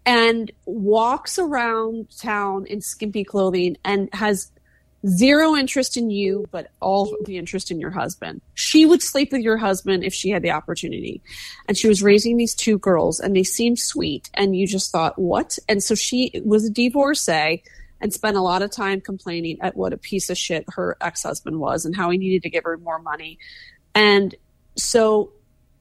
and 0.04 0.50
walks 0.66 1.38
around 1.38 2.08
town 2.18 2.66
in 2.66 2.80
skimpy 2.80 3.22
clothing 3.22 3.76
and 3.84 4.12
has 4.12 4.50
zero 5.06 5.56
interest 5.56 5.96
in 5.96 6.10
you 6.10 6.46
but 6.50 6.70
all 6.80 7.16
the 7.24 7.36
interest 7.36 7.70
in 7.70 7.80
your 7.80 7.90
husband. 7.90 8.40
She 8.54 8.86
would 8.86 9.02
sleep 9.02 9.32
with 9.32 9.42
your 9.42 9.56
husband 9.56 10.04
if 10.04 10.14
she 10.14 10.30
had 10.30 10.42
the 10.42 10.52
opportunity. 10.52 11.20
And 11.66 11.76
she 11.76 11.88
was 11.88 12.02
raising 12.02 12.36
these 12.36 12.54
two 12.54 12.78
girls 12.78 13.20
and 13.20 13.34
they 13.34 13.42
seemed 13.42 13.78
sweet 13.78 14.30
and 14.34 14.56
you 14.56 14.66
just 14.66 14.90
thought, 14.92 15.18
"What?" 15.18 15.58
And 15.68 15.82
so 15.82 15.94
she 15.94 16.30
was 16.44 16.64
a 16.64 16.70
divorcee 16.70 17.62
and 18.00 18.12
spent 18.12 18.36
a 18.36 18.42
lot 18.42 18.62
of 18.62 18.70
time 18.70 19.00
complaining 19.00 19.60
at 19.60 19.76
what 19.76 19.92
a 19.92 19.96
piece 19.96 20.28
of 20.28 20.36
shit 20.36 20.64
her 20.70 20.96
ex-husband 21.00 21.58
was 21.60 21.84
and 21.84 21.94
how 21.94 22.10
he 22.10 22.18
needed 22.18 22.42
to 22.42 22.50
give 22.50 22.64
her 22.64 22.76
more 22.78 22.98
money. 22.98 23.38
And 23.94 24.34
so 24.76 25.32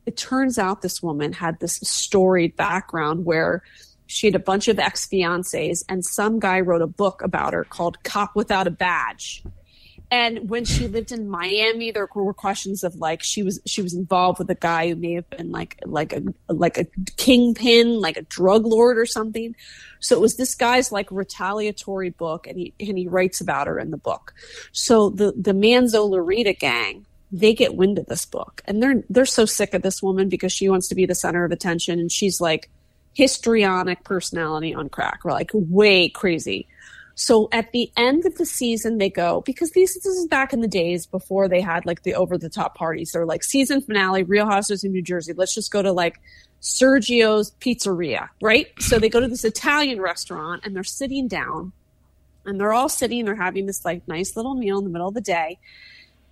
it 0.06 0.18
turns 0.18 0.58
out 0.58 0.82
this 0.82 1.02
woman 1.02 1.34
had 1.34 1.60
this 1.60 1.80
storied 1.84 2.56
background 2.56 3.26
where 3.26 3.64
she 4.12 4.28
had 4.28 4.36
a 4.36 4.40
bunch 4.40 4.68
of 4.68 4.78
ex-fiancés 4.78 5.84
and 5.88 6.04
some 6.04 6.40
guy 6.40 6.60
wrote 6.60 6.82
a 6.82 6.88
book 6.88 7.22
about 7.22 7.54
her 7.54 7.64
called 7.64 8.04
Cop 8.04 8.36
Without 8.36 8.68
a 8.68 8.72
Badge. 8.72 9.42
And 10.14 10.50
when 10.50 10.66
she 10.66 10.90
lived 10.90 11.14
in 11.14 11.30
Miami, 11.30 11.92
there 11.92 12.10
were 12.14 12.34
questions 12.34 12.84
of 12.84 12.96
like 12.96 13.24
she 13.24 13.44
was 13.44 13.62
she 13.66 13.82
was 13.82 13.94
involved 13.94 14.40
with 14.40 14.50
a 14.50 14.56
guy 14.56 14.90
who 14.90 14.98
may 14.98 15.14
have 15.14 15.30
been 15.30 15.52
like 15.52 15.80
like 15.86 16.12
a 16.12 16.22
like 16.50 16.78
a 16.78 16.86
kingpin, 17.16 18.02
like 18.02 18.18
a 18.18 18.24
drug 18.24 18.66
lord 18.66 18.98
or 18.98 19.06
something. 19.06 19.56
So 20.02 20.18
it 20.18 20.20
was 20.20 20.36
this 20.36 20.54
guy's 20.54 20.92
like 20.92 21.10
retaliatory 21.10 22.10
book, 22.10 22.46
and 22.46 22.58
he 22.58 22.74
and 22.82 22.98
he 22.98 23.08
writes 23.08 23.40
about 23.40 23.68
her 23.68 23.80
in 23.80 23.92
the 23.92 23.98
book. 23.98 24.34
So 24.74 25.10
the 25.10 25.32
the 25.32 25.54
Manzo 25.54 26.60
gang 26.60 27.06
they 27.32 27.54
get 27.54 27.76
wind 27.76 27.98
of 27.98 28.08
this 28.08 28.26
book, 28.26 28.62
and 28.66 28.84
they're 28.84 29.06
they're 29.10 29.26
so 29.26 29.46
sick 29.46 29.74
of 29.74 29.82
this 29.82 30.04
woman 30.04 30.28
because 30.28 30.52
she 30.52 30.68
wants 30.68 30.90
to 30.90 30.96
be 30.96 31.06
the 31.06 31.16
center 31.16 31.46
of 31.46 31.54
attention, 31.54 32.00
and 32.00 32.12
she's 32.12 32.42
like 32.42 32.70
histrionic 33.14 34.04
personality 34.04 34.74
on 34.74 34.90
crack, 34.90 35.22
We're 35.24 35.32
like 35.32 35.52
way 35.54 36.10
crazy. 36.10 36.68
So 37.16 37.50
at 37.52 37.72
the 37.72 37.92
end 37.98 38.26
of 38.26 38.36
the 38.38 38.46
season, 38.46 38.98
they 38.98 39.10
go 39.10 39.42
because 39.46 39.72
these 39.72 39.94
this 39.96 40.06
is 40.06 40.28
back 40.28 40.54
in 40.54 40.62
the 40.62 40.68
days 40.68 41.06
before 41.06 41.48
they 41.48 41.62
had 41.62 41.86
like 41.86 42.04
the 42.04 42.16
over 42.16 42.38
the 42.38 42.50
top 42.50 42.76
parties. 42.76 43.12
They're 43.12 43.26
like 43.26 43.44
season 43.44 43.82
finale, 43.82 44.24
Real 44.24 44.48
Housewives 44.48 44.84
in 44.84 44.92
New 44.92 45.02
Jersey. 45.02 45.34
Let's 45.34 45.54
just 45.54 45.72
go 45.72 45.82
to 45.82 45.92
like 45.92 46.20
Sergio's 46.62 47.52
Pizzeria, 47.60 48.30
right? 48.42 48.68
So 48.80 48.98
they 48.98 49.10
go 49.10 49.20
to 49.20 49.28
this 49.28 49.44
Italian 49.44 50.00
restaurant 50.02 50.66
and 50.66 50.76
they're 50.76 50.84
sitting 50.84 51.28
down, 51.28 51.74
and 52.46 52.60
they're 52.60 52.74
all 52.74 52.90
sitting. 52.90 53.26
They're 53.26 53.36
having 53.36 53.66
this 53.66 53.84
like 53.84 54.08
nice 54.08 54.36
little 54.36 54.56
meal 54.56 54.78
in 54.78 54.84
the 54.84 54.90
middle 54.90 55.10
of 55.10 55.14
the 55.14 55.22
day. 55.22 55.60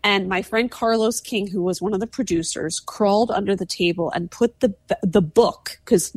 And 0.04 0.30
my 0.30 0.42
friend 0.42 0.72
Carlos 0.72 1.20
King, 1.20 1.48
who 1.48 1.62
was 1.62 1.82
one 1.82 1.94
of 1.94 2.00
the 2.00 2.08
producers, 2.08 2.80
crawled 2.80 3.32
under 3.32 3.54
the 3.54 3.66
table 3.66 4.10
and 4.12 4.32
put 4.32 4.60
the 4.62 4.74
the 5.02 5.22
book 5.22 5.78
because 5.84 6.16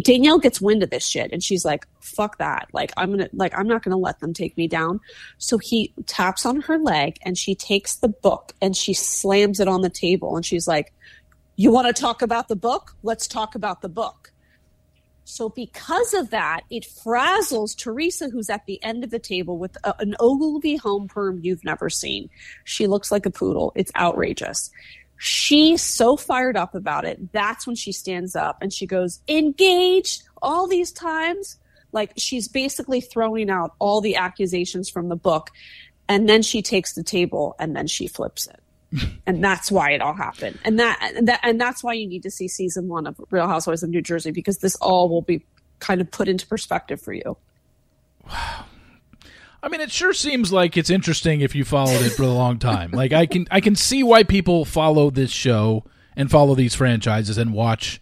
Danielle 0.00 0.40
gets 0.40 0.60
wind 0.60 0.82
of 0.82 0.90
this 0.90 1.06
shit, 1.06 1.32
and 1.32 1.42
she's 1.42 1.64
like, 1.64 1.86
"Fuck 2.00 2.38
that! 2.38 2.68
Like 2.72 2.92
I'm 2.96 3.10
gonna 3.10 3.28
like 3.32 3.56
I'm 3.56 3.68
not 3.68 3.84
gonna 3.84 3.96
let 3.96 4.18
them 4.18 4.32
take 4.32 4.56
me 4.56 4.66
down." 4.66 5.00
So 5.38 5.58
he 5.58 5.92
taps 6.06 6.44
on 6.44 6.62
her 6.62 6.76
leg, 6.76 7.18
and 7.22 7.38
she 7.38 7.54
takes 7.54 7.94
the 7.96 8.08
book 8.08 8.52
and 8.60 8.76
she 8.76 8.94
slams 8.94 9.60
it 9.60 9.68
on 9.68 9.82
the 9.82 9.90
table, 9.90 10.34
and 10.34 10.44
she's 10.44 10.66
like, 10.66 10.92
"You 11.54 11.70
want 11.70 11.94
to 11.94 12.00
talk 12.00 12.20
about 12.20 12.48
the 12.48 12.56
book? 12.56 12.96
Let's 13.04 13.28
talk 13.28 13.54
about 13.54 13.80
the 13.80 13.88
book." 13.88 14.33
So 15.24 15.48
because 15.48 16.12
of 16.14 16.30
that, 16.30 16.62
it 16.70 16.84
frazzles 16.84 17.76
Teresa, 17.76 18.28
who's 18.28 18.50
at 18.50 18.66
the 18.66 18.82
end 18.82 19.04
of 19.04 19.10
the 19.10 19.18
table 19.18 19.58
with 19.58 19.76
a, 19.84 19.94
an 19.98 20.14
Ogilvie 20.20 20.76
home 20.76 21.08
perm 21.08 21.40
you've 21.42 21.64
never 21.64 21.88
seen. 21.88 22.28
She 22.64 22.86
looks 22.86 23.10
like 23.10 23.26
a 23.26 23.30
poodle. 23.30 23.72
It's 23.74 23.92
outrageous. 23.96 24.70
She's 25.16 25.82
so 25.82 26.16
fired 26.16 26.56
up 26.56 26.74
about 26.74 27.04
it. 27.04 27.32
That's 27.32 27.66
when 27.66 27.76
she 27.76 27.92
stands 27.92 28.36
up 28.36 28.58
and 28.60 28.72
she 28.72 28.86
goes, 28.86 29.20
engaged 29.26 30.24
all 30.42 30.66
these 30.66 30.92
times. 30.92 31.58
Like 31.92 32.12
she's 32.16 32.48
basically 32.48 33.00
throwing 33.00 33.48
out 33.48 33.74
all 33.78 34.00
the 34.00 34.16
accusations 34.16 34.90
from 34.90 35.08
the 35.08 35.16
book. 35.16 35.50
And 36.08 36.28
then 36.28 36.42
she 36.42 36.60
takes 36.60 36.92
the 36.92 37.02
table 37.02 37.56
and 37.58 37.74
then 37.74 37.86
she 37.86 38.08
flips 38.08 38.46
it. 38.46 38.60
And 39.26 39.42
that's 39.42 39.70
why 39.70 39.92
it 39.92 40.00
all 40.00 40.14
happened. 40.14 40.58
And 40.64 40.78
that, 40.78 40.98
and 41.16 41.28
that 41.28 41.40
and 41.42 41.60
that's 41.60 41.82
why 41.82 41.94
you 41.94 42.06
need 42.06 42.22
to 42.24 42.30
see 42.30 42.48
season 42.48 42.88
one 42.88 43.06
of 43.06 43.20
Real 43.30 43.46
Housewives 43.48 43.82
of 43.82 43.90
New 43.90 44.02
Jersey 44.02 44.30
because 44.30 44.58
this 44.58 44.76
all 44.76 45.08
will 45.08 45.22
be 45.22 45.44
kind 45.80 46.00
of 46.00 46.10
put 46.10 46.28
into 46.28 46.46
perspective 46.46 47.00
for 47.00 47.12
you. 47.12 47.36
Wow. 48.26 48.64
I 49.62 49.68
mean, 49.68 49.80
it 49.80 49.90
sure 49.90 50.12
seems 50.12 50.52
like 50.52 50.76
it's 50.76 50.90
interesting 50.90 51.40
if 51.40 51.54
you 51.54 51.64
followed 51.64 52.02
it 52.02 52.10
for 52.10 52.22
a 52.22 52.28
long 52.28 52.58
time. 52.58 52.90
Like 52.90 53.12
I 53.12 53.24
can 53.26 53.46
I 53.50 53.60
can 53.60 53.74
see 53.74 54.02
why 54.02 54.22
people 54.22 54.64
follow 54.66 55.10
this 55.10 55.30
show 55.30 55.84
and 56.16 56.30
follow 56.30 56.54
these 56.54 56.74
franchises 56.74 57.38
and 57.38 57.52
watch, 57.54 58.00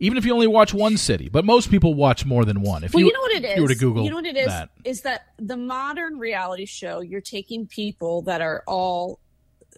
even 0.00 0.18
if 0.18 0.26
you 0.26 0.34
only 0.34 0.46
watch 0.46 0.74
one 0.74 0.98
city. 0.98 1.30
But 1.30 1.46
most 1.46 1.70
people 1.70 1.94
watch 1.94 2.26
more 2.26 2.44
than 2.44 2.60
one. 2.60 2.84
If 2.84 2.92
Well, 2.92 3.00
you, 3.00 3.06
you 3.06 3.12
know 3.14 3.20
what 3.20 3.32
it 3.32 3.44
is, 3.44 3.44
if 3.44 3.50
is. 3.52 3.56
you 3.56 3.62
were 3.62 3.68
to 3.68 3.74
Google, 3.74 4.04
you 4.04 4.10
know 4.10 4.16
what 4.16 4.26
it 4.26 4.36
is 4.36 4.46
that. 4.48 4.70
is 4.84 5.00
that 5.02 5.28
the 5.38 5.56
modern 5.56 6.18
reality 6.18 6.66
show. 6.66 7.00
You're 7.00 7.22
taking 7.22 7.66
people 7.66 8.20
that 8.22 8.42
are 8.42 8.62
all 8.66 9.18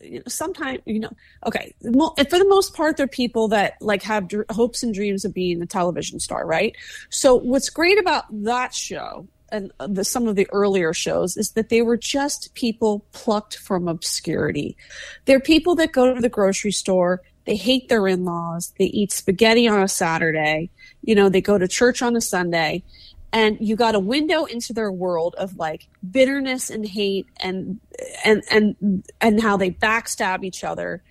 you 0.03 0.19
know, 0.19 0.25
sometimes 0.29 0.81
you 0.87 0.99
know 0.99 1.11
okay 1.47 1.75
for 1.83 2.39
the 2.39 2.47
most 2.49 2.75
part 2.75 2.97
they're 2.97 3.07
people 3.07 3.49
that 3.49 3.75
like 3.81 4.03
have 4.03 4.29
dr- 4.29 4.47
hopes 4.51 4.83
and 4.83 4.95
dreams 4.95 5.25
of 5.25 5.35
being 5.35 5.61
a 5.61 5.67
television 5.67 6.19
star 6.21 6.47
right? 6.47 6.77
So 7.11 7.35
what's 7.35 7.71
great 7.71 7.99
about 7.99 8.25
that 8.45 8.75
show 8.75 9.27
and 9.53 9.73
uh, 9.81 9.89
the, 9.89 10.05
some 10.05 10.29
of 10.29 10.37
the 10.37 10.49
earlier 10.53 10.93
shows 10.93 11.37
is 11.37 11.53
that 11.53 11.69
they 11.71 11.83
were 11.83 11.97
just 11.97 12.55
people 12.55 13.05
plucked 13.13 13.57
from 13.57 13.89
obscurity. 13.89 14.77
They're 15.25 15.41
people 15.41 15.75
that 15.75 15.91
go 15.91 16.15
to 16.15 16.21
the 16.21 16.29
grocery 16.29 16.73
store 16.73 17.21
they 17.47 17.57
hate 17.57 17.89
their 17.89 18.07
in-laws 18.07 18.73
they 18.79 18.87
eat 18.87 19.13
spaghetti 19.13 19.67
on 19.67 19.83
a 19.83 19.89
saturday 19.89 20.71
you 21.03 21.15
know 21.15 21.29
they 21.29 21.41
go 21.41 21.59
to 21.59 21.67
church 21.67 22.03
on 22.03 22.15
a 22.17 22.21
sunday 22.21 22.83
and 23.33 23.57
you 23.61 23.77
got 23.77 23.95
a 23.95 24.01
window 24.01 24.45
into 24.45 24.73
their 24.73 24.91
world 24.91 25.35
of 25.39 25.57
like 25.57 25.89
bitterness 26.11 26.71
and 26.71 26.87
hate 26.87 27.27
and 27.39 27.79
and 28.25 28.43
and 28.51 29.05
and 29.21 29.41
how 29.41 29.57
they 29.57 29.71
backstab 29.71 30.45
each 30.45 30.65
other. 30.65 31.03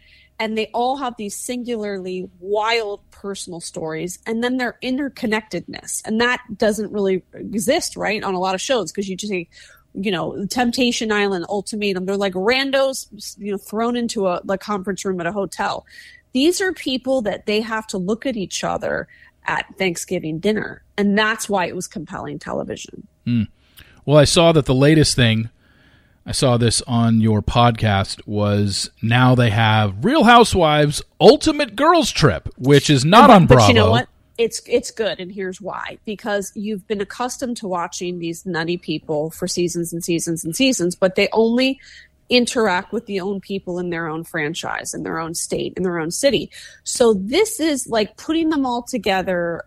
And 0.41 0.57
they 0.57 0.67
all 0.67 0.97
have 0.97 1.15
these 1.17 1.35
singularly 1.35 2.29
wild 2.39 3.01
personal 3.11 3.59
stories 3.59 4.19
and 4.25 4.41
then 4.41 4.55
their 4.55 4.77
interconnectedness. 4.81 6.01
And 6.05 6.21
that 6.21 6.41
doesn't 6.57 6.93
really 6.93 7.23
exist 7.33 7.97
right 7.97 8.23
on 8.23 8.35
a 8.35 8.39
lot 8.39 8.55
of 8.55 8.61
shows 8.61 8.91
because 8.91 9.09
you 9.09 9.17
just 9.17 9.31
say 9.31 9.47
you 9.93 10.11
know 10.11 10.45
temptation 10.47 11.11
island 11.11 11.45
ultimatum. 11.47 12.05
They're 12.05 12.17
like 12.17 12.33
randos 12.33 13.37
you 13.37 13.51
know 13.51 13.57
thrown 13.57 13.95
into 13.95 14.27
a 14.27 14.41
like 14.43 14.59
conference 14.59 15.05
room 15.05 15.21
at 15.21 15.27
a 15.27 15.31
hotel. 15.31 15.85
These 16.33 16.61
are 16.61 16.73
people 16.73 17.21
that 17.23 17.45
they 17.45 17.61
have 17.61 17.87
to 17.87 17.97
look 17.97 18.25
at 18.25 18.35
each 18.35 18.63
other 18.63 19.07
at 19.45 19.65
thanksgiving 19.77 20.39
dinner 20.39 20.83
and 20.99 21.17
that's 21.17 21.47
why 21.47 21.65
it 21.65 21.75
was 21.75 21.87
compelling 21.87 22.39
television. 22.39 23.07
Hmm. 23.25 23.43
Well, 24.05 24.17
I 24.17 24.25
saw 24.25 24.51
that 24.51 24.65
the 24.65 24.75
latest 24.75 25.15
thing 25.15 25.49
I 26.25 26.31
saw 26.31 26.57
this 26.57 26.83
on 26.83 27.21
your 27.21 27.41
podcast 27.41 28.27
was 28.27 28.91
now 29.01 29.33
they 29.33 29.49
have 29.49 30.03
Real 30.05 30.25
Housewives 30.25 31.01
Ultimate 31.19 31.75
Girls 31.75 32.11
Trip, 32.11 32.49
which 32.57 32.89
is 32.89 33.05
not 33.05 33.29
on 33.29 33.47
but 33.47 33.55
Bravo. 33.55 33.67
you 33.67 33.73
know 33.73 33.89
what? 33.89 34.09
It's 34.37 34.61
it's 34.67 34.91
good 34.91 35.19
and 35.19 35.31
here's 35.31 35.59
why. 35.59 35.97
Because 36.05 36.51
you've 36.53 36.85
been 36.87 37.01
accustomed 37.01 37.57
to 37.57 37.67
watching 37.67 38.19
these 38.19 38.45
nutty 38.45 38.77
people 38.77 39.31
for 39.31 39.47
seasons 39.47 39.91
and 39.91 40.03
seasons 40.03 40.43
and 40.45 40.55
seasons 40.55 40.95
but 40.95 41.15
they 41.15 41.29
only 41.33 41.79
interact 42.29 42.91
with 42.93 43.07
the 43.07 43.19
own 43.19 43.41
people 43.41 43.79
in 43.79 43.89
their 43.89 44.07
own 44.07 44.23
franchise 44.23 44.93
in 44.93 45.01
their 45.01 45.17
own 45.17 45.33
state 45.33 45.73
in 45.77 45.83
their 45.83 45.97
own 45.97 46.11
city. 46.11 46.51
So 46.83 47.15
this 47.15 47.59
is 47.59 47.87
like 47.87 48.17
putting 48.17 48.49
them 48.49 48.67
all 48.67 48.83
together 48.83 49.63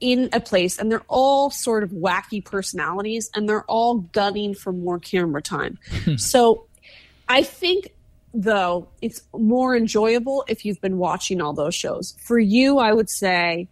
in 0.00 0.28
a 0.32 0.40
place 0.40 0.78
and 0.78 0.90
they're 0.90 1.04
all 1.08 1.50
sort 1.50 1.82
of 1.82 1.90
wacky 1.90 2.44
personalities 2.44 3.30
and 3.34 3.48
they're 3.48 3.64
all 3.64 3.96
gunning 4.12 4.54
for 4.54 4.72
more 4.72 4.98
camera 4.98 5.42
time. 5.42 5.78
Hmm. 6.04 6.16
So 6.16 6.64
i 7.28 7.42
think 7.42 7.90
though 8.32 8.88
it's 9.02 9.22
more 9.36 9.76
enjoyable 9.76 10.44
if 10.48 10.64
you've 10.64 10.80
been 10.80 10.98
watching 10.98 11.40
all 11.40 11.52
those 11.52 11.74
shows. 11.74 12.14
For 12.20 12.38
you 12.38 12.78
i 12.78 12.92
would 12.92 13.10
say 13.10 13.68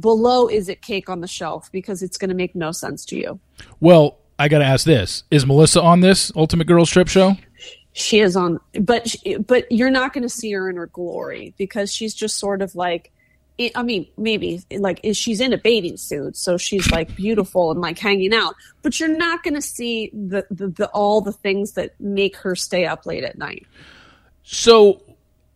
below 0.00 0.48
is 0.48 0.68
it 0.68 0.82
cake 0.82 1.08
on 1.08 1.20
the 1.20 1.28
shelf 1.28 1.70
because 1.72 2.02
it's 2.02 2.16
going 2.16 2.30
to 2.30 2.34
make 2.34 2.54
no 2.54 2.72
sense 2.72 3.04
to 3.06 3.16
you. 3.16 3.38
Well, 3.80 4.18
I 4.38 4.48
got 4.48 4.58
to 4.58 4.64
ask 4.64 4.84
this: 4.84 5.22
Is 5.30 5.46
Melissa 5.46 5.80
on 5.80 6.00
this 6.00 6.32
Ultimate 6.34 6.66
Girls 6.66 6.90
Trip 6.90 7.08
show? 7.08 7.36
she 7.94 8.18
is 8.18 8.36
on 8.36 8.58
but 8.80 9.08
she, 9.08 9.36
but 9.36 9.70
you're 9.70 9.90
not 9.90 10.12
going 10.12 10.22
to 10.22 10.28
see 10.28 10.52
her 10.52 10.68
in 10.68 10.76
her 10.76 10.88
glory 10.88 11.54
because 11.56 11.94
she's 11.94 12.12
just 12.12 12.38
sort 12.38 12.60
of 12.60 12.74
like 12.74 13.12
i 13.60 13.70
I 13.74 13.82
mean 13.82 14.06
maybe 14.16 14.62
like 14.78 15.00
she's 15.12 15.40
in 15.40 15.52
a 15.52 15.58
bathing 15.58 15.96
suit 15.96 16.36
so 16.36 16.56
she's 16.56 16.90
like 16.90 17.14
beautiful 17.16 17.70
and 17.70 17.80
like 17.80 17.98
hanging 17.98 18.34
out 18.34 18.54
but 18.82 18.98
you're 18.98 19.16
not 19.16 19.42
going 19.42 19.54
to 19.54 19.62
see 19.62 20.10
the, 20.12 20.46
the 20.50 20.68
the 20.68 20.86
all 20.88 21.20
the 21.20 21.32
things 21.32 21.72
that 21.72 21.98
make 22.00 22.36
her 22.36 22.54
stay 22.56 22.84
up 22.86 23.06
late 23.06 23.24
at 23.24 23.38
night 23.38 23.66
So 24.42 25.00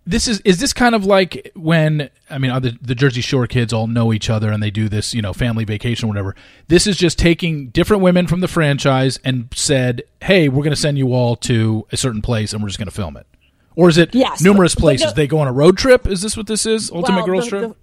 this 0.07 0.27
is 0.27 0.41
is 0.41 0.59
this 0.59 0.73
kind 0.73 0.95
of 0.95 1.05
like 1.05 1.53
when 1.55 2.09
I 2.31 2.39
mean 2.39 2.51
the, 2.63 2.79
the 2.81 2.95
Jersey 2.95 3.21
Shore 3.21 3.47
kids 3.47 3.75
all 3.75 3.87
know 3.87 4.11
each 4.15 4.31
other 4.31 4.51
and 4.51 4.63
they 4.63 4.71
do 4.71 4.89
this 4.89 5.13
you 5.13 5.21
know 5.21 5.35
family 5.35 5.65
vacation 5.67 6.07
or 6.07 6.09
whatever. 6.09 6.35
This 6.69 6.87
is 6.87 6.97
just 6.97 7.19
taking 7.19 7.69
different 7.69 8.03
women 8.03 8.27
from 8.27 8.41
the 8.41 8.49
franchise 8.49 9.19
and 9.23 9.49
said, 9.55 10.03
hey, 10.23 10.49
we're 10.49 10.63
going 10.63 10.71
to 10.75 10.81
send 10.81 10.97
you 10.97 11.13
all 11.13 11.37
to 11.37 11.87
a 11.93 11.97
certain 11.99 12.23
place 12.23 12.55
and 12.55 12.63
we're 12.63 12.69
just 12.71 12.79
going 12.79 12.89
to 12.89 12.95
film 12.95 13.19
it. 13.19 13.27
Or 13.77 13.91
is 13.91 13.99
it 13.99 14.15
Yes, 14.15 14.41
numerous 14.43 14.75
but- 14.75 14.81
but 14.81 14.85
places? 14.87 15.07
no- 15.09 15.13
they 15.13 15.27
go 15.27 15.41
on 15.41 15.47
a 15.49 15.53
road 15.53 15.77
trip. 15.77 16.07
Is 16.07 16.23
this 16.23 16.37
what 16.39 16.47
this 16.47 16.65
is? 16.65 16.91
Ultimate 16.91 17.19
Well, 17.19 17.27
Girls 17.27 17.45
the- 17.45 17.51
Trip. 17.51 17.77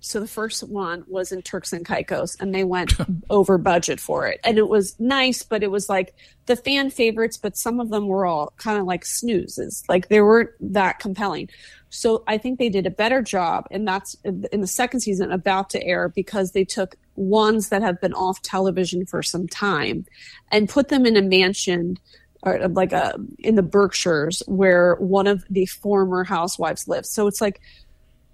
So 0.00 0.20
the 0.20 0.26
first 0.26 0.62
one 0.62 1.04
was 1.08 1.32
in 1.32 1.42
Turks 1.42 1.72
and 1.72 1.84
Caicos, 1.84 2.36
and 2.40 2.54
they 2.54 2.64
went 2.64 2.92
over 3.30 3.58
budget 3.58 4.00
for 4.00 4.26
it, 4.26 4.40
and 4.44 4.58
it 4.58 4.68
was 4.68 4.98
nice, 4.98 5.42
but 5.42 5.62
it 5.62 5.70
was 5.70 5.88
like 5.88 6.14
the 6.46 6.56
fan 6.56 6.90
favorites, 6.90 7.36
but 7.36 7.56
some 7.56 7.80
of 7.80 7.90
them 7.90 8.06
were 8.06 8.26
all 8.26 8.52
kind 8.56 8.78
of 8.78 8.86
like 8.86 9.04
snoozes, 9.04 9.84
like 9.88 10.08
they 10.08 10.20
weren't 10.20 10.50
that 10.60 10.98
compelling. 10.98 11.48
So 11.88 12.24
I 12.26 12.36
think 12.38 12.58
they 12.58 12.68
did 12.68 12.86
a 12.86 12.90
better 12.90 13.22
job, 13.22 13.66
and 13.70 13.86
that's 13.86 14.16
in 14.24 14.60
the 14.60 14.66
second 14.66 15.00
season 15.00 15.32
about 15.32 15.70
to 15.70 15.82
air 15.82 16.08
because 16.08 16.52
they 16.52 16.64
took 16.64 16.96
ones 17.14 17.70
that 17.70 17.82
have 17.82 18.00
been 18.00 18.12
off 18.12 18.42
television 18.42 19.06
for 19.06 19.22
some 19.22 19.48
time 19.48 20.04
and 20.52 20.68
put 20.68 20.88
them 20.88 21.06
in 21.06 21.16
a 21.16 21.22
mansion 21.22 21.98
or 22.42 22.62
uh, 22.62 22.68
like 22.68 22.92
a 22.92 23.14
in 23.38 23.54
the 23.54 23.62
Berkshires 23.62 24.42
where 24.46 24.94
one 24.96 25.26
of 25.26 25.44
the 25.50 25.66
former 25.66 26.24
housewives 26.24 26.86
lives. 26.88 27.10
So 27.10 27.26
it's 27.26 27.40
like 27.40 27.60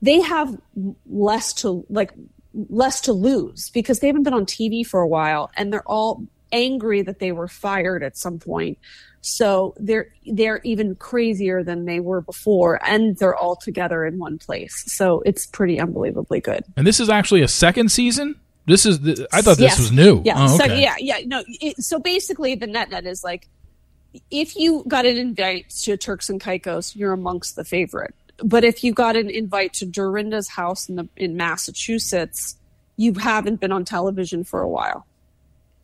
they 0.03 0.21
have 0.21 0.59
less 1.07 1.53
to 1.55 1.87
like 1.89 2.13
less 2.55 3.01
to 3.03 3.13
lose 3.13 3.71
because 3.71 4.01
they 4.01 4.09
haven't 4.09 4.25
been 4.25 4.35
on 4.35 4.45
TV 4.45 4.85
for 4.87 5.01
a 5.01 5.09
while 5.09 5.51
and 5.57 5.73
they're 5.73 5.89
all 5.89 6.27
angry 6.51 7.01
that 7.01 7.19
they 7.19 7.33
were 7.33 7.49
fired 7.49 8.03
at 8.03 8.17
some 8.17 8.39
point. 8.39 8.77
So 9.23 9.75
they're 9.79 10.09
they're 10.27 10.61
even 10.65 10.97
crazier 10.97 11.63
than 11.63 11.85
they 11.87 12.01
were 12.01 12.21
before 12.21 12.79
and 12.87 13.17
they're 13.17 13.37
all 13.37 13.57
together 13.57 14.05
in 14.05 14.19
one 14.19 14.37
place. 14.39 14.83
So 14.93 15.23
it's 15.25 15.47
pretty 15.47 15.81
unbelievably 15.81 16.41
good. 16.41 16.65
and 16.77 16.87
this 16.87 17.01
is 17.01 17.09
actually 17.09 17.43
a 17.43 17.49
second 17.49 17.91
season. 17.91 18.35
This 18.67 18.85
is 18.87 19.01
the, 19.01 19.27
I 19.33 19.41
thought 19.43 19.57
this 19.57 19.73
Yes. 19.73 19.79
was 19.79 19.91
new. 19.93 20.23
Yeah. 20.25 20.35
Oh, 20.37 20.57
So 20.59 20.65
yeah, 20.67 20.95
yeah. 20.99 21.19
No. 21.27 21.43
It, 21.49 21.79
so 21.83 21.99
basically, 21.99 22.55
the 22.55 22.67
net 22.69 22.91
net 22.91 23.07
is 23.07 23.25
like, 23.25 23.49
if 24.31 24.55
you 24.55 24.85
got 24.87 25.05
an 25.05 25.17
invite 25.17 25.69
to 25.83 25.97
Turks 25.97 26.29
and 26.31 26.41
Caicos, 26.41 26.95
you're 26.95 27.13
amongst 27.13 27.57
the 27.57 27.65
favorite. 27.65 28.15
But 28.39 28.65
if 28.65 28.83
you 28.83 28.93
got 28.93 29.17
an 29.17 29.31
invite 29.31 29.75
to 29.75 29.87
Dorinda's 29.87 30.49
house 30.49 30.89
in 30.89 30.97
the 30.97 31.09
in 31.17 31.37
Massachusetts, 31.37 32.57
you 32.97 33.15
haven't 33.15 33.61
been 33.61 33.73
on 33.73 33.85
television 33.85 34.45
for 34.45 34.61
a 34.61 34.69
while. 34.69 35.07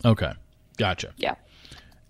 Okay. 0.04 0.32
Gotcha. 0.76 1.12
Yeah. 1.16 1.34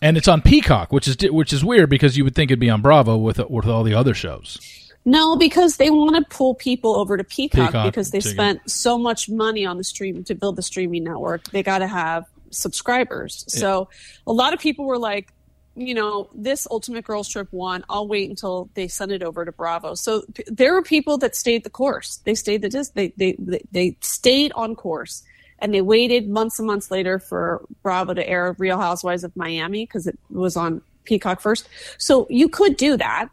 And 0.01 0.16
it's 0.16 0.28
on 0.28 0.43
Peacock, 0.43 0.93
which 0.93 1.09
is 1.09 1.16
which 1.30 1.53
is 1.53 1.64
weird 1.64 1.91
because 1.91 2.16
you 2.16 2.24
would 2.24 2.34
think 2.34 2.51
it'd 2.51 2.61
be 2.61 2.70
on 2.70 2.82
Bravo 2.82 3.16
with 3.16 3.39
with 3.51 3.66
all 3.66 3.82
the 3.82 3.95
other 3.95 4.14
shows. 4.14 4.59
No, 5.05 5.36
because 5.36 5.78
they 5.78 5.91
want 5.91 6.16
to 6.16 6.36
pull 6.36 6.55
people 6.55 6.95
over 6.95 7.16
to 7.16 7.24
Peacock, 7.24 7.68
Peacock, 7.68 7.86
because 7.86 8.11
they 8.11 8.20
spent 8.20 8.70
so 8.70 8.99
much 8.99 9.28
money 9.28 9.64
on 9.64 9.78
the 9.78 9.84
stream 9.84 10.22
to 10.24 10.34
build 10.34 10.57
the 10.57 10.62
streaming 10.62 11.05
network. 11.05 11.51
They 11.51 11.62
got 11.62 11.78
to 11.78 11.86
have 11.86 12.26
subscribers. 12.51 13.45
So 13.49 13.89
a 14.26 14.32
lot 14.32 14.53
of 14.53 14.61
people 14.61 14.84
were 14.84 14.99
like, 14.99 15.32
you 15.79 15.95
know, 15.95 16.29
this 16.35 16.66
Ultimate 16.70 17.05
Girls 17.05 17.29
Trip 17.29 17.49
won. 17.53 17.85
I'll 17.89 18.09
wait 18.09 18.29
until 18.29 18.68
they 18.74 18.89
send 18.89 19.12
it 19.12 19.22
over 19.22 19.45
to 19.45 19.53
Bravo. 19.53 19.95
So 19.95 20.22
p- 20.35 20.45
there 20.47 20.74
were 20.74 20.83
people 20.83 21.18
that 21.18 21.37
stayed 21.37 21.64
the 21.64 21.70
course. 21.70 22.16
They 22.24 22.35
stayed 22.35 22.62
the 22.62 22.68
dis- 22.68 22.91
they 22.91 23.12
they 23.16 23.37
they, 23.39 23.62
they 23.72 23.97
stayed 24.01 24.53
on 24.53 24.74
course. 24.74 25.22
And 25.61 25.74
they 25.74 25.81
waited 25.81 26.29
months 26.29 26.61
and 26.61 26.68
months 26.68 26.89
later 26.89 27.18
for 27.18 27.64
Bravo 27.83 28.14
to 28.14 28.29
air 28.29 28.55
Real 28.59 28.79
Housewives 28.79 29.24
of 29.24 29.35
Miami 29.37 29.85
because 29.85 30.07
it 30.07 30.16
was 30.31 30.57
on 30.57 30.83
Peacock 31.03 31.41
first. 31.41 31.68
So 31.99 32.29
you 32.31 32.49
could 32.49 32.76
do 32.76 32.97
that, 32.97 33.29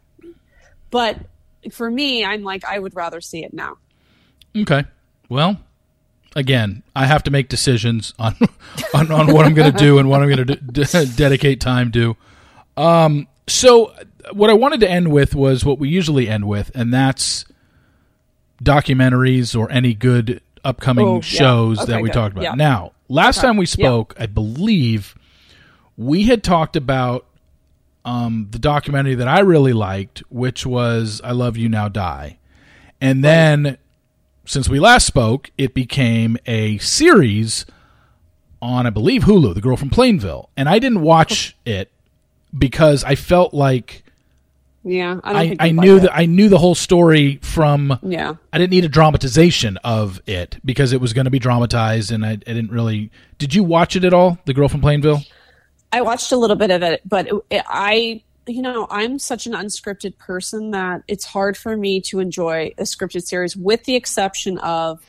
but 0.90 1.18
for 1.70 1.90
me, 1.90 2.24
I'm 2.24 2.42
like, 2.42 2.64
I 2.64 2.78
would 2.78 2.96
rather 2.96 3.20
see 3.20 3.44
it 3.44 3.54
now. 3.54 3.78
Okay. 4.56 4.84
Well, 5.28 5.60
again, 6.34 6.82
I 6.94 7.06
have 7.06 7.22
to 7.24 7.30
make 7.30 7.48
decisions 7.48 8.12
on 8.18 8.36
on, 8.94 9.10
on 9.10 9.32
what 9.32 9.46
I'm 9.46 9.54
going 9.54 9.72
to 9.72 9.78
do 9.78 9.98
and 9.98 10.08
what 10.08 10.22
I'm 10.22 10.28
going 10.28 10.46
to 10.46 10.56
d- 10.56 11.14
dedicate 11.16 11.60
time 11.60 11.92
to. 11.92 12.16
Um, 12.76 13.26
so, 13.46 13.92
what 14.32 14.50
I 14.50 14.54
wanted 14.54 14.80
to 14.80 14.90
end 14.90 15.10
with 15.12 15.34
was 15.34 15.64
what 15.64 15.78
we 15.78 15.88
usually 15.88 16.28
end 16.28 16.46
with, 16.46 16.70
and 16.74 16.92
that's 16.92 17.44
documentaries 18.62 19.58
or 19.58 19.70
any 19.70 19.94
good 19.94 20.40
upcoming 20.64 21.06
Oh, 21.06 21.14
yeah. 21.16 21.20
shows 21.20 21.80
Okay, 21.80 21.92
that 21.92 22.02
we 22.02 22.08
good. 22.08 22.14
talked 22.14 22.32
about. 22.32 22.42
Yeah. 22.42 22.54
Now, 22.54 22.92
last 23.08 23.38
Okay. 23.38 23.46
time 23.48 23.56
we 23.56 23.64
Yeah. 23.64 23.70
spoke, 23.72 24.14
I 24.18 24.26
believe 24.26 25.14
we 25.96 26.24
had 26.24 26.42
talked 26.42 26.76
about 26.76 27.26
um, 28.04 28.46
the 28.52 28.58
documentary 28.60 29.16
that 29.16 29.26
I 29.26 29.40
really 29.40 29.72
liked, 29.72 30.22
which 30.28 30.64
was 30.64 31.20
"I 31.24 31.32
Love 31.32 31.56
You 31.56 31.68
Now 31.68 31.88
Die," 31.88 32.38
and 33.00 33.24
then 33.24 33.78
since 34.44 34.68
we 34.68 34.78
last 34.78 35.06
spoke, 35.08 35.50
it 35.58 35.74
became 35.74 36.36
a 36.46 36.78
series 36.78 37.66
on, 38.62 38.86
I 38.86 38.90
believe, 38.90 39.24
Hulu, 39.24 39.54
The 39.56 39.60
Girl 39.60 39.76
from 39.76 39.90
Plainville. 39.90 40.50
And 40.56 40.68
I 40.68 40.78
didn't 40.78 41.00
watch 41.00 41.56
it 41.66 41.90
because 42.56 43.04
I 43.04 43.14
felt 43.14 43.54
like 43.54 44.04
Yeah, 44.84 45.20
I 45.24 45.32
don't 45.32 45.42
I, 45.42 45.48
think 45.48 45.62
I 45.62 45.70
knew 45.70 46.00
that 46.00 46.16
I 46.16 46.26
knew 46.26 46.48
the 46.48 46.58
whole 46.58 46.74
story 46.74 47.38
from. 47.42 47.98
Yeah, 48.02 48.34
I 48.52 48.58
didn't 48.58 48.70
need 48.70 48.84
a 48.84 48.88
dramatization 48.88 49.78
of 49.78 50.20
it 50.26 50.58
because 50.64 50.92
it 50.92 51.00
was 51.00 51.12
going 51.12 51.24
to 51.24 51.30
be 51.30 51.38
dramatized, 51.38 52.12
and 52.12 52.24
I, 52.24 52.32
I 52.32 52.34
didn't 52.36 52.70
really. 52.70 53.10
Did 53.38 53.54
you 53.54 53.64
watch 53.64 53.96
it 53.96 54.04
at 54.04 54.12
all, 54.14 54.38
The 54.44 54.54
Girl 54.54 54.68
from 54.68 54.80
Plainville? 54.80 55.22
I 55.92 56.02
watched 56.02 56.32
a 56.32 56.36
little 56.36 56.56
bit 56.56 56.70
of 56.70 56.82
it, 56.82 57.00
but 57.04 57.28
it, 57.48 57.64
I, 57.66 58.22
you 58.46 58.60
know, 58.60 58.86
I'm 58.90 59.18
such 59.18 59.46
an 59.46 59.52
unscripted 59.52 60.18
person 60.18 60.72
that 60.72 61.02
it's 61.08 61.24
hard 61.24 61.56
for 61.56 61.76
me 61.76 62.00
to 62.02 62.18
enjoy 62.20 62.72
a 62.76 62.82
scripted 62.82 63.22
series, 63.22 63.56
with 63.56 63.84
the 63.84 63.94
exception 63.94 64.58
of 64.58 65.00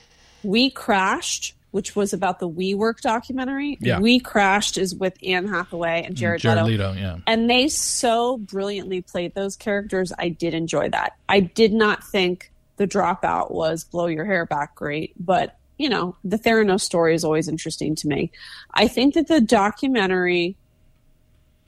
We 0.43 0.69
Crashed, 0.69 1.55
which 1.71 1.95
was 1.95 2.13
about 2.13 2.39
the 2.39 2.49
WeWork 2.49 3.01
documentary. 3.01 3.77
Yeah. 3.81 3.99
We 3.99 4.19
Crashed 4.19 4.77
is 4.77 4.95
with 4.95 5.17
Anne 5.23 5.47
Hathaway 5.47 6.03
and 6.03 6.15
mm, 6.15 6.17
Jared, 6.17 6.41
Jared 6.41 6.63
Leto. 6.63 6.91
Leto, 6.91 6.99
yeah. 6.99 7.17
and 7.27 7.49
they 7.49 7.67
so 7.67 8.37
brilliantly 8.37 9.01
played 9.01 9.35
those 9.35 9.55
characters 9.55 10.11
i 10.17 10.29
did 10.29 10.53
enjoy 10.53 10.89
that 10.89 11.17
i 11.29 11.39
did 11.39 11.73
not 11.73 12.03
think 12.03 12.51
the 12.77 12.87
dropout 12.87 13.51
was 13.51 13.83
blow 13.83 14.07
your 14.07 14.25
hair 14.25 14.45
back 14.45 14.75
great 14.75 15.13
but 15.19 15.57
you 15.77 15.89
know, 15.89 16.15
the 16.23 16.37
Theranos 16.37 16.81
story 16.81 17.13
is 17.13 17.23
always 17.23 17.47
interesting 17.47 17.95
to 17.95 18.07
me. 18.07 18.31
I 18.73 18.87
think 18.87 19.13
that 19.13 19.27
the 19.27 19.41
documentary 19.41 20.57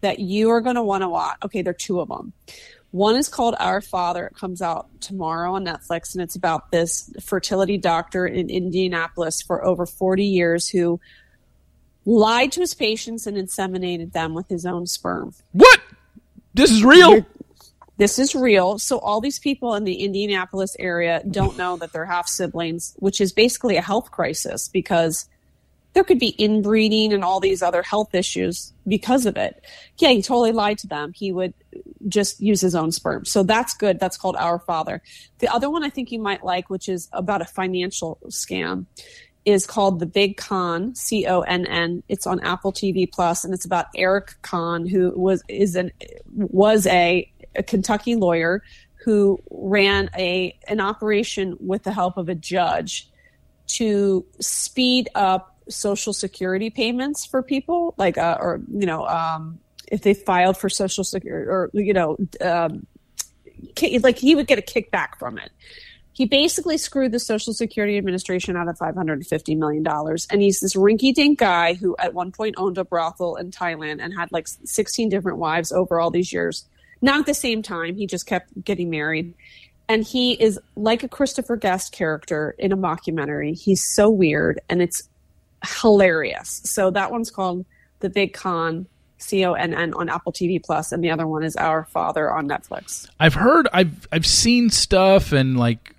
that 0.02 0.20
you 0.20 0.50
are 0.50 0.62
going 0.62 0.76
to 0.76 0.84
want 0.84 1.04
to 1.04 1.10
watch, 1.10 1.38
okay, 1.46 1.62
there 1.62 1.72
are 1.72 1.74
two 1.74 2.00
of 2.00 2.08
them. 2.08 2.34
One 2.92 3.16
is 3.16 3.30
called 3.30 3.56
Our 3.60 3.82
Father. 3.82 4.28
It 4.28 4.36
comes 4.36 4.62
out 4.62 4.88
tomorrow 5.00 5.54
on 5.54 5.66
Netflix, 5.66 6.14
and 6.16 6.24
it's 6.24 6.36
about 6.36 6.72
this 6.72 7.12
fertility 7.22 7.78
doctor 7.78 8.26
in 8.26 8.50
Indianapolis 8.50 9.42
for 9.42 9.64
over 9.64 9.86
40 9.86 10.26
years 10.26 10.68
who 10.68 11.00
lied 12.06 12.52
to 12.54 12.62
his 12.62 12.74
patients 12.74 13.28
and 13.28 13.38
inseminated 13.38 14.14
them 14.14 14.34
with 14.34 14.50
his 14.50 14.66
own 14.66 14.88
sperm. 14.88 15.34
What? 15.52 15.80
This 16.56 16.72
is 16.72 16.84
real? 16.84 17.12
You're- 17.12 17.26
this 17.98 18.18
is 18.18 18.34
real. 18.34 18.80
So 18.80 18.98
all 18.98 19.20
these 19.20 19.40
people 19.40 19.76
in 19.76 19.84
the 19.84 19.96
Indianapolis 19.96 20.76
area 20.80 21.22
don't 21.30 21.58
know 21.58 21.76
that 21.78 21.92
they're 21.92 22.06
half 22.06 22.30
siblings, 22.30 22.96
which 22.98 23.20
is 23.20 23.34
basically 23.34 23.76
a 23.76 23.82
health 23.82 24.10
crisis 24.10 24.70
because 24.70 25.28
there 25.94 26.04
could 26.04 26.20
be 26.20 26.36
inbreeding 26.38 27.14
and 27.14 27.24
all 27.24 27.40
these 27.40 27.62
other 27.62 27.82
health 27.82 28.14
issues 28.14 28.74
because 28.88 29.26
of 29.26 29.38
it. 29.38 29.66
Yeah, 29.98 30.10
he 30.10 30.22
totally 30.22 30.52
lied 30.52 30.78
to 30.80 30.88
them. 30.88 31.14
He 31.14 31.32
would 31.32 31.54
just 32.08 32.40
use 32.40 32.62
his 32.62 32.76
own 32.76 32.92
sperm. 32.92 33.26
So 33.26 33.44
that's 33.44 33.74
good. 33.74 34.00
That's 34.00 34.18
called 34.18 34.36
Our 34.38 34.60
Father. 34.60 35.02
The 35.40 35.48
other 35.48 35.70
one 35.70 35.84
I 35.84 35.90
think 35.90 36.12
you 36.12 36.20
might 36.20 36.44
like, 36.44 36.70
which 36.70 36.88
is 36.88 37.10
about 37.12 37.42
a 37.42 37.46
financial 37.46 38.20
scam, 38.28 38.86
is 39.46 39.66
called 39.66 40.00
The 40.00 40.06
Big 40.06 40.38
Conn, 40.38 40.94
C 40.96 41.26
O 41.26 41.42
N 41.42 41.66
N. 41.66 42.04
It's 42.08 42.28
on 42.28 42.40
Apple 42.42 42.72
TV 42.72 43.12
Plus, 43.12 43.44
and 43.44 43.54
it's 43.54 43.66
about 43.66 43.88
Eric 43.96 44.36
Conn, 44.42 44.86
who 44.86 45.12
was 45.16 45.44
is 45.48 45.76
an 45.76 45.92
was 46.36 46.86
a, 46.88 47.32
a 47.56 47.64
Kentucky 47.64 48.16
lawyer 48.16 48.62
who 49.06 49.42
ran 49.50 50.10
a 50.16 50.58
an 50.68 50.80
operation 50.80 51.58
with 51.60 51.84
the 51.84 51.92
help 51.92 52.18
of 52.18 52.30
a 52.30 52.36
judge 52.36 53.10
to 53.68 54.26
speed 54.40 55.10
up 55.16 55.59
social 55.70 56.14
security 56.14 56.70
payments 56.70 57.26
for 57.26 57.42
people, 57.42 57.94
like 57.98 58.18
uh, 58.18 58.38
or 58.40 58.62
you 58.72 58.86
know, 58.86 59.08
um, 59.08 59.60
if 59.92 60.02
they 60.02 60.14
filed 60.14 60.58
for 60.58 60.70
social 60.70 61.04
security 61.04 61.48
or 61.48 61.70
you 61.74 61.94
know, 61.94 62.18
um, 62.42 62.86
like 64.02 64.18
he 64.18 64.36
would 64.36 64.48
get 64.48 64.60
a 64.60 64.62
kickback 64.62 65.18
from 65.18 65.38
it. 65.38 65.52
He 66.20 66.26
basically 66.26 66.78
screwed 66.78 67.14
the 67.14 67.20
Social 67.20 67.54
Security 67.54 67.98
Administration 67.98 68.58
out 68.58 68.68
of 68.68 68.78
$550 68.78 69.58
million. 69.58 69.88
And 70.30 70.42
he's 70.42 70.60
this 70.60 70.76
rinky 70.76 71.14
dink 71.14 71.40
guy 71.40 71.76
who 71.76 71.96
at 71.98 72.14
one 72.14 72.34
point 72.34 72.56
owned 72.58 72.78
a 72.78 72.84
brothel 72.84 73.38
in 73.38 73.52
Thailand 73.52 74.04
and 74.04 74.14
had 74.14 74.30
like 74.30 74.46
16 74.66 75.08
different 75.08 75.38
wives 75.38 75.72
over 75.72 75.98
all 75.98 76.12
these 76.12 76.34
years. 76.34 76.66
Not 77.02 77.22
at 77.22 77.26
the 77.26 77.34
same 77.34 77.62
time, 77.62 77.96
he 77.96 78.06
just 78.06 78.26
kept 78.26 78.62
getting 78.66 78.90
married. 78.90 79.34
And 79.88 80.04
he 80.04 80.34
is 80.34 80.60
like 80.76 81.04
a 81.04 81.08
Christopher 81.08 81.56
Guest 81.56 81.94
character 81.94 82.54
in 82.60 82.74
a 82.74 82.78
mockumentary. 82.78 83.58
He's 83.58 83.82
so 83.96 84.10
weird 84.10 84.60
and 84.68 84.82
it's 84.82 85.08
hilarious. 85.82 86.62
So 86.66 86.92
that 86.92 87.12
one's 87.12 87.32
called 87.32 87.66
The 88.00 88.10
Big 88.10 88.34
Conn, 88.34 88.88
C 89.18 89.46
O 89.46 89.54
N 89.54 89.74
N 89.74 89.94
on 89.94 90.10
Apple 90.10 90.32
TV 90.32 90.64
Plus, 90.64 90.92
and 90.92 91.04
the 91.04 91.12
other 91.12 91.28
one 91.28 91.44
is 91.44 91.56
Our 91.56 91.86
Father 91.86 92.32
on 92.32 92.48
Netflix. 92.48 93.10
I've 93.20 93.34
heard 93.34 93.68
I've 93.74 94.08
I've 94.12 94.26
seen 94.26 94.70
stuff 94.70 95.32
and 95.32 95.58
like 95.58 95.94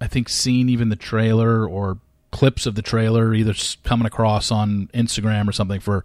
I 0.00 0.06
think 0.06 0.28
seen 0.28 0.68
even 0.68 0.88
the 0.88 0.96
trailer 0.96 1.66
or 1.66 1.98
clips 2.30 2.66
of 2.66 2.74
the 2.74 2.82
trailer 2.82 3.32
either 3.32 3.54
coming 3.84 4.06
across 4.06 4.50
on 4.50 4.88
Instagram 4.94 5.48
or 5.48 5.52
something 5.52 5.80
for 5.80 6.04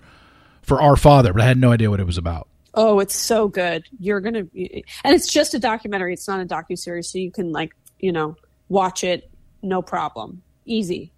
for 0.62 0.82
Our 0.82 0.96
Father, 0.96 1.34
but 1.34 1.42
I 1.42 1.46
had 1.46 1.58
no 1.58 1.72
idea 1.72 1.90
what 1.90 2.00
it 2.00 2.06
was 2.06 2.18
about. 2.18 2.48
Oh, 2.76 3.00
it's 3.00 3.16
so 3.16 3.48
good. 3.48 3.86
You're 4.00 4.20
gonna, 4.22 4.46
and 4.54 5.16
it's 5.16 5.32
just 5.32 5.54
a 5.54 5.60
documentary. 5.60 6.14
It's 6.14 6.28
not 6.28 6.40
a 6.40 6.46
docu 6.46 6.78
series, 6.78 7.10
so 7.10 7.18
you 7.18 7.32
can 7.32 7.52
like 7.52 7.74
you 8.00 8.12
know 8.12 8.36
watch 8.68 9.04
it 9.04 9.30
no 9.62 9.82
problem, 9.82 10.42
easy. 10.66 11.12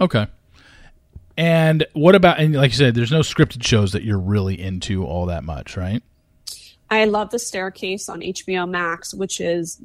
Okay. 0.00 0.26
And 1.36 1.86
what 1.94 2.14
about 2.14 2.38
and 2.38 2.54
like 2.54 2.70
you 2.70 2.76
said, 2.76 2.94
there's 2.94 3.10
no 3.10 3.20
scripted 3.20 3.64
shows 3.64 3.92
that 3.92 4.04
you're 4.04 4.18
really 4.18 4.60
into 4.60 5.04
all 5.04 5.26
that 5.26 5.44
much, 5.44 5.76
right? 5.76 6.02
I 6.90 7.06
love 7.06 7.30
The 7.30 7.38
Staircase 7.38 8.08
on 8.08 8.20
HBO 8.20 8.68
Max, 8.68 9.12
which 9.14 9.40
is 9.40 9.80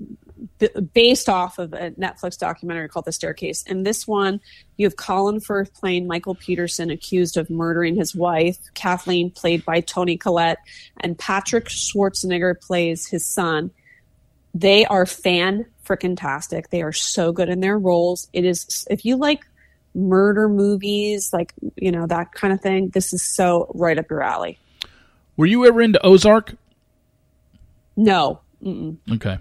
based 0.94 1.30
off 1.30 1.58
of 1.58 1.74
a 1.74 1.92
Netflix 1.92 2.38
documentary 2.38 2.90
called 2.90 3.06
The 3.06 3.12
Staircase. 3.12 3.64
In 3.64 3.84
this 3.84 4.08
one, 4.08 4.40
you 4.78 4.86
have 4.86 4.96
Colin 4.96 5.40
Firth 5.40 5.74
playing 5.74 6.08
Michael 6.08 6.36
Peterson, 6.36 6.92
accused 6.92 7.38
of 7.38 7.50
murdering 7.50 7.96
his 7.96 8.14
wife, 8.14 8.58
Kathleen, 8.74 9.32
played 9.32 9.66
by 9.66 9.82
Toni 9.82 10.18
Collette, 10.18 10.60
and 11.00 11.18
Patrick 11.18 11.66
Schwarzenegger 11.66 12.60
plays 12.60 13.08
his 13.08 13.26
son. 13.26 13.72
They 14.54 14.86
are 14.86 15.06
fan 15.06 15.66
freaking 15.86 16.18
tastic. 16.18 16.70
They 16.70 16.82
are 16.82 16.94
so 16.94 17.32
good 17.32 17.50
in 17.50 17.62
their 17.62 17.80
roles. 17.80 18.28
It 18.34 18.46
is, 18.46 18.86
if 18.90 19.06
you 19.06 19.16
like 19.16 19.46
murder 19.94 20.48
movies, 20.48 21.32
like, 21.34 21.54
you 21.76 21.92
know, 21.92 22.06
that 22.08 22.34
kind 22.34 22.54
of 22.54 22.62
thing, 22.62 22.90
this 22.90 23.14
is 23.14 23.24
so 23.36 23.72
right 23.76 23.98
up 23.98 24.10
your 24.10 24.22
alley. 24.22 24.60
Were 25.38 25.46
you 25.46 25.66
ever 25.66 25.82
into 25.82 26.06
Ozark? 26.06 26.56
No. 27.96 28.42
Mm-mm. 28.64 28.98
Okay. 29.12 29.38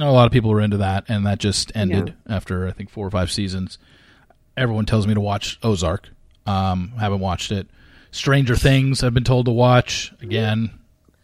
A 0.00 0.12
lot 0.12 0.26
of 0.26 0.32
people 0.32 0.50
were 0.50 0.60
into 0.60 0.76
that, 0.78 1.04
and 1.08 1.26
that 1.26 1.38
just 1.38 1.72
ended 1.74 2.14
yeah. 2.26 2.36
after 2.36 2.68
I 2.68 2.70
think 2.70 2.90
four 2.90 3.06
or 3.06 3.10
five 3.10 3.30
seasons. 3.30 3.78
Everyone 4.56 4.86
tells 4.86 5.06
me 5.06 5.14
to 5.14 5.20
watch 5.20 5.58
Ozark. 5.62 6.08
Um, 6.46 6.92
haven't 6.98 7.20
watched 7.20 7.52
it. 7.52 7.68
Stranger 8.10 8.56
Things, 8.56 9.02
I've 9.02 9.14
been 9.14 9.24
told 9.24 9.46
to 9.46 9.52
watch. 9.52 10.12
Again, 10.22 10.70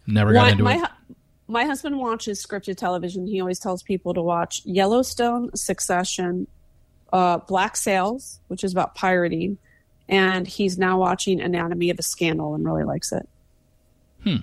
never 0.05 0.33
got 0.33 0.51
into 0.51 0.63
my, 0.63 0.83
it. 0.83 1.15
My 1.47 1.65
husband 1.65 1.99
watches 1.99 2.45
scripted 2.45 2.77
television. 2.77 3.27
He 3.27 3.39
always 3.39 3.59
tells 3.59 3.81
people 3.81 4.13
to 4.13 4.21
watch 4.21 4.61
Yellowstone, 4.65 5.55
Succession, 5.55 6.47
uh, 7.15 7.37
Black 7.37 7.77
Sails, 7.77 8.41
which 8.49 8.65
is 8.65 8.73
about 8.73 8.93
pirating, 8.93 9.57
and 10.09 10.45
he's 10.45 10.77
now 10.77 10.99
watching 10.99 11.39
Anatomy 11.39 11.89
of 11.89 11.97
a 11.97 12.01
Scandal 12.01 12.55
and 12.55 12.65
really 12.65 12.83
likes 12.83 13.13
it. 13.13 13.29
Hmm. 14.23 14.37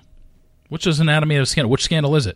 Which 0.69 0.87
is 0.87 0.99
Anatomy 0.99 1.35
of 1.35 1.43
a 1.43 1.45
Scandal? 1.45 1.69
Which 1.69 1.83
scandal 1.83 2.15
is 2.15 2.25
it? 2.25 2.35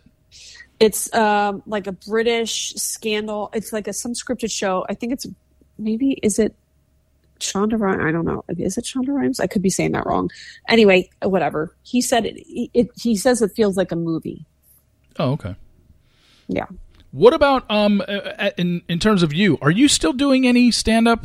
It's 0.78 1.12
um, 1.12 1.64
like 1.66 1.88
a 1.88 1.92
British 1.92 2.72
scandal. 2.74 3.50
It's 3.52 3.72
like 3.72 3.88
a 3.88 3.92
some 3.92 4.12
scripted 4.12 4.52
show. 4.52 4.86
I 4.88 4.94
think 4.94 5.12
it's 5.12 5.26
maybe 5.76 6.12
is 6.22 6.38
it 6.38 6.54
Shonda 7.40 7.76
Rhimes? 7.76 8.04
I 8.04 8.12
don't 8.12 8.24
know. 8.24 8.44
Is 8.48 8.78
it 8.78 8.84
Shonda 8.84 9.08
Rhimes? 9.08 9.40
I 9.40 9.48
could 9.48 9.62
be 9.62 9.70
saying 9.70 9.90
that 9.92 10.06
wrong. 10.06 10.30
Anyway, 10.68 11.10
whatever. 11.20 11.74
He 11.82 12.00
said 12.00 12.26
it, 12.26 12.40
it. 12.74 12.90
He 12.94 13.16
says 13.16 13.42
it 13.42 13.50
feels 13.56 13.76
like 13.76 13.90
a 13.90 13.96
movie. 13.96 14.46
Oh, 15.18 15.32
okay. 15.32 15.56
Yeah. 16.46 16.66
What 17.10 17.32
about 17.32 17.70
um 17.70 18.02
in 18.56 18.82
in 18.88 18.98
terms 18.98 19.22
of 19.22 19.32
you? 19.32 19.58
Are 19.62 19.70
you 19.70 19.88
still 19.88 20.12
doing 20.12 20.46
any 20.46 20.70
stand 20.70 21.08
up? 21.08 21.24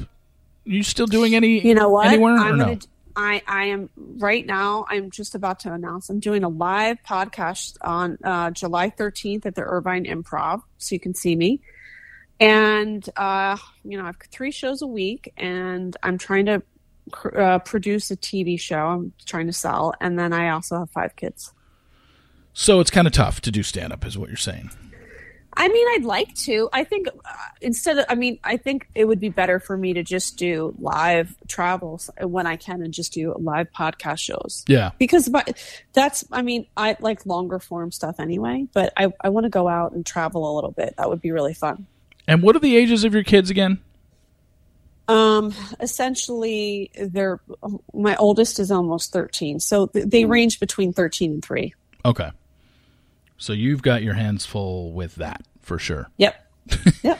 You 0.64 0.84
still 0.84 1.08
doing 1.08 1.36
any? 1.36 1.60
You 1.60 1.76
know 1.76 1.90
what? 1.90 2.08
Anywhere 2.08 2.38
I'm 2.38 2.54
or 2.54 2.56
no? 2.56 2.66
gonna, 2.66 2.80
I, 3.16 3.42
I 3.48 3.66
am 3.66 3.90
right 3.96 4.46
now. 4.46 4.86
I'm 4.90 5.12
just 5.12 5.36
about 5.36 5.60
to 5.62 5.74
announce. 5.74 6.10
I'm 6.10 6.20
doing 6.20 6.44
a 6.44 6.50
live 6.50 6.98
podcast 7.04 7.78
on 7.82 8.18
uh, 8.24 8.52
July 8.52 8.90
13th 8.90 9.46
at 9.46 9.56
the 9.56 9.62
Irvine 9.62 10.06
Improv, 10.06 10.64
so 10.78 10.96
you 10.96 11.00
can 11.00 11.14
see 11.14 11.36
me. 11.36 11.62
And 12.40 13.08
uh, 13.16 13.58
you 13.84 13.98
know, 13.98 14.04
I 14.04 14.08
have 14.08 14.18
three 14.32 14.52
shows 14.52 14.82
a 14.82 14.88
week, 14.88 15.32
and 15.38 15.96
I'm 16.02 16.18
trying 16.18 16.46
to 16.48 16.64
uh, 17.38 17.60
produce 17.60 18.10
a 18.10 18.18
TV 18.18 18.60
show. 18.60 18.88
I'm 18.88 19.14
trying 19.26 19.48
to 19.48 19.54
sell, 19.54 19.94
and 20.02 20.18
then 20.18 20.34
I 20.34 20.50
also 20.50 20.80
have 20.80 20.90
five 20.90 21.16
kids. 21.16 21.54
So 22.54 22.80
it's 22.80 22.92
kind 22.92 23.08
of 23.08 23.14
tough 23.14 23.42
to 23.42 23.52
do 23.52 23.64
stand 23.64 23.94
up, 23.94 24.06
is 24.06 24.18
what 24.18 24.30
you're 24.30 24.38
saying. 24.38 24.72
I 25.56 25.68
mean, 25.68 25.88
I'd 25.92 26.06
like 26.06 26.34
to. 26.36 26.70
I 26.74 26.84
think 26.84 27.08
uh, 27.08 27.34
instead 27.62 28.00
of, 28.00 28.06
I 28.10 28.16
mean, 28.16 28.40
I 28.44 28.58
think 28.58 28.90
it 28.96 29.06
would 29.06 29.20
be 29.20 29.30
better 29.30 29.60
for 29.60 29.78
me 29.78 29.94
to 29.94 30.04
just 30.04 30.38
do 30.38 30.74
live 30.80 31.36
travels 31.48 32.10
when 32.20 32.48
I 32.48 32.56
can 32.56 32.82
and 32.82 32.94
just 32.94 33.14
do 33.14 33.36
live 33.38 33.72
podcast 33.72 34.20
shows. 34.20 34.64
Yeah. 34.68 34.92
Because 34.98 35.30
that's, 35.94 36.26
I 36.32 36.42
mean, 36.42 36.66
I 36.76 36.98
like 37.00 37.26
longer 37.26 37.60
form 37.60 37.92
stuff 37.92 38.20
anyway, 38.20 38.68
but 38.74 38.94
I, 38.98 39.14
I 39.22 39.30
want 39.30 39.46
to 39.46 39.50
go 39.50 39.68
out 39.68 39.92
and 39.94 40.06
travel 40.06 40.52
a 40.52 40.54
little 40.56 40.72
bit. 40.72 40.96
That 40.98 41.10
would 41.10 41.22
be 41.22 41.32
really 41.32 41.54
fun. 41.54 41.86
And 42.28 42.42
what 42.42 42.56
are 42.56 42.60
the 42.60 42.76
ages 42.76 43.04
of 43.04 43.14
your 43.14 43.24
kids 43.24 43.50
again? 43.50 43.80
Um, 45.08 45.54
essentially, 45.80 46.90
they're, 46.98 47.42
my 47.94 48.16
oldest 48.16 48.60
is 48.60 48.72
almost 48.72 49.12
13. 49.12 49.60
So 49.60 49.88
they 49.94 50.26
range 50.26 50.60
between 50.60 50.94
13 50.94 51.34
and 51.34 51.46
3. 51.46 51.74
Okay. 52.06 52.32
So 53.44 53.52
you've 53.54 53.82
got 53.82 54.04
your 54.04 54.14
hands 54.14 54.46
full 54.46 54.94
with 54.94 55.16
that 55.16 55.42
for 55.62 55.78
sure. 55.78 56.10
Yep. 56.18 56.36
yep. 57.04 57.20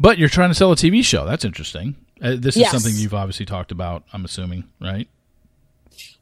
But 0.00 0.18
you're 0.18 0.28
trying 0.28 0.50
to 0.50 0.54
sell 0.54 0.72
a 0.72 0.76
TV 0.76 1.04
show. 1.04 1.24
That's 1.26 1.44
interesting. 1.44 1.94
Uh, 2.20 2.34
this 2.36 2.56
is 2.56 2.68
something 2.70 2.92
you've 2.96 3.14
obviously 3.14 3.46
talked 3.46 3.70
about. 3.70 4.02
I'm 4.12 4.24
assuming, 4.24 4.64
right? 4.80 5.08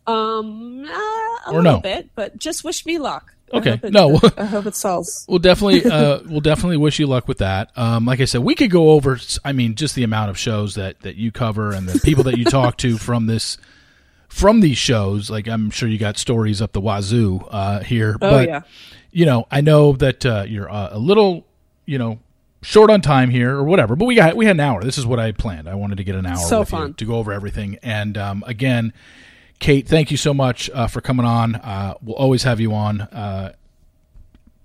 Um, 0.06 0.84
uh, 0.84 0.88
a 0.90 1.40
Or 1.48 1.62
little 1.62 1.62
no? 1.74 1.80
bit, 1.80 2.10
but 2.14 2.38
just 2.38 2.64
wish 2.64 2.84
me 2.84 2.98
luck. 2.98 3.34
Okay. 3.54 3.70
hope 3.72 3.84
it- 3.84 3.92
No. 3.92 4.20
I 4.36 4.44
hope 4.46 4.66
it 4.66 4.74
sells. 4.74 5.24
We'll 5.28 5.38
definitely, 5.38 5.84
uh, 5.90 6.20
we'll 6.26 6.40
definitely 6.40 6.76
wish 6.78 6.98
you 6.98 7.06
luck 7.06 7.28
with 7.28 7.38
that. 7.38 7.70
Um, 7.76 8.04
like 8.04 8.20
I 8.20 8.24
said, 8.24 8.42
we 8.42 8.54
could 8.54 8.70
go 8.70 8.90
over. 8.90 9.18
I 9.44 9.52
mean, 9.52 9.74
just 9.76 9.94
the 9.94 10.02
amount 10.04 10.30
of 10.30 10.38
shows 10.38 10.74
that 10.74 11.00
that 11.00 11.16
you 11.16 11.32
cover 11.32 11.72
and 11.72 11.88
the 11.88 11.98
people 12.00 12.24
that 12.24 12.36
you 12.38 12.44
talk 12.44 12.76
to 12.78 12.98
from 12.98 13.26
this, 13.26 13.59
from 14.32 14.60
these 14.60 14.78
shows. 14.78 15.30
Like 15.30 15.46
I'm 15.46 15.70
sure 15.70 15.88
you 15.88 15.98
got 15.98 16.16
stories 16.16 16.62
up 16.62 16.72
the 16.72 16.80
wazoo 16.80 17.46
uh, 17.50 17.80
here. 17.80 18.16
Oh 18.20 18.30
but 18.30 18.48
yeah. 18.48 18.62
you 19.12 19.26
know, 19.26 19.46
I 19.50 19.60
know 19.60 19.92
that 19.92 20.24
uh, 20.24 20.44
you're 20.48 20.70
uh, 20.70 20.88
a 20.92 20.98
little, 20.98 21.46
you 21.84 21.98
know, 21.98 22.18
short 22.62 22.90
on 22.90 23.02
time 23.02 23.28
here 23.28 23.54
or 23.54 23.62
whatever, 23.64 23.94
but 23.94 24.06
we 24.06 24.14
got 24.14 24.34
we 24.34 24.46
had 24.46 24.56
an 24.56 24.60
hour. 24.60 24.82
This 24.82 24.96
is 24.96 25.04
what 25.04 25.20
I 25.20 25.32
planned. 25.32 25.68
I 25.68 25.74
wanted 25.74 25.98
to 25.98 26.04
get 26.04 26.14
an 26.14 26.24
hour 26.24 26.36
So 26.36 26.60
with 26.60 26.72
you 26.72 26.78
fun. 26.78 26.94
to 26.94 27.04
go 27.04 27.16
over 27.16 27.32
everything. 27.32 27.78
And 27.82 28.16
um, 28.16 28.42
again, 28.46 28.94
Kate, 29.59 29.86
thank 29.86 30.10
you 30.10 30.16
so 30.16 30.32
much 30.32 30.70
uh, 30.70 30.86
for 30.86 31.00
coming 31.02 31.26
on. 31.26 31.56
Uh, 31.56 31.94
we'll 32.02 32.16
always 32.16 32.42
have 32.44 32.59
you 32.59 32.72
on. 32.74 33.02
Uh, 33.02 33.52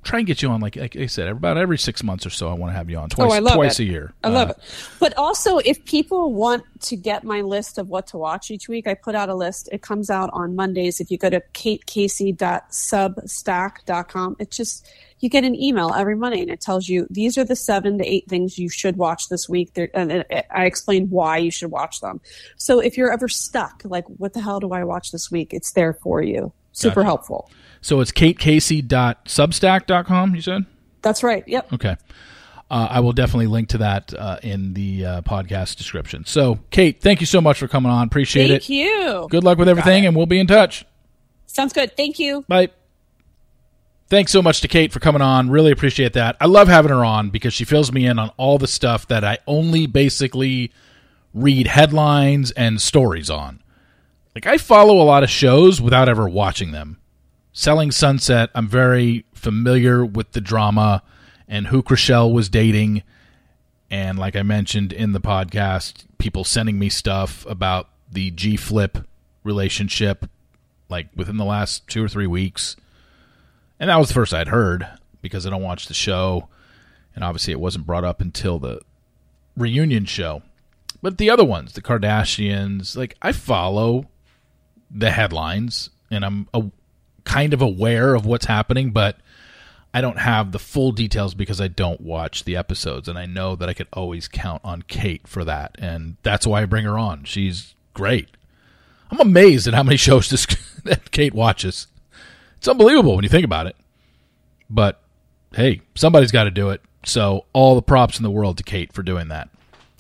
try 0.07 0.19
and 0.19 0.27
get 0.27 0.41
you 0.41 0.49
on, 0.49 0.61
like, 0.61 0.75
like 0.75 0.95
I 0.95 1.05
said, 1.05 1.27
about 1.27 1.57
every 1.57 1.77
six 1.77 2.01
months 2.01 2.25
or 2.25 2.29
so. 2.29 2.49
I 2.49 2.53
want 2.53 2.71
to 2.71 2.77
have 2.77 2.89
you 2.89 2.97
on 2.97 3.09
twice, 3.09 3.41
Oh, 3.43 3.55
twice 3.55 3.79
it. 3.79 3.83
a 3.83 3.85
year. 3.85 4.13
I 4.23 4.29
love 4.29 4.49
Uh, 4.49 4.53
it. 4.53 4.57
But 4.99 5.17
also, 5.17 5.57
if 5.59 5.83
people 5.85 6.33
want 6.33 6.63
to 6.81 6.95
get 6.95 7.23
my 7.23 7.41
list 7.41 7.77
of 7.77 7.89
what 7.89 8.07
to 8.07 8.17
watch 8.17 8.49
each 8.49 8.69
week, 8.69 8.87
I 8.87 8.93
put 8.93 9.15
out 9.15 9.29
a 9.29 9.35
list. 9.35 9.69
It 9.71 9.81
comes 9.81 10.09
out 10.09 10.29
on 10.33 10.55
Mondays. 10.55 10.99
If 10.99 11.11
you 11.11 11.17
go 11.17 11.29
to 11.29 11.41
katecasey.substack.com, 11.53 14.35
it 14.39 14.51
just, 14.51 14.87
you 15.19 15.29
get 15.29 15.43
an 15.43 15.55
email 15.55 15.93
every 15.95 16.15
Monday 16.15 16.41
and 16.41 16.49
it 16.49 16.61
tells 16.61 16.87
you 16.87 17.07
these 17.09 17.37
are 17.37 17.43
the 17.43 17.55
seven 17.55 17.97
to 17.97 18.05
eight 18.05 18.27
things 18.27 18.57
you 18.57 18.69
should 18.69 18.97
watch 18.97 19.29
this 19.29 19.49
week. 19.49 19.73
There, 19.73 19.89
and 19.93 20.25
I 20.51 20.65
explain 20.65 21.09
why 21.09 21.37
you 21.37 21.51
should 21.51 21.71
watch 21.71 22.01
them. 22.01 22.21
So 22.57 22.79
if 22.79 22.97
you're 22.97 23.11
ever 23.11 23.27
stuck, 23.27 23.81
like, 23.85 24.05
what 24.07 24.33
the 24.33 24.41
hell 24.41 24.59
do 24.59 24.71
I 24.71 24.83
watch 24.83 25.11
this 25.11 25.31
week? 25.31 25.53
It's 25.53 25.71
there 25.73 25.93
for 25.93 26.21
you. 26.21 26.53
Super 26.71 26.95
Gotcha. 27.01 27.05
helpful. 27.05 27.49
So 27.81 28.01
it's 28.01 28.11
katecasey.substack.com, 28.11 30.35
you 30.35 30.41
said? 30.41 30.65
That's 31.01 31.23
right. 31.23 31.43
Yep. 31.47 31.73
Okay. 31.73 31.95
Uh, 32.69 32.87
I 32.89 32.99
will 32.99 33.13
definitely 33.13 33.47
link 33.47 33.69
to 33.69 33.77
that 33.77 34.13
uh, 34.13 34.39
in 34.43 34.73
the 34.73 35.05
uh, 35.05 35.21
podcast 35.21 35.77
description. 35.77 36.25
So, 36.25 36.59
Kate, 36.69 37.01
thank 37.01 37.21
you 37.21 37.25
so 37.25 37.39
much 37.39 37.59
for 37.59 37.69
coming 37.69 37.89
on. 37.91 38.07
Appreciate 38.07 38.49
Thank 38.49 38.57
it. 38.57 38.65
Thank 38.65 38.69
you. 38.69 39.27
Good 39.29 39.45
luck 39.45 39.57
with 39.57 39.69
everything, 39.69 40.05
and 40.05 40.13
we'll 40.15 40.25
be 40.25 40.39
in 40.39 40.47
touch. 40.47 40.85
Sounds 41.45 41.71
good. 41.71 41.95
Thank 41.95 42.19
you. 42.19 42.43
Bye. 42.49 42.69
Thanks 44.09 44.31
so 44.31 44.41
much 44.41 44.61
to 44.61 44.67
Kate 44.67 44.91
for 44.91 44.99
coming 44.99 45.21
on. 45.21 45.49
Really 45.49 45.71
appreciate 45.71 46.13
that. 46.13 46.35
I 46.41 46.45
love 46.45 46.67
having 46.67 46.91
her 46.91 47.05
on 47.05 47.29
because 47.29 47.53
she 47.53 47.63
fills 47.63 47.91
me 47.91 48.05
in 48.05 48.19
on 48.19 48.31
all 48.37 48.57
the 48.57 48.67
stuff 48.67 49.07
that 49.07 49.23
I 49.23 49.37
only 49.47 49.85
basically 49.85 50.71
read 51.33 51.67
headlines 51.67 52.51
and 52.51 52.81
stories 52.81 53.29
on. 53.29 53.61
Like, 54.35 54.45
I 54.45 54.57
follow 54.57 55.01
a 55.01 55.03
lot 55.03 55.23
of 55.23 55.29
shows 55.29 55.81
without 55.81 56.09
ever 56.09 56.27
watching 56.27 56.71
them. 56.71 56.99
Selling 57.59 57.89
Sunset, 57.89 58.51
I'm 58.53 58.67
very 58.67 59.25
familiar 59.33 60.05
with 60.05 60.33
the 60.33 60.39
drama 60.41 61.01
and 61.47 61.65
who 61.65 61.81
Chrishell 61.81 62.31
was 62.31 62.49
dating. 62.49 63.01
And 63.89 64.19
like 64.19 64.35
I 64.35 64.43
mentioned 64.43 64.93
in 64.93 65.13
the 65.13 65.19
podcast, 65.19 66.05
people 66.19 66.43
sending 66.43 66.77
me 66.77 66.89
stuff 66.89 67.47
about 67.47 67.89
the 68.11 68.29
G 68.29 68.57
Flip 68.57 68.99
relationship, 69.43 70.29
like 70.87 71.07
within 71.15 71.37
the 71.37 71.45
last 71.45 71.87
two 71.87 72.03
or 72.03 72.07
three 72.07 72.27
weeks. 72.27 72.75
And 73.79 73.89
that 73.89 73.97
was 73.97 74.09
the 74.09 74.13
first 74.13 74.35
I'd 74.35 74.49
heard 74.49 74.87
because 75.23 75.47
I 75.47 75.49
don't 75.49 75.63
watch 75.63 75.87
the 75.87 75.95
show. 75.95 76.49
And 77.15 77.23
obviously, 77.23 77.53
it 77.53 77.59
wasn't 77.59 77.87
brought 77.87 78.05
up 78.05 78.21
until 78.21 78.59
the 78.59 78.81
reunion 79.57 80.05
show. 80.05 80.43
But 81.01 81.17
the 81.17 81.31
other 81.31 81.43
ones, 81.43 81.73
the 81.73 81.81
Kardashians, 81.81 82.95
like 82.95 83.17
I 83.19 83.31
follow 83.31 84.05
the 84.91 85.09
headlines 85.09 85.89
and 86.11 86.23
I'm 86.23 86.47
kind 87.27 87.53
of 87.53 87.61
aware 87.61 88.15
of 88.15 88.25
what's 88.25 88.45
happening, 88.45 88.91
but 88.91 89.17
I 89.93 89.99
don't 89.99 90.19
have 90.19 90.53
the 90.53 90.59
full 90.59 90.93
details 90.93 91.33
because 91.33 91.59
I 91.59 91.67
don't 91.67 91.99
watch 91.99 92.45
the 92.45 92.55
episodes. 92.55 93.09
And 93.09 93.19
I 93.19 93.25
know 93.25 93.55
that 93.55 93.67
I 93.67 93.73
could 93.73 93.87
always 93.91 94.29
count 94.29 94.61
on 94.63 94.83
Kate 94.83 95.27
for 95.27 95.43
that. 95.43 95.75
And 95.77 96.15
that's 96.23 96.47
why 96.47 96.61
I 96.61 96.65
bring 96.65 96.85
her 96.85 96.97
on. 96.97 97.25
She's 97.25 97.75
great. 97.93 98.29
I'm 99.11 99.19
amazed 99.19 99.67
at 99.67 99.73
how 99.73 99.83
many 99.83 99.97
shows 99.97 100.29
this, 100.29 100.45
that 100.85 101.11
Kate 101.11 101.33
watches. 101.33 101.87
It's 102.57 102.67
unbelievable 102.67 103.15
when 103.15 103.23
you 103.23 103.29
think 103.29 103.45
about 103.45 103.67
it. 103.67 103.75
But 104.69 105.01
hey, 105.53 105.81
somebody's 105.95 106.31
got 106.31 106.45
to 106.45 106.51
do 106.51 106.69
it. 106.69 106.81
So 107.03 107.45
all 107.51 107.75
the 107.75 107.81
props 107.81 108.17
in 108.17 108.23
the 108.23 108.31
world 108.31 108.57
to 108.57 108.63
Kate 108.63 108.93
for 108.93 109.03
doing 109.03 109.27
that. 109.27 109.49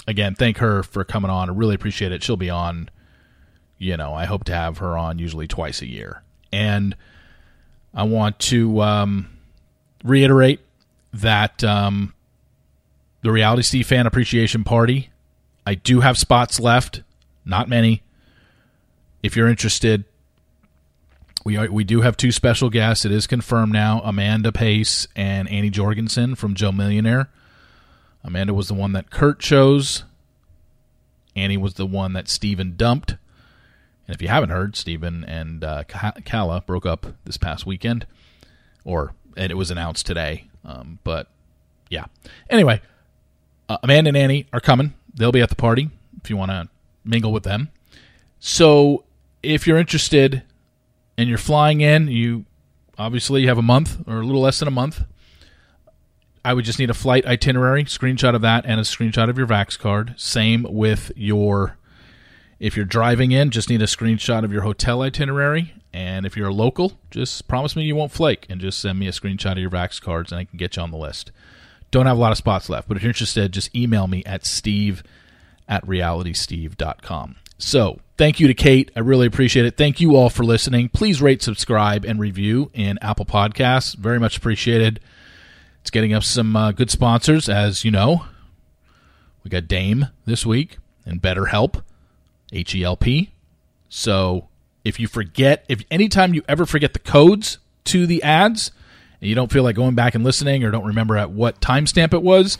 Again, 0.07 0.33
thank 0.33 0.59
her 0.59 0.81
for 0.81 1.03
coming 1.03 1.29
on. 1.29 1.49
I 1.49 1.53
really 1.53 1.75
appreciate 1.75 2.13
it. 2.13 2.23
She'll 2.23 2.37
be 2.37 2.49
on, 2.49 2.89
you 3.77 3.97
know, 3.97 4.13
I 4.13 4.23
hope 4.23 4.45
to 4.45 4.53
have 4.53 4.77
her 4.77 4.97
on 4.97 5.19
usually 5.19 5.47
twice 5.47 5.81
a 5.81 5.87
year. 5.87 6.23
And 6.53 6.95
I 7.93 8.03
want 8.03 8.39
to 8.39 8.81
um, 8.81 9.29
reiterate 10.03 10.59
that 11.13 11.63
um, 11.63 12.13
the 13.21 13.31
Reality 13.31 13.63
Steve 13.63 13.87
Fan 13.87 14.05
Appreciation 14.07 14.63
Party, 14.63 15.09
I 15.65 15.75
do 15.75 16.01
have 16.01 16.17
spots 16.17 16.59
left, 16.59 17.01
not 17.45 17.69
many. 17.69 18.03
If 19.23 19.35
you're 19.35 19.47
interested, 19.47 20.05
we 21.43 21.57
are, 21.57 21.71
we 21.71 21.83
do 21.83 22.01
have 22.01 22.17
two 22.17 22.31
special 22.31 22.69
guests. 22.69 23.05
It 23.05 23.11
is 23.11 23.25
confirmed 23.25 23.73
now: 23.73 24.01
Amanda 24.03 24.51
Pace 24.51 25.07
and 25.15 25.49
Annie 25.49 25.69
Jorgensen 25.69 26.35
from 26.35 26.55
Joe 26.55 26.71
Millionaire. 26.71 27.29
Amanda 28.23 28.53
was 28.53 28.67
the 28.67 28.73
one 28.73 28.91
that 28.93 29.09
Kurt 29.09 29.39
chose. 29.39 30.03
Annie 31.35 31.57
was 31.57 31.75
the 31.75 31.85
one 31.85 32.13
that 32.13 32.27
Steven 32.27 32.75
dumped. 32.75 33.15
And 34.07 34.15
if 34.15 34.21
you 34.21 34.29
haven't 34.29 34.49
heard, 34.49 34.75
Steven 34.75 35.23
and 35.25 35.63
uh, 35.63 35.83
Kala 36.25 36.61
broke 36.61 36.85
up 36.85 37.07
this 37.25 37.37
past 37.37 37.65
weekend, 37.65 38.05
or 38.85 39.13
and 39.35 39.51
it 39.51 39.55
was 39.55 39.69
announced 39.69 40.05
today. 40.05 40.47
Um, 40.63 40.99
but 41.03 41.29
yeah. 41.89 42.05
Anyway, 42.49 42.81
uh, 43.69 43.77
Amanda 43.83 44.09
and 44.09 44.17
Annie 44.17 44.47
are 44.53 44.59
coming. 44.59 44.93
They'll 45.13 45.31
be 45.31 45.41
at 45.41 45.49
the 45.49 45.55
party 45.55 45.89
if 46.23 46.29
you 46.29 46.37
want 46.37 46.51
to 46.51 46.69
mingle 47.03 47.31
with 47.31 47.43
them. 47.43 47.69
So 48.39 49.03
if 49.43 49.67
you're 49.67 49.77
interested 49.77 50.43
and 51.17 51.27
you're 51.27 51.37
flying 51.37 51.81
in, 51.81 52.07
you 52.07 52.45
obviously 52.97 53.45
have 53.47 53.57
a 53.57 53.63
month 53.63 54.07
or 54.07 54.19
a 54.19 54.25
little 54.25 54.41
less 54.41 54.59
than 54.59 54.67
a 54.67 54.71
month. 54.71 55.03
I 56.45 56.53
would 56.53 56.65
just 56.65 56.79
need 56.79 56.89
a 56.89 56.93
flight 56.93 57.25
itinerary, 57.25 57.83
screenshot 57.83 58.33
of 58.33 58.41
that, 58.41 58.65
and 58.65 58.79
a 58.79 58.83
screenshot 58.83 59.29
of 59.29 59.37
your 59.37 59.47
Vax 59.47 59.77
card. 59.77 60.13
Same 60.17 60.65
with 60.69 61.11
your. 61.15 61.77
If 62.59 62.75
you're 62.75 62.85
driving 62.85 63.31
in, 63.31 63.51
just 63.51 63.69
need 63.69 63.81
a 63.81 63.85
screenshot 63.85 64.43
of 64.43 64.51
your 64.51 64.63
hotel 64.63 65.01
itinerary. 65.01 65.73
And 65.93 66.25
if 66.25 66.35
you're 66.35 66.49
a 66.49 66.53
local, 66.53 66.99
just 67.11 67.47
promise 67.47 67.75
me 67.75 67.83
you 67.83 67.95
won't 67.95 68.11
flake 68.11 68.45
and 68.49 68.59
just 68.59 68.79
send 68.79 68.99
me 68.99 69.07
a 69.07 69.11
screenshot 69.11 69.53
of 69.53 69.57
your 69.59 69.69
Vax 69.69 70.01
cards 70.01 70.31
and 70.31 70.39
I 70.39 70.45
can 70.45 70.57
get 70.57 70.75
you 70.75 70.81
on 70.81 70.91
the 70.91 70.97
list. 70.97 71.31
Don't 71.91 72.05
have 72.05 72.17
a 72.17 72.19
lot 72.19 72.31
of 72.31 72.37
spots 72.37 72.69
left, 72.69 72.87
but 72.87 72.97
if 72.97 73.03
you're 73.03 73.09
interested, 73.09 73.51
just 73.51 73.75
email 73.75 74.07
me 74.07 74.23
at 74.25 74.45
steve 74.45 75.03
at 75.67 75.85
realitysteve.com. 75.85 77.37
So, 77.57 77.99
thank 78.17 78.39
you 78.39 78.47
to 78.47 78.53
Kate. 78.53 78.91
I 78.95 78.99
really 78.99 79.25
appreciate 79.25 79.65
it. 79.65 79.77
Thank 79.77 79.99
you 79.99 80.15
all 80.15 80.29
for 80.29 80.43
listening. 80.43 80.89
Please 80.89 81.21
rate, 81.21 81.41
subscribe, 81.41 82.05
and 82.05 82.19
review 82.19 82.69
in 82.73 82.99
Apple 83.01 83.25
Podcasts. 83.25 83.95
Very 83.95 84.19
much 84.19 84.37
appreciated. 84.37 84.99
It's 85.81 85.89
getting 85.89 86.13
us 86.13 86.27
some 86.27 86.55
uh, 86.55 86.71
good 86.71 86.91
sponsors, 86.91 87.49
as 87.49 87.83
you 87.83 87.89
know. 87.89 88.25
We 89.43 89.49
got 89.49 89.67
Dame 89.67 90.07
this 90.25 90.45
week 90.45 90.77
and 91.05 91.21
BetterHelp, 91.21 91.81
H 92.51 92.75
E 92.75 92.83
L 92.83 92.97
P. 92.97 93.31
So, 93.89 94.47
if 94.83 94.99
you 94.99 95.07
forget, 95.07 95.65
if 95.69 95.83
anytime 95.89 96.33
you 96.33 96.43
ever 96.47 96.65
forget 96.65 96.93
the 96.93 96.99
codes 96.99 97.57
to 97.85 98.05
the 98.05 98.21
ads, 98.23 98.71
and 99.21 99.29
you 99.29 99.35
don't 99.35 99.51
feel 99.51 99.63
like 99.63 99.75
going 99.75 99.95
back 99.95 100.15
and 100.15 100.23
listening 100.23 100.63
or 100.63 100.71
don't 100.71 100.85
remember 100.85 101.17
at 101.17 101.31
what 101.31 101.59
timestamp 101.59 102.13
it 102.13 102.21
was, 102.21 102.57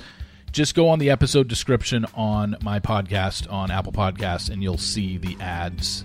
just 0.51 0.75
go 0.75 0.89
on 0.89 0.99
the 0.99 1.09
episode 1.09 1.47
description 1.47 2.05
on 2.15 2.55
my 2.61 2.79
podcast 2.79 3.51
on 3.51 3.69
Apple 3.69 3.91
Podcasts 3.91 4.49
and 4.49 4.63
you'll 4.63 4.77
see 4.77 5.17
the 5.17 5.37
ads, 5.39 6.03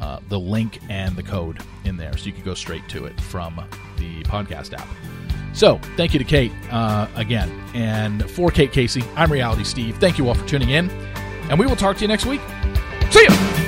uh, 0.00 0.20
the 0.28 0.38
link 0.38 0.78
and 0.88 1.16
the 1.16 1.22
code 1.22 1.58
in 1.84 1.96
there. 1.96 2.16
So 2.16 2.26
you 2.26 2.32
can 2.32 2.44
go 2.44 2.54
straight 2.54 2.88
to 2.90 3.06
it 3.06 3.20
from 3.20 3.56
the 3.96 4.22
podcast 4.24 4.74
app. 4.78 4.86
So 5.54 5.78
thank 5.96 6.12
you 6.12 6.18
to 6.18 6.24
Kate 6.24 6.52
uh, 6.70 7.08
again. 7.16 7.50
And 7.74 8.28
for 8.30 8.50
Kate 8.50 8.72
Casey, 8.72 9.02
I'm 9.16 9.30
Reality 9.30 9.64
Steve. 9.64 9.96
Thank 9.98 10.18
you 10.18 10.28
all 10.28 10.34
for 10.34 10.46
tuning 10.46 10.70
in. 10.70 10.90
And 11.48 11.58
we 11.58 11.66
will 11.66 11.76
talk 11.76 11.96
to 11.96 12.02
you 12.02 12.08
next 12.08 12.26
week. 12.26 12.40
See 13.10 13.24
ya! 13.24 13.63